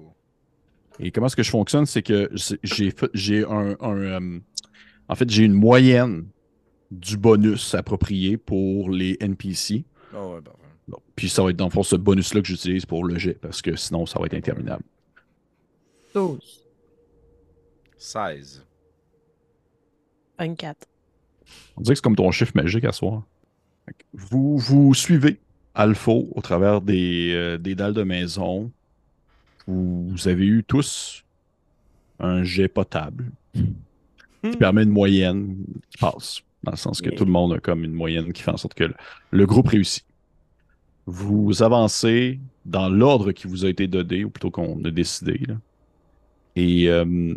Et 1.00 1.10
comment 1.10 1.26
est-ce 1.26 1.36
que 1.36 1.42
je 1.42 1.50
fonctionne, 1.50 1.86
c'est 1.86 2.02
que 2.02 2.30
j'ai 2.62 2.90
fait- 2.90 3.10
j'ai 3.14 3.44
un, 3.44 3.76
un, 3.80 3.96
euh, 3.96 4.38
en 5.08 5.14
fait 5.14 5.28
j'ai 5.30 5.44
une 5.44 5.52
moyenne 5.54 6.26
du 6.90 7.16
bonus 7.16 7.74
approprié 7.74 8.36
pour 8.36 8.90
les 8.90 9.16
NPC. 9.20 9.84
Oh, 10.14 10.34
ouais, 10.34 10.40
parfait. 10.40 10.60
Bon. 10.88 10.98
Puis 11.16 11.28
ça 11.28 11.42
va 11.42 11.50
être 11.50 11.56
dans 11.56 11.66
le 11.66 11.70
fond 11.70 11.82
ce 11.82 11.96
bonus-là 11.96 12.40
que 12.40 12.46
j'utilise 12.46 12.86
pour 12.86 13.04
le 13.04 13.18
jet, 13.18 13.34
parce 13.34 13.60
que 13.60 13.74
sinon 13.76 14.06
ça 14.06 14.18
va 14.18 14.26
être 14.26 14.34
interminable. 14.34 14.84
12. 16.14 16.64
16. 17.98 18.64
24. 20.38 20.86
On 21.76 21.80
dirait 21.82 21.94
que 21.94 21.98
c'est 21.98 22.02
comme 22.02 22.16
ton 22.16 22.30
chiffre 22.30 22.52
magique 22.54 22.84
à 22.84 22.92
soir. 22.92 23.22
Vous, 24.12 24.58
vous 24.58 24.94
suivez 24.94 25.40
Alpha 25.74 26.10
au 26.12 26.40
travers 26.42 26.80
des, 26.80 27.32
euh, 27.34 27.58
des 27.58 27.74
dalles 27.74 27.94
de 27.94 28.02
maison. 28.02 28.70
Vous, 29.66 30.08
vous 30.08 30.28
avez 30.28 30.46
eu 30.46 30.64
tous 30.64 31.24
un 32.18 32.42
jet 32.44 32.68
potable 32.68 33.30
qui 33.54 34.56
permet 34.58 34.84
une 34.84 34.90
moyenne 34.90 35.56
qui 35.90 35.98
passe. 35.98 36.40
Dans 36.62 36.72
le 36.72 36.76
sens 36.76 37.00
que 37.00 37.08
Yeah. 37.10 37.16
tout 37.18 37.24
le 37.24 37.30
monde 37.32 37.52
a 37.52 37.58
comme 37.60 37.84
une 37.84 37.92
moyenne 37.92 38.32
qui 38.32 38.42
fait 38.42 38.50
en 38.50 38.56
sorte 38.56 38.74
que 38.74 38.84
le, 38.84 38.94
le 39.30 39.46
groupe 39.46 39.68
réussit. 39.68 40.04
Vous 41.06 41.62
avancez 41.62 42.40
dans 42.64 42.88
l'ordre 42.88 43.30
qui 43.32 43.46
vous 43.46 43.64
a 43.64 43.68
été 43.68 43.86
donné, 43.86 44.24
ou 44.24 44.30
plutôt 44.30 44.50
qu'on 44.50 44.82
a 44.84 44.90
décidé. 44.90 45.38
là. 45.46 45.54
Et 46.56 46.88
euh, 46.88 47.34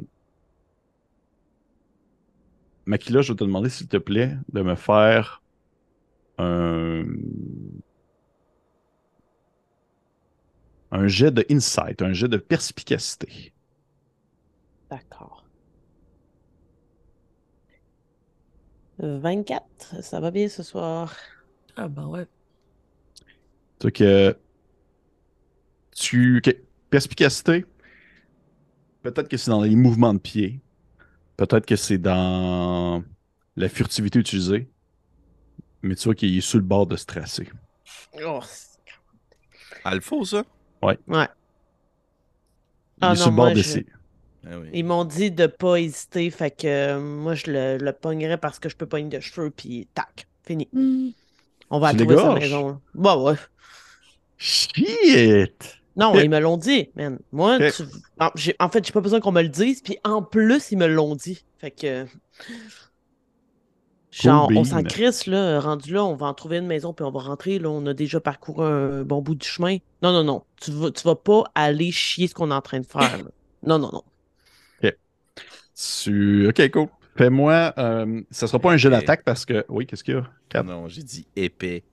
Makila, 2.86 3.22
je 3.22 3.34
vais 3.34 3.38
te 3.38 3.44
demander, 3.44 3.70
s'il 3.70 3.88
te 3.88 3.98
plaît, 3.98 4.36
de 4.52 4.62
me 4.62 4.76
faire 4.76 5.42
un, 6.40 7.04
un 10.92 11.08
jet 11.08 11.32
de 11.32 11.46
insight, 11.50 12.02
un 12.02 12.14
jet 12.14 12.28
de 12.28 12.38
perspicacité. 12.38 13.54
D'accord. 14.90 15.46
24. 19.00 20.04
Ça 20.04 20.20
va 20.20 20.32
bien 20.32 20.50
ce 20.50 20.64
soir? 20.64 21.16
Ah, 21.76 21.88
ben 21.88 22.08
ouais. 22.08 22.28
Donc, 23.80 23.94
que 23.94 24.38
tu. 25.96 26.42
Perspicacité. 26.90 27.66
Peut-être 29.04 29.30
que 29.30 29.38
c'est 29.38 29.52
dans 29.52 29.62
les 29.62 29.76
mouvements 29.76 30.14
de 30.14 30.20
pied. 30.20 30.60
Peut-être 31.38 31.66
que 31.66 31.76
c'est 31.76 31.98
dans 31.98 33.04
la 33.56 33.70
furtivité 33.70 34.20
utilisée. 34.20 34.70
Mais 35.82 35.96
tu 35.96 36.06
vois 36.06 36.16
qu'il 36.16 36.38
est 36.38 36.42
sur 36.42 36.58
le 36.58 36.66
bord 36.66 36.88
de 36.88 36.98
se 36.98 37.06
tracer. 37.06 37.48
Oh, 38.26 38.42
Alpha, 39.86 40.26
ça? 40.26 40.44
Ouais. 41.08 41.28
Il 43.02 43.06
Ah 43.06 43.14
est 43.14 43.16
sur 43.16 43.32
le 43.32 43.36
bord 43.36 43.48
Ah 44.46 44.60
oui. 44.60 44.70
Ils 44.74 44.86
m'ont 44.86 45.06
dit 45.06 45.32
de 45.32 45.48
pas 45.48 45.78
hésiter, 45.78 46.30
fait 46.32 46.52
que 46.52 46.68
euh, 46.68 47.00
moi 47.00 47.36
je 47.36 47.52
le, 47.52 47.78
le 47.78 47.92
pognerais 47.94 48.38
parce 48.38 48.60
que 48.60 48.70
je 48.70 48.76
peux 48.76 48.86
pogner 48.86 49.10
de 49.10 49.20
cheveux, 49.20 49.50
puis 49.52 49.88
tac, 49.94 50.28
fini. 50.46 50.68
On 51.70 51.80
va 51.80 51.92
Tu 51.92 51.98
trouver 51.98 52.16
sa 52.18 52.34
maison. 52.34 52.82
Bah 52.96 53.18
ouais. 53.18 53.36
Shit! 54.38 55.78
Non, 55.96 56.14
ils 56.18 56.30
me 56.30 56.40
l'ont 56.40 56.58
dit, 56.58 56.90
man. 56.96 57.20
Moi, 57.34 57.60
tu- 57.72 57.84
en, 58.20 58.30
en 58.60 58.70
fait, 58.70 58.86
j'ai 58.86 58.94
pas 58.94 59.02
besoin 59.02 59.20
qu'on 59.20 59.34
me 59.34 59.42
le 59.42 59.50
dise, 59.50 59.82
puis 59.82 59.98
en 60.06 60.22
plus, 60.24 60.72
ils 60.72 60.78
me 60.78 60.88
l'ont 60.88 61.16
dit. 61.16 61.44
Fait 61.58 61.72
que. 61.72 62.06
Genre, 64.22 64.48
Cool 64.48 64.58
on 64.58 64.64
s'en 64.66 64.84
crisse, 64.84 65.28
là, 65.28 65.60
rendu 65.62 65.94
là, 65.94 66.04
on 66.04 66.16
va 66.16 66.28
en 66.28 66.34
trouver 66.34 66.58
une 66.58 66.68
maison, 66.68 66.94
puis 66.94 67.06
on 67.06 67.12
va 67.12 67.22
rentrer, 67.22 67.58
là, 67.60 67.70
on 67.70 67.86
a 67.86 67.94
déjà 67.94 68.20
parcouru 68.20 68.66
un 68.66 69.04
bon 69.04 69.22
bout 69.22 69.36
du 69.36 69.48
chemin. 69.48 69.78
Non, 70.02 70.12
non, 70.12 70.24
non, 70.24 70.46
tu 70.62 70.72
vas, 70.72 70.92
tu 70.92 71.04
vas 71.04 71.16
pas 71.16 71.44
aller 71.56 71.92
chier 71.92 72.28
ce 72.28 72.34
qu'on 72.34 72.52
est 72.52 72.54
en 72.54 72.62
train 72.62 72.80
de 72.82 72.86
faire, 72.86 73.18
là. 73.18 73.30
Non, 73.64 73.80
non, 73.80 73.90
non. 73.94 74.04
Tu... 75.76 76.48
Ok, 76.48 76.70
cool. 76.72 76.88
Fais-moi. 77.18 77.74
euh, 77.78 78.22
ça 78.32 78.48
sera 78.48 78.60
pas 78.60 78.72
un 78.74 78.78
Ok. 78.78 78.90
d'attaque 78.90 79.24
parce 79.24 79.46
que. 79.46 79.66
Oui, 79.70 79.86
qu'est-ce 79.86 80.04
qu'il 80.04 80.16
y 80.16 80.18
a? 80.18 80.30
Quatre. 80.50 80.66
Non, 80.66 80.88
j'ai 80.88 81.04
dit 81.04 81.28
épais. 81.36 81.84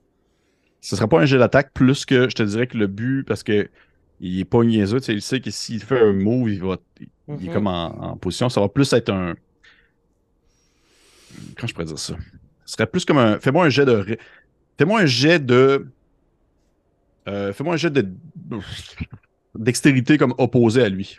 Ce 0.81 0.97
sera 0.97 1.09
pas 1.09 1.21
un 1.21 1.27
jet 1.27 1.39
d'attaque 1.39 1.73
plus 1.73 2.05
que 2.05 2.29
je 2.29 2.35
te 2.35 2.43
dirais 2.43 2.67
que 2.67 2.77
le 2.79 2.87
but, 2.87 3.25
parce 3.25 3.43
que 3.43 3.69
il 4.21 4.41
est 4.41 4.45
pas 4.45 4.63
niaiseux, 4.65 5.01
tu 5.01 5.07
sais, 5.07 5.15
il 5.15 5.23
sait 5.23 5.41
que 5.41 5.51
s'il 5.51 5.83
fait 5.83 6.01
un 6.01 6.13
move, 6.13 6.49
il 6.51 6.63
va. 6.63 6.77
Il 7.39 7.47
est 7.47 7.49
Mhm. 7.49 7.53
comme 7.53 7.67
en, 7.67 7.87
en 8.13 8.17
position. 8.17 8.49
Ça 8.49 8.61
va 8.61 8.69
plus 8.69 8.93
être 8.93 9.11
un. 9.11 9.35
Comment 11.57 11.67
je 11.69 11.73
pourrais 11.75 11.85
dire 11.87 11.99
ça? 11.99 12.15
Ce 12.65 12.75
serait 12.75 12.87
plus 12.87 13.05
comme 13.05 13.19
un. 13.19 13.39
Fais-moi 13.41 13.65
un 13.67 13.69
jet 13.69 13.85
de. 13.87 14.19
Fais-moi 14.79 15.01
un 15.01 15.07
jet 15.07 15.39
de. 15.39 15.87
euh, 17.29 17.53
Fais-moi 17.53 17.75
un 17.75 17.77
jet 17.77 17.91
de. 17.91 18.09
Dextérité 19.55 20.19
comme 20.19 20.35
opposé 20.39 20.83
à 20.83 20.89
lui. 20.89 21.19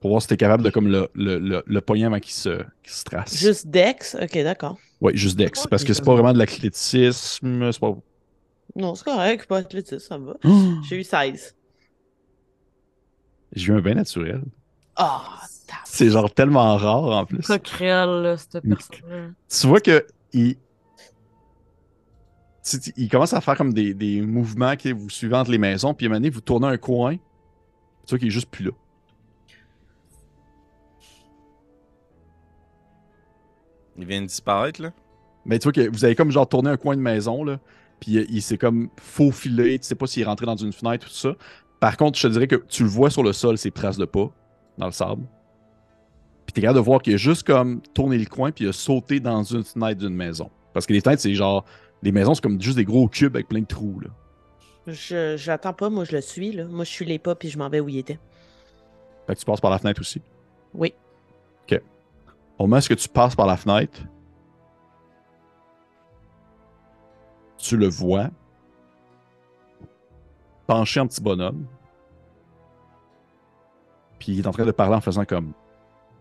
Pour 0.00 0.10
voir 0.10 0.20
si 0.20 0.28
t'es 0.28 0.36
capable 0.36 0.62
de 0.62 0.68
comme 0.70 0.88
le, 0.88 1.08
le, 1.14 1.38
le, 1.38 1.62
le 1.66 2.04
avant 2.04 2.20
qu'il 2.20 2.34
se, 2.34 2.62
se 2.82 3.04
trace. 3.04 3.38
Juste 3.38 3.66
Dex, 3.68 4.14
ok, 4.20 4.34
d'accord. 4.42 4.76
Oui, 5.00 5.12
juste 5.16 5.38
Dex. 5.38 5.66
Parce 5.66 5.82
que 5.82 5.94
c'est 5.94 6.04
pas 6.04 6.12
vraiment 6.12 6.34
de 6.34 6.38
l'athlétisme. 6.38 7.72
C'est 7.72 7.80
pas. 7.80 7.96
Non, 8.76 8.94
c'est 8.94 9.04
correct, 9.04 9.46
pas 9.46 9.58
athlétisme, 9.58 9.98
ça 10.00 10.18
me 10.18 10.26
va. 10.26 10.36
J'ai 10.88 11.00
eu 11.00 11.04
16. 11.04 11.54
J'ai 13.52 13.72
eu 13.72 13.76
un 13.76 13.80
bien 13.80 13.94
naturel. 13.94 14.42
Ah. 14.96 15.40
C'est 15.84 16.10
genre 16.10 16.32
tellement 16.32 16.76
rare 16.76 17.04
en 17.04 17.24
plus. 17.24 17.46
Pas 17.46 17.58
créole, 17.58 18.22
là, 18.22 18.36
cette 18.36 18.60
personne-là. 18.60 19.28
Tu 19.48 19.66
vois 19.66 19.80
que 19.80 20.06
il, 20.32 20.56
il 22.96 23.08
commence 23.08 23.32
à 23.32 23.40
faire 23.40 23.56
comme 23.56 23.72
des, 23.72 23.94
des 23.94 24.20
mouvements 24.20 24.76
que 24.76 24.92
vous 24.92 25.08
suivez 25.10 25.36
entre 25.36 25.50
les 25.50 25.58
maisons, 25.58 25.94
puis 25.94 26.06
à 26.06 26.08
un 26.08 26.10
moment 26.10 26.20
donné, 26.20 26.30
vous 26.30 26.40
tournez 26.40 26.66
un 26.66 26.76
coin, 26.76 27.16
tu 27.16 28.10
vois 28.10 28.18
qu'il 28.18 28.28
est 28.28 28.32
juste 28.32 28.50
plus 28.50 28.64
là. 28.64 28.72
Il 33.96 34.06
vient 34.06 34.22
de 34.22 34.26
disparaître, 34.26 34.82
là? 34.82 34.92
Mais 35.44 35.58
tu 35.58 35.64
vois 35.64 35.72
que 35.72 35.88
vous 35.88 36.04
avez 36.04 36.14
comme 36.14 36.30
genre 36.30 36.48
tourné 36.48 36.70
un 36.70 36.76
coin 36.76 36.96
de 36.96 37.00
maison, 37.02 37.44
là, 37.44 37.60
puis 38.00 38.12
il, 38.12 38.26
il 38.30 38.42
s'est 38.42 38.58
comme 38.58 38.88
faufilé, 39.00 39.78
tu 39.78 39.86
sais 39.86 39.94
pas 39.94 40.06
s'il 40.06 40.22
est 40.22 40.26
rentré 40.26 40.46
dans 40.46 40.56
une 40.56 40.72
fenêtre 40.72 41.06
ou 41.06 41.10
tout 41.10 41.14
ça. 41.14 41.34
Par 41.80 41.96
contre, 41.96 42.18
je 42.18 42.26
te 42.26 42.32
dirais 42.32 42.48
que 42.48 42.56
tu 42.56 42.82
le 42.82 42.88
vois 42.88 43.10
sur 43.10 43.22
le 43.22 43.32
sol, 43.32 43.56
ses 43.56 43.70
traces 43.70 43.98
de 43.98 44.06
pas, 44.06 44.30
dans 44.78 44.86
le 44.86 44.92
sable. 44.92 45.22
Puis 46.54 46.60
t'es 46.60 46.60
capable 46.62 46.78
de 46.78 46.84
voir 46.84 47.02
qu'il 47.02 47.14
a 47.14 47.16
juste 47.16 47.44
comme 47.44 47.82
tourné 47.94 48.16
le 48.16 48.26
coin, 48.26 48.52
puis 48.52 48.64
il 48.64 48.68
a 48.68 48.72
sauté 48.72 49.18
dans 49.18 49.42
une 49.42 49.64
fenêtre 49.64 50.00
d'une 50.00 50.14
maison. 50.14 50.50
Parce 50.72 50.86
que 50.86 50.92
les 50.92 51.00
fenêtres, 51.00 51.20
c'est 51.20 51.34
genre. 51.34 51.64
Les 52.00 52.12
maisons, 52.12 52.34
c'est 52.34 52.42
comme 52.42 52.60
juste 52.60 52.76
des 52.76 52.84
gros 52.84 53.08
cubes 53.08 53.34
avec 53.34 53.48
plein 53.48 53.60
de 53.60 53.66
trous, 53.66 53.98
là. 54.00 54.10
Je, 54.86 55.46
l'attends 55.48 55.72
pas, 55.72 55.88
moi 55.90 56.04
je 56.04 56.12
le 56.12 56.20
suis, 56.20 56.52
là. 56.52 56.64
Moi 56.66 56.84
je 56.84 56.90
suis 56.90 57.04
les 57.04 57.18
pas, 57.18 57.34
puis 57.34 57.48
je 57.48 57.58
m'en 57.58 57.68
vais 57.68 57.80
où 57.80 57.88
il 57.88 57.98
était. 57.98 58.18
Fait 59.26 59.34
que 59.34 59.40
tu 59.40 59.46
passes 59.46 59.60
par 59.60 59.70
la 59.70 59.78
fenêtre 59.78 60.00
aussi? 60.00 60.22
Oui. 60.74 60.94
Au 62.58 62.66
moment 62.66 62.78
où 62.78 62.94
tu 62.94 63.08
passes 63.08 63.34
par 63.34 63.46
la 63.46 63.56
fenêtre, 63.56 64.00
tu 67.58 67.76
le 67.76 67.88
vois. 67.88 68.30
penché 70.66 71.00
en 71.00 71.06
petit 71.06 71.20
bonhomme. 71.20 71.66
Puis 74.18 74.32
il 74.32 74.40
est 74.40 74.46
en 74.46 74.52
train 74.52 74.64
de 74.64 74.70
parler 74.70 74.94
en 74.94 75.00
faisant 75.00 75.24
comme 75.24 75.52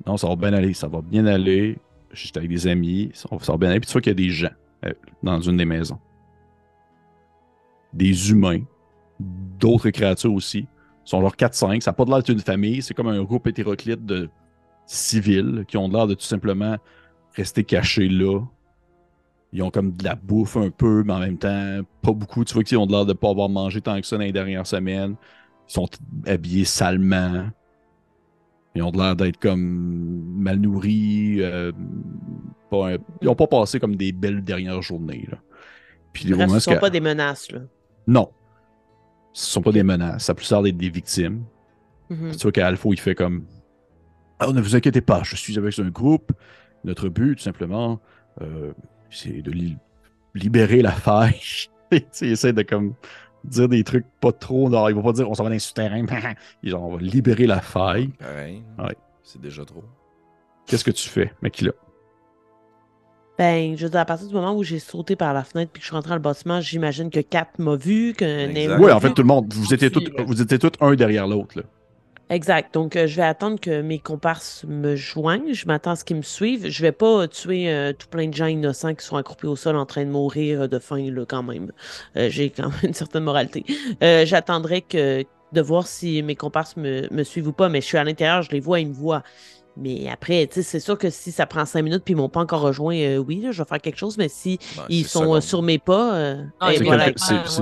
Non, 0.05 0.17
ça 0.17 0.27
va 0.27 0.35
bien 0.35 0.53
aller, 0.53 0.73
ça 0.73 0.87
va 0.87 1.01
bien 1.01 1.25
aller. 1.25 1.77
J'étais 2.11 2.39
avec 2.39 2.49
des 2.49 2.67
amis, 2.67 3.11
ça 3.13 3.27
va, 3.31 3.57
bien 3.57 3.69
aller. 3.69 3.79
Puis 3.79 3.87
tu 3.87 3.93
vois 3.93 4.01
qu'il 4.01 4.11
y 4.11 4.13
a 4.13 4.15
des 4.15 4.29
gens 4.29 4.51
euh, 4.85 4.93
dans 5.21 5.39
une 5.39 5.57
des 5.57 5.65
maisons. 5.65 5.99
Des 7.93 8.31
humains, 8.31 8.61
d'autres 9.19 9.89
créatures 9.89 10.33
aussi. 10.33 10.67
Ils 11.05 11.09
sont 11.09 11.21
genre 11.21 11.35
4-5. 11.35 11.81
Ça 11.81 11.91
n'a 11.91 11.95
pas 11.95 12.05
l'air 12.05 12.17
d'être 12.17 12.29
une 12.29 12.39
famille. 12.39 12.81
C'est 12.81 12.93
comme 12.93 13.07
un 13.07 13.23
groupe 13.23 13.47
hétéroclite 13.47 14.05
de 14.05 14.29
civils 14.85 15.65
qui 15.67 15.77
ont 15.77 15.87
l'air 15.87 16.07
de 16.07 16.13
tout 16.13 16.25
simplement 16.25 16.77
rester 17.35 17.63
cachés 17.63 18.09
là. 18.09 18.41
Ils 19.51 19.61
ont 19.61 19.69
comme 19.69 19.91
de 19.91 20.03
la 20.03 20.15
bouffe 20.15 20.57
un 20.57 20.71
peu, 20.71 21.03
mais 21.05 21.13
en 21.13 21.19
même 21.19 21.37
temps, 21.37 21.81
pas 22.01 22.11
beaucoup. 22.11 22.43
Tu 22.43 22.53
vois 22.55 22.63
qu'ils 22.63 22.77
ont 22.77 22.87
l'air 22.87 23.05
de 23.05 23.11
ne 23.11 23.17
pas 23.17 23.29
avoir 23.29 23.49
mangé 23.49 23.81
tant 23.81 23.99
que 24.01 24.07
ça 24.07 24.17
dans 24.17 24.23
les 24.23 24.31
dernières 24.31 24.65
semaines. 24.65 25.15
Ils 25.69 25.73
sont 25.73 25.87
habillés 26.25 26.65
salement. 26.65 27.45
Ils 28.75 28.81
ont 28.81 28.91
l'air 28.91 29.15
d'être 29.15 29.37
comme 29.39 29.61
mal 30.35 30.57
nourris. 30.59 31.37
euh, 31.41 31.71
pas 32.71 32.93
un- 32.93 32.97
Ils 33.21 33.25
n'ont 33.25 33.35
pas 33.35 33.47
passé 33.47 33.79
comme 33.79 33.95
des 33.95 34.11
belles 34.11 34.43
dernières 34.43 34.81
journées. 34.81 35.27
Là. 35.31 35.37
Puis 36.11 36.31
Bref, 36.31 36.49
ce 36.49 36.55
où 36.55 36.59
sont 36.59 36.77
pas 36.79 36.89
des 36.89 36.99
menaces, 37.01 37.51
là. 37.51 37.59
Non. 38.07 38.29
Ce 39.31 39.51
sont 39.51 39.61
pas 39.61 39.71
des 39.71 39.83
menaces. 39.83 40.25
Ça 40.25 40.31
a 40.31 40.35
plus 40.35 40.49
l'air 40.51 40.61
d'être 40.61 40.77
des 40.77 40.89
victimes. 40.89 41.43
Mhm. 42.09 42.31
Tu 42.31 42.37
vois 42.39 42.51
qu'Alpha, 42.51 42.89
il 42.91 42.99
fait 42.99 43.15
comme 43.15 43.45
Ah, 44.39 44.51
ne 44.51 44.59
vous 44.61 44.75
inquiétez 44.75 45.01
pas, 45.01 45.21
je 45.23 45.35
suis 45.35 45.57
avec 45.57 45.77
un 45.79 45.89
groupe. 45.89 46.31
Notre 46.83 47.07
but, 47.09 47.37
tout 47.37 47.43
simplement, 47.43 48.01
euh, 48.41 48.73
c'est 49.09 49.41
de 49.41 49.51
li- 49.51 49.77
libérer 50.35 50.81
la 50.81 50.91
faille. 51.07 51.39
Il 51.91 52.27
essaie 52.27 52.53
de 52.53 52.63
comme 52.63 52.95
dire 53.43 53.69
des 53.69 53.83
trucs 53.83 54.05
pas 54.19 54.31
trop. 54.31 54.69
Non, 54.69 54.87
il 54.89 54.95
va 54.95 55.01
pas 55.01 55.11
dire 55.13 55.29
on 55.29 55.33
s'en 55.33 55.43
va 55.43 55.49
dans 55.49 55.53
les 55.53 55.59
souterrains. 55.59 56.05
Il 56.63 56.69
dit, 56.69 56.75
on 56.75 56.95
va 56.95 57.01
libérer 57.01 57.47
la 57.47 57.61
faille. 57.61 58.09
Pareil. 58.19 58.63
Ouais. 58.79 58.95
C'est 59.23 59.41
déjà 59.41 59.65
trop. 59.65 59.83
Qu'est-ce 60.65 60.83
que 60.83 60.91
tu 60.91 61.09
fais, 61.09 61.31
Makila? 61.41 61.71
Ben, 63.37 63.75
je 63.75 63.83
veux 63.83 63.89
dire, 63.89 63.99
à 63.99 64.05
partir 64.05 64.27
du 64.27 64.33
moment 64.33 64.55
où 64.55 64.63
j'ai 64.63 64.79
sauté 64.79 65.15
par 65.15 65.33
la 65.33 65.43
fenêtre 65.43 65.71
puis 65.71 65.79
que 65.79 65.83
je 65.83 65.87
suis 65.87 65.95
rentré 65.95 66.09
dans 66.09 66.15
le 66.15 66.21
bâtiment, 66.21 66.61
j'imagine 66.61 67.09
que 67.09 67.19
Kat 67.19 67.49
m'a 67.57 67.75
vu, 67.75 68.13
que 68.13 68.79
Oui, 68.79 68.91
en 68.91 68.99
fait, 68.99 69.11
tout 69.13 69.23
le 69.23 69.27
monde, 69.27 69.51
vous 69.53 69.73
étiez 69.73 69.89
tous, 69.89 70.03
vous 70.27 70.41
étiez 70.41 70.59
tous 70.59 70.71
un 70.79 70.93
derrière 70.93 71.27
l'autre. 71.27 71.63
Exact. 72.33 72.73
Donc, 72.73 72.95
euh, 72.95 73.05
je 73.05 73.15
vais 73.17 73.21
attendre 73.21 73.59
que 73.59 73.81
mes 73.81 73.99
comparses 73.99 74.65
me 74.67 74.95
joignent. 74.95 75.53
Je 75.53 75.67
m'attends 75.67 75.91
à 75.91 75.95
ce 75.95 76.03
qu'ils 76.03 76.17
me 76.17 76.21
suivent. 76.23 76.67
Je 76.67 76.81
vais 76.81 76.91
pas 76.91 77.21
euh, 77.23 77.27
tuer 77.27 77.69
euh, 77.71 77.93
tout 77.93 78.07
plein 78.07 78.27
de 78.27 78.33
gens 78.33 78.47
innocents 78.47 78.95
qui 78.95 79.05
sont 79.05 79.17
accroupis 79.17 79.45
au 79.45 79.55
sol 79.55 79.75
en 79.75 79.85
train 79.85 80.03
de 80.03 80.09
mourir 80.09 80.67
de 80.67 80.79
faim, 80.79 81.11
là, 81.11 81.25
quand 81.27 81.43
même. 81.43 81.71
Euh, 82.17 82.29
J'ai 82.29 82.49
quand 82.49 82.69
même 82.69 82.79
une 82.83 82.93
certaine 82.95 83.23
moralité. 83.23 83.63
Euh, 84.01 84.25
J'attendrai 84.25 84.81
que 84.81 85.23
de 85.51 85.61
voir 85.61 85.85
si 85.85 86.23
mes 86.23 86.35
comparses 86.35 86.75
me, 86.75 87.07
me 87.13 87.23
suivent 87.23 87.49
ou 87.49 87.53
pas, 87.53 87.69
mais 87.69 87.81
je 87.81 87.85
suis 87.85 87.97
à 87.99 88.03
l'intérieur, 88.03 88.41
je 88.41 88.49
les 88.49 88.59
vois, 88.59 88.79
ils 88.79 88.87
me 88.87 88.93
voient. 88.93 89.21
Mais 89.75 90.07
après, 90.09 90.45
tu 90.47 90.55
sais, 90.55 90.63
c'est 90.63 90.79
sûr 90.79 90.97
que 90.97 91.09
si 91.09 91.31
ça 91.31 91.45
prend 91.47 91.65
cinq 91.65 91.81
minutes 91.81 92.03
puis 92.03 92.13
ils 92.13 92.17
m'ont 92.17 92.29
pas 92.29 92.41
encore 92.41 92.61
rejoint, 92.61 92.95
euh, 92.95 93.17
oui, 93.17 93.41
là, 93.41 93.51
je 93.51 93.61
vais 93.61 93.67
faire 93.67 93.81
quelque 93.81 93.97
chose, 93.97 94.17
mais 94.17 94.29
si 94.29 94.59
Ben, 94.77 94.83
ils 94.89 95.05
sont 95.05 95.21
euh, 95.21 95.25
seconde. 95.25 95.41
sur 95.41 95.61
mes 95.63 95.79
pas, 95.79 96.15
euh, 96.15 96.43
Ah, 96.59 96.73
eh, 96.73 96.77
C'est 96.77 96.83
voilà. 96.83 97.07
une, 97.07 97.13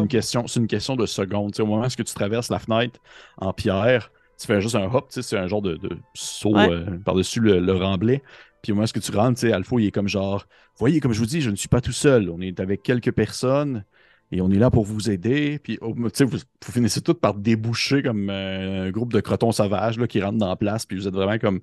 question, 0.07 0.47
c'est 0.47 0.59
une 0.59 0.67
question 0.67 0.95
de 0.95 1.05
secondes. 1.05 1.51
Tu 1.51 1.57
sais, 1.57 1.61
au 1.61 1.67
moment 1.67 1.85
où 1.85 1.87
tu 1.89 2.03
traverses 2.03 2.49
la 2.49 2.59
fenêtre 2.59 2.99
en 3.37 3.53
pierre, 3.53 4.11
tu 4.41 4.47
fais 4.47 4.59
juste 4.61 4.75
un 4.75 4.85
hop, 4.91 5.07
tu 5.09 5.15
sais, 5.15 5.21
c'est 5.21 5.37
un 5.37 5.47
genre 5.47 5.61
de, 5.61 5.75
de 5.77 5.97
saut 6.13 6.55
Ouais. 6.55 6.69
euh, 6.69 6.97
par-dessus 7.05 7.39
le, 7.39 7.59
le 7.59 7.73
remblai. 7.73 8.21
Puis 8.61 8.71
au 8.71 8.75
moment 8.75 8.87
où 8.95 8.99
tu 8.99 9.11
rentres, 9.11 9.39
tu 9.39 9.47
sais, 9.47 9.53
Alpha, 9.53 9.75
il 9.79 9.87
est 9.87 9.91
comme 9.91 10.07
genre, 10.07 10.45
voyez, 10.77 10.99
comme 10.99 11.13
je 11.13 11.19
vous 11.19 11.25
dis, 11.25 11.41
je 11.41 11.49
ne 11.49 11.55
suis 11.55 11.67
pas 11.69 11.81
tout 11.81 11.91
seul. 11.91 12.29
On 12.29 12.41
est 12.41 12.59
avec 12.59 12.83
quelques 12.83 13.11
personnes 13.11 13.83
et 14.31 14.41
on 14.41 14.49
est 14.51 14.57
là 14.59 14.69
pour 14.69 14.85
vous 14.85 15.09
aider. 15.09 15.59
Puis 15.63 15.79
sais, 16.13 16.23
vous, 16.25 16.37
vous 16.37 16.71
finissez 16.71 17.01
tous 17.01 17.15
par 17.15 17.33
déboucher 17.33 18.03
comme 18.03 18.29
euh, 18.29 18.87
un 18.87 18.91
groupe 18.91 19.13
de 19.13 19.19
crotons 19.19 19.51
sauvages 19.51 19.97
là, 19.97 20.07
qui 20.07 20.21
rentrent 20.21 20.37
dans 20.37 20.49
la 20.49 20.55
place. 20.55 20.85
Puis 20.85 20.97
vous 20.97 21.07
êtes 21.07 21.13
vraiment 21.13 21.39
comme, 21.39 21.61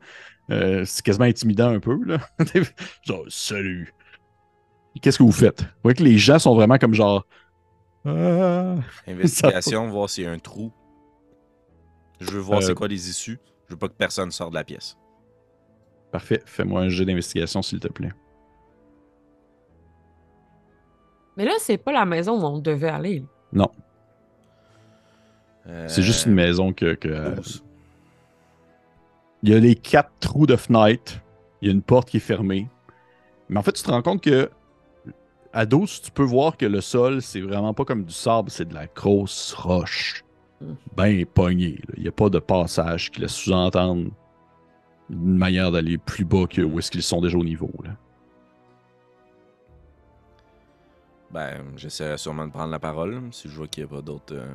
euh, 0.51 0.85
c'est 0.85 1.05
quasiment 1.05 1.27
intimidant 1.27 1.69
un 1.71 1.81
peu. 1.81 1.99
Là. 2.05 2.19
genre, 3.07 3.25
salut. 3.29 3.93
Qu'est-ce 5.01 5.19
que 5.19 5.23
vous 5.23 5.33
faites? 5.33 5.61
Vous 5.63 5.69
voyez 5.85 5.95
que 5.97 6.03
les 6.03 6.19
gens 6.19 6.39
sont 6.41 6.55
vraiment 6.55 6.79
comme 6.79 6.95
genre, 6.95 7.25
ah. 8.05 8.75
Investigation, 9.07 9.89
voir 9.91 10.09
s'il 10.11 10.25
y 10.25 10.27
a 10.27 10.33
un 10.33 10.39
trou. 10.39 10.73
Je 12.21 12.31
veux 12.31 12.41
voir 12.41 12.59
Euh, 12.59 12.63
c'est 12.63 12.75
quoi 12.75 12.89
les 12.89 13.09
issues. 13.11 13.39
Je 13.67 13.75
veux 13.75 13.79
pas 13.79 13.89
que 13.89 13.95
personne 13.95 14.31
sorte 14.31 14.51
de 14.51 14.57
la 14.57 14.65
pièce. 14.65 14.97
Parfait. 16.11 16.43
Fais-moi 16.47 16.81
un 16.83 16.89
jeu 16.89 17.05
d'investigation, 17.05 17.61
s'il 17.63 17.81
te 17.81 17.89
plaît. 17.89 18.13
Mais 21.37 21.45
là, 21.45 21.53
c'est 21.59 21.79
pas 21.79 21.93
la 21.93 22.05
maison 22.05 22.41
où 22.41 22.45
on 22.47 22.59
devait 22.59 22.89
aller. 22.89 23.25
Non, 23.53 23.71
Euh, 25.67 25.87
c'est 25.87 26.03
juste 26.03 26.25
une 26.27 26.33
maison 26.33 26.73
que. 26.73 26.95
que, 26.95 27.09
euh, 27.09 27.35
12. 27.37 27.63
il 29.43 29.51
y 29.51 29.55
a 29.55 29.59
les 29.59 29.75
quatre 29.75 30.11
trous 30.19 30.47
de 30.47 30.57
fenêtre. 30.57 31.21
Il 31.61 31.69
y 31.69 31.71
a 31.71 31.75
une 31.75 31.83
porte 31.83 32.09
qui 32.09 32.17
est 32.17 32.21
fermée. 32.21 32.69
Mais 33.51 33.59
en 33.59 33.63
fait, 33.63 33.73
tu 33.73 33.83
te 33.83 33.91
rends 33.91 34.01
compte 34.03 34.23
que. 34.23 34.51
À 35.53 35.67
12, 35.67 36.01
tu 36.03 36.11
peux 36.11 36.23
voir 36.25 36.57
que 36.57 36.65
le 36.67 36.81
sol, 36.81 37.21
c'est 37.23 37.41
vraiment 37.41 37.75
pas 37.75 37.85
comme 37.85 38.05
du 38.05 38.13
sable, 38.13 38.51
c'est 38.51 38.67
de 38.67 38.75
la 38.75 38.87
grosse 38.87 39.53
roche. 39.55 40.25
Pognée. 41.35 41.77
là. 41.89 41.95
Il 41.97 42.03
n'y 42.03 42.09
a 42.09 42.13
pas 42.13 42.29
de 42.31 42.39
passage 42.39 43.11
qui 43.11 43.21
laisse 43.21 43.33
sous-entendre 43.33 44.11
une 45.11 45.37
manière 45.39 45.71
d'aller 45.71 45.99
plus 45.99 46.25
bas 46.25 46.47
que 46.47 46.61
où 46.63 46.79
est-ce 46.79 46.91
qu'ils 46.91 47.03
sont 47.03 47.21
déjà 47.21 47.39
au 47.39 47.45
niveau. 47.45 47.71
Là. 47.85 47.91
Ben, 51.31 51.63
j'essaierai 51.77 52.17
sûrement 52.19 52.47
de 52.47 52.53
prendre 52.53 52.71
la 52.71 52.79
parole 52.79 53.21
si 53.33 53.49
je 53.49 53.57
vois 53.57 53.69
qu'il 53.69 53.85
n'y 53.85 53.91
a 53.91 53.95
pas 53.97 54.03
d'autres. 54.03 54.35
euh, 54.35 54.55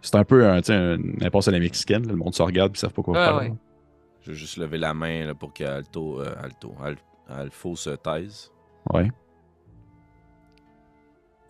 C'est 0.00 0.14
un 0.14 0.24
peu 0.24 0.48
un, 0.48 0.60
tu 0.60 0.66
sais, 0.66 0.74
un 0.74 0.98
impasse 1.20 1.48
à 1.48 1.50
la 1.50 1.58
mexicaine. 1.58 2.02
là. 2.06 2.12
Le 2.12 2.16
monde 2.16 2.34
se 2.34 2.42
regarde 2.42 2.70
et 2.70 2.76
ils 2.76 2.78
savent 2.80 2.92
pas 2.92 3.02
quoi 3.02 3.14
Ah, 3.18 3.26
faire. 3.26 3.36
ouais. 3.50 3.54
Je 4.22 4.30
vais 4.30 4.36
juste 4.36 4.56
lever 4.56 4.78
la 4.78 4.94
main 4.94 5.26
là, 5.26 5.34
pour 5.34 5.52
que 5.52 5.64
Alto, 5.64 6.20
euh, 6.20 6.34
Alto, 6.42 6.74
Al- 6.82 6.96
Alpho 7.28 7.74
se 7.76 7.90
taise. 7.90 8.52
Ouais. 8.92 9.10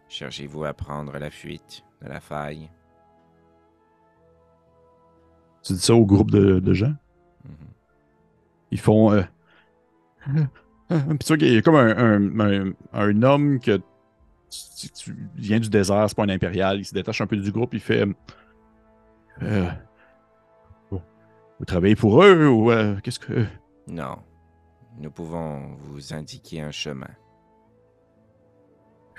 Cherchez-vous 0.09 0.65
à 0.65 0.73
prendre 0.73 1.17
la 1.19 1.31
fuite 1.31 1.83
de 2.03 2.09
la 2.09 2.21
faille 2.21 2.71
Tu 5.67 5.73
dis 5.73 5.81
ça 5.81 5.95
au 5.95 6.07
groupe 6.07 6.31
de, 6.31 6.61
de 6.61 6.73
gens? 6.75 6.95
Mhm. 7.45 7.53
Ils 8.71 8.81
font. 8.81 9.13
Euh... 9.13 9.23
Puis 10.89 11.19
tu 11.19 11.27
vois 11.29 11.37
qu'il 11.37 11.53
y 11.53 11.57
a 11.57 11.63
comme 11.63 11.75
un, 11.75 11.97
un, 11.97 12.41
un- 12.69 12.73
un 12.93 13.23
homme 13.23 13.59
que. 13.59 13.81
Tu, 14.79 14.89
tu 14.91 15.17
viens 15.35 15.59
du 15.59 15.69
désert, 15.69 16.05
c'est 16.09 16.17
pas 16.17 16.23
un 16.23 16.29
impérial. 16.29 16.79
Il 16.79 16.85
se 16.85 16.95
détache 16.95 17.21
un 17.21 17.27
peu 17.27 17.37
du 17.37 17.51
groupe. 17.51 17.75
Il 17.75 17.81
fait. 17.81 18.07
euh, 19.43 19.67
vous- 20.91 21.01
travaillez 21.67 21.97
pour 21.97 22.23
eux 22.23 22.47
ou 22.49 22.71
euh, 22.71 22.97
qu'est-ce 23.03 23.19
que? 23.19 23.45
Non. 23.89 24.19
Nous 24.99 25.11
pouvons 25.11 25.77
vous 25.81 26.15
indiquer 26.15 26.61
un 26.63 26.71
chemin. 26.71 27.11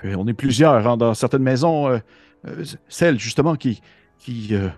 Euh, 0.04 0.14
On 0.16 0.26
est 0.26 0.34
plusieurs 0.34 0.86
hein, 0.88 0.96
dans 0.96 1.12
certaines 1.14 1.42
maisons. 1.42 1.88
euh, 1.88 1.98
euh, 2.46 2.64
celle, 2.88 3.18
justement, 3.18 3.54
qui. 3.56 3.82
qui 4.18 4.54
euh, 4.54 4.68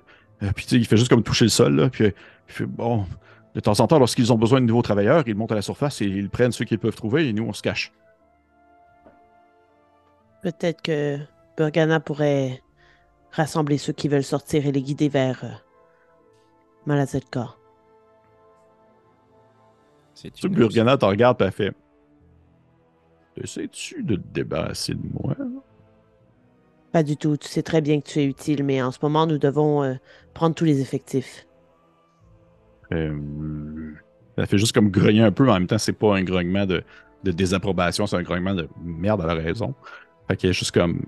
puis 0.55 0.65
tu 0.65 0.71
sais, 0.71 0.77
il 0.77 0.87
fait 0.87 0.97
juste 0.97 1.11
comme 1.11 1.23
toucher 1.23 1.45
le 1.45 1.51
sol. 1.51 1.77
Là, 1.77 1.89
puis 1.91 2.05
euh, 2.05 2.13
il 2.49 2.53
fait 2.53 2.67
bon. 2.67 3.07
De 3.55 3.61
temps 3.61 3.79
en 3.81 3.87
temps, 3.87 3.99
lorsqu'ils 3.99 4.33
ont 4.33 4.39
besoin 4.39 4.61
de 4.61 4.67
nouveaux 4.67 4.83
travailleurs, 4.83 5.25
ils 5.27 5.35
montent 5.35 5.53
à 5.53 5.57
la 5.57 5.63
surface 5.63 6.01
et 6.03 6.07
ils 6.07 6.31
prennent 6.31 6.53
ceux 6.53 6.65
qu'ils 6.65 6.79
peuvent 6.79 6.95
trouver 6.95 7.29
et 7.29 7.33
nous, 7.33 7.45
on 7.45 7.53
se 7.53 7.63
cache. 7.63 7.93
Peut-être 10.43 10.83
que 10.83 11.19
Burgana 11.57 11.99
pourrait 11.99 12.63
rassembler 13.33 13.77
ceux 13.77 13.93
qui 13.93 14.09
veulent 14.09 14.23
sortir 14.23 14.67
et 14.67 14.73
les 14.73 14.83
guider 14.83 15.09
vers 15.09 15.45
euh, 15.45 15.49
Malazetka. 16.87 17.55
C'est 20.15 20.33
Tu 20.33 20.49
Burgana 20.49 20.97
te 20.97 21.05
regarde 21.05 21.43
et 21.43 21.51
fait 21.51 21.75
Essaies-tu 23.37 24.03
de 24.03 24.17
te 24.17 24.27
débarrasser 24.33 24.95
de 24.95 25.01
moi 25.13 25.35
Pas 26.93 27.03
du 27.03 27.17
tout. 27.17 27.37
Tu 27.37 27.49
sais 27.49 27.63
très 27.63 27.81
bien 27.81 28.01
que 28.01 28.07
tu 28.07 28.19
es 28.21 28.25
utile, 28.25 28.65
mais 28.65 28.83
en 28.83 28.91
ce 28.91 28.99
moment, 29.03 29.27
nous 29.27 29.39
devons 29.39 29.83
euh, 29.83 29.95
prendre 30.35 30.55
tous 30.55 30.65
les 30.65 30.81
effectifs. 30.81 31.47
Euh, 32.93 33.17
Elle 34.37 34.47
fait 34.47 34.59
juste 34.59 34.73
comme 34.73 34.91
grogner 34.91 35.23
un 35.23 35.33
peu, 35.33 35.45
mais 35.45 35.51
en 35.51 35.55
même 35.55 35.67
temps, 35.67 35.79
c'est 35.79 35.93
pas 35.93 36.17
un 36.17 36.25
grognement 36.25 36.67
de, 36.67 36.83
de 37.23 37.31
désapprobation, 37.31 38.07
c'est 38.07 38.17
un 38.17 38.23
grognement 38.23 38.55
de 38.55 38.69
merde 38.83 39.21
à 39.21 39.27
la 39.27 39.35
raison. 39.35 39.75
Fait 40.29 40.37
qu'elle 40.37 40.51
est 40.51 40.55
juste 40.55 40.73
comme 40.73 41.03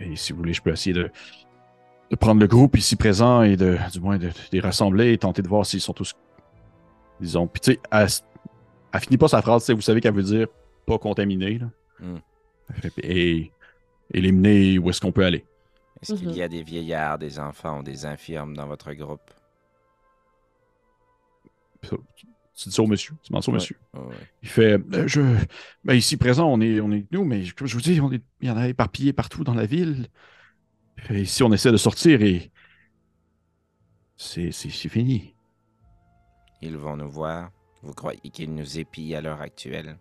Et 0.00 0.16
si 0.16 0.32
vous 0.32 0.38
voulez, 0.38 0.52
je 0.52 0.62
peux 0.62 0.70
essayer 0.70 0.94
de, 0.94 1.10
de 2.10 2.16
prendre 2.16 2.40
le 2.40 2.46
groupe 2.46 2.76
ici 2.76 2.96
présent 2.96 3.42
et 3.42 3.56
de, 3.56 3.78
du 3.92 4.00
moins 4.00 4.18
de, 4.18 4.26
de 4.28 4.32
les 4.52 4.60
rassembler 4.60 5.12
et 5.12 5.18
tenter 5.18 5.42
de 5.42 5.48
voir 5.48 5.64
s'ils 5.64 5.80
sont 5.80 5.92
tous. 5.92 6.14
Disons. 7.20 7.46
Puis 7.46 7.60
tu 7.60 7.72
sais, 7.72 7.80
elle, 7.90 8.08
elle 8.92 9.00
finit 9.00 9.18
pas 9.18 9.28
sa 9.28 9.42
phrase, 9.42 9.62
tu 9.62 9.66
sais, 9.66 9.72
vous 9.74 9.80
savez 9.80 10.00
qu'elle 10.00 10.14
veut 10.14 10.22
dire 10.22 10.48
pas 10.86 10.98
contaminé. 10.98 11.58
Là. 11.58 11.66
Hmm. 12.00 12.18
Et 13.02 13.52
éliminer 14.12 14.78
où 14.78 14.90
est-ce 14.90 15.00
qu'on 15.00 15.12
peut 15.12 15.24
aller. 15.24 15.44
Est-ce 16.02 16.14
qu'il 16.14 16.28
Mhm. 16.28 16.34
y 16.34 16.42
a 16.42 16.48
des 16.48 16.62
vieillards, 16.62 17.18
des 17.18 17.38
enfants 17.38 17.80
ou 17.80 17.82
des 17.82 18.06
infirmes 18.06 18.56
dans 18.56 18.66
votre 18.66 18.92
groupe? 18.94 19.30
Tu 22.54 22.68
dis 22.68 22.74
ça 22.74 22.82
au 22.82 22.86
monsieur, 22.86 23.14
tu 23.22 23.30
demandes 23.30 23.42
ça 23.42 23.50
au 23.50 23.54
Ouais. 23.54 23.60
monsieur. 23.60 23.76
Ouais, 23.94 24.00
ouais. 24.00 24.14
Il 24.42 24.48
fait 24.48 24.72
euh, 24.74 25.08
je 25.08 25.20
ben, 25.84 25.94
ici 25.94 26.16
présent, 26.16 26.48
on 26.48 26.60
est, 26.60 26.80
on 26.80 26.92
est 26.92 27.06
nous, 27.10 27.24
mais 27.24 27.44
comme 27.56 27.66
je 27.66 27.74
vous 27.74 27.80
dis, 27.80 28.00
on 28.00 28.12
est, 28.12 28.22
il 28.40 28.48
y 28.48 28.50
en 28.50 28.56
a 28.56 28.68
éparpillés 28.68 29.12
partout 29.12 29.42
dans 29.42 29.54
la 29.54 29.66
ville. 29.66 30.08
Et 31.10 31.24
si 31.24 31.42
on 31.42 31.52
essaie 31.52 31.72
de 31.72 31.76
sortir 31.76 32.22
et. 32.22 32.50
C'est 34.16 34.52
c'est- 34.52 34.70
c'est 34.70 34.88
fini. 34.88 35.34
Ils 36.60 36.76
vont 36.76 36.96
nous 36.96 37.10
voir. 37.10 37.50
Vous 37.82 37.92
croyez 37.94 38.20
qu'ils 38.32 38.54
nous 38.54 38.78
épient 38.78 39.16
à 39.18 39.20
l'heure 39.20 39.40
actuelle? 39.40 39.98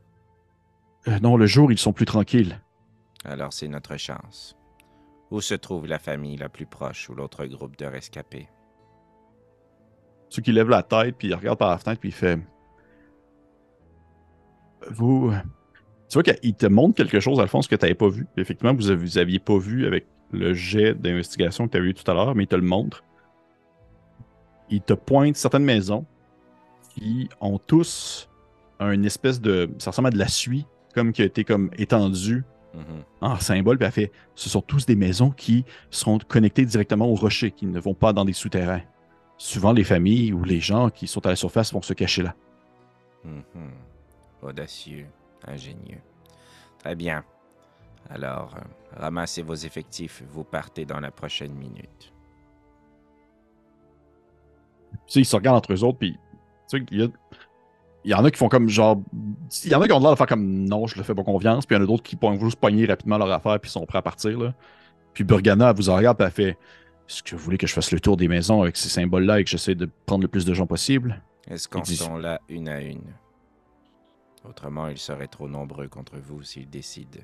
Euh, 1.07 1.17
non, 1.19 1.37
le 1.37 1.47
jour, 1.47 1.71
ils 1.71 1.79
sont 1.79 1.93
plus 1.93 2.05
tranquilles. 2.05 2.61
Alors 3.25 3.53
c'est 3.53 3.67
notre 3.67 3.97
chance. 3.97 4.55
Où 5.29 5.41
se 5.41 5.53
trouve 5.53 5.87
la 5.87 5.99
famille 5.99 6.37
la 6.37 6.49
plus 6.49 6.65
proche 6.65 7.09
ou 7.09 7.15
l'autre 7.15 7.45
groupe 7.45 7.77
de 7.77 7.85
rescapés? 7.85 8.49
Ceux 10.29 10.41
qui 10.41 10.51
lèvent 10.51 10.69
la 10.69 10.83
tête, 10.83 11.15
puis 11.17 11.27
il 11.29 11.35
regarde 11.35 11.59
par 11.59 11.69
la 11.69 11.77
fenêtre, 11.77 11.99
puis 11.99 12.09
il 12.09 12.13
fait. 12.13 12.39
Vous. 14.89 15.31
Tu 16.09 16.13
vois 16.13 16.23
qu'il 16.23 16.55
te 16.55 16.65
montre 16.65 16.95
quelque 16.95 17.19
chose, 17.19 17.39
Alphonse, 17.39 17.67
que 17.67 17.75
tu 17.75 17.85
n'avais 17.85 17.95
pas 17.95 18.09
vu. 18.09 18.27
Effectivement, 18.37 18.73
vous 18.73 18.89
avez- 18.89 18.99
vous 19.01 19.17
aviez 19.17 19.39
pas 19.39 19.57
vu 19.57 19.85
avec 19.85 20.07
le 20.31 20.53
jet 20.53 20.93
d'investigation 20.93 21.67
que 21.67 21.71
tu 21.71 21.77
avais 21.77 21.89
eu 21.89 21.93
tout 21.93 22.09
à 22.09 22.13
l'heure, 22.13 22.35
mais 22.35 22.43
il 22.43 22.47
te 22.47 22.55
le 22.55 22.61
montre. 22.61 23.03
Il 24.69 24.81
te 24.81 24.93
pointe 24.93 25.35
certaines 25.35 25.65
maisons 25.65 26.05
qui 26.89 27.29
ont 27.39 27.59
tous 27.59 28.29
un 28.79 29.03
espèce 29.03 29.39
de. 29.39 29.69
Ça 29.77 29.91
ressemble 29.91 30.07
à 30.07 30.11
de 30.11 30.17
la 30.17 30.27
suie, 30.27 30.65
comme 30.95 31.11
qui 31.11 31.21
a 31.21 31.25
été 31.25 31.43
comme 31.43 31.69
étendue 31.77 32.43
Mhm. 32.73 33.03
en 33.19 33.35
symbole, 33.37 33.77
puis 33.77 33.85
elle 33.85 33.91
fait 33.91 34.11
ce 34.35 34.47
sont 34.49 34.61
tous 34.61 34.85
des 34.85 34.95
maisons 34.95 35.29
qui 35.31 35.65
seront 35.89 36.17
connectées 36.19 36.65
directement 36.65 37.05
au 37.07 37.15
rocher, 37.15 37.51
qui 37.51 37.65
ne 37.65 37.79
vont 37.79 37.93
pas 37.93 38.13
dans 38.13 38.23
des 38.25 38.33
souterrains. 38.33 38.81
Souvent, 39.37 39.73
les 39.73 39.83
familles 39.83 40.31
ou 40.33 40.43
les 40.43 40.59
gens 40.61 40.89
qui 40.89 41.07
sont 41.07 41.25
à 41.25 41.29
la 41.29 41.35
surface 41.35 41.73
vont 41.73 41.81
se 41.81 41.93
cacher 41.93 42.23
là. 42.23 42.35
Mhm. 43.25 43.43
Audacieux, 44.41 45.07
ingénieux. 45.45 45.99
Très 46.79 46.95
bien. 46.95 47.23
Alors, 48.09 48.55
euh, 48.57 48.61
ramassez 48.99 49.41
vos 49.41 49.53
effectifs, 49.53 50.23
vous 50.31 50.43
partez 50.43 50.85
dans 50.85 50.99
la 50.99 51.11
prochaine 51.11 51.53
minute. 51.53 52.13
Tu 54.91 55.13
sais, 55.13 55.19
ils 55.21 55.25
se 55.25 55.35
regardent 55.35 55.57
entre 55.57 55.73
eux 55.73 55.83
autres, 55.83 55.99
puis 55.99 56.13
tu 56.69 56.77
sais, 56.79 56.85
il 56.91 56.99
y, 57.01 57.03
a- 57.03 57.07
il 58.03 58.11
y 58.11 58.13
en 58.13 58.23
a 58.25 58.31
qui 58.31 58.37
font 58.37 58.49
comme 58.49 58.67
genre. 58.69 59.01
Il 59.63 59.71
y 59.71 59.75
en 59.75 59.81
a 59.81 59.87
qui 59.87 59.93
ont 59.93 59.99
l'air 59.99 60.11
de 60.11 60.15
faire 60.15 60.27
comme 60.27 60.63
non, 60.65 60.87
je 60.87 60.97
le 60.97 61.03
fais 61.03 61.13
pas 61.15 61.23
confiance, 61.23 61.65
puis 61.65 61.75
il 61.75 61.79
y 61.79 61.81
en 61.81 61.83
a 61.83 61.87
d'autres 61.87 62.03
qui 62.03 62.17
vont 62.19 62.39
juste 62.39 62.59
pogner 62.59 62.85
rapidement 62.85 63.17
leur 63.17 63.31
affaire, 63.31 63.59
puis 63.59 63.69
sont 63.69 63.85
prêts 63.85 63.99
à 63.99 64.01
partir. 64.01 64.39
Là. 64.39 64.53
Puis 65.13 65.23
Burgana, 65.23 65.69
elle 65.69 65.75
vous 65.75 65.89
en 65.89 65.95
regarde, 65.95 66.17
puis 66.17 66.25
elle 66.25 66.31
fait 66.31 66.57
Est-ce 67.09 67.21
que 67.23 67.35
vous 67.35 67.43
voulez 67.43 67.57
que 67.57 67.67
je 67.67 67.73
fasse 67.73 67.91
le 67.91 67.99
tour 67.99 68.15
des 68.17 68.27
maisons 68.27 68.61
avec 68.61 68.77
ces 68.77 68.89
symboles-là 68.89 69.39
et 69.39 69.43
que 69.43 69.49
j'essaie 69.49 69.75
de 69.75 69.89
prendre 70.05 70.21
le 70.23 70.27
plus 70.29 70.45
de 70.45 70.53
gens 70.53 70.65
possible? 70.65 71.21
Est-ce 71.47 71.67
qu'on 71.67 71.81
dit- 71.81 71.97
sont 71.97 72.17
là 72.17 72.39
une 72.47 72.69
à 72.69 72.79
une? 72.81 73.01
Autrement, 74.47 74.87
ils 74.87 74.97
seraient 74.97 75.27
trop 75.27 75.47
nombreux 75.47 75.87
contre 75.87 76.17
vous 76.17 76.41
s'ils 76.41 76.69
décident 76.69 77.19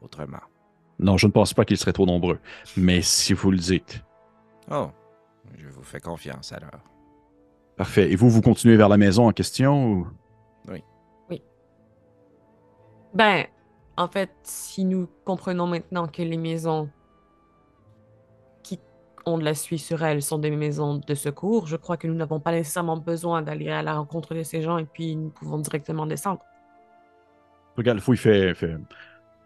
autrement. 0.00 0.40
Non, 0.98 1.16
je 1.16 1.26
ne 1.26 1.32
pense 1.32 1.52
pas 1.52 1.64
qu'ils 1.64 1.76
seraient 1.76 1.92
trop 1.92 2.06
nombreux. 2.06 2.38
Mais 2.76 3.02
si 3.02 3.32
vous 3.32 3.50
le 3.50 3.58
dites. 3.58 4.02
Oh, 4.70 4.90
je 5.58 5.66
vous 5.68 5.82
fais 5.82 6.00
confiance 6.00 6.52
alors. 6.52 6.80
Parfait. 7.80 8.12
Et 8.12 8.14
vous, 8.14 8.28
vous 8.28 8.42
continuez 8.42 8.76
vers 8.76 8.90
la 8.90 8.98
maison 8.98 9.26
en 9.26 9.32
question 9.32 9.84
ou... 9.86 10.06
Ben, 13.14 13.46
en 13.96 14.06
fait, 14.06 14.28
si 14.42 14.84
nous 14.84 15.08
comprenons 15.24 15.66
maintenant 15.66 16.06
que 16.06 16.20
les 16.20 16.36
maisons 16.36 16.90
qui 18.62 18.78
ont 19.24 19.38
de 19.38 19.44
la 19.44 19.54
suie 19.54 19.78
sur 19.78 20.04
elles 20.04 20.20
sont 20.20 20.36
des 20.36 20.50
maisons 20.50 20.98
de 20.98 21.14
secours, 21.14 21.68
je 21.68 21.76
crois 21.76 21.96
que 21.96 22.06
nous 22.06 22.12
n'avons 22.12 22.38
pas 22.38 22.52
nécessairement 22.52 22.98
besoin 22.98 23.40
d'aller 23.40 23.70
à 23.70 23.82
la 23.82 23.94
rencontre 23.94 24.34
de 24.34 24.42
ces 24.42 24.60
gens 24.60 24.76
et 24.76 24.84
puis 24.84 25.16
nous 25.16 25.30
pouvons 25.30 25.56
directement 25.56 26.04
descendre. 26.04 26.42
Regarde, 27.78 27.96
le 27.96 28.02
fou, 28.02 28.12
il 28.12 28.18
fait, 28.18 28.52
fait, 28.52 28.76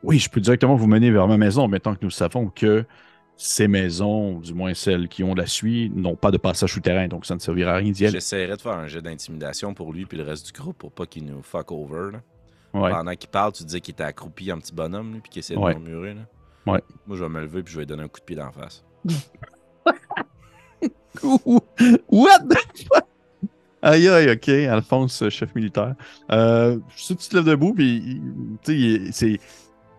Oui, 0.02 0.19
je 0.19 0.28
peux 0.28 0.40
directement 0.40 0.74
vous 0.74 0.89
mener 0.89 1.12
vers 1.12 1.28
ma 1.28 1.36
maison 1.36 1.69
maintenant 1.69 1.94
que 1.94 2.02
nous 2.02 2.11
savons 2.11 2.48
que 2.48 2.85
ces 3.36 3.69
maisons, 3.69 4.39
du 4.39 4.55
moins 4.55 4.74
celles 4.74 5.09
qui 5.09 5.24
ont 5.24 5.35
de 5.35 5.40
la 5.40 5.47
suie, 5.47 5.90
n'ont 5.94 6.16
pas 6.16 6.31
de 6.31 6.36
passage 6.39 6.73
souterrain, 6.73 7.09
donc 7.09 7.27
ça 7.27 7.35
ne 7.35 7.40
servira 7.40 7.73
à 7.73 7.77
rien 7.77 7.90
d'y 7.90 8.05
aller. 8.06 8.12
J'essaierais 8.12 8.56
de 8.56 8.61
faire 8.61 8.73
un 8.78 8.86
jet 8.86 9.02
d'intimidation 9.02 9.74
pour 9.74 9.93
lui 9.93 10.06
puis 10.06 10.16
le 10.16 10.24
reste 10.24 10.47
du 10.47 10.52
groupe 10.52 10.78
pour 10.78 10.93
pas 10.93 11.06
qu'il 11.06 11.24
nous 11.24 11.43
fuck 11.43 11.73
over. 11.73 12.12
là. 12.12 12.20
Ouais. 12.81 12.90
Pendant 12.90 13.15
qu'il 13.15 13.31
parle, 13.31 13.52
tu 13.52 13.65
disais 13.65 13.81
qu'il 13.81 13.93
était 13.93 14.05
accroupi 14.05 14.51
en 14.52 14.59
petit 14.59 14.73
bonhomme 14.74 15.12
lui, 15.15 15.20
puis 15.20 15.31
qu'il 15.31 15.40
essayait 15.40 15.59
Ouais. 15.59 15.74
de 15.74 15.81
murmurer. 15.81 16.15
Là. 16.15 16.73
Ouais. 16.73 16.82
Moi, 17.06 17.16
je 17.16 17.23
vais 17.24 17.28
me 17.28 17.40
lever 17.40 17.62
puis 17.62 17.73
je 17.73 17.78
vais 17.78 17.82
lui 17.85 17.89
donner 17.89 18.02
un 18.05 18.09
coup 18.09 18.20
de 18.20 18.24
pied 18.24 18.36
d'en 18.36 18.51
face. 18.52 18.85
What 21.23 22.40
the 22.48 22.59
fuck? 22.93 23.05
Aïe, 23.82 24.09
aïe, 24.09 24.31
ok, 24.32 24.48
Alphonse, 24.48 25.28
chef 25.28 25.55
militaire. 25.55 25.94
Euh, 26.32 26.78
si 26.97 27.15
tu 27.16 27.28
te 27.28 27.36
lèves 27.36 27.44
debout, 27.44 27.74
puis 27.74 28.20
tu 28.65 29.12
sais, 29.12 29.12
c'est- 29.12 29.40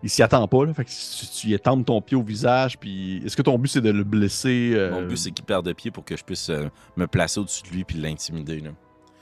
il 0.02 0.10
s'y 0.10 0.22
attend 0.22 0.46
pas, 0.46 0.64
là. 0.64 0.74
Fait 0.74 0.84
que 0.84 0.90
si 0.90 1.28
tu 1.30 1.48
y 1.48 1.54
étends 1.54 1.82
ton 1.82 2.00
pied 2.00 2.16
au 2.16 2.22
visage, 2.22 2.78
puis 2.78 3.22
est-ce 3.24 3.36
que 3.36 3.42
ton 3.42 3.58
but 3.58 3.68
c'est 3.68 3.80
de 3.80 3.90
le 3.90 4.04
blesser? 4.04 4.72
euh, 4.74 4.90
Mon 4.92 5.06
but, 5.06 5.16
c'est 5.16 5.30
qu'il 5.30 5.44
perde 5.44 5.66
de 5.66 5.72
pied 5.72 5.90
pour 5.90 6.04
que 6.04 6.16
je 6.16 6.24
puisse 6.24 6.50
euh, 6.50 6.68
me 6.96 7.06
placer 7.06 7.40
au-dessus 7.40 7.62
de 7.62 7.68
lui 7.70 7.84
puis 7.84 7.98
l'intimider. 7.98 8.60
là. 8.60 8.70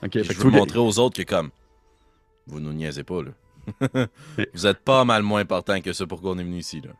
ok, 0.03 0.09
Puis 0.11 0.23
fait 0.23 0.33
je 0.33 0.37
que 0.39 0.43
veux 0.43 0.51
montrer 0.51 0.79
aux 0.79 0.99
autres 0.99 1.17
que, 1.23 1.27
comme, 1.27 1.49
vous 2.47 2.59
nous 2.59 2.73
niaisez 2.73 3.03
pas, 3.03 3.21
là. 3.23 3.31
Vous 4.53 4.67
êtes 4.67 4.79
pas 4.81 5.03
mal 5.05 5.23
moins 5.23 5.41
important 5.41 5.81
que 5.81 5.91
ça 5.91 6.05
pour 6.05 6.21
qu'on 6.21 6.37
est 6.37 6.43
venu 6.43 6.57
ici, 6.59 6.81
là. 6.81 6.91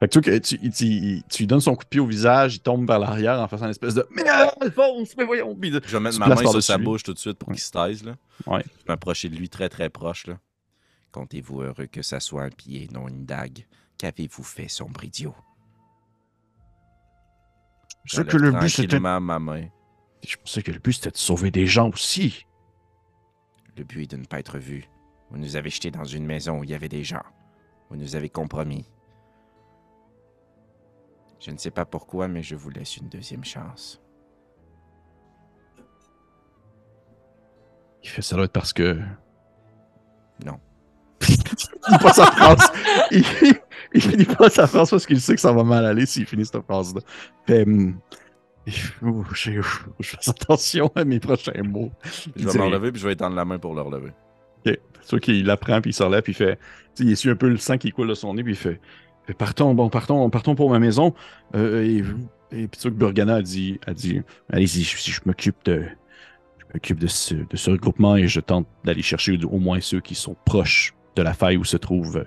Fait 0.00 0.08
que 0.08 0.18
tu, 0.38 0.58
tu, 0.58 0.70
tu- 0.70 1.22
tu 1.30 1.42
lui 1.42 1.46
donnes 1.46 1.60
son 1.60 1.74
coup 1.76 1.84
de 1.84 1.88
pied 1.88 2.00
au 2.00 2.06
visage, 2.06 2.56
il 2.56 2.60
tombe 2.60 2.86
vers 2.86 2.98
l'arrière 2.98 3.40
en 3.40 3.48
faisant 3.48 3.64
une 3.66 3.70
espèce 3.70 3.94
de 3.94 4.06
Mais 4.10 4.28
Alphonse, 4.28 5.14
mais 5.16 5.24
voyons! 5.24 5.54
Puis 5.54 5.70
Je 5.72 5.78
vais 5.96 6.00
mettre 6.00 6.18
ma 6.18 6.28
main 6.28 6.36
sur 6.36 6.62
sa 6.62 6.76
lui. 6.76 6.84
bouche 6.84 7.04
tout 7.04 7.14
de 7.14 7.18
suite 7.18 7.38
pour 7.38 7.48
Ouais. 7.48 7.54
qu'il 7.54 7.62
se 7.64 7.70
taise, 7.70 8.04
là. 8.04 8.12
Ouais. 8.46 8.62
Je 8.66 8.68
vais 8.80 8.84
m'approcher 8.88 9.28
de 9.30 9.36
lui 9.36 9.48
très 9.48 9.68
très 9.70 9.88
proche, 9.88 10.26
là. 10.26 10.34
Comptez-vous 11.14 11.60
heureux 11.60 11.86
que 11.86 12.02
ça 12.02 12.18
soit 12.18 12.42
un 12.42 12.50
pied, 12.50 12.88
non 12.92 13.06
une 13.06 13.24
dague? 13.24 13.68
Qu'avez-vous 13.98 14.42
fait, 14.42 14.66
sombre 14.66 15.04
idiot? 15.04 15.32
Je 18.02 18.22
que 18.22 18.36
le 18.36 18.50
but 18.50 18.68
c'était. 18.68 18.88
Tranquillement 18.88 19.20
ma 19.20 19.38
main. 19.38 19.68
Je 20.26 20.36
pensais 20.36 20.64
que 20.64 20.72
le 20.72 20.80
but 20.80 20.94
c'était 20.94 21.12
de 21.12 21.16
sauver 21.16 21.52
des 21.52 21.68
gens 21.68 21.88
aussi. 21.88 22.44
Le 23.76 23.84
but 23.84 24.02
est 24.02 24.10
de 24.10 24.16
ne 24.16 24.24
pas 24.24 24.40
être 24.40 24.58
vu. 24.58 24.88
Vous 25.30 25.38
nous 25.38 25.54
avez 25.54 25.70
jetés 25.70 25.92
dans 25.92 26.02
une 26.02 26.26
maison 26.26 26.58
où 26.58 26.64
il 26.64 26.70
y 26.70 26.74
avait 26.74 26.88
des 26.88 27.04
gens. 27.04 27.22
Vous 27.90 27.96
nous 27.96 28.16
avez 28.16 28.28
compromis. 28.28 28.90
Je 31.38 31.52
ne 31.52 31.58
sais 31.58 31.70
pas 31.70 31.84
pourquoi, 31.84 32.26
mais 32.26 32.42
je 32.42 32.56
vous 32.56 32.70
laisse 32.70 32.96
une 32.96 33.08
deuxième 33.08 33.44
chance. 33.44 34.02
Il 38.02 38.08
fait 38.08 38.20
ça 38.20 38.34
doit 38.34 38.46
être 38.46 38.52
parce 38.52 38.72
que. 38.72 39.00
Non. 40.44 40.58
Il 41.88 41.98
finit 41.98 41.98
pas 42.02 42.12
sa 42.12 42.26
phrase. 42.26 42.70
il, 43.10 43.24
il 43.94 44.00
finit 44.02 44.24
pas 44.24 44.50
sa 44.50 44.66
phrase 44.66 44.90
parce 44.90 45.06
qu'il 45.06 45.20
sait 45.20 45.34
que 45.34 45.40
ça 45.40 45.52
va 45.52 45.64
mal 45.64 45.84
aller 45.84 46.06
s'il 46.06 46.26
finit 46.26 46.44
cette 46.44 46.62
phrase-là. 46.62 47.00
Fait, 47.46 47.62
hum, 47.62 47.98
je 48.66 49.62
fais 50.02 50.30
attention 50.30 50.90
à 50.94 51.04
mes 51.04 51.20
prochains 51.20 51.62
mots. 51.62 51.92
Je 52.36 52.44
vais 52.44 52.50
dit 52.50 52.58
m'en 52.58 52.64
rien. 52.64 52.72
lever 52.78 52.92
puis 52.92 53.00
je 53.00 53.06
vais 53.06 53.12
étendre 53.12 53.36
la 53.36 53.44
main 53.44 53.58
pour 53.58 53.74
le 53.74 53.82
relever. 53.82 54.10
Ok. 54.66 54.78
C'est 55.00 55.08
sûr 55.08 55.20
qu'il 55.20 55.44
l'apprend, 55.44 55.80
puis 55.80 55.90
il 55.90 55.94
se 55.94 56.02
relève, 56.02 56.22
puis 56.22 56.32
il 56.32 56.36
fait. 56.36 56.58
Il 56.98 57.12
essuie 57.12 57.30
un 57.30 57.36
peu 57.36 57.48
le 57.48 57.56
sang 57.58 57.76
qui 57.76 57.90
coule 57.90 58.08
de 58.08 58.14
son 58.14 58.34
nez, 58.34 58.42
puis 58.42 58.52
il 58.52 58.56
fait. 58.56 58.80
partons, 59.36 59.74
bon, 59.74 59.90
partons, 59.90 60.30
partons 60.30 60.54
pour 60.54 60.70
ma 60.70 60.78
maison. 60.78 61.14
Euh, 61.54 61.82
et, 61.82 61.98
et 62.56 62.68
puis 62.68 62.80
que 62.80 62.88
Burgana 62.88 63.36
a 63.36 63.42
dit, 63.42 63.78
a 63.86 63.92
dit 63.92 64.22
Allez-y, 64.50 64.82
je, 64.82 64.96
je 65.12 65.20
m'occupe 65.26 65.56
de. 65.66 65.84
Je 66.58 66.64
m'occupe 66.72 66.98
de 66.98 67.06
ce, 67.06 67.34
de 67.34 67.56
ce 67.56 67.70
regroupement 67.70 68.16
et 68.16 68.28
je 68.28 68.40
tente 68.40 68.66
d'aller 68.84 69.02
chercher 69.02 69.38
au 69.44 69.58
moins 69.58 69.80
ceux 69.80 70.00
qui 70.00 70.14
sont 70.14 70.36
proches 70.46 70.94
de 71.16 71.22
la 71.22 71.34
faille 71.34 71.56
où 71.56 71.64
se 71.64 71.76
trouve 71.76 72.18
euh, 72.18 72.24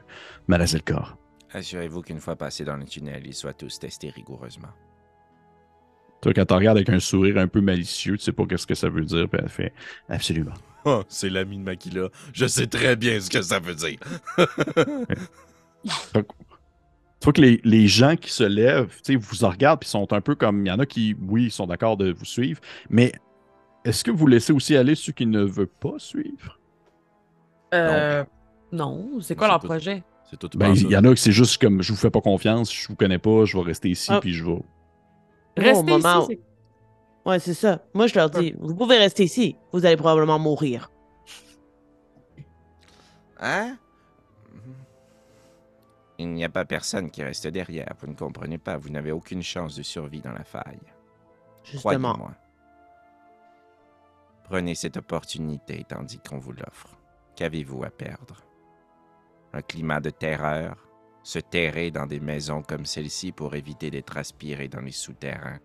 Malazelkor. 0.47 1.18
Assurez-vous 1.51 2.01
qu'une 2.01 2.19
fois 2.19 2.35
passés 2.35 2.65
dans 2.65 2.77
le 2.77 2.85
tunnel, 2.85 3.23
ils 3.26 3.34
soient 3.34 3.53
tous 3.53 3.80
testés 3.80 4.09
rigoureusement. 4.09 4.69
Toi, 6.22 6.34
quand 6.34 6.45
tu 6.45 6.53
regardes 6.53 6.77
avec 6.77 6.89
un 6.89 6.99
sourire 6.99 7.38
un 7.38 7.47
peu 7.47 7.61
malicieux, 7.61 8.18
tu 8.18 8.23
sais 8.23 8.31
pas 8.31 8.45
qu'est-ce 8.45 8.65
que 8.65 8.76
ça 8.76 8.89
veut 8.89 9.05
dire, 9.05 9.30
puis 9.30 9.39
elle 9.41 9.49
fait 9.49 9.73
Absolument. 10.09 10.53
Oh, 10.85 11.03
c'est 11.09 11.30
l'ami 11.30 11.57
de 11.57 11.64
Makila. 11.64 12.07
Je 12.31 12.45
sais 12.45 12.68
très 12.68 12.95
bien 12.95 13.19
ce 13.19 13.30
que 13.30 13.41
ça 13.41 13.59
veut 13.59 13.76
dire. 13.76 13.99
Tu 17.19 17.23
vois 17.26 17.34
que 17.34 17.41
les, 17.41 17.59
les 17.64 17.88
gens 17.88 18.15
qui 18.15 18.31
se 18.31 18.43
lèvent, 18.43 18.95
tu 19.03 19.14
sais, 19.14 19.15
vous 19.15 19.43
en 19.43 19.49
regardent, 19.49 19.80
puis 19.80 19.89
sont 19.89 20.14
un 20.14 20.22
peu 20.22 20.35
comme. 20.35 20.65
Il 20.65 20.69
y 20.69 20.72
en 20.72 20.80
a 20.80 20.85
qui, 20.85 21.15
oui, 21.27 21.45
ils 21.45 21.51
sont 21.51 21.65
d'accord 21.65 21.97
de 21.97 22.11
vous 22.11 22.26
suivre, 22.26 22.61
mais 22.89 23.11
est-ce 23.84 24.03
que 24.03 24.11
vous 24.11 24.27
laissez 24.27 24.53
aussi 24.53 24.76
aller 24.76 24.95
ceux 24.95 25.14
qui 25.14 25.26
ne 25.26 25.41
veulent 25.43 25.68
pas 25.68 25.97
suivre? 25.97 26.59
Euh, 27.73 28.19
non, 28.22 28.27
c'est 29.22 29.35
quoi 29.35 29.48
leur 29.48 29.60
tout. 29.60 29.68
projet? 29.68 30.03
C'est 30.30 30.38
tout 30.38 30.49
Ben, 30.57 30.73
il 30.76 30.89
y 30.89 30.98
en 30.98 31.03
a 31.06 31.10
que 31.10 31.15
c'est 31.15 31.31
juste 31.31 31.61
comme 31.61 31.81
je 31.81 31.91
vous 31.94 31.98
fais 31.98 32.10
pas 32.10 32.19
confiance, 32.22 32.73
je 32.73 32.88
vous 32.89 32.95
connais 32.95 33.18
pas, 33.19 33.45
je 33.45 33.57
vais 33.57 33.64
rester 33.64 33.89
ici, 33.89 34.10
Ah. 34.11 34.19
puis 34.19 34.34
je 34.34 34.44
vais. 34.45 35.72
Au 35.72 35.84
moment 35.84 36.27
ici, 36.27 36.39
Ouais, 37.26 37.39
c'est 37.39 37.53
ça. 37.53 37.81
Moi, 37.94 38.07
je 38.07 38.15
leur 38.15 38.30
dis, 38.30 38.53
vous 38.57 38.73
pouvez 38.73 38.98
rester 38.98 39.23
ici. 39.26 39.57
Vous 39.73 39.85
allez 39.85 39.98
probablement 39.98 40.39
mourir. 40.39 40.89
Hein? 43.39 43.77
Il 46.18 46.30
n'y 46.34 46.45
a 46.45 46.49
pas 46.49 46.64
personne 46.64 47.11
qui 47.11 47.22
reste 47.22 47.48
derrière. 47.48 47.94
Vous 47.99 48.07
ne 48.07 48.14
comprenez 48.15 48.57
pas. 48.57 48.77
Vous 48.77 48.89
n'avez 48.89 49.11
aucune 49.11 49.44
chance 49.44 49.76
de 49.76 49.84
survie 49.84 50.22
dans 50.22 50.31
la 50.31 50.45
faille. 50.45 50.80
Justement. 51.64 51.80
Croyez-moi. 52.14 52.31
Prenez 54.45 54.73
cette 54.76 54.95
opportunité 54.98 55.85
tandis 55.88 56.19
qu'on 56.19 56.39
vous 56.39 56.53
l'offre. 56.53 56.98
Qu'avez-vous 57.35 57.84
à 57.84 57.89
perdre? 57.89 58.41
Un 59.57 59.63
climat 59.63 59.99
de 59.99 60.11
terreur, 60.11 60.75
se 61.23 61.39
terrer 61.39 61.89
dans 61.89 62.05
des 62.05 62.19
maisons 62.19 62.61
comme 62.61 62.85
celle-ci 62.85 63.31
pour 63.31 63.55
éviter 63.55 63.89
d'être 63.89 64.15
aspirés 64.15 64.67
dans 64.67 64.81
les 64.81 64.91
souterrains. 64.91 65.57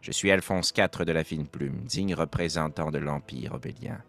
Je 0.00 0.12
suis 0.12 0.30
Alphonse 0.30 0.72
IV 0.76 1.04
de 1.04 1.10
la 1.10 1.24
Fine 1.24 1.48
Plume, 1.48 1.82
digne 1.82 2.14
représentant 2.14 2.92
de 2.92 2.98
l'Empire 2.98 3.54
obélien. 3.54 4.00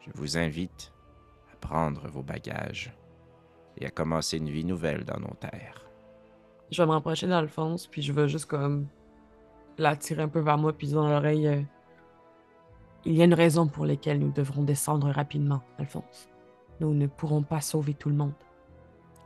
Je 0.00 0.10
vous 0.12 0.36
invite 0.36 0.92
à 1.50 1.56
prendre 1.56 2.06
vos 2.08 2.22
bagages 2.22 2.92
et 3.78 3.86
à 3.86 3.90
commencer 3.90 4.36
une 4.36 4.50
vie 4.50 4.66
nouvelle 4.66 5.06
dans 5.06 5.18
nos 5.18 5.34
terres. 5.40 5.88
Je 6.70 6.82
vais 6.82 6.86
me 6.86 6.92
rapprocher 6.92 7.26
d'Alphonse, 7.26 7.86
puis 7.86 8.02
je 8.02 8.12
vais 8.12 8.28
juste 8.28 8.44
comme 8.44 8.88
l'attirer 9.78 10.24
un 10.24 10.28
peu 10.28 10.40
vers 10.40 10.58
moi, 10.58 10.74
puis 10.74 10.88
dans 10.88 11.08
l'oreille 11.08 11.48
euh, 11.48 11.62
Il 13.06 13.14
y 13.14 13.22
a 13.22 13.24
une 13.24 13.32
raison 13.32 13.66
pour 13.66 13.86
laquelle 13.86 14.18
nous 14.18 14.32
devrons 14.32 14.64
descendre 14.64 15.08
rapidement, 15.08 15.62
Alphonse. 15.78 16.28
Nous 16.80 16.94
ne 16.94 17.06
pourrons 17.06 17.42
pas 17.42 17.60
sauver 17.60 17.94
tout 17.94 18.08
le 18.08 18.16
monde. 18.16 18.34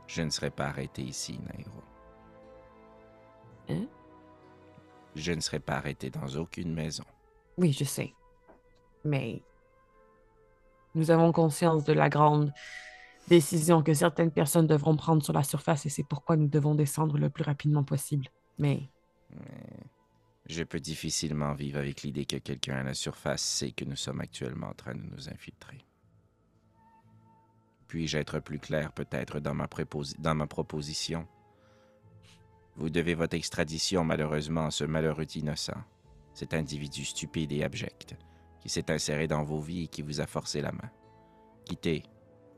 Je 0.07 0.21
ne 0.21 0.29
serai 0.29 0.49
pas 0.49 0.65
arrêté 0.65 1.01
ici, 1.01 1.39
Nairo. 1.39 1.83
Hein? 3.69 3.87
Je 5.15 5.31
ne 5.31 5.39
serai 5.39 5.59
pas 5.59 5.75
arrêté 5.75 6.09
dans 6.09 6.35
aucune 6.35 6.73
maison. 6.73 7.03
Oui, 7.57 7.73
je 7.73 7.83
sais. 7.83 8.13
Mais 9.03 9.41
nous 10.95 11.11
avons 11.11 11.31
conscience 11.31 11.83
de 11.83 11.93
la 11.93 12.09
grande 12.09 12.51
décision 13.27 13.81
que 13.83 13.93
certaines 13.93 14.31
personnes 14.31 14.67
devront 14.67 14.95
prendre 14.95 15.23
sur 15.23 15.33
la 15.33 15.43
surface 15.43 15.85
et 15.85 15.89
c'est 15.89 16.03
pourquoi 16.03 16.35
nous 16.35 16.47
devons 16.47 16.75
descendre 16.75 17.17
le 17.17 17.29
plus 17.29 17.43
rapidement 17.43 17.83
possible. 17.83 18.27
Mais 18.59 18.89
Mais 19.29 19.41
je 20.47 20.63
peux 20.63 20.79
difficilement 20.79 21.53
vivre 21.53 21.79
avec 21.79 22.01
l'idée 22.01 22.25
que 22.25 22.37
quelqu'un 22.37 22.77
à 22.77 22.83
la 22.83 22.93
surface 22.93 23.41
sait 23.41 23.71
que 23.71 23.85
nous 23.85 23.95
sommes 23.95 24.19
actuellement 24.19 24.67
en 24.67 24.73
train 24.73 24.95
de 24.95 25.03
nous 25.03 25.29
infiltrer. 25.29 25.77
Puis-je 27.91 28.17
être 28.17 28.39
plus 28.39 28.57
clair 28.57 28.93
peut-être 28.93 29.41
dans, 29.41 29.53
ma 29.53 29.65
préposi- 29.65 30.17
dans 30.17 30.33
ma 30.33 30.47
proposition? 30.47 31.27
Vous 32.77 32.89
devez 32.89 33.15
votre 33.15 33.35
extradition 33.35 34.05
malheureusement 34.05 34.67
à 34.67 34.71
ce 34.71 34.85
malheureux 34.85 35.25
innocent, 35.35 35.75
cet 36.33 36.53
individu 36.53 37.03
stupide 37.03 37.51
et 37.51 37.65
abject, 37.65 38.15
qui 38.61 38.69
s'est 38.69 38.89
inséré 38.89 39.27
dans 39.27 39.43
vos 39.43 39.59
vies 39.59 39.83
et 39.83 39.87
qui 39.89 40.03
vous 40.03 40.21
a 40.21 40.25
forcé 40.25 40.61
la 40.61 40.71
main. 40.71 40.89
Quittez 41.65 42.03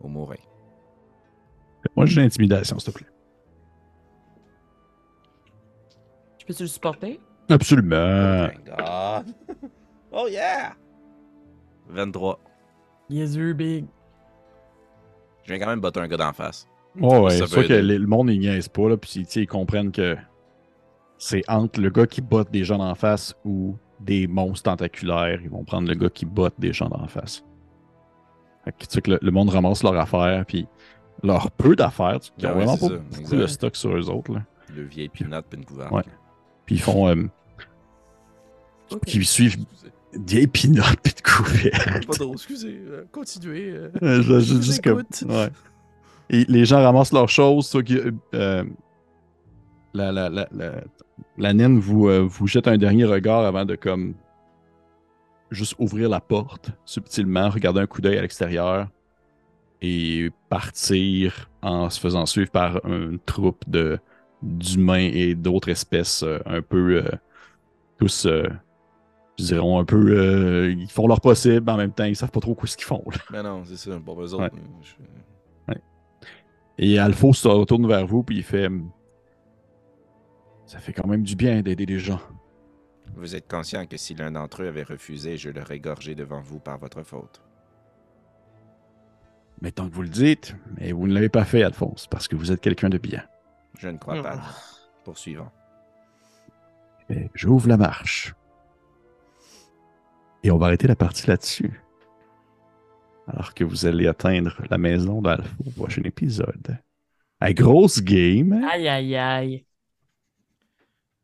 ou 0.02 0.08
mourrez. 0.08 0.44
Moi, 1.96 2.06
j'ai 2.06 2.22
l'intimidation, 2.22 2.78
s'il 2.78 2.94
te 2.94 3.00
plaît. 3.00 3.10
je 6.42 6.46
peux-tu 6.46 6.62
le 6.62 6.70
supporter? 6.70 7.20
Absolument. 7.50 8.50
God. 8.68 9.34
oh 10.12 10.28
yeah! 10.30 10.76
23. 11.88 12.40
Yes, 13.10 13.34
you 13.34 13.56
big. 13.56 13.88
Je 15.44 15.54
viens 15.54 15.60
quand 15.64 15.70
même 15.70 15.82
botter 15.82 16.00
un 16.00 16.08
gars 16.08 16.18
d'en 16.18 16.34
face. 16.34 16.68
Ouais, 17.00 17.20
ouais, 17.20 17.32
Ça 17.32 17.48
c'est 17.48 17.54
sûr 17.54 17.68
que 17.68 17.74
les- 17.74 17.98
le 17.98 18.08
monde, 18.08 18.30
ils 18.30 18.40
niaise 18.40 18.68
pas, 18.68 18.88
là, 18.90 18.98
puis 18.98 19.10
tu 19.10 19.26
sais, 19.28 19.42
ils 19.44 19.48
comprennent 19.48 19.92
que 19.92 20.16
c'est 21.18 21.42
entre 21.50 21.80
le 21.82 21.90
gars 21.90 22.06
qui 22.08 22.22
botte 22.22 22.52
des 22.52 22.64
gens 22.64 22.78
d'en 22.78 22.96
face 22.96 23.36
ou 23.46 23.76
des 24.00 24.28
monstres 24.28 24.64
tentaculaires. 24.70 25.40
Ils 25.44 25.50
vont 25.50 25.64
prendre 25.64 25.88
le 25.88 25.96
gars 25.96 26.10
qui 26.10 26.26
botte 26.26 26.54
des 26.60 26.72
gens 26.74 26.90
d'en 26.90 27.08
face. 27.08 27.44
Fait 28.66 28.72
que 28.72 28.78
tu 28.80 28.86
sais 28.90 29.02
que 29.02 29.12
le, 29.12 29.20
le 29.22 29.32
monde 29.32 29.50
ramasse 29.50 29.84
leur 29.84 29.98
affaire, 29.98 30.46
puis 30.46 30.68
leur 31.24 31.50
peu 31.52 31.76
d'affaires. 31.76 32.20
tu- 32.20 32.32
Ils 32.38 32.46
ont 32.46 32.50
ouais, 32.50 32.56
vraiment 32.56 32.78
pas 32.78 32.88
ça, 32.88 32.94
beaucoup 32.96 33.20
exact. 33.22 33.38
de 33.38 33.48
stock 33.48 33.76
sur 33.76 33.96
eux 33.98 34.10
autres, 34.10 34.34
là. 34.34 34.42
Le 34.76 34.84
vieil 34.84 35.10
peanut 35.10 35.44
pis 35.50 35.58
une 35.58 35.66
couvercle. 35.66 35.94
Ouais. 35.94 36.04
Puis 36.66 36.76
ils 36.76 36.82
font. 36.82 37.08
euh, 37.10 37.16
puis 39.02 39.18
ils 39.18 39.26
suivent 39.26 39.58
des 40.16 40.48
pinottes 40.48 41.00
puis 41.04 41.14
de 41.14 41.22
couverts. 41.22 42.00
Pas 42.08 42.14
trop, 42.14 42.34
excusez. 42.34 42.80
euh, 42.88 43.04
continuez. 43.12 43.72
euh. 43.72 43.90
Je- 44.22 44.40
je- 44.40 44.62
juste 44.62 44.86
ouais. 44.86 45.50
Et 46.30 46.46
les 46.48 46.66
gens 46.66 46.82
ramassent 46.82 47.14
leurs 47.14 47.30
choses. 47.30 47.70
que, 47.72 48.14
euh, 48.34 48.64
la, 49.94 50.12
la, 50.12 50.30
la, 50.30 50.48
la, 50.52 50.72
la 51.38 51.54
naine 51.54 51.80
vous, 51.80 52.08
euh, 52.08 52.20
vous 52.28 52.48
jette 52.48 52.68
un 52.68 52.78
dernier 52.78 53.06
regard 53.06 53.44
avant 53.46 53.66
de 53.66 53.76
comme 53.76 54.16
juste 55.52 55.76
ouvrir 55.78 56.10
la 56.10 56.20
porte 56.20 56.72
subtilement, 56.86 57.50
regarder 57.50 57.82
un 57.82 57.86
coup 57.88 58.02
d'œil 58.02 58.18
à 58.18 58.22
l'extérieur 58.22 58.88
et 59.82 60.32
partir 60.50 61.50
en 61.62 61.90
se 61.90 62.00
faisant 62.00 62.26
suivre 62.26 62.50
par 62.52 62.84
une 62.86 63.20
troupe 63.20 63.64
de 63.68 64.00
d'humains 64.42 65.10
et 65.14 65.36
d'autres 65.36 65.70
espèces 65.70 66.24
euh, 66.24 66.40
un 66.46 66.62
peu 66.62 66.98
euh, 66.98 67.10
tous 67.98 68.26
euh, 68.26 68.44
je 69.40 69.46
dirais 69.46 69.76
un 69.76 69.84
peu 69.86 69.98
euh, 69.98 70.72
ils 70.72 70.90
font 70.92 71.08
leur 71.08 71.20
possible 71.22 71.70
en 71.70 71.78
même 71.78 71.92
temps 71.92 72.04
ils 72.04 72.16
savent 72.16 72.32
pas 72.32 72.40
trop 72.40 72.54
quoi 72.56 72.68
ce 72.68 72.78
qu'ils 72.78 72.86
font 72.86 73.04
là. 73.12 73.18
Mais 73.32 73.44
non, 73.44 73.64
c'est 73.66 73.78
ça. 73.78 74.00
Pour 74.00 74.22
eux 74.22 74.34
autres. 74.34 74.54
Ouais. 74.54 75.76
euh, 75.76 75.80
Et 76.78 77.00
Alpha 77.00 77.34
se 77.34 77.48
retourne 77.48 77.88
vers 77.88 78.06
vous 78.06 78.24
puis 78.24 78.38
il 78.38 78.44
fait 78.44 78.68
hum, 78.68 78.92
Ça 80.66 80.80
fait 80.80 80.94
quand 80.94 81.08
même 81.08 81.24
du 81.24 81.36
bien 81.36 81.62
d'aider 81.62 81.86
les 81.86 82.00
gens. 82.00 82.20
Vous 83.16 83.36
êtes 83.36 83.48
conscient 83.50 83.86
que 83.86 83.98
si 83.98 84.16
l'un 84.16 84.32
d'entre 84.32 84.64
eux 84.64 84.68
avait 84.68 84.84
refusé, 84.84 85.38
je 85.38 85.50
l'aurais 85.52 85.80
gorgé 85.80 86.16
devant 86.16 86.42
vous 86.42 86.60
par 86.60 86.78
votre 86.80 87.04
faute. 87.04 87.42
Mais 89.62 89.72
tant 89.72 89.88
que 89.88 89.94
vous 89.94 90.02
le 90.02 90.10
dites, 90.10 90.56
mais 90.78 90.92
vous 90.92 91.08
ne 91.08 91.14
l'avez 91.14 91.30
pas 91.30 91.46
fait, 91.46 91.64
Alphonse, 91.64 92.08
parce 92.08 92.28
que 92.28 92.36
vous 92.36 92.52
êtes 92.52 92.60
quelqu'un 92.60 92.90
de 92.90 92.98
bien. 92.98 93.24
Je 93.78 93.88
ne 93.88 93.98
crois 93.98 94.22
pas. 94.22 94.40
Ah. 94.42 94.50
Poursuivons. 95.04 95.50
J'ouvre 97.36 97.68
la 97.70 97.78
marche. 97.78 98.34
Et 100.44 100.52
on 100.52 100.58
va 100.58 100.68
arrêter 100.68 100.88
la 100.88 100.96
partie 100.96 101.28
là-dessus. 101.28 101.82
Alors 103.28 103.54
que 103.54 103.64
vous 103.64 103.86
allez 103.86 104.08
atteindre 104.08 104.58
la 104.70 104.78
maison 104.78 105.22
d'Alpha 105.22 105.50
au 105.66 105.70
prochain 105.72 106.02
épisode. 106.04 106.78
À 107.40 107.54
grosse 107.54 108.02
game. 108.02 108.52
hein? 108.54 108.68
Aïe, 108.72 108.88
aïe, 108.88 109.16
aïe. 109.16 109.66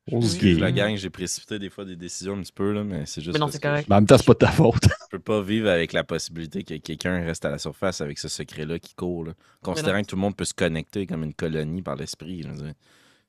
Grosse 0.08 0.34
Excuse 0.36 0.56
game. 0.58 0.62
la 0.62 0.72
gang, 0.72 0.96
j'ai 0.96 1.10
précipité 1.10 1.60
des 1.60 1.70
fois 1.70 1.86
des 1.86 1.96
décisions 1.96 2.34
un 2.36 2.42
petit 2.42 2.54
peu, 2.54 2.72
là, 2.72 2.84
mais 2.84 3.06
c'est 3.06 3.22
juste. 3.22 3.34
Mais 3.38 3.40
non, 3.40 3.50
c'est 3.52 3.62
correct. 3.62 3.88
Mais 3.90 3.96
en 3.96 4.00
même 4.00 4.08
temps, 4.08 4.18
c'est 4.18 4.26
pas 4.26 4.34
de 4.34 4.38
ta 4.40 4.48
faute. 4.52 4.86
Je 5.12 5.18
peux 5.18 5.20
pas 5.20 5.42
vivre 5.42 5.70
avec 5.70 5.94
la 5.94 6.04
possibilité 6.04 6.64
que 6.64 6.76
quelqu'un 6.78 7.24
reste 7.24 7.46
à 7.46 7.50
la 7.50 7.58
surface 7.58 8.02
avec 8.02 8.18
ce 8.18 8.28
secret-là 8.28 8.80
qui 8.80 8.96
court. 8.96 9.26
là. 9.26 9.34
Considérant 9.62 10.02
que 10.02 10.08
tout 10.08 10.16
le 10.16 10.22
monde 10.22 10.36
peut 10.36 10.46
se 10.46 10.54
connecter 10.54 11.06
comme 11.06 11.24
une 11.24 11.34
colonie 11.34 11.82
par 11.82 11.96
l'esprit. 11.96 12.42
je 12.44 12.48
veux 12.48 12.56
dire. 12.56 12.74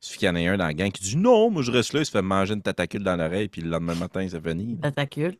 Il 0.02 0.06
suffit 0.06 0.18
qu'il 0.20 0.28
y 0.28 0.30
en 0.30 0.36
ait 0.36 0.46
un 0.46 0.56
dans 0.56 0.66
la 0.66 0.72
gang 0.72 0.90
qui 0.90 1.02
dit 1.02 1.16
non, 1.18 1.50
moi 1.50 1.62
je 1.62 1.70
reste 1.70 1.92
là, 1.92 2.00
il 2.00 2.06
se 2.06 2.10
fait 2.10 2.22
manger 2.22 2.54
une 2.54 2.62
tatacule 2.62 3.02
dans 3.02 3.16
l'oreille, 3.16 3.48
puis 3.48 3.60
le 3.60 3.68
lendemain 3.68 3.94
matin, 3.96 4.26
ça 4.28 4.40
finit. 4.40 4.78
Tatacule. 4.78 5.36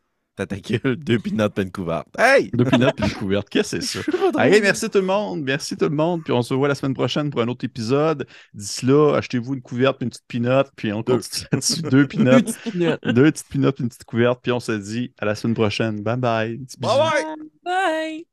Deux 0.85 1.19
pinottes 1.19 1.55
peine 1.55 1.71
couverte. 1.71 2.09
Hey! 2.19 2.51
Deux 2.53 2.65
pinottes 2.65 3.01
et 3.01 3.05
une 3.05 3.13
couverte. 3.19 3.49
Qu'est-ce 3.49 3.77
que 3.77 3.83
c'est 3.83 4.03
ça? 4.03 4.31
Allez, 4.37 4.61
merci 4.61 4.89
tout 4.89 4.99
le 4.99 5.05
monde. 5.05 5.43
Merci 5.43 5.77
tout 5.77 5.89
le 5.89 5.97
monde. 5.97 6.23
Puis 6.25 6.33
on 6.33 6.43
se 6.43 6.55
voit 6.55 6.69
la 6.69 6.75
semaine 6.75 6.95
prochaine 6.95 7.31
pour 7.31 7.41
un 7.41 7.49
autre 7.49 7.65
épisode. 7.65 8.27
D'ici 8.55 8.87
là, 8.87 9.15
achetez-vous 9.17 9.55
une 9.55 9.63
couverte 9.63 10.01
et 10.03 10.05
une 10.05 10.11
petite 10.11 10.27
pinotte. 10.29 10.71
Puis 10.77 10.93
on 10.93 11.03
continue 11.03 11.47
là-dessus. 11.53 11.83
Deux 11.91 11.91
Deux 11.91 12.07
pinottes. 12.07 12.59
Deux 13.05 13.31
petites 13.31 13.49
pinottes 13.49 13.81
et 13.81 13.83
une 13.83 13.89
petite 13.89 14.05
couverte. 14.05 14.41
Puis 14.43 14.53
on 14.53 14.61
se 14.61 14.73
dit 14.73 15.13
à 15.19 15.25
la 15.25 15.35
semaine 15.35 15.55
prochaine. 15.55 16.03
Bye 16.03 16.17
bye. 16.17 16.61
Bye 16.79 16.99
bye! 16.99 17.25
Bye! 17.65 18.30